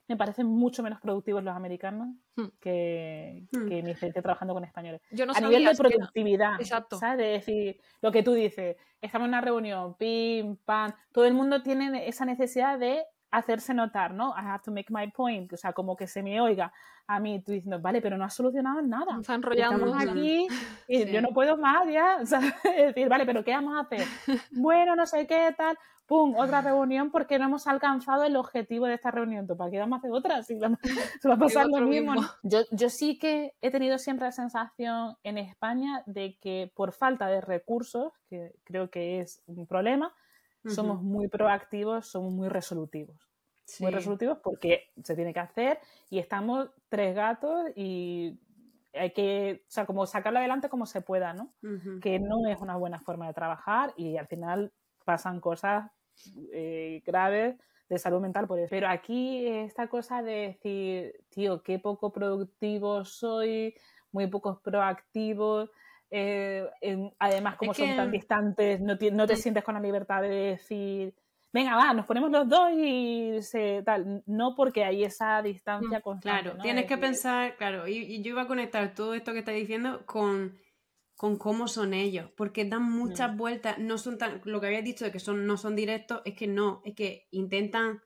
me 0.07 0.15
parecen 0.15 0.47
mucho 0.47 0.83
menos 0.83 1.01
productivos 1.01 1.43
los 1.43 1.55
americanos 1.55 2.07
hmm. 2.35 2.45
que, 2.59 3.43
hmm. 3.51 3.67
que 3.67 3.83
mi 3.83 3.95
gente 3.95 4.21
trabajando 4.21 4.53
con 4.53 4.63
españoles. 4.63 5.01
a 5.35 5.41
nivel 5.41 5.65
de 5.65 5.75
productividad, 5.75 6.59
Exacto. 6.59 6.97
¿sabes? 6.97 7.17
De 7.17 7.25
decir, 7.25 7.81
lo 8.01 8.11
que 8.11 8.23
tú 8.23 8.33
dices, 8.33 8.77
estamos 9.01 9.25
en 9.25 9.29
una 9.29 9.41
reunión, 9.41 9.95
pim, 9.95 10.55
pam, 10.57 10.93
todo 11.11 11.25
el 11.25 11.33
mundo 11.33 11.61
tiene 11.61 12.07
esa 12.07 12.25
necesidad 12.25 12.79
de 12.79 13.05
hacerse 13.31 13.73
notar, 13.73 14.13
¿no? 14.13 14.29
I 14.37 14.45
have 14.45 14.63
to 14.63 14.71
make 14.71 14.91
my 14.91 15.09
point, 15.11 15.51
o 15.53 15.57
sea, 15.57 15.73
como 15.73 15.95
que 15.95 16.07
se 16.07 16.23
me 16.23 16.39
oiga 16.39 16.71
a 17.07 17.19
mí 17.19 17.41
tú 17.41 17.53
diciendo, 17.53 17.79
vale, 17.79 18.01
pero 18.01 18.17
no 18.17 18.25
has 18.25 18.33
solucionado 18.33 18.81
nada. 18.81 19.17
Está 19.19 19.35
enrollando. 19.35 19.85
Estamos 19.85 20.03
aquí 20.03 20.47
y 20.87 21.05
yo 21.05 21.21
no 21.21 21.29
puedo 21.29 21.57
más 21.57 21.87
ya, 21.89 22.17
o 22.21 22.25
sea, 22.25 22.41
decir, 22.63 23.07
vale, 23.07 23.25
pero 23.25 23.43
¿qué 23.43 23.51
vamos 23.51 23.75
a 23.77 23.81
hacer? 23.81 24.05
bueno, 24.51 24.95
no 24.95 25.05
sé 25.05 25.25
qué, 25.25 25.55
tal, 25.57 25.77
pum, 26.05 26.35
otra 26.35 26.61
reunión 26.61 27.09
porque 27.09 27.39
no 27.39 27.45
hemos 27.45 27.65
alcanzado 27.65 28.25
el 28.25 28.35
objetivo 28.35 28.87
de 28.87 28.95
esta 28.95 29.11
reunión. 29.11 29.47
¿Para 29.47 29.71
qué 29.71 29.79
vamos 29.79 29.97
a 29.97 29.99
hacer 29.99 30.11
otra? 30.11 30.43
Si 30.43 30.59
se 31.21 31.29
va 31.29 31.35
a 31.35 31.37
pasar 31.37 31.67
lo 31.67 31.79
mismo. 31.81 32.13
Yo, 32.43 32.59
yo 32.71 32.89
sí 32.89 33.17
que 33.17 33.53
he 33.61 33.71
tenido 33.71 33.97
siempre 33.97 34.25
la 34.25 34.33
sensación 34.33 35.15
en 35.23 35.37
España 35.37 36.03
de 36.07 36.37
que 36.41 36.71
por 36.75 36.91
falta 36.91 37.27
de 37.27 37.39
recursos, 37.39 38.11
que 38.29 38.53
creo 38.65 38.89
que 38.89 39.21
es 39.21 39.41
un 39.47 39.65
problema, 39.65 40.13
somos 40.65 41.01
muy 41.01 41.27
proactivos, 41.27 42.07
somos 42.07 42.31
muy 42.31 42.49
resolutivos. 42.49 43.17
Muy 43.79 43.91
resolutivos 43.91 44.37
porque 44.41 44.91
se 45.03 45.15
tiene 45.15 45.33
que 45.33 45.41
hacer 45.41 45.79
y 46.09 46.19
estamos 46.19 46.69
tres 46.87 47.15
gatos 47.15 47.65
y 47.75 48.39
hay 48.93 49.11
que, 49.11 49.63
o 49.67 49.71
sea, 49.71 49.85
como 49.85 50.05
sacarlo 50.05 50.39
adelante 50.39 50.69
como 50.69 50.85
se 50.85 51.01
pueda, 51.01 51.33
¿no? 51.33 51.53
Que 52.01 52.19
no 52.19 52.47
es 52.47 52.59
una 52.59 52.77
buena 52.77 52.99
forma 52.99 53.27
de 53.27 53.33
trabajar 53.33 53.93
y 53.97 54.17
al 54.17 54.27
final 54.27 54.71
pasan 55.03 55.39
cosas 55.39 55.91
eh, 56.53 57.01
graves 57.05 57.57
de 57.89 57.99
salud 57.99 58.21
mental 58.21 58.47
por 58.47 58.59
eso. 58.59 58.69
Pero 58.69 58.87
aquí 58.87 59.45
esta 59.47 59.87
cosa 59.87 60.21
de 60.21 60.31
decir, 60.31 61.13
tío, 61.29 61.61
qué 61.61 61.79
poco 61.79 62.11
productivo 62.11 63.05
soy, 63.05 63.75
muy 64.11 64.27
pocos 64.27 64.59
proactivos, 64.61 65.69
eh, 66.09 66.65
además 67.19 67.55
como 67.57 67.73
son 67.73 67.95
tan 67.95 68.11
distantes, 68.11 68.79
no, 68.79 68.97
no 69.11 69.27
te 69.27 69.35
sientes 69.35 69.63
con 69.63 69.75
la 69.75 69.81
libertad 69.81 70.21
de 70.21 70.29
decir, 70.29 71.13
venga, 71.51 71.75
va, 71.75 71.93
nos 71.93 72.05
ponemos 72.05 72.31
los 72.31 72.47
dos 72.47 72.71
y 72.75 73.41
se 73.41 73.81
tal. 73.83 74.23
No 74.25 74.55
porque 74.55 74.83
hay 74.83 75.03
esa 75.03 75.41
distancia 75.41 75.99
mm, 75.99 76.01
constante. 76.01 76.43
Claro, 76.43 76.61
tienes 76.61 76.85
que 76.85 76.97
pensar, 76.97 77.55
claro, 77.57 77.87
y, 77.87 78.21
yo 78.21 78.31
iba 78.31 78.43
a 78.43 78.47
conectar 78.47 78.93
todo 78.93 79.13
esto 79.13 79.33
que 79.33 79.39
estás 79.39 79.55
diciendo 79.55 80.05
con, 80.05 80.57
con 81.15 81.37
cómo 81.37 81.67
son 81.67 81.93
ellos, 81.93 82.29
porque 82.37 82.65
dan 82.65 82.83
muchas 82.83 83.33
mm. 83.33 83.37
vueltas, 83.37 83.77
no 83.79 83.97
son 83.97 84.17
tan, 84.17 84.41
lo 84.45 84.61
que 84.61 84.67
habías 84.67 84.83
dicho 84.83 85.05
de 85.05 85.11
que 85.11 85.19
son, 85.19 85.45
no 85.45 85.57
son 85.57 85.75
directos, 85.75 86.21
es 86.25 86.35
que 86.35 86.47
no, 86.47 86.81
es 86.85 86.95
que 86.95 87.27
intentan 87.31 88.01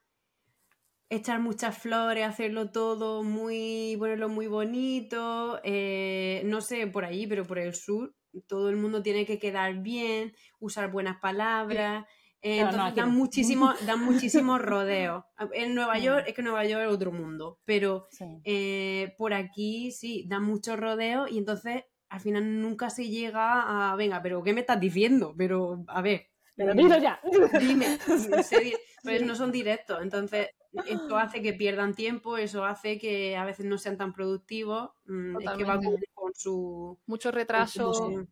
echar 1.12 1.42
muchas 1.42 1.78
flores, 1.78 2.26
hacerlo 2.26 2.72
todo 2.72 3.22
muy, 3.22 3.98
ponerlo 4.00 4.30
muy 4.30 4.48
bonito, 4.48 5.60
eh, 5.64 6.42
no 6.46 6.62
sé 6.62 6.88
por 6.88 7.04
allí, 7.04 7.28
pero 7.28 7.44
por 7.44 7.60
el 7.60 7.76
sur, 7.76 8.16
todo 8.48 8.70
el 8.70 8.78
mundo 8.78 9.04
tiene 9.04 9.26
que 9.26 9.38
quedar 9.38 9.76
bien, 9.82 10.34
usar 10.60 10.90
buenas 10.90 11.18
palabras. 11.20 12.06
Eh, 12.42 12.60
entonces 12.60 12.96
dan 12.96 13.12
muchísimo, 13.12 13.74
dan 13.86 14.00
muchísimos 14.06 14.62
rodeos. 14.62 15.26
En 15.52 15.76
Nueva. 15.76 16.00
York 16.00 16.24
es 16.28 16.34
que 16.34 16.42
Nueva 16.42 16.64
York 16.66 16.86
es 16.88 16.94
otro 16.94 17.12
mundo, 17.12 17.60
pero 17.66 18.08
eh, 18.46 19.14
por 19.18 19.34
aquí 19.34 19.92
sí, 19.92 20.26
dan 20.30 20.44
muchos 20.44 20.80
rodeos 20.80 21.30
y 21.30 21.38
entonces 21.38 21.84
al 22.08 22.22
final 22.22 22.62
nunca 22.62 22.90
se 22.90 23.10
llega 23.10 23.92
a, 23.92 23.96
venga, 23.98 24.22
pero 24.22 24.42
¿qué 24.44 24.54
me 24.54 24.62
estás 24.62 24.80
diciendo? 24.80 25.36
Pero 25.38 25.84
a 25.88 26.02
ver. 26.02 26.28
Pero 26.56 26.74
dilo 26.74 26.98
ya. 26.98 27.20
Dime, 27.60 27.98
pues 29.04 29.24
no 29.24 29.36
son 29.36 29.52
directos, 29.52 30.02
entonces 30.02 30.50
esto 30.86 31.18
hace 31.18 31.42
que 31.42 31.54
pierdan 31.54 31.94
tiempo, 31.94 32.38
eso 32.38 32.66
hace 32.66 32.98
que 32.98 33.36
a 33.36 33.46
veces 33.46 33.66
no 33.66 33.78
sean 33.78 33.98
tan 33.98 34.14
productivos, 34.14 34.92
mm, 35.06 35.42
es 35.42 35.50
que 35.58 35.64
va 35.64 35.80
con, 36.14 36.34
su... 36.34 37.00
Mucho 37.06 37.32
retraso. 37.32 38.28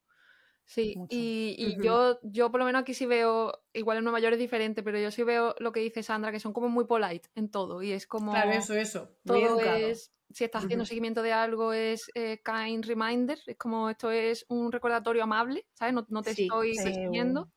Sí, 0.66 0.96
y, 1.10 1.78
yo, 1.82 2.20
yo 2.22 2.52
por 2.52 2.60
lo 2.60 2.66
menos 2.66 2.84
aquí 2.84 2.94
sí 2.94 3.08
veo, 3.08 3.60
igual 3.74 3.98
en 3.98 4.04
Nueva 4.04 4.20
York 4.20 4.34
es 4.34 4.40
diferente, 4.40 4.84
pero 4.84 5.00
yo 5.00 5.10
sí 5.10 5.24
veo 5.24 5.56
lo 5.60 5.72
que 5.72 5.80
dice 5.80 6.04
Sandra, 6.04 6.32
que 6.32 6.40
son 6.40 6.54
como 6.54 6.70
muy 6.70 6.86
polite 6.86 7.28
en 7.34 7.50
todo, 7.50 7.82
y 7.82 7.92
es 7.92 8.06
como... 8.06 8.32
Claro, 8.32 8.52
eso, 8.52 8.76
eso. 8.76 9.10
Todo 9.26 9.60
es, 9.62 10.14
si 10.30 10.44
estás 10.44 10.64
haciendo 10.64 10.86
seguimiento 10.86 11.24
de 11.24 11.34
algo, 11.34 11.74
es 11.74 12.12
eh, 12.14 12.42
kind 12.46 12.86
reminder, 12.86 13.40
es 13.48 13.58
como 13.58 13.90
esto 13.90 14.12
es 14.12 14.46
un 14.48 14.72
recordatorio 14.72 15.24
amable, 15.24 15.66
¿sabes? 15.74 15.94
No, 15.96 16.06
no 16.10 16.22
te 16.22 16.32
estoy 16.32 16.76
persiguiendo. 16.76 17.50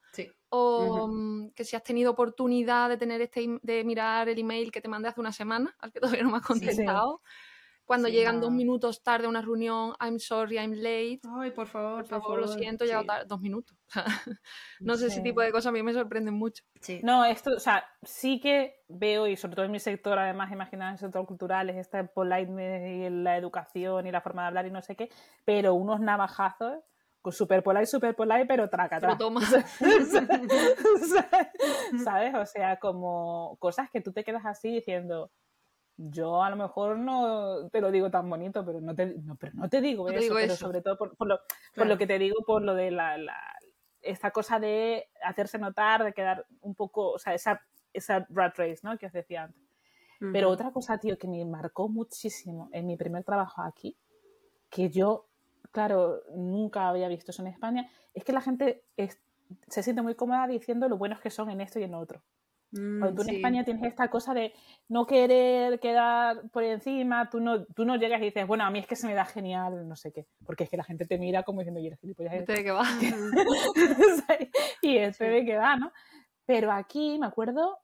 Sí. 0.53 0.59
O 0.59 1.09
mm, 1.09 1.51
que 1.55 1.65
si 1.65 1.77
has 1.77 1.83
tenido 1.83 2.11
oportunidad 2.11 2.91
de 2.91 2.99
tener 2.99 3.23
este 3.23 3.59
de 3.63 3.85
mirar 3.85 4.29
el 4.29 4.39
email 4.39 4.71
que 4.71 4.83
te 4.83 4.89
mandé 4.89 5.09
hace 5.09 5.21
una 5.21 5.33
semana, 5.33 5.75
al 5.79 5.93
que 5.93 6.01
todavía 6.21 6.23
no 6.23 6.31
me 6.31 6.37
has 6.37 6.47
contestado. 6.47 7.23
Cuando 7.85 8.09
llegan 8.09 8.41
dos 8.41 8.53
minutos 8.53 9.03
tarde 9.03 9.27
a 9.27 9.29
una 9.29 9.43
reunión, 9.43 9.95
I'm 10.01 10.19
sorry, 10.19 10.57
I'm 10.57 10.73
late. 10.73 11.21
Ay, 11.39 11.51
por 11.51 11.67
favor, 11.67 11.99
por 11.99 12.07
favor, 12.07 12.39
lo 12.41 12.49
siento, 12.49 12.85
llego 12.85 13.05
tarde, 13.05 13.25
dos 13.27 13.41
minutos. 13.41 13.77
no 14.81 14.97
sé, 14.97 15.09
ese 15.09 15.21
tipo 15.21 15.41
de 15.41 15.51
cosas 15.51 15.67
a 15.67 15.73
mí 15.73 15.83
me 15.83 15.93
sorprenden 15.93 16.35
mucho. 16.35 16.65
No, 17.03 17.25
esto, 17.25 17.51
o 17.57 17.61
sea, 17.61 17.85
sí 18.03 18.41
que 18.41 18.83
veo, 18.89 19.27
y 19.27 19.37
sobre 19.37 19.57
todo 19.57 19.65
en 19.65 19.73
mi 19.73 19.81
sector, 19.81 20.19
además, 20.19 20.53
imaginar 20.53 20.89
en 20.89 20.93
el 20.95 20.99
sector 20.99 21.27
cultural, 21.27 21.69
es 21.71 21.77
esta 21.77 22.07
politeness 22.07 22.89
y 22.89 23.11
la 23.11 23.37
educación 23.37 24.07
y 24.07 24.13
la 24.13 24.21
forma 24.21 24.43
de 24.43 24.49
hablar 24.49 24.67
y 24.67 24.71
no 24.71 24.81
sé 24.81 24.97
qué, 24.97 25.11
pero 25.45 25.75
unos 25.75 26.01
navajazos 26.01 26.79
con 27.23 27.33
super 27.33 27.63
polite, 27.63 27.87
super 27.87 28.15
polite, 28.15 28.45
pero 28.47 28.69
traca, 28.69 29.01
traca. 29.01 29.17
toma. 29.17 29.41
¿Sabes? 32.05 32.35
O 32.35 32.45
sea, 32.45 32.79
como 32.79 33.57
cosas 33.61 33.89
que 33.91 34.01
tú 34.01 34.13
te 34.13 34.25
quedas 34.25 34.45
así 34.45 34.75
diciendo, 34.75 35.31
yo 35.97 36.43
a 36.43 36.51
lo 36.51 36.57
mejor 36.57 36.99
no 36.99 37.71
te 37.71 37.81
lo 37.81 37.93
digo 37.93 38.11
tan 38.11 38.29
bonito, 38.29 38.65
pero 38.65 38.81
no 38.81 38.95
te, 38.95 39.07
no, 39.07 39.37
pero 39.37 39.53
no 39.55 39.69
te 39.69 39.81
digo, 39.81 40.11
eso, 40.11 40.35
pero 40.35 40.57
sobre 40.57 40.83
todo 40.83 40.99
por, 40.99 41.15
lo, 41.27 41.41
por, 41.75 41.87
lo, 41.87 41.97
que 41.97 42.09
te 42.09 42.19
digo, 42.19 42.45
por 42.45 42.63
lo 42.63 42.75
de 42.75 42.91
la, 42.91 43.17
esta 44.01 44.33
cosa 44.33 44.59
de 44.59 45.09
hacerse 45.25 45.59
notar, 45.59 46.03
de 46.05 46.13
quedar 46.13 46.45
un 46.61 46.75
poco, 46.75 47.13
o 47.13 47.19
sea, 47.19 47.35
esa, 47.35 47.63
esa 47.93 48.27
rat 48.31 48.59
race, 48.59 48.81
¿no? 48.83 48.99
Que 48.99 49.07
os 49.07 49.13
decía 49.13 49.45
antes. 49.45 49.63
Pero 50.33 50.51
otra 50.51 50.71
cosa, 50.71 50.99
tío, 50.99 51.19
que 51.19 51.27
me 51.27 51.45
marcó 51.45 51.89
muchísimo 51.89 52.69
en 52.73 52.87
mi 52.87 52.97
primer 52.97 53.25
trabajo 53.25 53.63
aquí, 53.63 53.97
que 54.71 54.89
yo, 54.89 55.27
claro, 55.73 56.23
nunca 56.35 56.89
había 56.89 57.09
visto 57.09 57.31
eso 57.31 57.43
en 57.43 57.49
España, 57.49 57.91
es 58.15 58.25
que 58.25 58.33
la 58.33 58.41
gente 58.41 58.85
se 59.69 59.83
siente 59.83 60.03
muy 60.03 60.15
cómoda 60.15 60.47
diciendo 60.47 60.89
lo 60.89 60.99
buenos 60.99 61.21
que 61.21 61.31
son 61.31 61.51
en 61.51 61.61
esto 61.61 61.81
y 61.81 61.85
en 61.85 61.95
otro. 61.95 62.23
Cuando 62.75 63.15
tú 63.15 63.29
en 63.29 63.37
España 63.37 63.65
tienes 63.65 63.85
esta 63.85 64.09
cosa 64.09 64.33
de 64.33 64.55
no 64.89 65.07
querer 65.07 65.79
quedar 65.79 66.49
por 66.51 66.65
encima, 66.65 67.29
tú 67.29 67.39
no, 67.39 67.67
tú 67.67 67.85
no 67.85 67.97
llegas 67.97 68.23
y 68.23 68.27
dices, 68.27 68.47
bueno, 68.47 68.65
a 68.65 68.71
mí 68.71 68.79
es 68.79 68.87
que 68.87 68.97
se 68.97 69.07
me 69.07 69.13
da 69.13 69.27
genial, 69.27 69.87
no 69.87 69.95
sé 69.95 70.11
qué, 70.11 70.27
porque 70.47 70.65
es 70.65 70.71
que 70.71 70.79
la 70.79 70.85
gente 70.85 71.05
te 71.05 71.19
mira 71.19 71.43
como 71.43 71.61
diciendo, 71.61 71.81
y 71.81 71.89
eres 71.89 72.01
gilipollas. 72.01 72.33
Este 72.33 72.55
de 72.55 72.65
qué 72.65 72.71
va. 72.71 72.85
y 74.83 74.97
este 74.97 75.25
de 75.25 75.45
qué 75.45 75.57
va, 75.59 75.77
¿no? 75.77 75.93
Pero 76.47 76.73
aquí 76.73 77.19
me 77.19 77.27
acuerdo, 77.27 77.79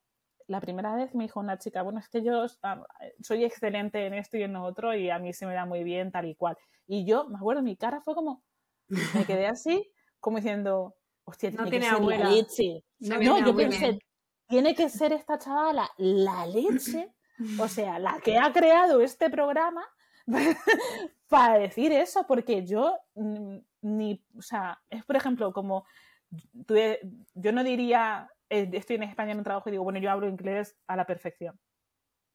la 0.48 0.60
primera 0.60 0.94
vez 0.94 1.14
me 1.14 1.24
dijo 1.24 1.40
una 1.40 1.58
chica, 1.58 1.82
bueno, 1.82 2.00
es 2.00 2.08
que 2.08 2.22
yo 2.22 2.46
soy 3.20 3.44
excelente 3.44 4.06
en 4.06 4.14
esto 4.14 4.38
y 4.38 4.42
en 4.42 4.54
lo 4.54 4.64
otro 4.64 4.94
y 4.94 5.10
a 5.10 5.18
mí 5.18 5.32
se 5.32 5.46
me 5.46 5.54
da 5.54 5.66
muy 5.66 5.84
bien 5.84 6.10
tal 6.10 6.26
y 6.26 6.34
cual. 6.34 6.56
Y 6.86 7.04
yo, 7.04 7.28
me 7.28 7.36
acuerdo, 7.36 7.62
mi 7.62 7.76
cara 7.76 8.00
fue 8.00 8.14
como, 8.14 8.42
me 8.88 9.24
quedé 9.26 9.46
así, 9.46 9.90
como 10.18 10.38
diciendo, 10.38 10.96
hostia, 11.24 11.50
no 11.50 11.68
tiene 11.68 11.86
abuela. 11.86 12.30
No, 12.98 13.20
no 13.20 13.46
yo 13.46 13.54
pensé, 13.54 13.98
tiene 14.48 14.74
que 14.74 14.88
ser 14.88 15.12
esta 15.12 15.38
chavala 15.38 15.90
la 15.98 16.46
leche, 16.46 17.14
o 17.60 17.68
sea, 17.68 17.98
la 17.98 18.18
que 18.24 18.38
ha 18.38 18.50
creado 18.50 19.02
este 19.02 19.28
programa 19.28 19.86
para 21.28 21.58
decir 21.58 21.92
eso, 21.92 22.24
porque 22.26 22.64
yo 22.66 22.96
ni, 23.82 24.24
o 24.36 24.42
sea, 24.42 24.80
es 24.88 25.04
por 25.04 25.16
ejemplo 25.16 25.52
como, 25.52 25.84
yo 26.30 27.52
no 27.52 27.62
diría, 27.62 28.30
eh, 28.50 28.68
estoy 28.72 28.96
en 28.96 29.04
España 29.04 29.32
en 29.32 29.38
un 29.38 29.44
trabajo 29.44 29.68
y 29.68 29.72
digo, 29.72 29.84
bueno, 29.84 29.98
yo 29.98 30.10
hablo 30.10 30.28
inglés 30.28 30.76
a 30.86 30.96
la 30.96 31.06
perfección. 31.06 31.58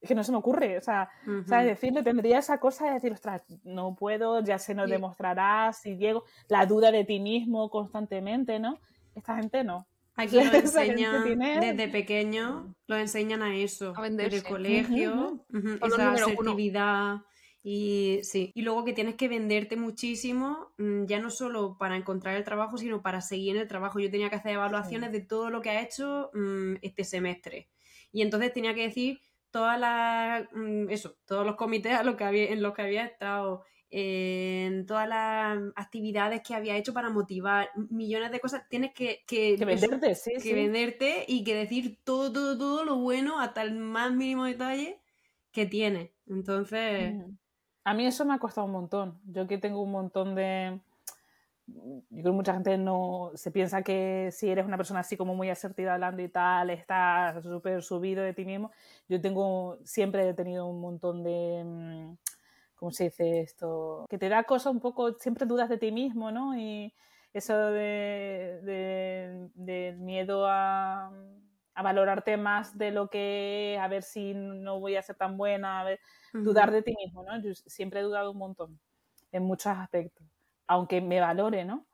Es 0.01 0.09
que 0.09 0.15
no 0.15 0.23
se 0.23 0.33
me 0.33 0.37
ocurre, 0.37 0.77
o 0.77 0.81
sea, 0.81 1.09
¿sabes? 1.47 1.65
Decirle, 1.65 2.03
tendría 2.03 2.39
esa 2.39 2.59
cosa 2.59 2.87
de 2.87 2.95
decir, 2.95 3.13
ostras, 3.13 3.41
no 3.63 3.95
puedo, 3.95 4.43
ya 4.43 4.59
se 4.59 4.75
nos 4.75 4.89
demostrará 4.89 5.71
si 5.71 5.95
llego, 5.95 6.25
la 6.49 6.65
duda 6.65 6.91
de 6.91 7.05
ti 7.05 7.21
mismo 7.21 7.69
constantemente, 7.69 8.59
¿no? 8.59 8.79
Esta 9.15 9.37
gente 9.37 9.63
no. 9.63 9.87
Aquí 10.15 10.35
lo 10.35 10.41
enseñan 10.53 11.39
desde 11.39 11.87
pequeño, 11.87 12.75
lo 12.87 12.97
enseñan 12.97 13.41
a 13.43 13.55
eso, 13.55 13.93
a 13.95 14.09
desde 14.09 14.37
el 14.37 14.43
colegio, 14.43 15.45
esa 15.81 16.11
asertividad. 16.11 17.21
Y 17.65 18.19
sí, 18.23 18.51
y 18.53 18.61
luego 18.61 18.83
que 18.83 18.91
tienes 18.91 19.15
que 19.15 19.29
venderte 19.29 19.77
muchísimo, 19.77 20.73
mm, 20.77 21.05
ya 21.05 21.19
no 21.19 21.29
solo 21.29 21.77
para 21.77 21.95
encontrar 21.95 22.35
el 22.35 22.43
trabajo, 22.43 22.77
sino 22.77 23.01
para 23.01 23.21
seguir 23.21 23.55
en 23.55 23.61
el 23.61 23.69
trabajo. 23.69 24.01
Yo 24.01 24.11
tenía 24.11 24.29
que 24.29 24.35
hacer 24.35 24.51
evaluaciones 24.51 25.13
de 25.13 25.21
todo 25.21 25.49
lo 25.49 25.61
que 25.61 25.69
ha 25.69 25.81
hecho 25.81 26.29
mm, 26.33 26.75
este 26.81 27.05
semestre. 27.05 27.69
Y 28.11 28.21
entonces 28.21 28.51
tenía 28.51 28.73
que 28.75 28.83
decir 28.83 29.21
todas 29.49 29.79
las, 29.79 30.45
mm, 30.51 30.89
eso, 30.89 31.15
todos 31.25 31.45
los 31.45 31.55
comités 31.55 31.93
a 31.93 32.17
que 32.17 32.23
había, 32.25 32.45
en 32.51 32.61
los 32.61 32.73
que 32.73 32.81
había 32.81 33.05
estado, 33.05 33.63
en 33.89 34.85
todas 34.85 35.07
las 35.07 35.59
actividades 35.75 36.41
que 36.41 36.55
había 36.55 36.75
hecho 36.75 36.93
para 36.93 37.09
motivar, 37.11 37.69
millones 37.89 38.31
de 38.31 38.41
cosas, 38.41 38.67
tienes 38.67 38.91
que, 38.93 39.23
que, 39.25 39.55
venderte, 39.63 40.17
que 40.41 40.53
venderte 40.53 41.25
y 41.27 41.43
que 41.45 41.55
decir 41.55 41.99
todo, 42.03 42.33
todo, 42.33 42.57
todo 42.57 42.83
lo 42.83 42.97
bueno 42.97 43.39
hasta 43.39 43.61
el 43.61 43.73
más 43.75 44.11
mínimo 44.13 44.45
detalle 44.45 44.99
que 45.51 45.65
tiene. 45.65 46.11
Entonces... 46.27 47.13
A 47.83 47.93
mí 47.93 48.05
eso 48.05 48.25
me 48.25 48.33
ha 48.33 48.39
costado 48.39 48.65
un 48.65 48.73
montón. 48.73 49.19
Yo 49.25 49.47
que 49.47 49.57
tengo 49.57 49.81
un 49.81 49.91
montón 49.91 50.35
de... 50.35 50.79
Yo 51.65 52.03
creo 52.09 52.23
que 52.23 52.31
mucha 52.31 52.53
gente 52.53 52.77
no 52.77 53.31
se 53.35 53.49
piensa 53.51 53.83
que 53.83 54.29
si 54.31 54.49
eres 54.49 54.65
una 54.65 54.77
persona 54.77 54.99
así 54.99 55.15
como 55.15 55.33
muy 55.33 55.49
asertiva 55.49 55.93
hablando 55.93 56.21
y 56.21 56.27
tal, 56.27 56.69
estás 56.69 57.41
súper 57.43 57.81
subido 57.83 58.21
de 58.21 58.33
ti 58.33 58.43
mismo. 58.45 58.71
Yo 59.07 59.21
tengo, 59.21 59.77
siempre 59.85 60.27
he 60.27 60.33
tenido 60.33 60.65
un 60.65 60.81
montón 60.81 61.23
de 61.23 61.63
mm, 61.65 62.13
¿cómo 62.83 62.91
se 62.91 63.05
dice 63.05 63.39
esto? 63.39 64.05
Que 64.09 64.17
te 64.17 64.27
da 64.27 64.43
cosas 64.43 64.73
un 64.73 64.81
poco, 64.81 65.13
siempre 65.13 65.45
dudas 65.45 65.69
de 65.69 65.77
ti 65.77 65.89
mismo, 65.93 66.31
¿no? 66.31 66.57
Y 66.57 66.93
eso 67.33 67.57
de, 67.71 68.59
de, 69.55 69.95
miedo 69.99 70.45
a, 70.45 71.09
a, 71.75 71.83
valorarte 71.83 72.37
más 72.37 72.77
de 72.77 72.91
lo 72.91 73.09
que, 73.09 73.77
a 73.81 73.87
ver 73.87 74.03
si 74.03 74.33
no 74.33 74.79
voy 74.79 74.95
a 74.95 75.01
ser 75.01 75.15
tan 75.15 75.37
buena, 75.37 75.81
a 75.81 75.83
ver, 75.83 75.99
dudar 76.33 76.71
de 76.71 76.81
ti 76.81 76.95
mismo, 76.97 77.23
¿no? 77.23 77.41
Yo 77.41 77.53
siempre 77.53 77.99
he 77.99 78.03
dudado 78.03 78.31
un 78.31 78.37
montón 78.37 78.79
en 79.31 79.43
muchos 79.43 79.75
aspectos, 79.77 80.27
aunque 80.67 81.01
me 81.01 81.19
valore, 81.19 81.65
¿no? 81.65 81.85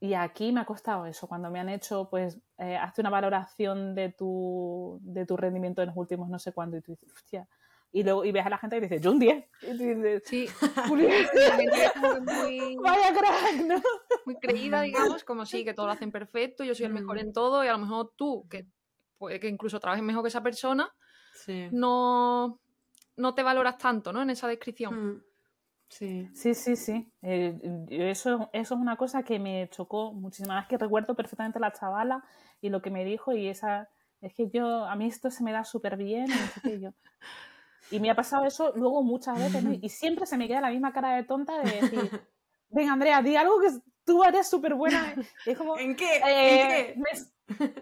Y 0.00 0.14
aquí 0.14 0.52
me 0.52 0.60
ha 0.60 0.64
costado 0.66 1.06
eso, 1.06 1.26
cuando 1.26 1.50
me 1.50 1.60
han 1.60 1.68
hecho, 1.68 2.08
pues, 2.10 2.38
eh, 2.58 2.76
hazte 2.76 3.00
una 3.00 3.10
valoración 3.10 3.94
de 3.94 4.10
tu, 4.10 4.98
de 5.02 5.24
tu 5.24 5.36
rendimiento 5.36 5.82
en 5.82 5.88
los 5.88 5.96
últimos 5.96 6.28
no 6.28 6.38
sé 6.38 6.52
cuándo, 6.52 6.76
y 6.76 6.82
tú 6.82 6.92
dices, 6.92 7.12
hostia, 7.12 7.48
y 7.94 8.02
luego 8.02 8.24
y 8.24 8.32
ves 8.32 8.44
a 8.44 8.50
la 8.50 8.58
gente 8.58 8.76
y 8.76 8.80
dices, 8.80 9.00
yo 9.00 9.12
un 9.12 9.20
10. 9.20 9.44
sí, 10.24 10.48
muy, 10.88 11.06
vaya 12.82 13.12
crack, 13.12 13.64
¿no? 13.64 13.80
Muy 14.26 14.34
creída, 14.36 14.82
digamos, 14.82 15.22
como 15.22 15.46
sí, 15.46 15.64
que 15.64 15.74
todo 15.74 15.86
lo 15.86 15.92
hacen 15.92 16.10
perfecto, 16.10 16.64
yo 16.64 16.74
soy 16.74 16.86
el 16.86 16.92
mejor 16.92 17.18
en 17.18 17.32
todo 17.32 17.64
y 17.64 17.68
a 17.68 17.72
lo 17.72 17.78
mejor 17.78 18.12
tú, 18.16 18.48
que 18.50 18.66
puede 19.24 19.40
que 19.40 19.48
incluso 19.48 19.80
trabajes 19.80 20.04
mejor 20.04 20.22
que 20.22 20.28
esa 20.28 20.42
persona, 20.42 20.92
no, 21.72 22.60
no 23.16 23.34
te 23.34 23.42
valoras 23.42 23.78
tanto, 23.78 24.12
¿no? 24.12 24.20
En 24.20 24.30
esa 24.30 24.46
descripción. 24.48 24.94
Mm. 24.94 25.22
Sí, 25.88 26.28
sí, 26.34 26.54
sí. 26.54 26.76
sí. 26.76 27.12
Eh, 27.22 27.58
eso, 27.88 28.50
eso 28.52 28.74
es 28.74 28.80
una 28.80 28.96
cosa 28.96 29.22
que 29.22 29.38
me 29.38 29.68
chocó 29.70 30.12
muchísimo. 30.12 30.48
Más 30.54 30.66
que 30.66 30.76
recuerdo 30.76 31.14
perfectamente 31.14 31.58
la 31.58 31.72
chavala 31.72 32.22
y 32.60 32.68
lo 32.68 32.82
que 32.82 32.90
me 32.90 33.04
dijo 33.04 33.32
y 33.32 33.48
esa... 33.48 33.88
Es 34.20 34.34
que 34.34 34.48
yo, 34.50 34.84
a 34.84 34.94
mí 34.94 35.06
esto 35.06 35.30
se 35.30 35.42
me 35.42 35.52
da 35.52 35.64
súper 35.64 35.96
bien 35.96 36.26
y, 36.64 36.80
yo. 36.80 36.90
y 37.90 38.00
me 38.00 38.10
ha 38.10 38.14
pasado 38.14 38.44
eso 38.44 38.72
luego 38.74 39.02
muchas 39.02 39.38
veces 39.38 39.62
y 39.82 39.88
siempre 39.88 40.26
se 40.26 40.36
me 40.36 40.48
queda 40.48 40.62
la 40.62 40.70
misma 40.70 40.92
cara 40.92 41.14
de 41.14 41.24
tonta 41.24 41.58
de 41.58 41.80
decir, 41.80 42.10
venga 42.70 42.94
Andrea, 42.94 43.22
di 43.22 43.36
algo 43.36 43.60
que 43.60 43.68
tú 44.04 44.24
eres 44.24 44.48
súper 44.48 44.74
buena. 44.74 45.14
es 45.46 45.56
como, 45.58 45.78
¿En 45.78 45.96
qué? 45.96 46.20
Eh, 46.26 46.94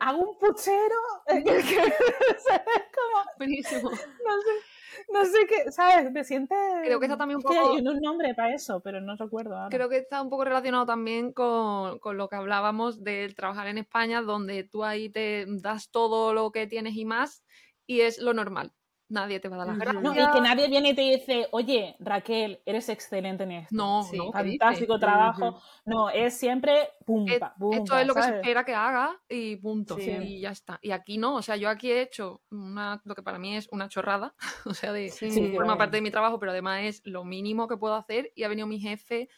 hago 0.00 0.30
un 0.30 0.38
puchero. 0.38 0.96
como, 1.26 3.24
Buenísimo. 3.38 3.90
No 3.90 3.96
sé 3.96 4.72
no 5.12 5.24
sé 5.24 5.46
qué, 5.48 5.70
¿sabes? 5.70 6.10
Me 6.12 6.24
siente. 6.24 6.54
Creo 6.84 7.00
que 7.00 7.06
está 7.06 7.16
también 7.16 7.36
un 7.36 7.42
poco. 7.42 7.72
hay 7.72 7.80
un 7.80 8.00
nombre 8.00 8.34
para 8.34 8.54
eso, 8.54 8.80
pero 8.80 9.00
no 9.00 9.16
recuerdo 9.16 9.56
ahora. 9.56 9.74
Creo 9.74 9.88
que 9.88 9.98
está 9.98 10.20
un 10.20 10.30
poco 10.30 10.44
relacionado 10.44 10.86
también 10.86 11.32
con, 11.32 11.98
con, 11.98 12.16
lo 12.16 12.28
que 12.28 12.36
hablábamos 12.36 13.02
del 13.02 13.34
trabajar 13.34 13.68
en 13.68 13.78
España, 13.78 14.22
donde 14.22 14.64
tú 14.64 14.84
ahí 14.84 15.08
te 15.08 15.46
das 15.48 15.90
todo 15.90 16.34
lo 16.34 16.50
que 16.52 16.66
tienes 16.66 16.94
y 16.96 17.04
más, 17.04 17.42
y 17.86 18.02
es 18.02 18.18
lo 18.18 18.34
normal 18.34 18.72
nadie 19.12 19.40
te 19.40 19.48
va 19.48 19.56
a 19.56 19.58
dar 19.58 19.68
las 19.68 19.78
gracias. 19.78 20.02
No, 20.02 20.12
y 20.12 20.32
que 20.32 20.40
nadie 20.40 20.68
viene 20.68 20.90
y 20.90 20.94
te 20.94 21.02
dice, 21.02 21.48
oye, 21.52 21.96
Raquel, 22.00 22.60
eres 22.64 22.88
excelente 22.88 23.44
en 23.44 23.52
esto. 23.52 23.74
No, 23.74 24.04
fantástico 24.32 24.98
trabajo. 24.98 25.60
No, 25.84 26.10
es 26.10 26.36
siempre 26.36 26.88
pum, 27.04 27.26
Esto 27.28 27.98
es 27.98 28.06
lo 28.06 28.14
que 28.14 28.22
se 28.22 28.36
espera 28.36 28.64
que 28.64 28.74
haga 28.74 29.20
y 29.28 29.56
punto. 29.56 29.98
Y 29.98 30.40
ya 30.40 30.50
está. 30.50 30.78
Y 30.82 30.90
aquí 30.90 31.18
no, 31.18 31.36
o 31.36 31.42
sea, 31.42 31.56
yo 31.56 31.68
aquí 31.68 31.92
he 31.92 32.02
hecho 32.02 32.40
una, 32.50 33.00
lo 33.04 33.14
que 33.14 33.22
para 33.22 33.38
mí 33.38 33.56
es 33.56 33.68
una 33.70 33.88
chorrada, 33.88 34.34
o 34.66 34.74
sea, 34.74 34.92
de 34.92 35.10
forma 35.54 35.76
parte 35.76 35.98
de 35.98 36.02
mi 36.02 36.10
trabajo, 36.10 36.38
pero 36.38 36.52
además 36.52 36.82
es 36.84 37.02
lo 37.04 37.24
mínimo 37.24 37.68
que 37.68 37.76
puedo 37.76 37.94
hacer 37.94 38.32
y 38.34 38.44
ha 38.44 38.48
venido 38.48 38.66
mi 38.66 38.80
jefe 38.80 39.28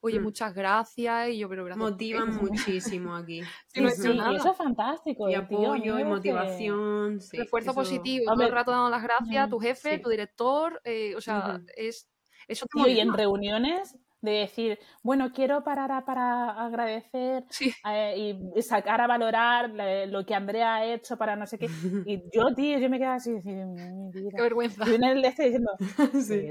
oye, 0.00 0.20
mm. 0.20 0.22
muchas 0.22 0.54
gracias, 0.54 1.28
y 1.30 1.38
yo, 1.38 1.48
pero 1.48 1.64
gracias. 1.64 1.90
Motivan 1.90 2.36
muchísimo 2.42 3.14
aquí. 3.14 3.40
Sí, 3.68 3.84
eso 3.84 4.50
es 4.50 4.56
fantástico. 4.56 5.28
Y 5.28 5.34
apoyo, 5.34 5.98
y 5.98 6.04
motivación. 6.04 7.20
Sí, 7.20 7.36
Refuerzo 7.38 7.74
positivo, 7.74 8.32
todo 8.32 8.42
el 8.42 8.52
rato 8.52 8.70
dando 8.70 8.90
las 8.90 9.02
gracias 9.02 9.46
a 9.46 9.48
tu 9.48 9.58
jefe, 9.58 9.98
tu 9.98 10.08
director, 10.10 10.80
eh, 10.84 11.14
o 11.16 11.20
sea, 11.20 11.60
es... 11.76 12.08
Eso 12.46 12.64
y 12.86 12.98
en 12.98 13.12
reuniones 13.12 13.98
de 14.22 14.30
decir, 14.30 14.78
bueno, 15.02 15.32
quiero 15.34 15.62
parar 15.62 16.04
para 16.06 16.50
agradecer 16.64 17.44
eh, 17.84 18.38
y 18.56 18.62
sacar 18.62 19.02
a 19.02 19.06
valorar 19.06 19.70
lo 20.08 20.24
que 20.24 20.34
Andrea 20.34 20.76
ha 20.76 20.84
hecho 20.86 21.18
para 21.18 21.36
no 21.36 21.46
sé 21.46 21.58
qué. 21.58 21.66
Y 22.06 22.22
yo, 22.32 22.54
tío, 22.54 22.78
yo 22.78 22.88
me 22.88 22.98
quedo 22.98 23.10
así, 23.10 23.30
mi 23.30 23.40
vida. 23.42 24.30
Qué 24.34 24.42
vergüenza. 24.42 24.84
Yo 24.86 24.94
en 24.94 25.04
el 25.04 25.24
este 25.24 25.44
diciendo, 25.44 25.72
sí 26.12 26.48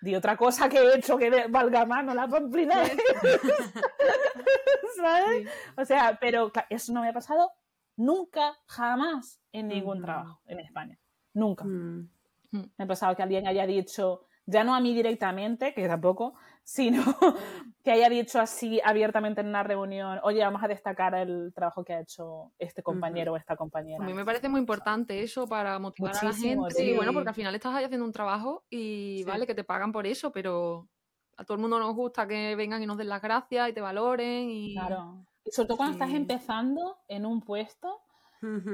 di 0.00 0.14
otra 0.14 0.36
cosa 0.36 0.68
que 0.68 0.78
he 0.78 0.96
hecho 0.96 1.16
que 1.16 1.46
valga 1.48 1.86
más, 1.86 2.04
no 2.04 2.14
la 2.14 2.28
pamplina. 2.28 2.84
¿Sabes? 4.96 5.48
O 5.76 5.84
sea, 5.84 6.18
pero 6.20 6.52
eso 6.70 6.92
no 6.92 7.02
me 7.02 7.08
ha 7.08 7.12
pasado 7.12 7.50
nunca, 7.96 8.56
jamás 8.66 9.40
en 9.52 9.68
ningún 9.68 10.02
trabajo 10.02 10.40
en 10.46 10.60
España. 10.60 10.98
Nunca. 11.34 11.64
Mm. 11.64 12.08
Me 12.50 12.84
ha 12.84 12.86
pasado 12.86 13.16
que 13.16 13.22
alguien 13.22 13.46
haya 13.46 13.66
dicho, 13.66 14.25
ya 14.46 14.62
no 14.62 14.74
a 14.74 14.80
mí 14.80 14.94
directamente, 14.94 15.74
que 15.74 15.86
tampoco, 15.88 16.34
sino 16.62 17.02
que 17.84 17.90
haya 17.90 18.08
dicho 18.08 18.40
así 18.40 18.80
abiertamente 18.84 19.40
en 19.40 19.48
una 19.48 19.62
reunión, 19.62 20.20
oye, 20.22 20.40
vamos 20.40 20.62
a 20.62 20.68
destacar 20.68 21.14
el 21.16 21.52
trabajo 21.54 21.84
que 21.84 21.94
ha 21.94 22.00
hecho 22.00 22.52
este 22.58 22.82
compañero 22.82 23.32
o 23.32 23.36
esta 23.36 23.56
compañera. 23.56 24.02
A 24.02 24.06
mí 24.06 24.14
me 24.14 24.24
parece 24.24 24.48
muy 24.48 24.60
importante 24.60 25.20
eso 25.22 25.46
para 25.46 25.78
motivar 25.78 26.16
a 26.16 26.24
la 26.24 26.32
gente. 26.32 26.84
Y 26.84 26.94
bueno, 26.94 27.12
porque 27.12 27.28
al 27.28 27.34
final 27.34 27.54
estás 27.54 27.74
ahí 27.74 27.84
haciendo 27.84 28.06
un 28.06 28.12
trabajo 28.12 28.64
y 28.70 29.24
vale 29.24 29.46
que 29.46 29.54
te 29.54 29.64
pagan 29.64 29.92
por 29.92 30.06
eso, 30.06 30.30
pero 30.30 30.88
a 31.36 31.44
todo 31.44 31.56
el 31.56 31.60
mundo 31.60 31.78
nos 31.78 31.94
gusta 31.94 32.26
que 32.26 32.54
vengan 32.54 32.82
y 32.82 32.86
nos 32.86 32.98
den 32.98 33.08
las 33.08 33.22
gracias 33.22 33.68
y 33.68 33.72
te 33.72 33.80
valoren. 33.80 34.48
Y... 34.48 34.74
Claro. 34.74 35.26
Y 35.44 35.50
sobre 35.50 35.68
todo 35.68 35.76
cuando 35.76 35.94
estás 35.94 36.10
empezando 36.10 36.98
en 37.08 37.26
un 37.26 37.40
puesto, 37.40 38.02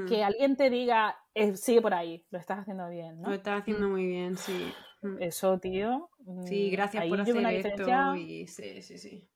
que 0.07 0.23
alguien 0.23 0.55
te 0.55 0.69
diga, 0.69 1.17
eh, 1.33 1.55
sigue 1.57 1.81
por 1.81 1.95
ahí, 1.95 2.23
lo 2.29 2.37
estás 2.37 2.59
haciendo 2.59 2.89
bien, 2.89 3.21
¿no? 3.21 3.29
Lo 3.29 3.35
estás 3.35 3.61
haciendo 3.61 3.89
muy 3.89 4.05
bien, 4.05 4.37
sí. 4.37 4.71
Mm. 5.03 5.21
Eso, 5.21 5.59
tío. 5.59 6.09
Sí, 6.45 6.69
mm, 6.69 6.71
gracias 6.71 7.05
por 7.07 7.21
hacer 7.21 7.45
esto. 7.47 8.15
Y... 8.15 8.47
Sí, 8.47 8.81
sí, 8.81 8.97
sí. 8.97 9.29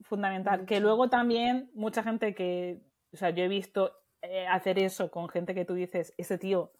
Fundamental. 0.00 0.64
Que 0.66 0.80
luego 0.80 1.08
también 1.08 1.70
mucha 1.74 2.02
gente 2.02 2.34
que, 2.34 2.80
o 3.12 3.16
sea, 3.16 3.30
yo 3.30 3.44
he 3.44 3.48
visto 3.48 3.92
eh, 4.22 4.46
hacer 4.46 4.78
eso 4.78 5.10
con 5.10 5.28
gente 5.28 5.54
que 5.54 5.64
tú 5.64 5.74
dices, 5.74 6.14
ese 6.16 6.38
tío, 6.38 6.72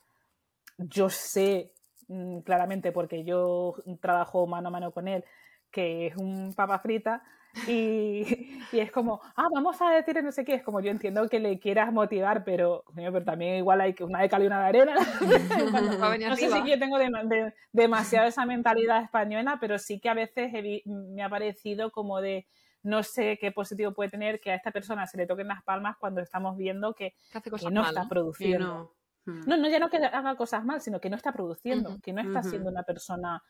yo 0.79 1.09
sé 1.09 1.73
mm, 2.09 2.41
claramente 2.41 2.91
porque 2.91 3.25
yo 3.25 3.75
trabajo 4.01 4.47
mano 4.47 4.69
a 4.69 4.73
mano 4.73 4.93
con 4.93 5.07
él, 5.09 5.25
que 5.71 6.09
es 6.09 6.17
un 6.17 6.53
papa 6.55 6.79
frita, 6.81 7.23
y, 7.67 8.61
y, 8.73 8.81
es 8.81 8.91
como, 8.91 9.21
ah, 9.37 9.49
vamos 9.53 9.81
a 9.83 9.91
decir 9.91 10.23
no 10.23 10.33
sé 10.33 10.45
qué. 10.45 10.55
Es 10.55 10.63
como 10.63 10.81
yo 10.81 10.91
entiendo 10.91 11.29
que 11.29 11.39
le 11.39 11.59
quieras 11.59 11.93
motivar, 11.93 12.45
pero, 12.45 12.85
pero 12.95 13.25
también 13.25 13.57
igual 13.57 13.81
hay 13.81 13.95
que 13.95 14.05
una 14.05 14.21
de 14.21 14.29
cal 14.29 14.43
y 14.43 14.47
una 14.47 14.61
de 14.61 14.67
arena. 14.67 14.95
no 16.29 16.37
sé 16.37 16.51
si 16.51 16.71
yo 16.71 16.79
tengo 16.79 16.99
demasiado 17.73 18.27
esa 18.27 18.47
mentalidad 18.47 19.03
española, 19.03 19.59
pero 19.61 19.79
sí 19.79 20.01
que 20.01 20.09
a 20.09 20.15
veces 20.15 20.53
me 20.87 21.23
ha 21.23 21.29
parecido 21.29 21.91
como 21.91 22.21
de 22.21 22.47
no 22.83 23.03
sé 23.03 23.39
qué 23.41 23.53
positivo 23.53 23.93
puede 23.93 24.11
tener 24.11 24.41
que 24.41 24.51
a 24.51 24.55
esta 24.57 24.73
persona 24.73 25.07
se 25.07 25.17
le 25.17 25.27
toquen 25.27 25.49
las 25.49 25.63
palmas 25.63 25.97
cuando 25.99 26.21
estamos 26.21 26.57
viendo 26.57 26.95
que, 26.95 27.15
no 27.71 27.87
está 27.87 28.09
produciendo. 28.09 28.95
Hmm. 29.25 29.41
No. 29.47 29.57
no. 29.57 29.69
ya 29.69 29.79
no 29.79 29.89
que 29.89 29.99
haga 29.99 30.35
cosas 30.37 30.65
mal, 30.65 30.81
sino 30.81 31.01
que 31.01 31.09
no 31.09 31.17
está 31.17 31.33
produciendo, 31.33 31.99
que 32.03 32.13
no 32.13 32.23
está 32.23 32.43
siendo 32.43 32.71
una 32.71 32.83
persona 32.83 33.43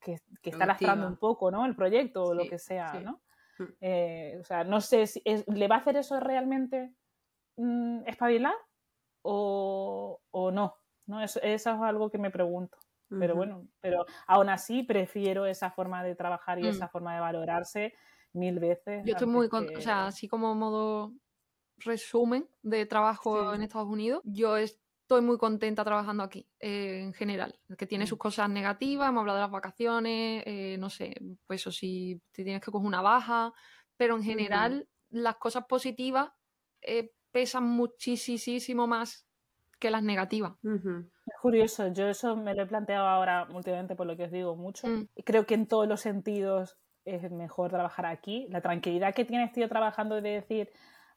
que, 0.00 0.20
está 0.42 0.66
lastrando 0.66 1.06
un 1.06 1.16
poco, 1.16 1.50
¿no? 1.50 1.64
El 1.64 1.74
proyecto 1.74 2.24
o 2.24 2.34
lo 2.34 2.46
que 2.48 2.58
sea, 2.58 3.00
¿no? 3.00 3.22
Mm. 3.58 3.64
Eh, 3.80 4.36
o 4.40 4.44
sea, 4.44 4.64
no 4.64 4.80
sé 4.80 5.06
si 5.06 5.22
le 5.46 5.68
va 5.68 5.76
a 5.76 5.78
hacer 5.78 5.96
eso 5.96 6.18
realmente 6.20 6.94
mm, 7.56 8.06
espabilar 8.06 8.54
o, 9.22 10.20
no, 10.52 10.74
¿no? 11.06 11.22
Eso, 11.22 11.40
eso, 11.42 11.70
es 11.70 11.80
algo 11.80 12.10
que 12.10 12.18
me 12.18 12.30
pregunto. 12.30 12.78
Pero 13.16 13.36
bueno, 13.36 13.68
pero 13.80 14.06
aún 14.26 14.48
así 14.48 14.82
prefiero 14.82 15.46
esa 15.46 15.70
forma 15.70 16.02
de 16.02 16.16
trabajar 16.16 16.58
y 16.58 16.64
mm. 16.64 16.68
esa 16.68 16.88
forma 16.88 17.14
de 17.14 17.20
valorarse 17.20 17.94
mil 18.32 18.58
veces. 18.58 19.04
Yo 19.04 19.12
estoy 19.12 19.28
muy, 19.28 19.48
o 19.48 19.80
sea, 19.80 20.06
así 20.06 20.26
como 20.26 20.54
modo 20.54 21.12
resumen 21.78 22.48
de 22.62 22.86
trabajo 22.86 23.54
en 23.54 23.62
Estados 23.62 23.88
Unidos, 23.88 24.20
yo 24.24 24.56
es, 24.56 24.80
estoy 25.14 25.26
muy 25.26 25.38
contenta 25.38 25.84
trabajando 25.84 26.22
aquí, 26.22 26.48
eh, 26.60 27.02
en 27.02 27.12
general. 27.12 27.58
Que 27.78 27.86
tiene 27.86 28.04
mm. 28.04 28.08
sus 28.08 28.18
cosas 28.18 28.48
negativas, 28.50 29.08
hemos 29.08 29.20
hablado 29.20 29.38
de 29.38 29.42
las 29.42 29.50
vacaciones, 29.50 30.42
eh, 30.46 30.76
no 30.78 30.90
sé, 30.90 31.14
pues 31.46 31.60
eso 31.60 31.70
si 31.70 32.20
te 32.32 32.42
tienes 32.42 32.62
que 32.62 32.70
coger 32.70 32.86
una 32.86 33.02
baja, 33.02 33.52
pero 33.96 34.16
en 34.16 34.22
general 34.22 34.88
las 35.10 35.36
cosas 35.36 35.66
positivas 35.66 36.30
eh, 36.82 37.12
pesan 37.30 37.64
muchísimo 37.64 38.86
más 38.86 39.26
que 39.78 39.90
las 39.90 40.02
negativas. 40.02 40.52
Es 40.62 41.40
curioso, 41.40 41.92
yo 41.92 42.08
eso 42.08 42.36
me 42.36 42.54
lo 42.54 42.62
he 42.62 42.66
planteado 42.66 43.06
ahora 43.06 43.46
últimamente 43.52 43.94
por 43.94 44.06
lo 44.06 44.16
que 44.16 44.24
os 44.24 44.32
digo 44.32 44.56
mucho. 44.56 44.88
Mm. 44.88 45.08
Creo 45.24 45.46
que 45.46 45.54
en 45.54 45.66
todos 45.66 45.86
los 45.86 46.00
sentidos 46.00 46.78
es 47.04 47.30
mejor 47.30 47.70
trabajar 47.70 48.06
aquí. 48.06 48.46
La 48.50 48.62
tranquilidad 48.62 49.14
que 49.14 49.24
tienes, 49.24 49.52
tío, 49.52 49.68
trabajando 49.68 50.20
de 50.20 50.30
decir, 50.30 50.70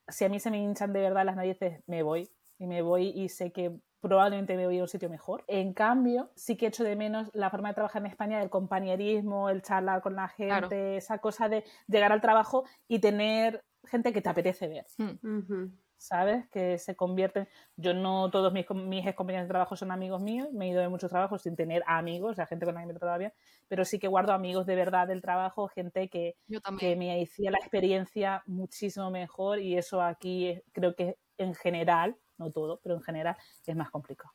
si 0.08 0.26
a 0.26 0.30
mí 0.30 0.40
se 0.40 0.52
me 0.52 0.62
hinchan 0.62 0.94
de 0.94 1.02
verdad 1.02 1.26
las 1.26 1.36
narices, 1.36 1.82
me 1.88 2.04
voy 2.04 2.30
y 2.60 2.68
me 2.68 2.82
voy 2.82 3.10
y 3.16 3.30
sé 3.30 3.52
que 3.52 3.80
probablemente 4.02 4.56
me 4.56 4.66
voy 4.66 4.80
a 4.80 4.84
un 4.84 4.88
sitio 4.88 5.10
mejor. 5.10 5.44
En 5.48 5.74
cambio, 5.74 6.32
sí 6.36 6.56
que 6.56 6.68
echo 6.68 6.84
de 6.84 6.96
menos 6.96 7.30
la 7.34 7.50
forma 7.50 7.70
de 7.70 7.76
trabajar 7.76 8.02
en 8.02 8.08
España, 8.08 8.42
el 8.42 8.50
compañerismo, 8.50 9.50
el 9.50 9.62
charlar 9.62 10.02
con 10.02 10.16
la 10.16 10.28
gente, 10.28 10.98
esa 10.98 11.18
cosa 11.20 11.50
de 11.50 11.64
llegar 11.88 12.12
al 12.12 12.22
trabajo 12.22 12.64
y 12.88 13.00
tener 13.00 13.64
gente 13.86 14.14
que 14.14 14.22
te 14.22 14.30
apetece 14.30 14.68
ver. 14.68 14.86
Hmm. 14.98 15.72
¿Sabes? 16.00 16.48
Que 16.52 16.78
se 16.78 16.96
convierten. 16.96 17.48
Yo 17.76 17.96
no 17.96 18.30
todos 18.30 18.54
mis, 18.54 18.70
mis 18.70 19.16
compañeros 19.16 19.48
de 19.48 19.52
trabajo 19.52 19.76
son 19.76 19.90
amigos 19.92 20.22
míos, 20.22 20.48
me 20.54 20.68
he 20.68 20.70
ido 20.70 20.82
de 20.82 20.90
muchos 20.90 21.10
trabajos 21.10 21.42
sin 21.42 21.56
tener 21.56 21.82
amigos, 21.88 22.32
o 22.32 22.36
sea, 22.36 22.46
gente 22.46 22.66
con 22.68 22.76
la 22.76 22.82
que 22.82 22.88
me 22.88 22.94
todavía 22.94 23.30
bien, 23.30 23.34
pero 23.68 23.84
sí 23.84 23.98
que 23.98 24.08
guardo 24.08 24.32
amigos 24.34 24.68
de 24.68 24.76
verdad 24.76 25.08
del 25.08 25.24
trabajo, 25.24 25.68
gente 25.70 26.08
que, 26.08 26.36
que 26.78 26.96
me 26.96 27.20
hacía 27.24 27.50
la 27.50 27.58
experiencia 27.58 28.44
muchísimo 28.46 29.10
mejor 29.10 29.60
y 29.60 29.76
eso 29.76 30.00
aquí 30.00 30.62
creo 30.72 30.96
que 30.96 31.18
en 31.40 31.56
general 31.56 32.16
no 32.38 32.52
todo, 32.52 32.80
pero 32.82 32.96
en 32.96 33.02
general 33.02 33.36
es 33.66 33.76
más 33.76 33.90
complicado. 33.90 34.34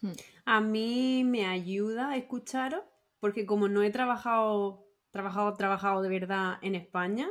Hmm. 0.00 0.12
A 0.44 0.60
mí 0.60 1.24
me 1.24 1.46
ayuda 1.46 2.10
a 2.10 2.16
escucharos, 2.16 2.82
porque 3.20 3.46
como 3.46 3.68
no 3.68 3.82
he 3.82 3.90
trabajado, 3.90 4.86
trabajado, 5.10 5.54
trabajado 5.54 6.02
de 6.02 6.08
verdad 6.08 6.58
en 6.62 6.74
España, 6.74 7.30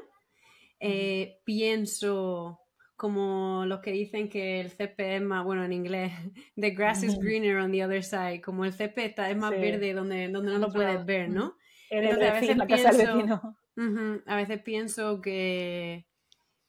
eh, 0.80 1.40
pienso 1.46 2.60
como 2.96 3.66
los 3.66 3.80
que 3.82 3.92
dicen 3.92 4.30
que 4.30 4.62
el 4.62 4.70
césped 4.70 5.16
es 5.16 5.22
más, 5.22 5.44
bueno, 5.44 5.64
en 5.64 5.74
inglés, 5.74 6.14
the 6.56 6.72
grass 6.72 7.04
is 7.04 7.18
greener 7.20 7.58
on 7.58 7.72
the 7.72 7.84
other 7.84 8.04
side, 8.04 8.42
como 8.42 8.66
el 8.66 8.74
césped 8.74 9.04
está, 9.04 9.30
es 9.30 9.38
más 9.38 9.52
verde 9.52 9.94
donde, 9.94 10.30
donde 10.30 10.54
no 10.54 10.60
lo 10.60 10.72
puedes 10.72 11.06
ver, 11.06 11.30
¿no? 11.30 11.58
Entonces, 11.90 12.30
a 12.30 12.34
veces 12.34 12.58
pienso, 12.66 13.58
a 14.26 14.36
veces 14.36 14.62
pienso 14.62 15.22
que, 15.22 16.08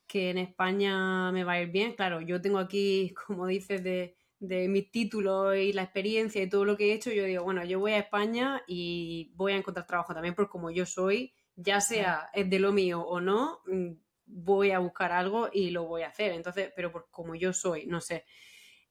que 0.06 0.30
en 0.30 0.38
España 0.38 1.32
me 1.32 1.44
va 1.44 1.52
a 1.52 1.62
ir 1.62 1.68
bien. 1.70 1.94
Claro, 1.94 2.20
yo 2.20 2.40
tengo 2.40 2.58
aquí, 2.58 3.14
como 3.26 3.46
dices, 3.46 3.82
de, 3.82 4.16
de 4.38 4.68
mis 4.68 4.90
títulos 4.90 5.56
y 5.56 5.72
la 5.72 5.82
experiencia 5.82 6.42
y 6.42 6.48
todo 6.48 6.64
lo 6.64 6.76
que 6.76 6.90
he 6.90 6.94
hecho, 6.94 7.10
yo 7.12 7.24
digo, 7.24 7.44
bueno, 7.44 7.64
yo 7.64 7.80
voy 7.80 7.92
a 7.92 7.98
España 7.98 8.62
y 8.66 9.32
voy 9.34 9.52
a 9.52 9.56
encontrar 9.56 9.86
trabajo 9.86 10.14
también, 10.14 10.34
porque 10.34 10.50
como 10.50 10.70
yo 10.70 10.86
soy, 10.86 11.32
ya 11.56 11.80
sea 11.80 12.30
es 12.32 12.48
de 12.50 12.58
lo 12.58 12.72
mío 12.72 13.00
o 13.02 13.20
no, 13.20 13.60
mm, 13.66 13.92
voy 14.26 14.70
a 14.72 14.78
buscar 14.78 15.12
algo 15.12 15.48
y 15.52 15.70
lo 15.70 15.84
voy 15.84 16.02
a 16.02 16.08
hacer. 16.08 16.32
Entonces, 16.32 16.72
pero 16.74 16.90
por, 16.92 17.08
como 17.10 17.34
yo 17.34 17.52
soy, 17.52 17.86
no 17.86 18.00
sé. 18.00 18.24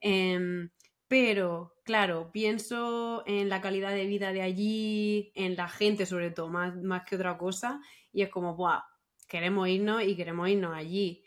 Em, 0.00 0.70
pero, 1.08 1.74
claro, 1.84 2.30
pienso 2.32 3.22
en 3.26 3.48
la 3.48 3.60
calidad 3.60 3.92
de 3.94 4.06
vida 4.06 4.32
de 4.32 4.42
allí, 4.42 5.32
en 5.34 5.56
la 5.56 5.68
gente 5.68 6.06
sobre 6.06 6.30
todo, 6.30 6.48
más, 6.48 6.74
más 6.76 7.04
que 7.04 7.16
otra 7.16 7.36
cosa, 7.38 7.80
y 8.12 8.22
es 8.22 8.30
como, 8.30 8.56
¡buah! 8.56 8.82
Queremos 9.26 9.68
irnos 9.68 10.02
y 10.02 10.16
queremos 10.16 10.48
irnos 10.48 10.74
allí. 10.74 11.24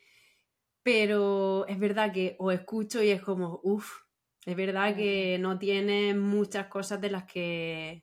Pero 0.84 1.68
es 1.68 1.78
verdad 1.80 2.14
que 2.14 2.36
os 2.40 2.54
escucho 2.54 3.04
y 3.04 3.10
es 3.10 3.22
como, 3.22 3.60
uff, 3.64 4.02
es 4.46 4.56
verdad 4.56 4.96
que 4.96 5.38
no 5.40 5.60
tiene 5.60 6.14
muchas 6.14 6.68
cosas 6.68 7.02
de 7.02 7.10
las 7.10 7.26
que, 7.26 8.02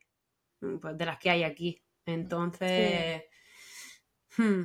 pues, 0.61 0.99
de 0.99 1.07
las 1.07 1.19
que 1.19 1.31
hay 1.31 1.43
aquí. 1.43 1.83
Entonces, 2.05 3.25
hmm, 4.37 4.63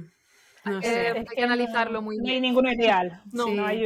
no 0.65 0.81
sé. 0.81 1.07
hay 1.07 1.23
que 1.23 1.43
analizarlo 1.43 2.01
muy 2.01 2.18
bien. 2.18 2.26
No 2.26 2.34
hay 2.34 2.41
ningún 2.41 2.68
ideal. 2.68 3.23
No, 3.31 3.47
no 3.47 3.65
hay, 3.65 3.85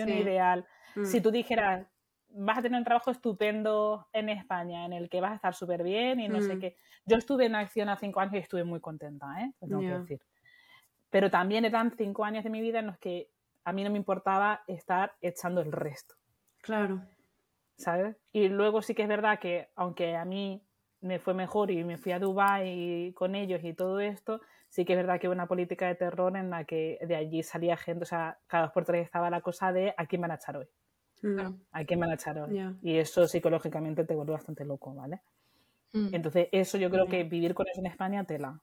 un 0.00 0.08
ideal. 0.08 0.66
Si 1.04 1.18
hmm. 1.18 1.22
tú 1.22 1.30
dijeras, 1.30 1.86
vas 2.30 2.58
a 2.58 2.62
tener 2.62 2.78
un 2.78 2.84
trabajo 2.84 3.10
estupendo 3.10 4.08
en 4.12 4.30
España, 4.30 4.86
en 4.86 4.94
el 4.94 5.10
que 5.10 5.20
vas 5.20 5.32
a 5.32 5.36
estar 5.36 5.54
súper 5.54 5.82
bien 5.82 6.20
y 6.20 6.28
no 6.28 6.40
sé 6.40 6.56
hmm. 6.56 6.60
qué. 6.60 6.76
Yo 7.04 7.18
estuve 7.18 7.44
en 7.44 7.54
acción 7.54 7.90
hace 7.90 8.06
cinco 8.06 8.20
años 8.20 8.34
y 8.34 8.38
estuve 8.38 8.64
muy 8.64 8.80
contenta, 8.80 9.26
¿eh? 9.42 9.52
Pues 9.58 9.68
tengo 9.68 9.82
que 9.82 9.98
decir. 9.98 10.20
Pero 11.14 11.30
también 11.30 11.64
eran 11.64 11.92
cinco 11.96 12.24
años 12.24 12.42
de 12.42 12.50
mi 12.50 12.60
vida 12.60 12.80
en 12.80 12.88
los 12.88 12.98
que 12.98 13.30
a 13.62 13.72
mí 13.72 13.84
no 13.84 13.90
me 13.90 13.98
importaba 13.98 14.64
estar 14.66 15.14
echando 15.20 15.60
el 15.60 15.70
resto. 15.70 16.16
Claro. 16.60 17.02
¿Sabes? 17.76 18.16
Y 18.32 18.48
luego 18.48 18.82
sí 18.82 18.96
que 18.96 19.02
es 19.02 19.08
verdad 19.08 19.38
que, 19.38 19.68
aunque 19.76 20.16
a 20.16 20.24
mí 20.24 20.60
me 21.02 21.20
fue 21.20 21.32
mejor 21.32 21.70
y 21.70 21.84
me 21.84 21.98
fui 21.98 22.10
a 22.10 22.18
Dubái 22.18 23.12
con 23.14 23.36
ellos 23.36 23.62
y 23.62 23.74
todo 23.74 24.00
esto, 24.00 24.40
sí 24.68 24.84
que 24.84 24.94
es 24.94 24.96
verdad 24.96 25.20
que 25.20 25.28
hubo 25.28 25.34
una 25.34 25.46
política 25.46 25.86
de 25.86 25.94
terror 25.94 26.36
en 26.36 26.50
la 26.50 26.64
que 26.64 26.98
de 27.06 27.14
allí 27.14 27.44
salía 27.44 27.76
gente, 27.76 28.02
o 28.02 28.06
sea, 28.06 28.40
cada 28.48 28.64
dos 28.64 28.72
por 28.72 28.84
tres 28.84 29.04
estaba 29.04 29.30
la 29.30 29.40
cosa 29.40 29.72
de 29.72 29.94
a 29.96 30.06
quién 30.06 30.20
van 30.20 30.32
a 30.32 30.34
echar 30.34 30.56
hoy. 30.56 30.66
Mm. 31.22 31.38
¿A 31.70 31.84
quién 31.84 32.00
van 32.00 32.10
a 32.10 32.14
echar 32.14 32.36
hoy? 32.40 32.60
Y 32.82 32.98
eso 32.98 33.28
psicológicamente 33.28 34.02
te 34.02 34.16
vuelve 34.16 34.32
bastante 34.32 34.64
loco, 34.64 34.92
¿vale? 34.92 35.20
Mm. 35.92 36.12
Entonces, 36.12 36.48
eso 36.50 36.76
yo 36.76 36.90
creo 36.90 37.06
que 37.06 37.22
vivir 37.22 37.54
con 37.54 37.68
eso 37.68 37.78
en 37.78 37.86
España, 37.86 38.24
tela, 38.24 38.60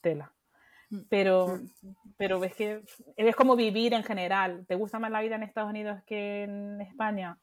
tela. 0.00 0.32
Mm. 0.90 1.00
Pero, 1.08 1.60
pero 2.16 2.40
ves 2.40 2.54
que 2.54 2.82
es 3.16 3.36
como 3.36 3.56
vivir 3.56 3.94
en 3.94 4.04
general. 4.04 4.64
¿Te 4.66 4.74
gusta 4.74 4.98
más 4.98 5.10
la 5.10 5.22
vida 5.22 5.36
en 5.36 5.42
Estados 5.42 5.70
Unidos 5.70 6.02
que 6.06 6.44
en 6.44 6.80
España? 6.80 7.38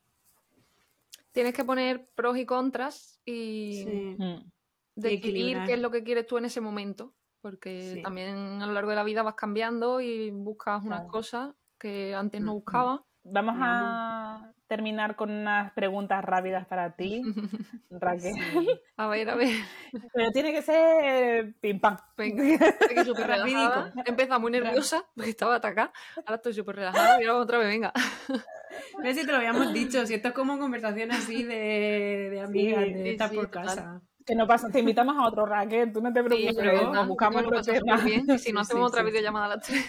tienes 1.31 1.53
que 1.53 1.63
poner 1.63 2.09
pros 2.15 2.37
y 2.37 2.45
contras 2.45 3.19
y 3.25 4.15
mm. 4.17 4.51
decidir 4.95 5.57
qué 5.65 5.73
es 5.73 5.79
lo 5.79 5.91
que 5.91 6.03
quieres 6.03 6.27
tú 6.27 6.37
en 6.37 6.45
ese 6.45 6.61
momento. 6.61 7.13
Porque 7.41 8.01
también 8.03 8.61
a 8.61 8.67
lo 8.67 8.73
largo 8.73 8.91
de 8.91 8.95
la 8.95 9.03
vida 9.03 9.23
vas 9.23 9.33
cambiando 9.33 9.99
y 9.99 10.29
buscas 10.29 10.83
unas 10.83 11.07
cosas 11.07 11.55
que 11.79 12.13
antes 12.13 12.39
no 12.39 12.53
buscabas. 12.53 13.01
Vamos 13.23 13.55
a 13.59 14.53
terminar 14.71 15.17
con 15.17 15.29
unas 15.29 15.73
preguntas 15.73 16.23
rápidas 16.23 16.65
para 16.65 16.95
ti, 16.95 17.21
Raquel. 17.89 18.35
A 18.95 19.07
ver, 19.07 19.29
a 19.29 19.35
ver. 19.35 19.49
Pero 20.13 20.31
tiene 20.31 20.53
que 20.53 20.61
ser 20.61 21.53
pim 21.59 21.77
pam. 21.77 21.97
Venga, 22.15 22.43
estoy 22.79 23.03
súper 23.03 23.27
relajada. 23.27 23.91
Empezaba 24.05 24.39
muy 24.39 24.49
nerviosa 24.49 25.03
porque 25.13 25.31
estaba 25.31 25.55
atacada. 25.55 25.91
Ahora 26.25 26.35
estoy 26.35 26.53
súper 26.53 26.77
relajada 26.77 27.21
y 27.21 27.25
ahora 27.25 27.43
otra 27.43 27.57
vez, 27.57 27.67
venga. 27.67 27.91
No 28.97 29.03
sé 29.03 29.13
si 29.13 29.25
te 29.25 29.31
lo 29.33 29.39
habíamos 29.39 29.73
dicho, 29.73 30.05
si 30.05 30.13
esto 30.13 30.29
es 30.29 30.33
como 30.33 30.57
conversación 30.57 31.11
así 31.11 31.43
de, 31.43 32.29
de 32.31 32.39
amigas, 32.39 32.85
de 32.85 33.11
estar 33.11 33.29
por 33.29 33.49
casa. 33.49 34.01
Que 34.25 34.35
no 34.35 34.47
pasa, 34.47 34.69
te 34.69 34.79
invitamos 34.79 35.17
a 35.17 35.27
otro 35.27 35.45
Raquel, 35.45 35.91
tú 35.91 35.99
no 35.99 36.13
te 36.13 36.23
preocupes, 36.23 36.55
pero 36.55 36.93
nos 36.93 37.09
buscamos 37.09 37.43
otro 37.43 37.61
tema. 37.61 37.97
Bien, 37.97 38.39
si 38.39 38.53
no 38.53 38.61
hacemos 38.61 38.87
otra 38.87 39.03
videollamada 39.03 39.47
a 39.47 39.49
las 39.49 39.67
tres. 39.67 39.83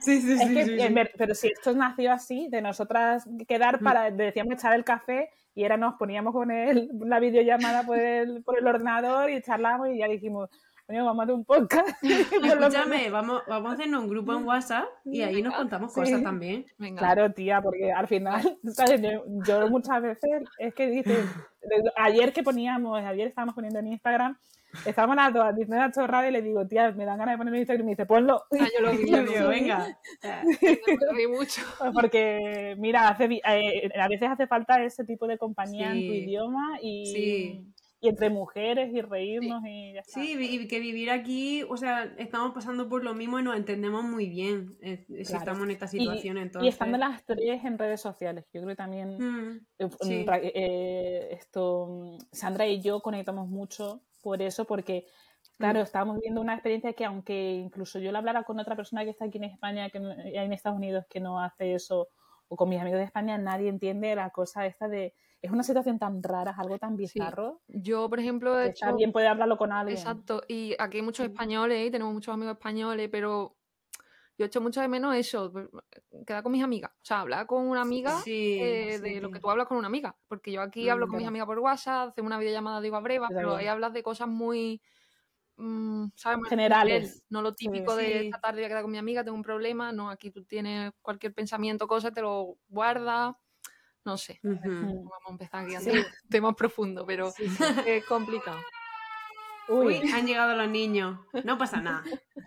Sí, 0.00 0.20
sí, 0.20 0.38
sí, 0.38 0.94
Pero 1.16 1.34
si 1.34 1.48
esto 1.48 1.74
nació 1.74 2.12
así, 2.12 2.48
de 2.48 2.62
nosotras 2.62 3.28
quedar 3.46 3.80
mm. 3.80 3.84
para, 3.84 4.10
decíamos 4.10 4.54
echar 4.54 4.74
el 4.74 4.84
café 4.84 5.30
y 5.54 5.64
era 5.64 5.76
nos 5.76 5.94
poníamos 5.94 6.32
con 6.32 6.50
el, 6.50 6.88
la 7.00 7.18
videollamada 7.18 7.82
por 7.82 7.98
el, 7.98 8.42
por 8.44 8.58
el 8.58 8.66
ordenador 8.66 9.30
y 9.30 9.42
charlamos 9.42 9.88
y 9.88 9.98
ya 9.98 10.08
dijimos, 10.08 10.48
vamos 10.88 11.20
a 11.20 11.22
hacer 11.22 11.34
un 11.34 11.44
podcast. 11.44 11.88
Escúchame, 12.02 13.10
vamos, 13.10 13.42
vamos 13.46 13.70
a 13.70 13.74
hacernos 13.74 14.04
un 14.04 14.08
grupo 14.08 14.34
en 14.34 14.44
WhatsApp 14.44 14.86
y 15.04 15.22
ahí 15.22 15.42
nos 15.42 15.54
contamos 15.54 15.92
cosas 15.92 16.22
también. 16.22 16.66
Claro, 16.96 17.32
tía, 17.32 17.60
porque 17.60 17.92
al 17.92 18.08
final, 18.08 18.58
Yo, 19.46 19.68
muchas 19.68 20.02
veces 20.02 20.44
es 20.58 20.74
que 20.74 20.88
dices, 20.88 21.18
ayer 21.96 22.32
que 22.32 22.42
poníamos, 22.42 23.00
ayer 23.02 23.28
estábamos 23.28 23.54
poniendo 23.54 23.78
en 23.80 23.88
Instagram, 23.88 24.38
estábamos 24.84 25.16
las 25.16 25.32
dos 25.32 25.48
diciendo 25.54 25.76
una 25.76 25.92
chorrada 25.92 26.28
y 26.28 26.32
le 26.32 26.42
digo, 26.42 26.66
tía, 26.66 26.92
me 26.92 27.04
dan 27.04 27.18
ganas 27.18 27.34
de 27.34 27.38
poner 27.38 27.54
en 27.54 27.60
Instagram 27.60 27.82
y 27.82 27.84
me 27.84 27.92
dice, 27.92 28.06
ponlo. 28.06 28.44
Ah, 28.58 28.66
yo 28.76 28.86
lo 28.86 28.92
vi, 28.92 29.10
yo 29.10 29.22
digo, 29.22 29.48
venga. 29.48 29.98
lo 31.10 31.14
vi 31.14 31.26
mucho. 31.26 31.62
Pues 31.78 31.90
porque, 31.92 32.76
mira, 32.78 33.08
hace, 33.08 33.24
eh, 33.24 33.90
a 33.98 34.08
veces 34.08 34.28
hace 34.30 34.46
falta 34.46 34.82
ese 34.82 35.04
tipo 35.04 35.26
de 35.26 35.38
compañía 35.38 35.92
en 35.92 36.06
tu 36.06 36.12
idioma 36.14 36.78
y... 36.82 37.06
Sí 37.06 37.74
y 38.00 38.08
entre 38.08 38.30
mujeres 38.30 38.92
y 38.94 39.00
reírnos 39.00 39.62
y 39.66 39.94
ya 39.94 40.02
Sí, 40.04 40.36
y 40.38 40.68
que 40.68 40.78
vivir 40.78 41.10
aquí, 41.10 41.64
o 41.68 41.76
sea, 41.76 42.04
estamos 42.16 42.52
pasando 42.52 42.88
por 42.88 43.02
lo 43.02 43.14
mismo 43.14 43.38
y 43.40 43.42
nos 43.42 43.56
entendemos 43.56 44.04
muy 44.04 44.28
bien 44.28 44.76
eh, 44.82 45.04
si 45.24 45.34
estamos 45.34 45.64
en 45.64 45.72
esta 45.72 45.88
situación. 45.88 46.36
Y, 46.36 46.40
entonces... 46.40 46.66
y 46.66 46.68
estando 46.68 46.96
las 46.96 47.24
tres 47.24 47.64
en 47.64 47.76
redes 47.76 48.00
sociales, 48.00 48.44
yo 48.52 48.60
creo 48.60 48.68
que 48.68 48.76
también 48.76 49.18
mm, 49.18 49.60
eh, 49.78 50.26
eh, 50.54 51.28
esto, 51.32 52.18
Sandra 52.30 52.68
y 52.68 52.80
yo 52.80 53.00
conectamos 53.00 53.48
mucho 53.48 54.02
por 54.28 54.42
eso, 54.42 54.66
porque 54.66 55.06
Claro, 55.56 55.80
mm. 55.80 55.82
estamos 55.82 56.20
viendo 56.20 56.40
una 56.40 56.54
experiencia 56.54 56.92
que 56.92 57.04
aunque 57.04 57.54
incluso 57.54 57.98
yo 57.98 58.12
la 58.12 58.18
hablara 58.18 58.44
con 58.44 58.60
otra 58.60 58.76
persona 58.76 59.04
que 59.04 59.10
está 59.10 59.24
aquí 59.24 59.38
en 59.38 59.44
España, 59.44 59.90
que 59.90 59.98
en 59.98 60.52
Estados 60.52 60.78
Unidos, 60.78 61.04
que 61.10 61.20
no 61.20 61.40
hace 61.40 61.74
eso, 61.74 62.08
o 62.48 62.56
con 62.56 62.68
mis 62.68 62.80
amigos 62.80 62.98
de 62.98 63.04
España, 63.04 63.36
nadie 63.38 63.68
entiende 63.68 64.14
la 64.14 64.30
cosa 64.30 64.66
esta 64.66 64.88
de 64.88 65.14
es 65.40 65.52
una 65.52 65.62
situación 65.62 65.98
tan 65.98 66.22
rara, 66.22 66.50
es 66.50 66.58
algo 66.58 66.78
tan 66.78 66.96
bizarro. 66.96 67.60
Yo, 67.68 68.08
por 68.08 68.18
ejemplo, 68.18 68.58
he 68.58 68.70
hecho... 68.70 68.86
alguien 68.86 69.12
puede 69.12 69.28
hablarlo 69.28 69.56
con 69.56 69.72
alguien. 69.72 69.96
Exacto, 69.96 70.42
y 70.48 70.74
aquí 70.78 70.98
hay 70.98 71.02
muchos 71.02 71.26
españoles 71.26 71.86
y 71.86 71.90
tenemos 71.90 72.12
muchos 72.12 72.34
amigos 72.34 72.54
españoles, 72.54 73.08
pero 73.10 73.56
yo 74.38 74.44
he 74.44 74.46
hecho 74.46 74.60
mucho 74.60 74.80
de 74.80 74.86
menos 74.86 75.16
eso, 75.16 75.52
quedar 76.24 76.44
con 76.44 76.52
mis 76.52 76.62
amigas. 76.62 76.92
O 76.92 77.04
sea, 77.04 77.20
hablar 77.20 77.46
con 77.46 77.66
una 77.66 77.82
amiga 77.82 78.22
eh, 78.24 79.00
de 79.02 79.20
lo 79.20 79.32
que 79.32 79.40
tú 79.40 79.50
hablas 79.50 79.66
con 79.66 79.76
una 79.76 79.88
amiga. 79.88 80.16
Porque 80.28 80.52
yo 80.52 80.62
aquí 80.62 80.88
hablo 80.88 81.08
con 81.08 81.18
mis 81.18 81.26
amigas 81.26 81.46
por 81.46 81.58
WhatsApp, 81.58 82.10
hacemos 82.10 82.28
una 82.28 82.38
videollamada, 82.38 82.80
digo 82.80 82.96
a 82.96 83.00
breva, 83.00 83.28
pero 83.28 83.56
ahí 83.56 83.66
hablas 83.66 83.92
de 83.92 84.02
cosas 84.04 84.28
muy. 84.28 84.80
Mm, 85.56 86.10
¿sabes? 86.14 86.48
Generales. 86.48 87.26
No 87.30 87.42
lo 87.42 87.52
típico 87.54 87.96
de 87.96 88.26
esta 88.26 88.40
tarde 88.40 88.60
voy 88.60 88.66
a 88.66 88.68
quedar 88.68 88.82
con 88.82 88.92
mi 88.92 88.98
amiga, 88.98 89.24
tengo 89.24 89.36
un 89.36 89.42
problema. 89.42 89.90
No, 89.90 90.08
aquí 90.08 90.30
tú 90.30 90.44
tienes 90.44 90.92
cualquier 91.02 91.34
pensamiento, 91.34 91.88
cosa, 91.88 92.12
te 92.12 92.22
lo 92.22 92.58
guardas 92.68 93.34
no 94.04 94.16
sé, 94.16 94.40
vamos 94.42 95.12
a 95.26 95.30
empezar 95.30 95.64
aquí 95.66 95.74
a 95.74 95.78
hacer 95.78 96.06
temas 96.30 96.54
profundos, 96.54 97.04
pero 97.06 97.30
es 97.86 98.04
complicado. 98.06 98.58
Uy. 99.68 100.00
han 100.12 100.26
llegado 100.26 100.56
los 100.56 100.68
niños. 100.68 101.18
No 101.44 101.58
pasa 101.58 101.80
nada. 101.80 102.02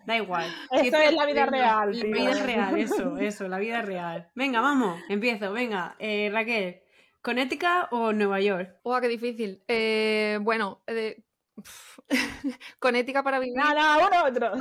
Da 0.05 0.17
igual. 0.17 0.49
Esto 0.71 0.97
es 0.97 1.13
la 1.13 1.25
vida 1.25 1.45
real. 1.45 1.97
La 1.97 2.03
vida 2.03 2.45
real, 2.45 2.77
eso, 2.77 3.17
eso, 3.17 3.47
la 3.47 3.59
vida 3.59 3.81
real. 3.81 4.29
Venga, 4.35 4.61
vamos, 4.61 4.99
empiezo. 5.09 5.51
Venga, 5.53 5.95
eh, 5.99 6.29
Raquel, 6.31 6.81
¿Connecticut 7.21 7.87
o 7.91 8.13
Nueva 8.13 8.39
York? 8.41 8.79
¡Oh, 8.81 8.99
qué 8.99 9.07
difícil! 9.07 9.61
Eh, 9.67 10.39
bueno, 10.41 10.81
eh, 10.87 11.21
con 12.79 12.95
ética 12.95 13.21
para 13.21 13.39
vivir. 13.39 13.55
Nada, 13.55 14.07
uno 14.07 14.25
otro. 14.25 14.51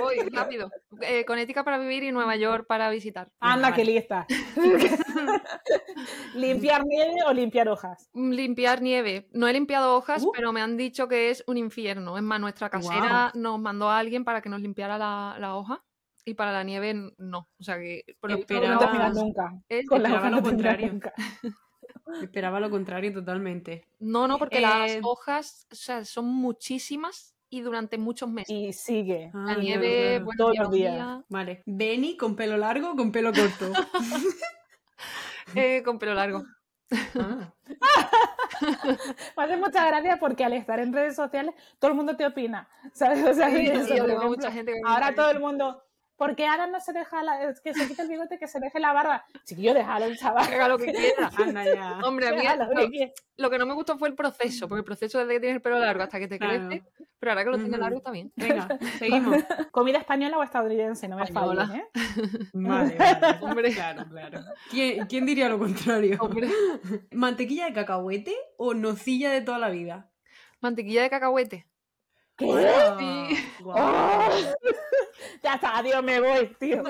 voy, 0.00 0.16
rápido. 0.30 0.70
Eh, 1.00 1.24
con 1.24 1.38
ética 1.38 1.64
para 1.64 1.78
vivir 1.78 2.02
y 2.04 2.12
Nueva 2.12 2.36
York 2.36 2.66
para 2.66 2.90
visitar. 2.90 3.30
Anda, 3.40 3.72
qué 3.72 3.84
lista. 3.84 4.26
¿Limpiar 6.34 6.84
nieve 6.86 7.22
o 7.26 7.32
limpiar 7.32 7.68
hojas? 7.68 8.08
Mm, 8.12 8.30
limpiar 8.30 8.82
nieve. 8.82 9.28
No 9.32 9.48
he 9.48 9.52
limpiado 9.52 9.96
hojas, 9.96 10.22
uh. 10.22 10.32
pero 10.34 10.52
me 10.52 10.60
han 10.60 10.76
dicho 10.76 11.08
que 11.08 11.30
es 11.30 11.44
un 11.46 11.56
infierno. 11.56 12.16
Es 12.16 12.22
más, 12.22 12.40
nuestra 12.40 12.70
casera 12.70 13.32
nos 13.34 13.60
mandó 13.60 13.90
a 13.90 13.98
alguien 13.98 14.24
para 14.24 14.40
que 14.40 14.48
nos 14.48 14.60
limpiara 14.60 14.98
la, 14.98 15.56
hoja 15.56 15.82
y 16.24 16.34
para 16.34 16.52
la 16.52 16.64
nieve 16.64 17.12
no. 17.18 17.48
O 17.58 17.62
sea 17.62 17.78
que 17.78 18.04
por 18.20 18.30
lo 18.30 18.38
no 18.38 19.12
nunca. 19.12 19.54
Con 19.88 20.02
la 20.02 20.30
lo 20.30 20.42
contrario. 20.42 20.92
Nunca. 20.92 21.12
Esperaba 22.22 22.60
lo 22.60 22.70
contrario 22.70 23.12
totalmente. 23.12 23.86
No, 23.98 24.28
no, 24.28 24.38
porque 24.38 24.60
las 24.60 24.90
eh, 24.90 25.00
hojas, 25.02 25.66
o 25.72 25.74
sea, 25.74 26.04
son 26.04 26.26
muchísimas 26.26 27.34
y 27.50 27.60
durante 27.60 27.98
muchos 27.98 28.28
meses. 28.28 28.50
Y 28.50 28.72
sigue. 28.72 29.30
Ah, 29.32 29.44
La 29.48 29.56
nieve, 29.56 30.16
claro. 30.16 30.30
Todos 30.36 30.56
los 30.58 30.70
días, 30.70 31.24
Vale. 31.28 31.62
Benny 31.66 32.16
con 32.16 32.36
pelo 32.36 32.56
largo 32.56 32.92
o 32.92 32.96
con 32.96 33.12
pelo 33.12 33.32
corto. 33.32 33.72
eh, 35.54 35.82
con 35.82 35.98
pelo 35.98 36.14
largo. 36.14 36.44
Ah, 37.18 37.52
Me 39.36 39.44
hace 39.44 39.56
mucha 39.56 39.86
gracia 39.86 40.16
porque 40.18 40.44
al 40.44 40.52
estar 40.52 40.78
en 40.78 40.92
redes 40.92 41.16
sociales 41.16 41.54
todo 41.78 41.90
el 41.90 41.96
mundo 41.96 42.16
te 42.16 42.26
opina. 42.26 42.68
¿Sabes? 42.92 43.24
O 43.24 43.34
sea, 43.34 43.50
Sí, 43.50 43.66
sí, 43.66 43.72
yo 43.72 43.86
tengo 43.86 44.06
ejemplo, 44.06 44.28
mucha 44.28 44.52
gente 44.52 44.72
que 44.72 44.80
Ahora 44.84 45.14
todo 45.14 45.30
el 45.30 45.40
mundo. 45.40 45.83
¿Por 46.24 46.36
qué 46.36 46.46
ahora 46.46 46.66
no 46.66 46.80
se 46.80 46.94
deja 46.94 47.22
la, 47.22 47.50
es 47.50 47.60
que 47.60 47.74
se 47.74 47.86
quita 47.86 48.02
el 48.02 48.08
bigote 48.08 48.38
que 48.38 48.48
se 48.48 48.58
deje 48.58 48.80
la 48.80 48.94
barba? 48.94 49.26
Chiquillo, 49.44 49.74
déjalo, 49.74 50.06
chaval. 50.16 50.44
Haga 50.54 50.68
lo 50.68 50.78
que 50.78 50.90
quiera. 50.90 51.30
anda 51.36 51.64
ya. 51.66 51.98
Hombre, 52.02 52.28
a 52.28 52.30
mí 52.32 52.36
lo, 52.36 52.80
que 52.80 52.88
quiera. 52.88 53.12
lo 53.36 53.50
que 53.50 53.58
no 53.58 53.66
me 53.66 53.74
gustó 53.74 53.98
fue 53.98 54.08
el 54.08 54.14
proceso, 54.14 54.66
porque 54.66 54.78
el 54.78 54.84
proceso 54.86 55.18
desde 55.18 55.34
que 55.34 55.40
tienes 55.40 55.56
el 55.56 55.60
pelo 55.60 55.78
largo 55.78 56.02
hasta 56.02 56.18
que 56.18 56.26
te 56.26 56.38
Claro. 56.38 56.66
crece, 56.68 56.82
pero 57.18 57.32
ahora 57.32 57.44
que 57.44 57.50
lo 57.50 57.58
tienes 57.58 57.78
largo 57.78 57.98
está 57.98 58.10
bien. 58.10 58.32
Venga, 58.36 58.68
seguimos. 58.98 59.36
¿Comida 59.70 59.98
española 59.98 60.38
o 60.38 60.42
estadounidense? 60.42 61.08
No 61.08 61.18
me 61.18 61.26
falles, 61.26 61.68
¿eh? 61.74 61.84
Vale, 62.54 62.96
vale. 62.96 63.38
Hombre. 63.42 63.74
Claro, 63.74 64.04
claro. 64.08 64.40
¿Quién, 64.70 65.04
quién 65.06 65.26
diría 65.26 65.50
lo 65.50 65.58
contrario? 65.58 66.16
Hombre. 66.20 66.48
¿Mantequilla 67.10 67.66
de 67.66 67.74
cacahuete 67.74 68.34
o 68.56 68.72
nocilla 68.72 69.30
de 69.30 69.42
toda 69.42 69.58
la 69.58 69.68
vida? 69.68 70.10
Mantequilla 70.62 71.02
de 71.02 71.10
cacahuete. 71.10 71.66
¿Qué? 72.36 72.46
Sí. 72.98 73.62
Guau. 73.62 74.32
Ya 75.42 75.54
está, 75.54 75.78
adiós, 75.78 76.02
me 76.02 76.20
voy, 76.20 76.54
tío. 76.58 76.82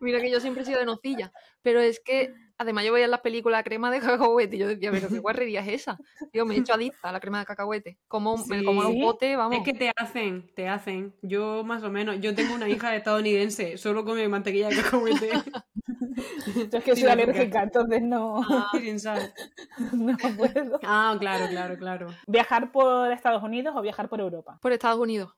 Mira 0.00 0.20
que 0.20 0.30
yo 0.30 0.38
siempre 0.38 0.62
he 0.62 0.66
sido 0.66 0.78
de 0.80 0.86
nocilla, 0.86 1.32
pero 1.62 1.80
es 1.80 2.00
que 2.00 2.32
además 2.58 2.84
yo 2.84 2.92
veía 2.92 3.04
en 3.06 3.10
las 3.10 3.20
películas 3.20 3.62
crema 3.64 3.90
de 3.90 4.00
cacahuete 4.00 4.56
y 4.56 4.58
yo 4.60 4.68
decía, 4.68 4.90
pero 4.90 5.08
qué 5.08 5.18
guarrería 5.20 5.60
es 5.60 5.68
esa. 5.82 5.98
Digo, 6.32 6.44
me 6.46 6.54
he 6.54 6.58
hecho 6.58 6.74
adicta 6.74 7.08
a 7.08 7.12
la 7.12 7.20
crema 7.20 7.40
de 7.40 7.46
cacahuete. 7.46 7.98
Como, 8.08 8.36
me 8.46 8.64
como 8.64 8.82
Sí. 8.82 8.88
un 8.88 9.00
bote, 9.02 9.36
vamos. 9.36 9.58
Es 9.58 9.64
que 9.64 9.72
te 9.74 9.92
hacen, 9.96 10.50
te 10.54 10.68
hacen. 10.68 11.14
Yo 11.22 11.64
más 11.64 11.82
o 11.82 11.90
menos, 11.90 12.20
yo 12.20 12.34
tengo 12.34 12.54
una 12.54 12.68
hija 12.68 12.94
estadounidense, 12.96 13.76
solo 13.78 14.04
come 14.04 14.28
mantequilla 14.28 14.68
de 14.68 14.76
cacahuete. 14.82 15.30
Yo 16.70 16.78
es 16.78 16.84
que 16.84 16.94
soy 16.96 17.08
alérgica, 17.08 17.62
entonces 17.62 18.02
no, 18.02 18.42
Sin 18.72 19.00
sal. 19.00 19.32
no 19.92 20.16
puedo. 20.36 20.78
Ah, 20.82 21.16
claro, 21.18 21.46
claro, 21.48 21.76
claro. 21.76 22.08
¿Viajar 22.26 22.70
por 22.72 23.10
Estados 23.12 23.42
Unidos 23.42 23.74
o 23.76 23.80
viajar 23.82 24.08
por 24.08 24.20
Europa? 24.20 24.58
Por 24.60 24.72
Estados 24.72 24.98
Unidos. 25.00 25.32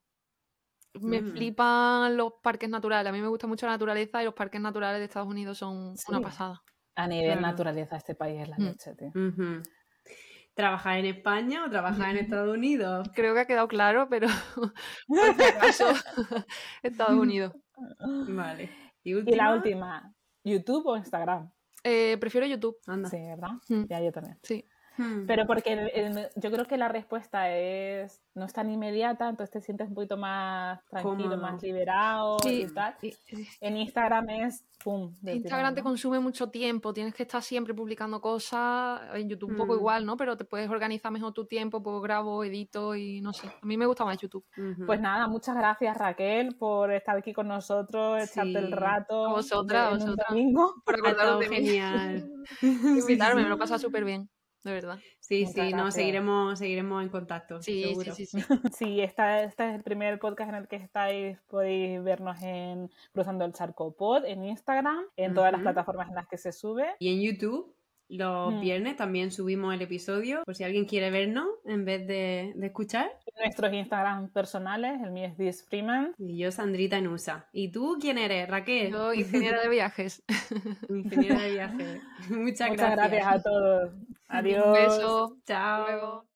Me 0.95 1.23
Mm. 1.23 1.33
flipan 1.33 2.17
los 2.17 2.35
parques 2.43 2.69
naturales. 2.69 3.09
A 3.09 3.13
mí 3.13 3.21
me 3.21 3.29
gusta 3.29 3.47
mucho 3.47 3.67
la 3.67 3.73
naturaleza 3.73 4.23
y 4.23 4.27
los 4.27 4.35
parques 4.35 4.61
naturales 4.61 4.99
de 5.01 5.05
Estados 5.07 5.29
Unidos 5.29 5.59
son 5.59 5.95
una 6.09 6.19
Sí. 6.19 6.23
pasada. 6.23 6.63
A 6.97 7.07
nivel 7.09 7.33
Claro. 7.39 7.41
naturaleza, 7.41 7.97
este 7.97 8.15
país 8.15 8.41
es 8.43 8.49
la 8.49 8.57
Mm. 8.57 8.63
leche, 8.63 8.95
tío. 8.95 9.11
¿Trabajar 10.55 10.99
en 10.99 11.07
España 11.07 11.65
o 11.65 11.71
trabajar 11.71 12.11
en 12.11 12.19
Estados 12.19 12.55
Unidos? 12.57 13.09
Creo 13.15 13.35
que 13.35 13.41
ha 13.41 13.47
quedado 13.47 13.67
claro, 13.67 14.07
pero 14.09 14.29
por 15.09 15.35
si 15.37 15.43
acaso, 15.43 15.87
Estados 16.83 17.15
Unidos. 17.19 17.53
Vale. 18.29 18.71
¿Y, 19.03 19.15
la 19.35 19.53
última, 19.53 20.15
¿YouTube 20.45 20.87
o 20.87 20.97
Instagram? 20.97 21.51
Eh, 21.83 22.17
prefiero 22.21 22.47
YouTube. 22.47 22.77
Anda. 22.87 23.09
Sí, 23.11 23.17
¿verdad? 23.19 23.51
Mm. 23.69 23.85
Ya, 23.89 24.01
yo 24.01 24.13
también. 24.13 24.39
Sí. 24.43 24.65
Hmm. 24.97 25.27
Pero 25.27 25.47
porque 25.47 25.73
el- 25.73 25.91
el- 25.95 26.29
yo 26.37 26.51
creo 26.51 26.65
que 26.67 26.77
la 26.77 26.89
respuesta 26.89 27.51
es 27.51 28.21
no 28.35 28.45
es 28.47 28.53
tan 28.53 28.71
inmediata, 28.71 29.29
entonces 29.29 29.53
te 29.53 29.61
sientes 29.61 29.89
un 29.89 29.95
poquito 29.95 30.17
más 30.17 30.81
tranquilo, 30.89 31.37
más 31.37 31.63
liberado 31.63 32.39
Sí, 32.41 32.63
y 32.63 32.75
tal. 32.75 32.95
En 33.61 33.77
Instagram 33.77 34.29
es 34.31 34.65
pum. 34.83 35.15
Instagram 35.23 35.75
te 35.75 35.83
consume 35.83 36.19
mucho 36.19 36.49
tiempo, 36.51 36.93
tienes 36.93 37.15
que 37.15 37.23
estar 37.23 37.43
siempre 37.43 37.73
publicando 37.75 38.21
cosas, 38.21 39.01
en 39.15 39.29
YouTube 39.29 39.51
un 39.51 39.57
poco 39.57 39.75
Mm. 39.75 39.79
igual, 39.79 40.07
¿no? 40.07 40.17
Pero 40.17 40.37
te 40.37 40.45
puedes 40.45 40.69
organizar 40.69 41.11
mejor 41.13 41.33
tu 41.33 41.47
tiempo, 41.47 41.83
pues 41.83 42.03
grabo, 42.03 42.43
edito 42.45 42.95
y 42.97 43.21
no 43.21 43.33
sé. 43.33 43.47
A 43.49 43.65
mí 43.67 43.77
me 43.77 43.87
gusta 43.87 44.05
más 44.05 44.19
YouTube. 44.19 44.45
Pues 44.87 45.01
nada, 45.01 45.27
muchas 45.29 45.55
gracias 45.57 45.97
Raquel 45.97 46.57
por 46.57 46.93
estar 46.93 47.17
aquí 47.17 47.33
con 47.33 47.47
nosotros, 47.49 48.23
echarte 48.23 48.59
el 48.59 48.67
Sí. 48.67 48.73
rato. 48.75 49.27
A 49.27 49.33
vosotras, 49.33 49.91
vosotras. 49.99 50.27
domingo. 50.29 50.75
Por 50.85 50.95
acordaros 50.97 51.41
de 51.41 51.49
mí. 51.49 51.57
genial. 51.57 52.31
Invitarme, 53.33 53.43
me 53.43 53.49
lo 53.49 53.55
he 53.55 53.59
pasado 53.59 53.79
súper 53.79 54.05
bien, 54.05 54.29
de 54.65 54.73
verdad. 54.73 54.99
Sí, 55.21 55.41
Muchas 55.45 55.55
sí, 55.55 55.61
no, 55.61 55.69
gracias. 55.77 55.95
seguiremos, 55.95 56.59
seguiremos 56.59 57.03
en 57.03 57.09
contacto. 57.09 57.63
Sí, 57.63 57.83
sí, 57.83 57.89
seguro. 57.91 58.15
sí, 58.15 58.27
sí. 58.27 58.39
Sí, 58.77 59.01
esta, 59.01 59.43
este 59.43 59.69
es 59.69 59.75
el 59.77 59.83
primer 59.83 60.19
podcast 60.19 60.49
en 60.51 60.55
el 60.57 60.69
que 60.69 60.77
estáis, 60.77 61.39
podéis 61.49 62.03
vernos 62.03 62.43
en 62.43 62.91
Cruzando 63.13 63.45
el 63.45 63.53
Charco 63.53 63.95
Pod, 63.95 64.25
en 64.25 64.45
Instagram, 64.45 65.05
en 65.17 65.35
todas 65.35 65.53
las 65.53 65.61
plataformas 65.63 66.09
en 66.09 66.15
las 66.17 66.27
que 66.27 66.39
se 66.39 66.53
sube. 66.53 66.87
Y 66.99 67.13
en 67.15 67.21
YouTube, 67.23 67.75
los 68.09 68.53
Mm. 68.55 68.61
viernes 68.61 68.97
también 68.97 69.31
subimos 69.33 69.73
el 69.75 69.81
episodio, 69.81 70.43
por 70.45 70.55
si 70.55 70.63
alguien 70.63 70.85
quiere 70.85 71.11
vernos 71.11 71.49
en 71.65 71.85
vez 71.87 72.07
de, 72.07 72.53
de 72.55 72.67
escuchar. 72.67 73.11
Nuestros 73.43 73.73
Instagram 73.73 74.29
personales, 74.29 75.01
el 75.03 75.11
mío 75.11 75.25
es 75.27 75.37
This 75.37 75.65
Freeman. 75.67 76.15
Y 76.19 76.37
yo, 76.39 76.53
Sandrita 76.53 77.01
Nusa. 77.01 77.49
¿Y 77.53 77.73
tú 77.73 77.97
quién 78.01 78.19
eres, 78.19 78.49
Raquel? 78.49 78.93
Yo, 78.93 79.15
ingeniera 79.15 79.61
de 79.63 79.69
viajes. 79.71 80.23
Ingeniera 80.89 81.41
de 81.41 81.51
viaje. 81.55 82.01
Muchas, 82.29 82.71
Muchas 82.71 82.91
gracias 82.93 83.27
a 83.27 83.43
todos. 83.43 83.91
Adiós. 84.39 84.67
Un 84.67 84.73
beso. 84.73 85.39
Chao. 85.47 85.83
Luego. 85.87 86.29